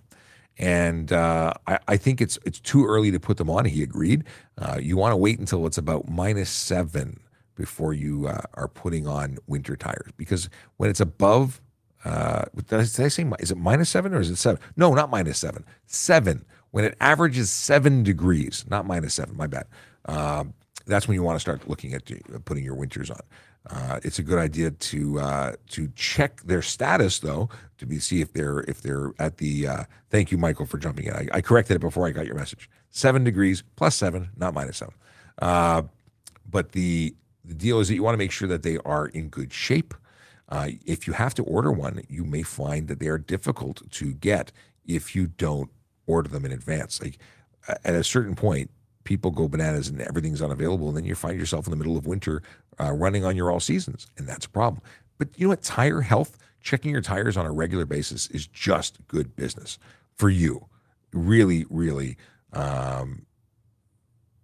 and 0.60 1.14
uh, 1.14 1.53
I, 1.68 1.80
I, 1.88 1.97
think 1.97 2.20
it's 2.20 2.38
it's 2.45 2.60
too 2.60 2.86
early 2.86 3.12
to 3.12 3.20
put 3.20 3.38
them 3.38 3.49
on. 3.49 3.64
He 3.64 3.82
agreed. 3.82 4.26
Uh, 4.57 4.78
you 4.80 4.97
want 4.97 5.14
to 5.14 5.18
wait 5.18 5.39
until 5.39 5.66
it's 5.66 5.78
about 5.78 6.10
minus 6.10 6.49
seven 6.49 7.22
before 7.55 7.93
you 7.93 8.28
uh, 8.28 8.41
are 8.55 8.68
putting 8.68 9.07
on 9.07 9.38
winter 9.47 9.78
tires 9.78 10.12
because 10.18 10.49
when 10.78 10.89
it's 10.89 10.99
above, 10.99 11.62
uh, 12.03 12.43
did 12.55 12.80
I, 12.80 12.84
did 12.84 13.05
I 13.05 13.07
say 13.07 13.26
is 13.39 13.51
it 13.51 13.57
minus 13.57 13.89
seven 13.89 14.14
or 14.14 14.20
is 14.20 14.30
it 14.30 14.36
seven? 14.36 14.62
No, 14.76 14.93
not 14.93 15.10
minus 15.10 15.38
seven. 15.38 15.66
Seven. 15.86 16.45
When 16.72 16.84
it 16.84 16.95
averages 16.99 17.49
seven 17.49 18.03
degrees, 18.03 18.66
not 18.70 18.86
minus 18.86 19.14
seven. 19.14 19.38
My 19.38 19.47
bad. 19.47 19.66
Um, 20.05 20.53
that's 20.86 21.07
when 21.07 21.16
you 21.16 21.24
want 21.24 21.38
to 21.38 21.39
start 21.39 21.70
looking 21.70 21.93
at 21.93 22.03
putting 22.45 22.64
your 22.66 22.76
winters 22.76 23.10
on. 23.10 23.20
Uh, 23.70 23.99
it's 24.03 24.17
a 24.17 24.24
good 24.24 24.39
idea 24.39 24.72
to 24.72 25.20
uh, 25.20 25.53
to 25.70 25.89
check 25.95 26.41
their 26.41 26.61
status 26.61 27.20
though 27.20 27.49
to 27.78 27.86
be 27.86 27.99
see 27.99 28.22
if 28.22 28.34
they're 28.34 28.61
if 28.61 28.82
they're 28.82 29.13
at 29.20 29.38
the. 29.38 29.67
Uh, 29.67 29.84
thank 30.09 30.32
you, 30.32 30.38
Michael, 30.38 30.65
for 30.65 30.78
jumping 30.78 31.05
in. 31.05 31.13
I, 31.13 31.28
I, 31.34 31.41
corrected 31.41 31.76
it 31.76 31.80
before 31.80 32.07
I 32.07 32.11
got 32.11 32.26
your 32.26 32.36
message. 32.36 32.70
Seven 32.89 33.24
degrees 33.24 33.63
plus 33.76 33.95
seven, 33.95 34.30
not 34.36 34.53
minus 34.53 34.78
seven. 34.78 34.95
Uh, 35.39 35.84
but 36.49 36.72
the 36.72 37.15
the 37.45 37.53
deal 37.53 37.80
is 37.80 37.88
that 37.89 37.95
you 37.95 38.03
want 38.03 38.13
to 38.13 38.20
make 38.20 38.32
sure 38.32 38.47
that 38.47 38.63
they 38.63 38.78
are 38.86 39.07
in 39.07 39.30
good 39.30 39.53
shape. 39.53 39.93
Uh, 40.49 40.70
if 40.86 41.05
you 41.05 41.13
have 41.13 41.36
to 41.36 41.43
order 41.43 41.72
one, 41.72 42.03
you 42.09 42.24
may 42.24 42.41
find 42.41 42.88
that 42.88 42.99
they 42.99 43.07
are 43.07 43.20
difficult 43.20 43.84
to 43.91 44.13
get 44.13 44.51
if 44.86 45.15
you 45.15 45.28
don't 45.28 45.70
order 46.07 46.28
them 46.28 46.43
in 46.43 46.51
advance. 46.51 46.99
Like 46.99 47.20
at 47.67 47.93
a 47.93 48.03
certain 48.03 48.36
point, 48.36 48.72
people 49.10 49.32
go 49.32 49.47
bananas 49.47 49.88
and 49.88 49.99
everything's 50.01 50.39
unavailable, 50.39 50.88
and 50.88 50.95
then 50.95 51.03
you 51.03 51.16
find 51.16 51.39
yourself 51.39 51.66
in 51.66 51.72
the 51.72 51.76
middle 51.76 51.97
of 51.97 52.05
winter 52.05 52.43
uh, 52.80 52.91
running 52.91 53.26
on 53.26 53.36
your 53.36 53.51
all 53.51 53.60
seasons, 53.60 54.05
and 54.18 54.28
that's 54.28 54.45
a 54.45 54.49
problem. 54.49 54.84
But 55.18 55.30
you 55.36 55.47
know 55.47 55.49
what? 55.49 55.64
Tire 55.64 56.01
health, 56.01 56.38
checking 56.62 56.91
your 56.91 57.01
tires 57.01 57.36
on 57.36 57.47
a 57.47 57.51
regular 57.51 57.86
basis 57.86 58.28
is 58.28 58.45
just 58.45 58.99
good 59.07 59.36
business 59.36 59.80
for 60.16 60.30
you. 60.30 60.68
Really, 61.12 61.66
really, 61.72 62.18
um, 62.53 63.26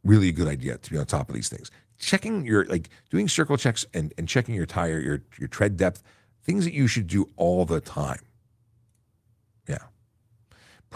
really 0.03 0.29
a 0.29 0.31
good 0.31 0.47
idea 0.47 0.79
to 0.79 0.91
be 0.91 0.97
on 0.97 1.05
top 1.05 1.29
of 1.29 1.35
these 1.35 1.47
things. 1.47 1.69
Checking 1.99 2.43
your 2.43 2.65
like 2.65 2.89
doing 3.11 3.29
circle 3.29 3.57
checks 3.57 3.85
and, 3.93 4.15
and 4.17 4.27
checking 4.27 4.55
your 4.55 4.65
tire, 4.65 4.99
your 4.99 5.21
your 5.37 5.47
tread 5.47 5.77
depth, 5.77 6.01
things 6.41 6.65
that 6.65 6.73
you 6.73 6.87
should 6.87 7.05
do 7.05 7.29
all 7.35 7.65
the 7.65 7.81
time. 7.81 8.24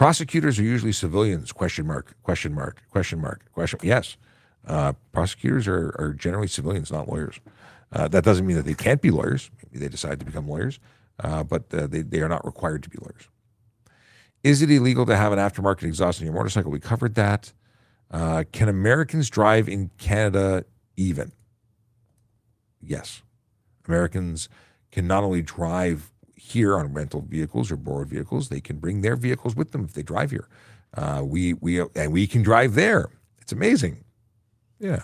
Prosecutors 0.00 0.58
are 0.58 0.62
usually 0.62 0.92
civilians? 0.92 1.52
Question 1.52 1.86
mark. 1.86 2.16
Question 2.22 2.54
mark. 2.54 2.80
Question 2.88 3.20
mark. 3.20 3.44
Question. 3.52 3.80
Yes, 3.82 4.16
uh, 4.66 4.94
prosecutors 5.12 5.68
are, 5.68 5.94
are 5.98 6.14
generally 6.14 6.46
civilians, 6.46 6.90
not 6.90 7.06
lawyers. 7.06 7.38
Uh, 7.92 8.08
that 8.08 8.24
doesn't 8.24 8.46
mean 8.46 8.56
that 8.56 8.64
they 8.64 8.72
can't 8.72 9.02
be 9.02 9.10
lawyers. 9.10 9.50
Maybe 9.62 9.78
they 9.78 9.90
decide 9.90 10.18
to 10.20 10.24
become 10.24 10.48
lawyers, 10.48 10.80
uh, 11.22 11.42
but 11.44 11.64
uh, 11.74 11.86
they 11.86 12.00
they 12.00 12.22
are 12.22 12.30
not 12.30 12.46
required 12.46 12.82
to 12.84 12.88
be 12.88 12.96
lawyers. 12.98 13.28
Is 14.42 14.62
it 14.62 14.70
illegal 14.70 15.04
to 15.04 15.14
have 15.14 15.34
an 15.34 15.38
aftermarket 15.38 15.82
exhaust 15.82 16.18
on 16.18 16.24
your 16.24 16.34
motorcycle? 16.34 16.70
We 16.70 16.80
covered 16.80 17.14
that. 17.16 17.52
Uh, 18.10 18.44
can 18.52 18.70
Americans 18.70 19.28
drive 19.28 19.68
in 19.68 19.90
Canada 19.98 20.64
even? 20.96 21.32
Yes, 22.80 23.20
Americans 23.86 24.48
can 24.92 25.06
not 25.06 25.24
only 25.24 25.42
drive 25.42 26.09
here 26.40 26.76
on 26.76 26.92
rental 26.94 27.20
vehicles 27.20 27.70
or 27.70 27.76
borrowed 27.76 28.08
vehicles. 28.08 28.48
They 28.48 28.60
can 28.60 28.78
bring 28.78 29.02
their 29.02 29.14
vehicles 29.14 29.54
with 29.54 29.72
them 29.72 29.84
if 29.84 29.92
they 29.92 30.02
drive 30.02 30.30
here. 30.30 30.48
Uh, 30.94 31.22
we 31.24 31.54
we 31.54 31.80
and 31.94 32.12
we 32.12 32.26
can 32.26 32.42
drive 32.42 32.74
there. 32.74 33.10
It's 33.40 33.52
amazing. 33.52 34.04
Yeah. 34.78 35.02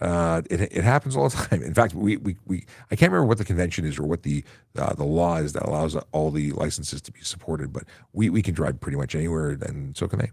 Uh, 0.00 0.42
it, 0.50 0.60
it 0.60 0.84
happens 0.84 1.16
all 1.16 1.28
the 1.28 1.36
time. 1.48 1.62
In 1.62 1.72
fact, 1.72 1.94
we, 1.94 2.18
we, 2.18 2.36
we 2.44 2.66
I 2.90 2.96
can't 2.96 3.10
remember 3.10 3.26
what 3.26 3.38
the 3.38 3.44
convention 3.44 3.84
is 3.84 3.98
or 3.98 4.02
what 4.02 4.22
the 4.22 4.44
uh, 4.78 4.94
the 4.94 5.04
law 5.04 5.36
is 5.36 5.54
that 5.54 5.62
allows 5.62 5.96
all 6.12 6.30
the 6.30 6.52
licenses 6.52 7.00
to 7.02 7.12
be 7.12 7.20
supported, 7.22 7.72
but 7.72 7.84
we, 8.12 8.28
we 8.28 8.42
can 8.42 8.54
drive 8.54 8.80
pretty 8.80 8.98
much 8.98 9.14
anywhere, 9.14 9.50
and 9.50 9.96
so 9.96 10.06
can 10.06 10.18
they. 10.18 10.30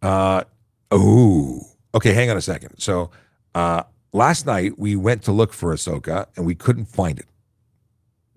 Uh, 0.00 0.44
oh, 0.90 1.60
okay. 1.94 2.12
Hang 2.14 2.30
on 2.30 2.36
a 2.36 2.42
second. 2.42 2.78
So 2.78 3.10
uh, 3.54 3.82
last 4.12 4.46
night 4.46 4.78
we 4.78 4.96
went 4.96 5.22
to 5.24 5.32
look 5.32 5.52
for 5.52 5.72
Ahsoka 5.74 6.26
and 6.36 6.46
we 6.46 6.54
couldn't 6.54 6.86
find 6.86 7.18
it. 7.20 7.26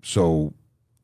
So 0.06 0.54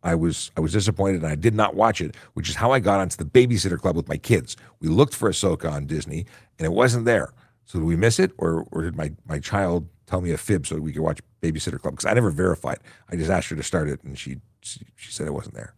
I 0.05 0.15
was 0.15 0.53
I 0.57 0.61
was 0.61 0.73
disappointed 0.73 1.23
and 1.23 1.27
I 1.27 1.35
did 1.35 1.55
not 1.55 1.75
watch 1.75 2.01
it, 2.01 2.17
which 2.35 2.49
is 2.49 2.55
how 2.55 2.71
I 2.71 2.79
got 2.79 3.01
onto 3.01 3.17
the 3.17 3.25
babysitter 3.25 3.77
club 3.77 3.97
with 3.97 4.09
my 4.09 4.17
kids. 4.17 4.57
We 4.79 4.89
looked 4.89 5.13
for 5.13 5.29
Ahsoka 5.29 5.71
on 5.71 5.87
Disney 5.87 6.25
and 6.57 6.67
it 6.67 6.73
wasn't 6.73 7.05
there. 7.05 7.35
So 7.65 7.81
did 7.81 7.85
we 7.85 7.97
miss 7.97 8.21
it 8.21 8.31
or 8.39 8.65
or 8.71 8.83
did 8.83 8.97
my, 8.97 9.11
my 9.27 9.41
child 9.41 9.89
tell 10.07 10.21
me 10.21 10.31
a 10.31 10.39
fib 10.39 10.69
so 10.69 10.77
we 10.77 10.93
could 10.93 11.03
watch 11.03 11.21
Babysitter 11.41 11.81
Club 11.81 11.95
because 11.95 12.07
I 12.07 12.15
never 12.15 12.31
verified. 12.31 12.79
I 13.11 13.17
just 13.17 13.29
asked 13.29 13.49
her 13.49 13.57
to 13.57 13.63
start 13.65 13.89
it, 13.89 14.05
and 14.05 14.17
she 14.17 14.37
she, 14.61 14.85
said 14.97 15.27
it 15.27 15.35
wasn't 15.35 15.57
there. 15.57 15.75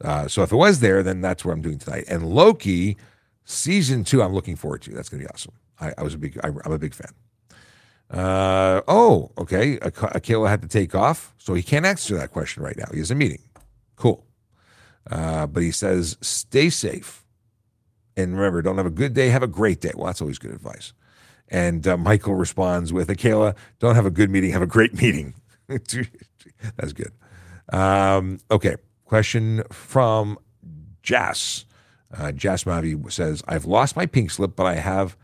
Uh, 0.00 0.28
so 0.28 0.44
if 0.44 0.52
it 0.52 0.56
was 0.56 0.78
there, 0.78 1.02
then 1.02 1.20
that's 1.20 1.44
what 1.44 1.50
I'm 1.50 1.62
doing 1.62 1.78
tonight. 1.78 2.04
And 2.06 2.28
Loki 2.28 2.96
season 3.44 4.04
two, 4.04 4.22
I'm 4.22 4.32
looking 4.32 4.54
forward 4.54 4.82
to. 4.82 4.92
That's 4.92 5.08
to 5.08 5.16
be 5.16 5.26
awesome. 5.26 5.54
I, 5.80 5.94
I 5.98 6.02
was 6.04 6.14
a 6.14 6.18
big, 6.18 6.38
I, 6.44 6.48
I'm 6.64 6.72
a 6.72 6.78
big 6.78 6.94
fan. 6.94 7.10
Uh, 8.10 8.80
oh, 8.88 9.30
okay. 9.38 9.78
Ak- 9.80 10.14
Akela 10.14 10.48
had 10.48 10.62
to 10.62 10.68
take 10.68 10.94
off, 10.94 11.34
so 11.38 11.54
he 11.54 11.62
can't 11.62 11.84
answer 11.84 12.16
that 12.16 12.32
question 12.32 12.62
right 12.62 12.76
now. 12.76 12.86
He 12.92 12.98
has 12.98 13.10
a 13.10 13.14
meeting. 13.14 13.42
Cool. 13.96 14.24
Uh, 15.10 15.46
but 15.46 15.62
he 15.62 15.70
says, 15.70 16.16
stay 16.20 16.70
safe. 16.70 17.24
And 18.16 18.36
remember, 18.36 18.62
don't 18.62 18.76
have 18.76 18.86
a 18.86 18.90
good 18.90 19.14
day, 19.14 19.28
have 19.28 19.42
a 19.42 19.46
great 19.48 19.80
day. 19.80 19.92
Well, 19.94 20.06
that's 20.06 20.20
always 20.20 20.38
good 20.38 20.50
advice. 20.50 20.92
And 21.48 21.86
uh, 21.86 21.96
Michael 21.96 22.34
responds 22.34 22.92
with, 22.92 23.08
Akela, 23.08 23.54
don't 23.78 23.94
have 23.94 24.06
a 24.06 24.10
good 24.10 24.30
meeting, 24.30 24.52
have 24.52 24.62
a 24.62 24.66
great 24.66 24.94
meeting. 25.00 25.34
that's 25.68 26.92
good. 26.92 27.12
Um, 27.72 28.40
okay. 28.50 28.76
Question 29.04 29.62
from 29.70 30.38
Jas. 31.02 31.64
Uh, 32.12 32.32
Jas 32.32 32.64
Mavi 32.64 33.10
says, 33.10 33.42
I've 33.48 33.64
lost 33.64 33.96
my 33.96 34.06
pink 34.06 34.30
slip, 34.30 34.56
but 34.56 34.66
I 34.66 34.74
have 34.74 35.16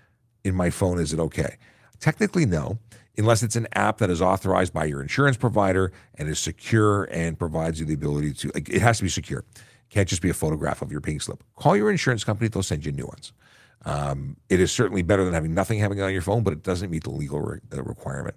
in 0.44 0.54
my 0.54 0.70
phone. 0.70 0.98
Is 0.98 1.12
it 1.12 1.20
okay? 1.20 1.56
Technically, 2.00 2.46
no, 2.46 2.78
unless 3.16 3.42
it's 3.42 3.56
an 3.56 3.68
app 3.72 3.98
that 3.98 4.10
is 4.10 4.20
authorized 4.20 4.72
by 4.72 4.84
your 4.84 5.00
insurance 5.00 5.36
provider 5.36 5.92
and 6.16 6.28
is 6.28 6.38
secure 6.38 7.04
and 7.04 7.38
provides 7.38 7.80
you 7.80 7.86
the 7.86 7.94
ability 7.94 8.32
to, 8.32 8.50
it 8.54 8.80
has 8.82 8.98
to 8.98 9.04
be 9.04 9.08
secure. 9.08 9.44
Can't 9.90 10.08
just 10.08 10.22
be 10.22 10.30
a 10.30 10.34
photograph 10.34 10.82
of 10.82 10.90
your 10.90 11.00
pink 11.00 11.22
slip. 11.22 11.44
Call 11.56 11.76
your 11.76 11.90
insurance 11.90 12.24
company, 12.24 12.48
they'll 12.48 12.62
send 12.62 12.84
you 12.84 12.92
new 12.92 13.06
ones. 13.06 13.32
Um, 13.84 14.36
it 14.48 14.60
is 14.60 14.72
certainly 14.72 15.02
better 15.02 15.24
than 15.24 15.34
having 15.34 15.54
nothing 15.54 15.78
it 15.78 16.00
on 16.00 16.12
your 16.12 16.22
phone, 16.22 16.42
but 16.42 16.52
it 16.52 16.62
doesn't 16.62 16.90
meet 16.90 17.04
the 17.04 17.10
legal 17.10 17.40
re- 17.40 17.60
requirement. 17.70 18.34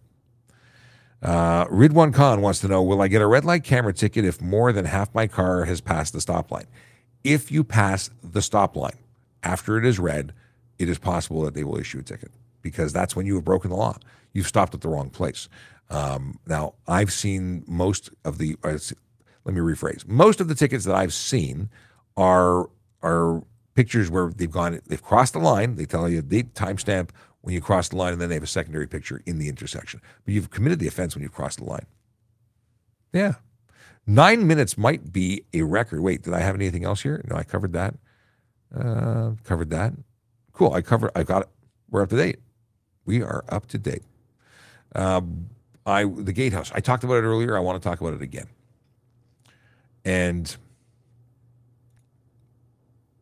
Uh, 1.21 1.65
Ridwan 1.65 2.13
Khan 2.13 2.41
wants 2.41 2.59
to 2.59 2.67
know 2.67 2.83
Will 2.83 3.01
I 3.01 3.07
get 3.07 3.21
a 3.21 3.27
red 3.27 3.43
light 3.43 3.63
camera 3.63 3.93
ticket 3.93 4.23
if 4.23 4.39
more 4.39 4.71
than 4.71 4.85
half 4.85 5.13
my 5.15 5.25
car 5.25 5.65
has 5.65 5.81
passed 5.81 6.13
the 6.13 6.21
stop 6.21 6.51
line? 6.51 6.67
If 7.23 7.51
you 7.51 7.63
pass 7.63 8.11
the 8.23 8.41
stop 8.41 8.75
line 8.75 8.97
after 9.41 9.77
it 9.77 9.85
is 9.85 9.97
red, 9.97 10.33
it 10.77 10.89
is 10.89 10.99
possible 10.99 11.41
that 11.43 11.55
they 11.55 11.63
will 11.63 11.77
issue 11.77 11.99
a 11.99 12.03
ticket 12.03 12.31
because 12.61 12.93
that's 12.93 13.15
when 13.15 13.25
you 13.25 13.35
have 13.35 13.45
broken 13.45 13.69
the 13.69 13.77
law. 13.77 13.97
You've 14.33 14.47
stopped 14.47 14.73
at 14.73 14.81
the 14.81 14.89
wrong 14.89 15.09
place. 15.09 15.49
Um, 15.89 16.39
now, 16.45 16.73
I've 16.87 17.11
seen 17.11 17.63
most 17.67 18.09
of 18.25 18.37
the, 18.37 18.57
uh, 18.63 18.77
let 19.45 19.55
me 19.55 19.61
rephrase, 19.61 20.07
most 20.07 20.41
of 20.41 20.47
the 20.47 20.55
tickets 20.55 20.85
that 20.85 20.95
I've 20.95 21.13
seen 21.13 21.69
are 22.15 22.69
are 23.03 23.43
pictures 23.75 24.09
where 24.09 24.31
they've 24.35 24.51
gone, 24.51 24.79
they've 24.87 25.03
crossed 25.03 25.33
the 25.33 25.39
line. 25.39 25.75
They 25.75 25.85
tell 25.85 26.09
you 26.09 26.21
the 26.21 26.43
timestamp 26.43 27.11
when 27.41 27.53
you 27.53 27.61
cross 27.61 27.89
the 27.89 27.95
line, 27.95 28.13
and 28.13 28.21
then 28.21 28.29
they 28.29 28.35
have 28.35 28.43
a 28.43 28.47
secondary 28.47 28.87
picture 28.87 29.21
in 29.25 29.37
the 29.37 29.47
intersection. 29.47 30.01
But 30.25 30.33
you've 30.33 30.49
committed 30.49 30.79
the 30.79 30.87
offense 30.87 31.15
when 31.15 31.21
you've 31.21 31.33
crossed 31.33 31.59
the 31.59 31.65
line. 31.65 31.85
Yeah. 33.13 33.35
Nine 34.05 34.47
minutes 34.47 34.77
might 34.77 35.13
be 35.13 35.43
a 35.53 35.61
record. 35.61 36.01
Wait, 36.01 36.23
did 36.23 36.33
I 36.33 36.39
have 36.39 36.55
anything 36.55 36.83
else 36.83 37.01
here? 37.01 37.23
No, 37.29 37.35
I 37.35 37.43
covered 37.43 37.73
that. 37.73 37.93
Uh, 38.75 39.31
covered 39.43 39.69
that. 39.69 39.93
Cool. 40.53 40.73
I 40.73 40.81
covered. 40.81 41.11
I 41.15 41.23
got 41.23 41.43
it. 41.43 41.49
We're 41.89 42.01
up 42.01 42.09
to 42.09 42.17
date. 42.17 42.39
We 43.07 43.23
are 43.23 43.43
up 43.49 43.65
to 43.67 43.79
date. 43.79 44.03
Um, 44.93 45.49
I 45.85 46.03
the 46.03 46.33
gatehouse. 46.33 46.71
I 46.75 46.81
talked 46.81 47.03
about 47.03 47.15
it 47.15 47.23
earlier. 47.23 47.57
I 47.57 47.61
want 47.61 47.81
to 47.81 47.89
talk 47.89 48.01
about 48.01 48.13
it 48.13 48.21
again. 48.21 48.47
And 50.05 50.55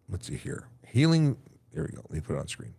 let's 0.10 0.28
see 0.28 0.36
here. 0.36 0.68
Healing. 0.86 1.38
There 1.72 1.84
we 1.84 1.90
go. 1.90 2.02
Let 2.10 2.12
me 2.12 2.20
put 2.20 2.36
it 2.36 2.40
on 2.40 2.48
screen. 2.48 2.74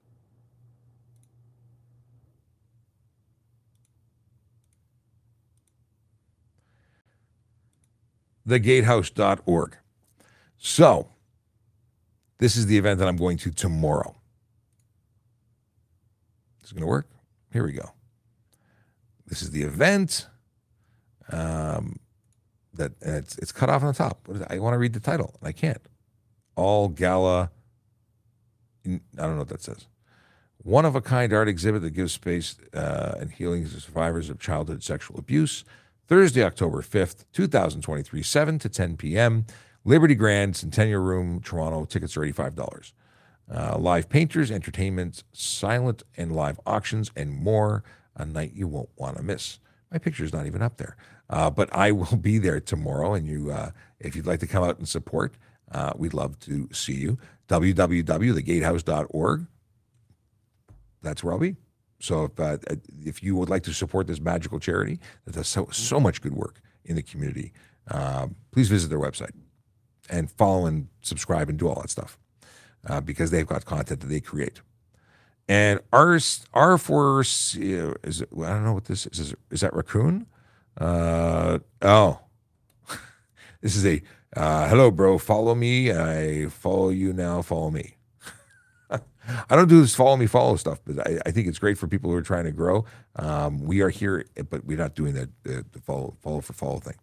thegatehouse.org. 8.49 9.77
So, 10.59 11.09
this 12.39 12.57
is 12.57 12.67
the 12.67 12.79
event 12.79 12.99
that 13.01 13.09
I'm 13.09 13.17
going 13.17 13.39
to 13.39 13.51
tomorrow. 13.51 14.15
Is 16.67 16.73
going 16.73 16.83
to 16.83 16.89
work? 16.89 17.09
Here 17.53 17.65
we 17.65 17.73
go. 17.73 17.93
This 19.27 19.41
is 19.41 19.53
the 19.53 19.63
event. 19.63 20.27
Um, 21.31 22.01
that 22.75 22.93
it's 23.01 23.39
it's 23.39 23.53
cut 23.53 23.71
off 23.71 23.83
on 23.83 23.89
the 23.89 23.95
top. 23.95 24.29
I 24.51 24.59
want 24.59 24.75
to 24.75 24.79
read 24.79 24.93
the 24.93 25.01
title 25.01 25.35
and 25.41 25.49
I 25.49 25.53
can't. 25.53 25.81
All 26.57 26.89
gala. 26.89 27.51
I 28.85 28.99
don't 29.17 29.33
know 29.33 29.39
what 29.39 29.49
that 29.49 29.63
says. 29.63 29.87
One 30.59 30.85
of 30.85 30.97
a 30.97 31.01
kind 31.01 31.33
art 31.33 31.49
exhibit 31.49 31.83
that 31.83 31.91
gives 31.91 32.13
space 32.13 32.57
uh, 32.75 33.15
and 33.21 33.31
healing 33.31 33.69
to 33.69 33.81
survivors 33.81 34.29
of 34.29 34.41
childhood 34.41 34.83
sexual 34.83 35.19
abuse. 35.19 35.65
Thursday, 36.09 36.43
October 36.43 36.83
5th, 36.83 37.25
2023, 37.33 38.23
7 38.23 38.59
to 38.61 38.69
10 38.69 38.97
p.m. 38.97 39.47
Liberty 39.85 40.15
Grand, 40.15 40.57
Centennial 40.57 41.03
Room, 41.03 41.41
Toronto. 41.41 41.85
Tickets 41.85 42.17
are 42.17 42.21
$85. 42.21 42.93
Uh, 43.53 43.79
live 43.79 44.09
painters, 44.09 44.51
entertainment, 44.51 45.23
silent 45.33 46.03
and 46.17 46.35
live 46.35 46.59
auctions, 46.67 47.13
and 47.15 47.33
more. 47.33 47.85
A 48.17 48.25
night 48.25 48.55
you 48.55 48.67
won't 48.67 48.89
want 48.97 49.17
to 49.19 49.23
miss. 49.23 49.61
My 49.93 49.99
picture's 49.99 50.33
not 50.33 50.47
even 50.47 50.63
up 50.63 50.79
there. 50.79 50.97
Uh, 51.31 51.51
but 51.51 51.69
I 51.73 51.93
will 51.93 52.17
be 52.17 52.39
there 52.39 52.61
tomorrow, 52.61 53.15
and 53.15 53.27
you, 53.27 53.53
uh, 53.53 53.71
if 54.01 54.17
you'd 54.17 54.27
like 54.27 54.41
to 54.41 54.49
come 54.49 54.65
out 54.65 54.79
and 54.79 54.89
support, 54.89 55.37
uh, 55.71 55.93
we'd 55.97 56.15
love 56.15 56.39
to 56.41 56.69
see 56.73 56.95
you. 56.95 57.19
www.thegatehouse.org. 57.49 59.47
That's 61.03 61.23
where 61.23 61.33
I'll 61.33 61.39
be. 61.39 61.55
So 62.01 62.25
if 62.25 62.41
uh, 62.41 62.59
if 63.05 63.23
you 63.23 63.37
would 63.37 63.49
like 63.49 63.63
to 63.63 63.73
support 63.73 64.09
this 64.09 64.21
magical 64.21 64.59
charity 64.59 64.99
that 65.25 65.35
does 65.35 65.49
so 65.49 65.69
so 65.71 66.01
much 66.01 66.21
good 66.21 66.35
work 66.35 66.61
in 66.85 66.97
the 66.97 67.03
community, 67.03 67.53
please 68.51 68.69
visit 68.69 68.89
their 68.89 68.99
website 68.99 69.31
and 70.11 70.31
follow 70.31 70.67
and 70.67 70.89
subscribe 71.01 71.49
and 71.49 71.59
do 71.59 71.69
all 71.69 71.81
that 71.81 71.91
stuff 71.91 72.19
uh, 72.87 73.01
because 73.01 73.31
they've 73.31 73.47
got 73.47 73.65
content 73.65 74.01
that 74.01 74.07
they 74.07 74.21
create. 74.21 74.61
And 75.49 75.81
R 75.93 76.19
R 76.55 76.79
four 76.79 77.21
is 77.21 77.57
it, 77.57 78.29
I 78.33 78.49
don't 78.49 78.65
know 78.65 78.73
what 78.73 78.87
this 78.87 79.07
is. 79.07 79.19
Is, 79.19 79.35
is 79.51 79.61
that 79.61 79.75
raccoon? 79.75 80.27
Uh, 80.77 81.61
oh, 81.83 82.21
this 83.61 83.77
is 83.77 83.87
a 83.87 84.03
uh, 84.37 84.69
hello, 84.69 84.91
bro. 84.91 85.19
Follow 85.19 85.55
me. 85.55 85.93
I 85.93 86.49
follow 86.49 86.91
you 86.91 87.13
now. 87.13 87.43
Follow 87.43 87.71
me. 87.71 87.97
I 88.91 89.01
don't 89.57 89.69
do 89.69 89.81
this 89.81 89.95
follow 89.95 90.17
me, 90.17 90.27
follow 90.27 90.57
stuff, 90.57 90.81
but 90.85 91.07
I, 91.07 91.21
I, 91.25 91.31
think 91.31 91.49
it's 91.49 91.59
great 91.59 91.79
for 91.79 91.87
people 91.87 92.11
who 92.11 92.17
are 92.17 92.23
trying 92.23 92.45
to 92.45 92.53
grow. 92.53 92.85
Um, 93.17 93.61
we 93.61 93.81
are 93.81 93.89
here, 93.89 94.25
but 94.51 94.65
we're 94.65 94.77
not 94.77 94.95
doing 94.95 95.15
the, 95.15 95.31
the, 95.43 95.65
the, 95.73 95.81
follow 95.81 96.17
follow 96.21 96.41
for 96.41 96.53
follow 96.53 96.81
thing. 96.81 96.97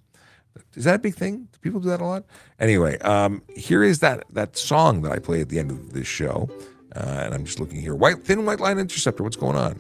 Is 0.76 0.86
that 0.86 0.96
a 0.96 1.00
big 1.00 1.16
thing? 1.16 1.48
Do 1.52 1.60
people 1.62 1.80
do 1.80 1.90
that 1.90 2.02
a 2.02 2.06
lot? 2.06 2.24
Anyway, 2.60 2.98
um, 3.00 3.42
here 3.56 3.84
is 3.84 4.00
that 4.00 4.24
that 4.32 4.58
song 4.58 5.02
that 5.04 5.12
I 5.12 5.20
play 5.20 5.42
at 5.42 5.50
the 5.50 5.60
end 5.60 5.72
of 5.72 5.94
this 5.94 6.08
show, 6.08 6.50
uh, 6.96 7.00
and 7.00 7.34
I'm 7.34 7.46
just 7.46 7.60
looking 7.60 7.80
here. 7.80 7.96
White 7.96 8.24
thin 8.24 8.46
white 8.46 8.60
line 8.60 8.80
interceptor. 8.80 9.24
What's 9.24 9.36
going 9.36 9.56
on? 9.56 9.80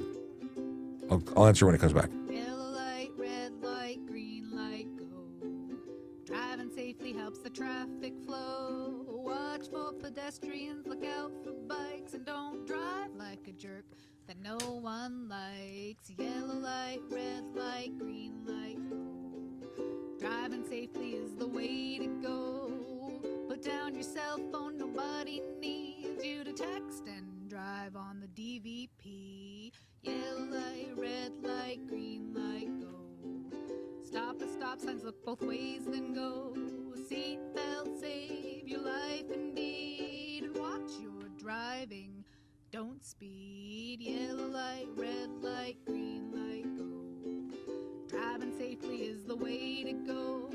I'll, 1.09 1.23
I'll 1.35 1.47
answer 1.47 1.65
when 1.65 1.75
it 1.75 1.81
comes 1.81 1.93
back. 1.93 2.09
Yellow 2.29 2.71
light, 2.71 3.09
red 3.17 3.53
light, 3.61 4.05
green 4.07 4.55
light, 4.55 4.87
go. 4.97 5.05
Driving 6.25 6.69
safely 6.69 7.13
helps 7.13 7.39
the 7.39 7.49
traffic 7.49 8.13
flow. 8.25 9.05
Watch 9.07 9.69
for 9.69 9.93
pedestrians, 9.93 10.85
look 10.87 11.03
out 11.03 11.31
for 11.43 11.53
bikes, 11.67 12.13
and 12.13 12.25
don't 12.25 12.65
drive 12.67 13.13
like 13.15 13.47
a 13.47 13.53
jerk 13.53 13.85
that 14.27 14.37
no 14.41 14.57
one 14.57 15.27
likes. 15.27 16.11
Yellow 16.17 16.55
light, 16.55 16.99
red 17.09 17.43
light, 17.53 17.97
green 17.97 18.33
light. 18.45 18.77
Driving 20.23 20.63
safely 20.63 21.15
is 21.15 21.35
the 21.35 21.45
way 21.45 21.97
to 21.97 22.07
go. 22.23 22.71
Put 23.49 23.61
down 23.61 23.93
your 23.93 24.03
cell 24.03 24.39
phone, 24.53 24.77
nobody 24.77 25.41
needs 25.59 26.23
you 26.23 26.45
to 26.45 26.53
text 26.53 27.03
and 27.07 27.49
drive 27.49 27.97
on 27.97 28.21
the 28.21 28.27
DVP. 28.27 29.73
Yellow 30.01 30.45
light, 30.49 30.93
red 30.95 31.33
light, 31.43 31.85
green 31.89 32.33
light, 32.33 32.69
go. 32.79 33.57
Stop 34.05 34.41
at 34.41 34.49
stop 34.49 34.79
signs, 34.79 35.03
look 35.03 35.25
both 35.25 35.41
ways, 35.41 35.81
then 35.87 36.13
go 36.13 36.53
seatbelt 36.95 37.99
save 37.99 38.65
your 38.65 38.79
life 38.79 39.29
indeed. 39.29 40.45
And 40.45 40.57
watch 40.57 40.91
your 41.01 41.27
driving, 41.37 42.23
don't 42.71 43.03
speed. 43.03 43.99
Yellow 43.99 44.47
light, 44.47 44.87
red 44.95 45.29
light, 45.41 45.75
way 49.43 49.83
to 49.83 49.93
go. 50.07 50.49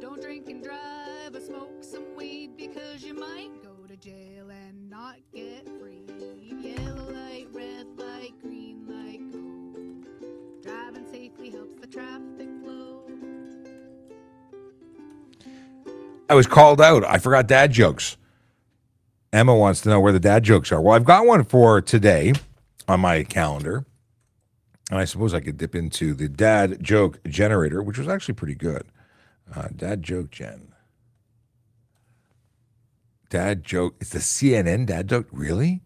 Don't 0.00 0.22
drink 0.22 0.48
and 0.48 0.64
drive 0.64 1.34
or 1.34 1.40
smoke 1.40 1.84
some 1.84 2.16
weed 2.16 2.56
because 2.56 3.04
you 3.04 3.12
might 3.12 3.50
go 3.62 3.86
to 3.86 3.96
jail 3.96 4.48
and 4.48 4.88
not 4.88 5.16
get 5.34 5.68
free. 5.78 6.06
Yellow 6.40 7.12
light, 7.12 7.48
red 7.52 7.86
light, 7.96 8.32
green 8.40 8.86
light, 8.88 9.20
go. 9.30 10.62
Driving 10.62 11.06
safely 11.12 11.50
helps 11.50 11.74
the 11.74 11.86
traffic 11.86 12.48
flow. 12.62 13.02
I 16.30 16.34
was 16.34 16.46
called 16.46 16.80
out. 16.80 17.04
I 17.04 17.18
forgot 17.18 17.46
dad 17.46 17.72
jokes. 17.72 18.16
Emma 19.34 19.54
wants 19.54 19.82
to 19.82 19.90
know 19.90 20.00
where 20.00 20.12
the 20.12 20.20
dad 20.20 20.44
jokes 20.44 20.72
are. 20.72 20.80
Well, 20.80 20.94
I've 20.94 21.04
got 21.04 21.26
one 21.26 21.44
for 21.44 21.82
today 21.82 22.32
on 22.86 23.00
my 23.00 23.24
calendar. 23.24 23.84
And 24.90 24.98
I 24.98 25.04
suppose 25.04 25.34
I 25.34 25.40
could 25.40 25.58
dip 25.58 25.74
into 25.74 26.14
the 26.14 26.28
dad 26.28 26.82
joke 26.82 27.22
generator, 27.24 27.82
which 27.82 27.98
was 27.98 28.08
actually 28.08 28.34
pretty 28.34 28.54
good. 28.54 28.84
Uh, 29.54 29.68
dad 29.74 30.02
joke 30.02 30.30
gen. 30.30 30.72
Dad 33.28 33.64
joke. 33.64 33.96
It's 34.00 34.10
the 34.10 34.18
CNN 34.18 34.86
dad 34.86 35.08
joke. 35.08 35.28
Really? 35.30 35.82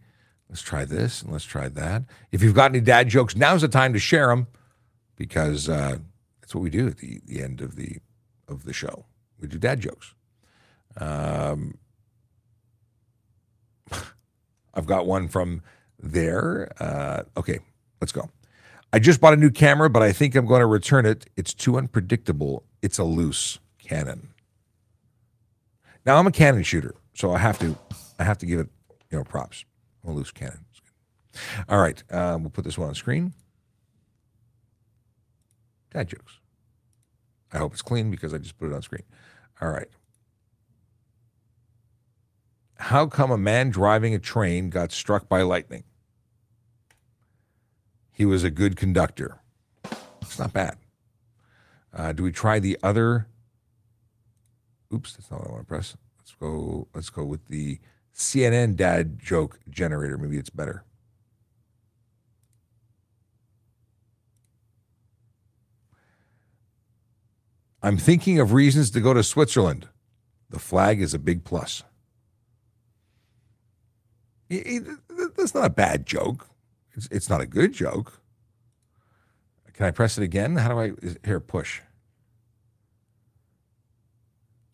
Let's 0.49 0.63
try 0.63 0.85
this 0.85 1.23
and 1.23 1.33
let's 1.33 1.45
try 1.45 1.69
that. 1.69 2.05
If 2.31 2.43
you've 2.43 2.55
got 2.55 2.71
any 2.71 2.81
dad 2.81 3.09
jokes, 3.09 3.35
now's 3.35 3.63
the 3.63 3.69
time 3.69 3.93
to 3.95 3.99
share 3.99 4.29
them 4.29 4.47
because 5.17 5.69
uh, 5.69 5.97
that's 6.41 6.55
what 6.55 6.63
we 6.63 6.71
do 6.71 6.87
at 6.89 6.99
the, 6.99 7.21
the 7.25 7.43
end 7.43 7.61
of 7.61 7.77
the 7.77 7.97
of 8.49 8.65
the 8.65 8.73
show. 8.73 9.07
We 9.41 9.49
do 9.49 9.59
dad 9.59 9.81
jokes. 9.81 10.15
Um, 10.99 11.79
I've 14.75 14.87
got 14.87 15.07
one 15.07 15.27
from 15.29 15.63
there. 15.99 16.71
Uh, 16.79 17.23
okay, 17.37 17.61
let's 18.01 18.13
go. 18.13 18.29
I 18.93 18.99
just 18.99 19.21
bought 19.21 19.33
a 19.33 19.37
new 19.37 19.51
camera, 19.51 19.89
but 19.89 20.03
I 20.03 20.13
think 20.13 20.35
I'm 20.35 20.47
going 20.47 20.61
to 20.61 20.67
return 20.67 21.07
it. 21.07 21.27
It's 21.37 21.55
too 21.55 21.79
unpredictable. 21.79 22.65
It's 22.83 22.99
a 22.99 23.05
loose 23.05 23.59
Canon. 23.79 24.29
Now 26.05 26.17
I'm 26.17 26.27
a 26.27 26.33
Canon 26.33 26.63
shooter, 26.63 26.95
so 27.15 27.33
I 27.33 27.39
have 27.39 27.59
to 27.61 27.77
I 28.19 28.25
have 28.25 28.39
to 28.39 28.47
give 28.47 28.61
it 28.61 28.69
you 29.11 29.19
know 29.19 29.25
props. 29.25 29.65
I'm 30.05 30.11
a 30.11 30.15
loose 30.15 30.31
Canon. 30.31 30.65
All 31.69 31.81
right, 31.81 32.03
uh, 32.11 32.37
we'll 32.41 32.51
put 32.51 32.65
this 32.65 32.77
one 32.77 32.89
on 32.89 32.95
screen. 32.95 33.33
Dad 35.93 36.09
jokes. 36.09 36.39
I 37.53 37.59
hope 37.59 37.73
it's 37.73 37.83
clean 37.83 38.11
because 38.11 38.35
I 38.35 38.39
just 38.39 38.59
put 38.59 38.71
it 38.71 38.75
on 38.75 38.83
screen. 38.83 39.05
All 39.61 39.69
right. 39.69 39.89
How 42.77 43.07
come 43.07 43.31
a 43.31 43.39
man 43.39 43.71
driving 43.71 44.15
a 44.15 44.19
train 44.19 44.71
got 44.71 44.91
struck 44.91 45.29
by 45.29 45.43
lightning? 45.43 45.85
He 48.13 48.25
was 48.25 48.45
a 48.45 48.51
good 48.51 48.77
conductor. 48.77 49.41
It's 50.21 50.39
not 50.39 50.53
bad. 50.53 50.77
Uh, 51.95 52.13
do 52.13 52.23
we 52.23 52.33
try 52.33 52.59
the 52.59 52.79
other? 52.83 53.27
Oops, 54.93 55.13
that's 55.13 55.31
not 55.31 55.41
what 55.41 55.49
I 55.49 55.53
want 55.53 55.63
to 55.63 55.69
press. 55.69 55.97
Let's 56.19 56.35
go. 56.35 56.89
Let's 56.95 57.11
go 57.11 57.25
with 57.25 57.49
the 57.49 57.81
CNN 58.15 58.77
dad 58.77 59.19
joke 59.19 59.59
generator. 59.69 60.19
Maybe 60.19 60.37
it's 60.37 60.51
better. 60.51 60.85
I'm 67.83 67.97
thinking 67.97 68.39
of 68.39 68.53
reasons 68.53 68.91
to 68.93 69.01
go 69.01 69.13
to 69.13 69.25
Switzerland. 69.25 69.89
The 70.51 70.61
flag 70.61 71.01
is 71.01 71.15
a 71.15 71.19
big 71.19 71.45
plus. 71.45 71.83
That's 74.49 75.55
not 75.55 75.65
a 75.65 75.71
bad 75.71 76.07
joke. 76.07 76.49
It's, 76.95 77.09
it's 77.11 77.29
not 77.29 77.41
a 77.41 77.47
good 77.47 77.73
joke. 77.73 78.21
Can 79.73 79.87
I 79.87 79.91
press 79.91 80.19
it 80.19 80.25
again? 80.25 80.57
How 80.57 80.69
do 80.69 80.79
I 80.79 80.93
here 81.25 81.41
push? 81.41 81.81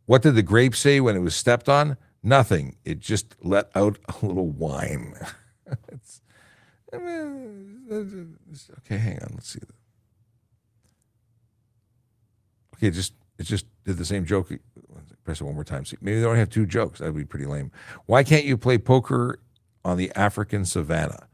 What 0.06 0.22
did 0.22 0.34
the 0.34 0.42
grape 0.42 0.74
say 0.74 1.00
when 1.00 1.16
it 1.16 1.20
was 1.20 1.34
stepped 1.34 1.68
on? 1.68 1.96
Nothing. 2.22 2.76
It 2.84 2.98
just 2.98 3.36
let 3.42 3.70
out 3.74 3.98
a 4.08 4.26
little 4.26 4.52
it's, 5.92 6.22
I 6.92 6.96
mean, 6.96 8.38
okay, 8.78 8.96
hang 8.96 9.18
on. 9.22 9.32
Let's 9.34 9.50
see. 9.50 9.60
Okay, 12.74 12.90
just 12.90 13.12
it 13.38 13.44
just 13.44 13.66
did 13.84 13.98
the 13.98 14.04
same 14.04 14.24
joke. 14.24 14.50
Press 15.24 15.40
it 15.40 15.44
one 15.44 15.54
more 15.54 15.64
time. 15.64 15.84
See, 15.84 15.96
maybe 16.00 16.16
they 16.16 16.22
don't 16.22 16.36
have 16.36 16.50
two 16.50 16.66
jokes. 16.66 16.98
That'd 16.98 17.14
be 17.14 17.24
pretty 17.24 17.46
lame. 17.46 17.70
Why 18.06 18.24
can't 18.24 18.44
you 18.44 18.56
play 18.56 18.78
poker 18.78 19.40
on 19.84 19.96
the 19.96 20.10
African 20.16 20.64
savannah? 20.64 21.28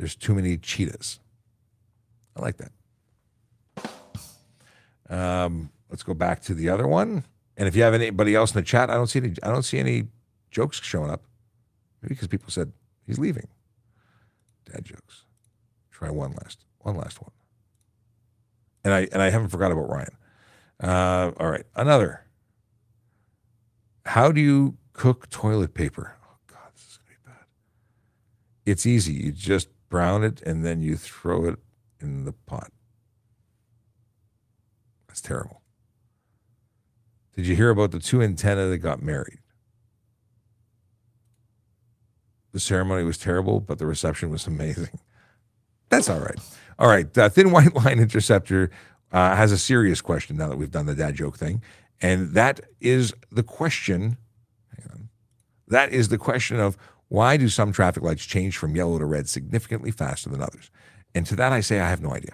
There's 0.00 0.16
too 0.16 0.34
many 0.34 0.56
cheetahs. 0.56 1.20
I 2.34 2.40
like 2.40 2.56
that. 2.56 2.72
Um, 5.10 5.68
let's 5.90 6.02
go 6.02 6.14
back 6.14 6.40
to 6.44 6.54
the 6.54 6.70
other 6.70 6.88
one. 6.88 7.24
And 7.58 7.68
if 7.68 7.76
you 7.76 7.82
have 7.82 7.92
anybody 7.92 8.34
else 8.34 8.54
in 8.54 8.60
the 8.60 8.64
chat, 8.64 8.88
I 8.88 8.94
don't 8.94 9.08
see 9.08 9.18
any. 9.18 9.34
I 9.42 9.50
don't 9.50 9.62
see 9.62 9.78
any 9.78 10.04
jokes 10.50 10.80
showing 10.80 11.10
up. 11.10 11.24
Maybe 12.00 12.14
because 12.14 12.28
people 12.28 12.48
said 12.50 12.72
he's 13.06 13.18
leaving. 13.18 13.46
Dad 14.64 14.86
jokes. 14.86 15.24
Try 15.90 16.08
one 16.08 16.32
last. 16.32 16.64
One 16.78 16.96
last 16.96 17.20
one. 17.20 17.32
And 18.82 18.94
I 18.94 19.06
and 19.12 19.20
I 19.20 19.28
haven't 19.28 19.50
forgot 19.50 19.70
about 19.70 19.90
Ryan. 19.90 20.16
Uh, 20.82 21.32
all 21.38 21.50
right, 21.50 21.66
another. 21.76 22.24
How 24.06 24.32
do 24.32 24.40
you 24.40 24.78
cook 24.94 25.28
toilet 25.28 25.74
paper? 25.74 26.16
Oh 26.24 26.36
God, 26.46 26.72
this 26.72 26.84
is 26.86 26.96
gonna 26.96 27.10
be 27.10 27.30
bad. 27.30 27.44
It's 28.64 28.86
easy. 28.86 29.12
You 29.12 29.32
just 29.32 29.68
brown 29.90 30.24
it 30.24 30.40
and 30.42 30.64
then 30.64 30.80
you 30.80 30.96
throw 30.96 31.44
it 31.44 31.58
in 32.00 32.24
the 32.24 32.32
pot. 32.32 32.72
That's 35.06 35.20
terrible. 35.20 35.60
Did 37.36 37.46
you 37.46 37.56
hear 37.56 37.70
about 37.70 37.90
the 37.90 37.98
two 37.98 38.22
antenna 38.22 38.66
that 38.66 38.78
got 38.78 39.02
married? 39.02 39.40
The 42.52 42.60
ceremony 42.60 43.04
was 43.04 43.18
terrible, 43.18 43.60
but 43.60 43.78
the 43.78 43.86
reception 43.86 44.30
was 44.30 44.46
amazing. 44.46 44.98
That's 45.88 46.08
all 46.08 46.20
right. 46.20 46.38
All 46.78 46.88
right. 46.88 47.16
Uh, 47.16 47.28
thin 47.28 47.50
white 47.50 47.74
line 47.74 47.98
interceptor 47.98 48.70
uh, 49.12 49.34
has 49.36 49.52
a 49.52 49.58
serious 49.58 50.00
question 50.00 50.36
now 50.36 50.48
that 50.48 50.56
we've 50.56 50.70
done 50.70 50.86
the 50.86 50.94
dad 50.94 51.16
joke 51.16 51.36
thing. 51.36 51.62
And 52.00 52.32
that 52.34 52.60
is 52.80 53.12
the 53.30 53.42
question. 53.42 54.16
Hang 54.76 54.90
on. 54.92 55.08
That 55.68 55.92
is 55.92 56.08
the 56.08 56.18
question 56.18 56.58
of 56.58 56.78
why 57.10 57.36
do 57.36 57.48
some 57.48 57.72
traffic 57.72 58.04
lights 58.04 58.24
change 58.24 58.56
from 58.56 58.76
yellow 58.76 58.96
to 58.96 59.04
red 59.04 59.28
significantly 59.28 59.90
faster 59.90 60.30
than 60.30 60.40
others? 60.40 60.70
And 61.12 61.26
to 61.26 61.34
that, 61.36 61.52
I 61.52 61.60
say 61.60 61.80
I 61.80 61.90
have 61.90 62.00
no 62.00 62.14
idea. 62.14 62.30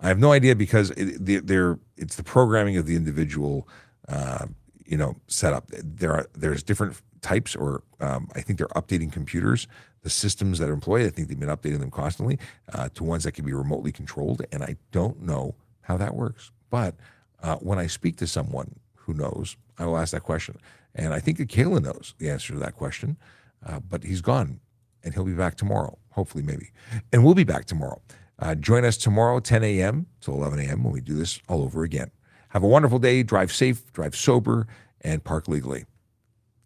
I 0.00 0.06
have 0.06 0.20
no 0.20 0.30
idea 0.30 0.54
because 0.54 0.90
it, 0.92 1.46
they're, 1.48 1.80
it's 1.96 2.14
the 2.14 2.22
programming 2.22 2.76
of 2.76 2.86
the 2.86 2.94
individual, 2.94 3.68
uh, 4.08 4.46
you 4.86 4.96
know, 4.96 5.16
setup. 5.26 5.66
There 5.72 6.12
are 6.12 6.26
there's 6.32 6.62
different 6.62 7.02
types, 7.22 7.56
or 7.56 7.82
um, 7.98 8.28
I 8.36 8.40
think 8.40 8.60
they're 8.60 8.68
updating 8.68 9.10
computers, 9.10 9.66
the 10.02 10.10
systems 10.10 10.60
that 10.60 10.70
are 10.70 10.74
employed. 10.74 11.04
I 11.04 11.10
think 11.10 11.26
they've 11.26 11.38
been 11.38 11.48
updating 11.48 11.80
them 11.80 11.90
constantly 11.90 12.38
uh, 12.72 12.90
to 12.94 13.02
ones 13.02 13.24
that 13.24 13.32
can 13.32 13.44
be 13.44 13.52
remotely 13.52 13.90
controlled, 13.90 14.42
and 14.52 14.62
I 14.62 14.76
don't 14.92 15.22
know 15.22 15.56
how 15.80 15.96
that 15.96 16.14
works. 16.14 16.52
But 16.70 16.94
uh, 17.42 17.56
when 17.56 17.80
I 17.80 17.88
speak 17.88 18.16
to 18.18 18.28
someone 18.28 18.76
who 18.94 19.12
knows, 19.12 19.56
I 19.76 19.86
will 19.86 19.98
ask 19.98 20.12
that 20.12 20.22
question, 20.22 20.56
and 20.94 21.12
I 21.12 21.18
think 21.18 21.38
that 21.38 21.44
Akela 21.52 21.80
knows 21.80 22.14
the 22.18 22.30
answer 22.30 22.52
to 22.52 22.60
that 22.60 22.76
question. 22.76 23.16
Uh, 23.64 23.80
but 23.80 24.04
he's 24.04 24.20
gone, 24.20 24.60
and 25.02 25.14
he'll 25.14 25.24
be 25.24 25.32
back 25.32 25.56
tomorrow, 25.56 25.98
hopefully, 26.10 26.44
maybe, 26.44 26.70
and 27.12 27.24
we'll 27.24 27.34
be 27.34 27.44
back 27.44 27.64
tomorrow. 27.64 28.00
Uh, 28.38 28.54
join 28.54 28.84
us 28.84 28.96
tomorrow, 28.96 29.40
10 29.40 29.64
a.m. 29.64 30.06
to 30.20 30.30
11 30.30 30.60
a.m. 30.60 30.84
when 30.84 30.92
we 30.92 31.00
do 31.00 31.14
this 31.14 31.40
all 31.48 31.62
over 31.62 31.82
again. 31.82 32.10
Have 32.50 32.62
a 32.62 32.68
wonderful 32.68 32.98
day. 32.98 33.22
Drive 33.22 33.52
safe, 33.52 33.92
drive 33.92 34.14
sober, 34.14 34.66
and 35.00 35.22
park 35.22 35.48
legally. 35.48 35.84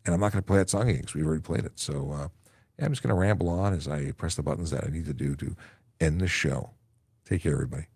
And 0.05 0.15
I'm 0.15 0.21
not 0.21 0.33
going 0.33 0.43
to 0.43 0.47
play 0.47 0.59
that 0.59 0.71
song 0.71 0.89
again 0.89 1.01
because 1.01 1.15
we've 1.15 1.27
already 1.27 1.43
played 1.43 1.65
it. 1.65 1.79
So 1.79 2.13
uh, 2.13 2.29
yeah, 2.79 2.85
I'm 2.85 2.93
just 2.93 3.03
going 3.03 3.15
to 3.15 3.21
ramble 3.21 3.49
on 3.49 3.73
as 3.73 3.89
I 3.89 4.13
press 4.13 4.35
the 4.35 4.43
buttons 4.43 4.71
that 4.71 4.85
I 4.85 4.91
need 4.91 5.07
to 5.07 5.15
do 5.15 5.35
to 5.37 5.57
end 6.01 6.21
the 6.21 6.29
show. 6.29 6.71
Take 7.25 7.43
care, 7.43 7.53
everybody. 7.53 7.87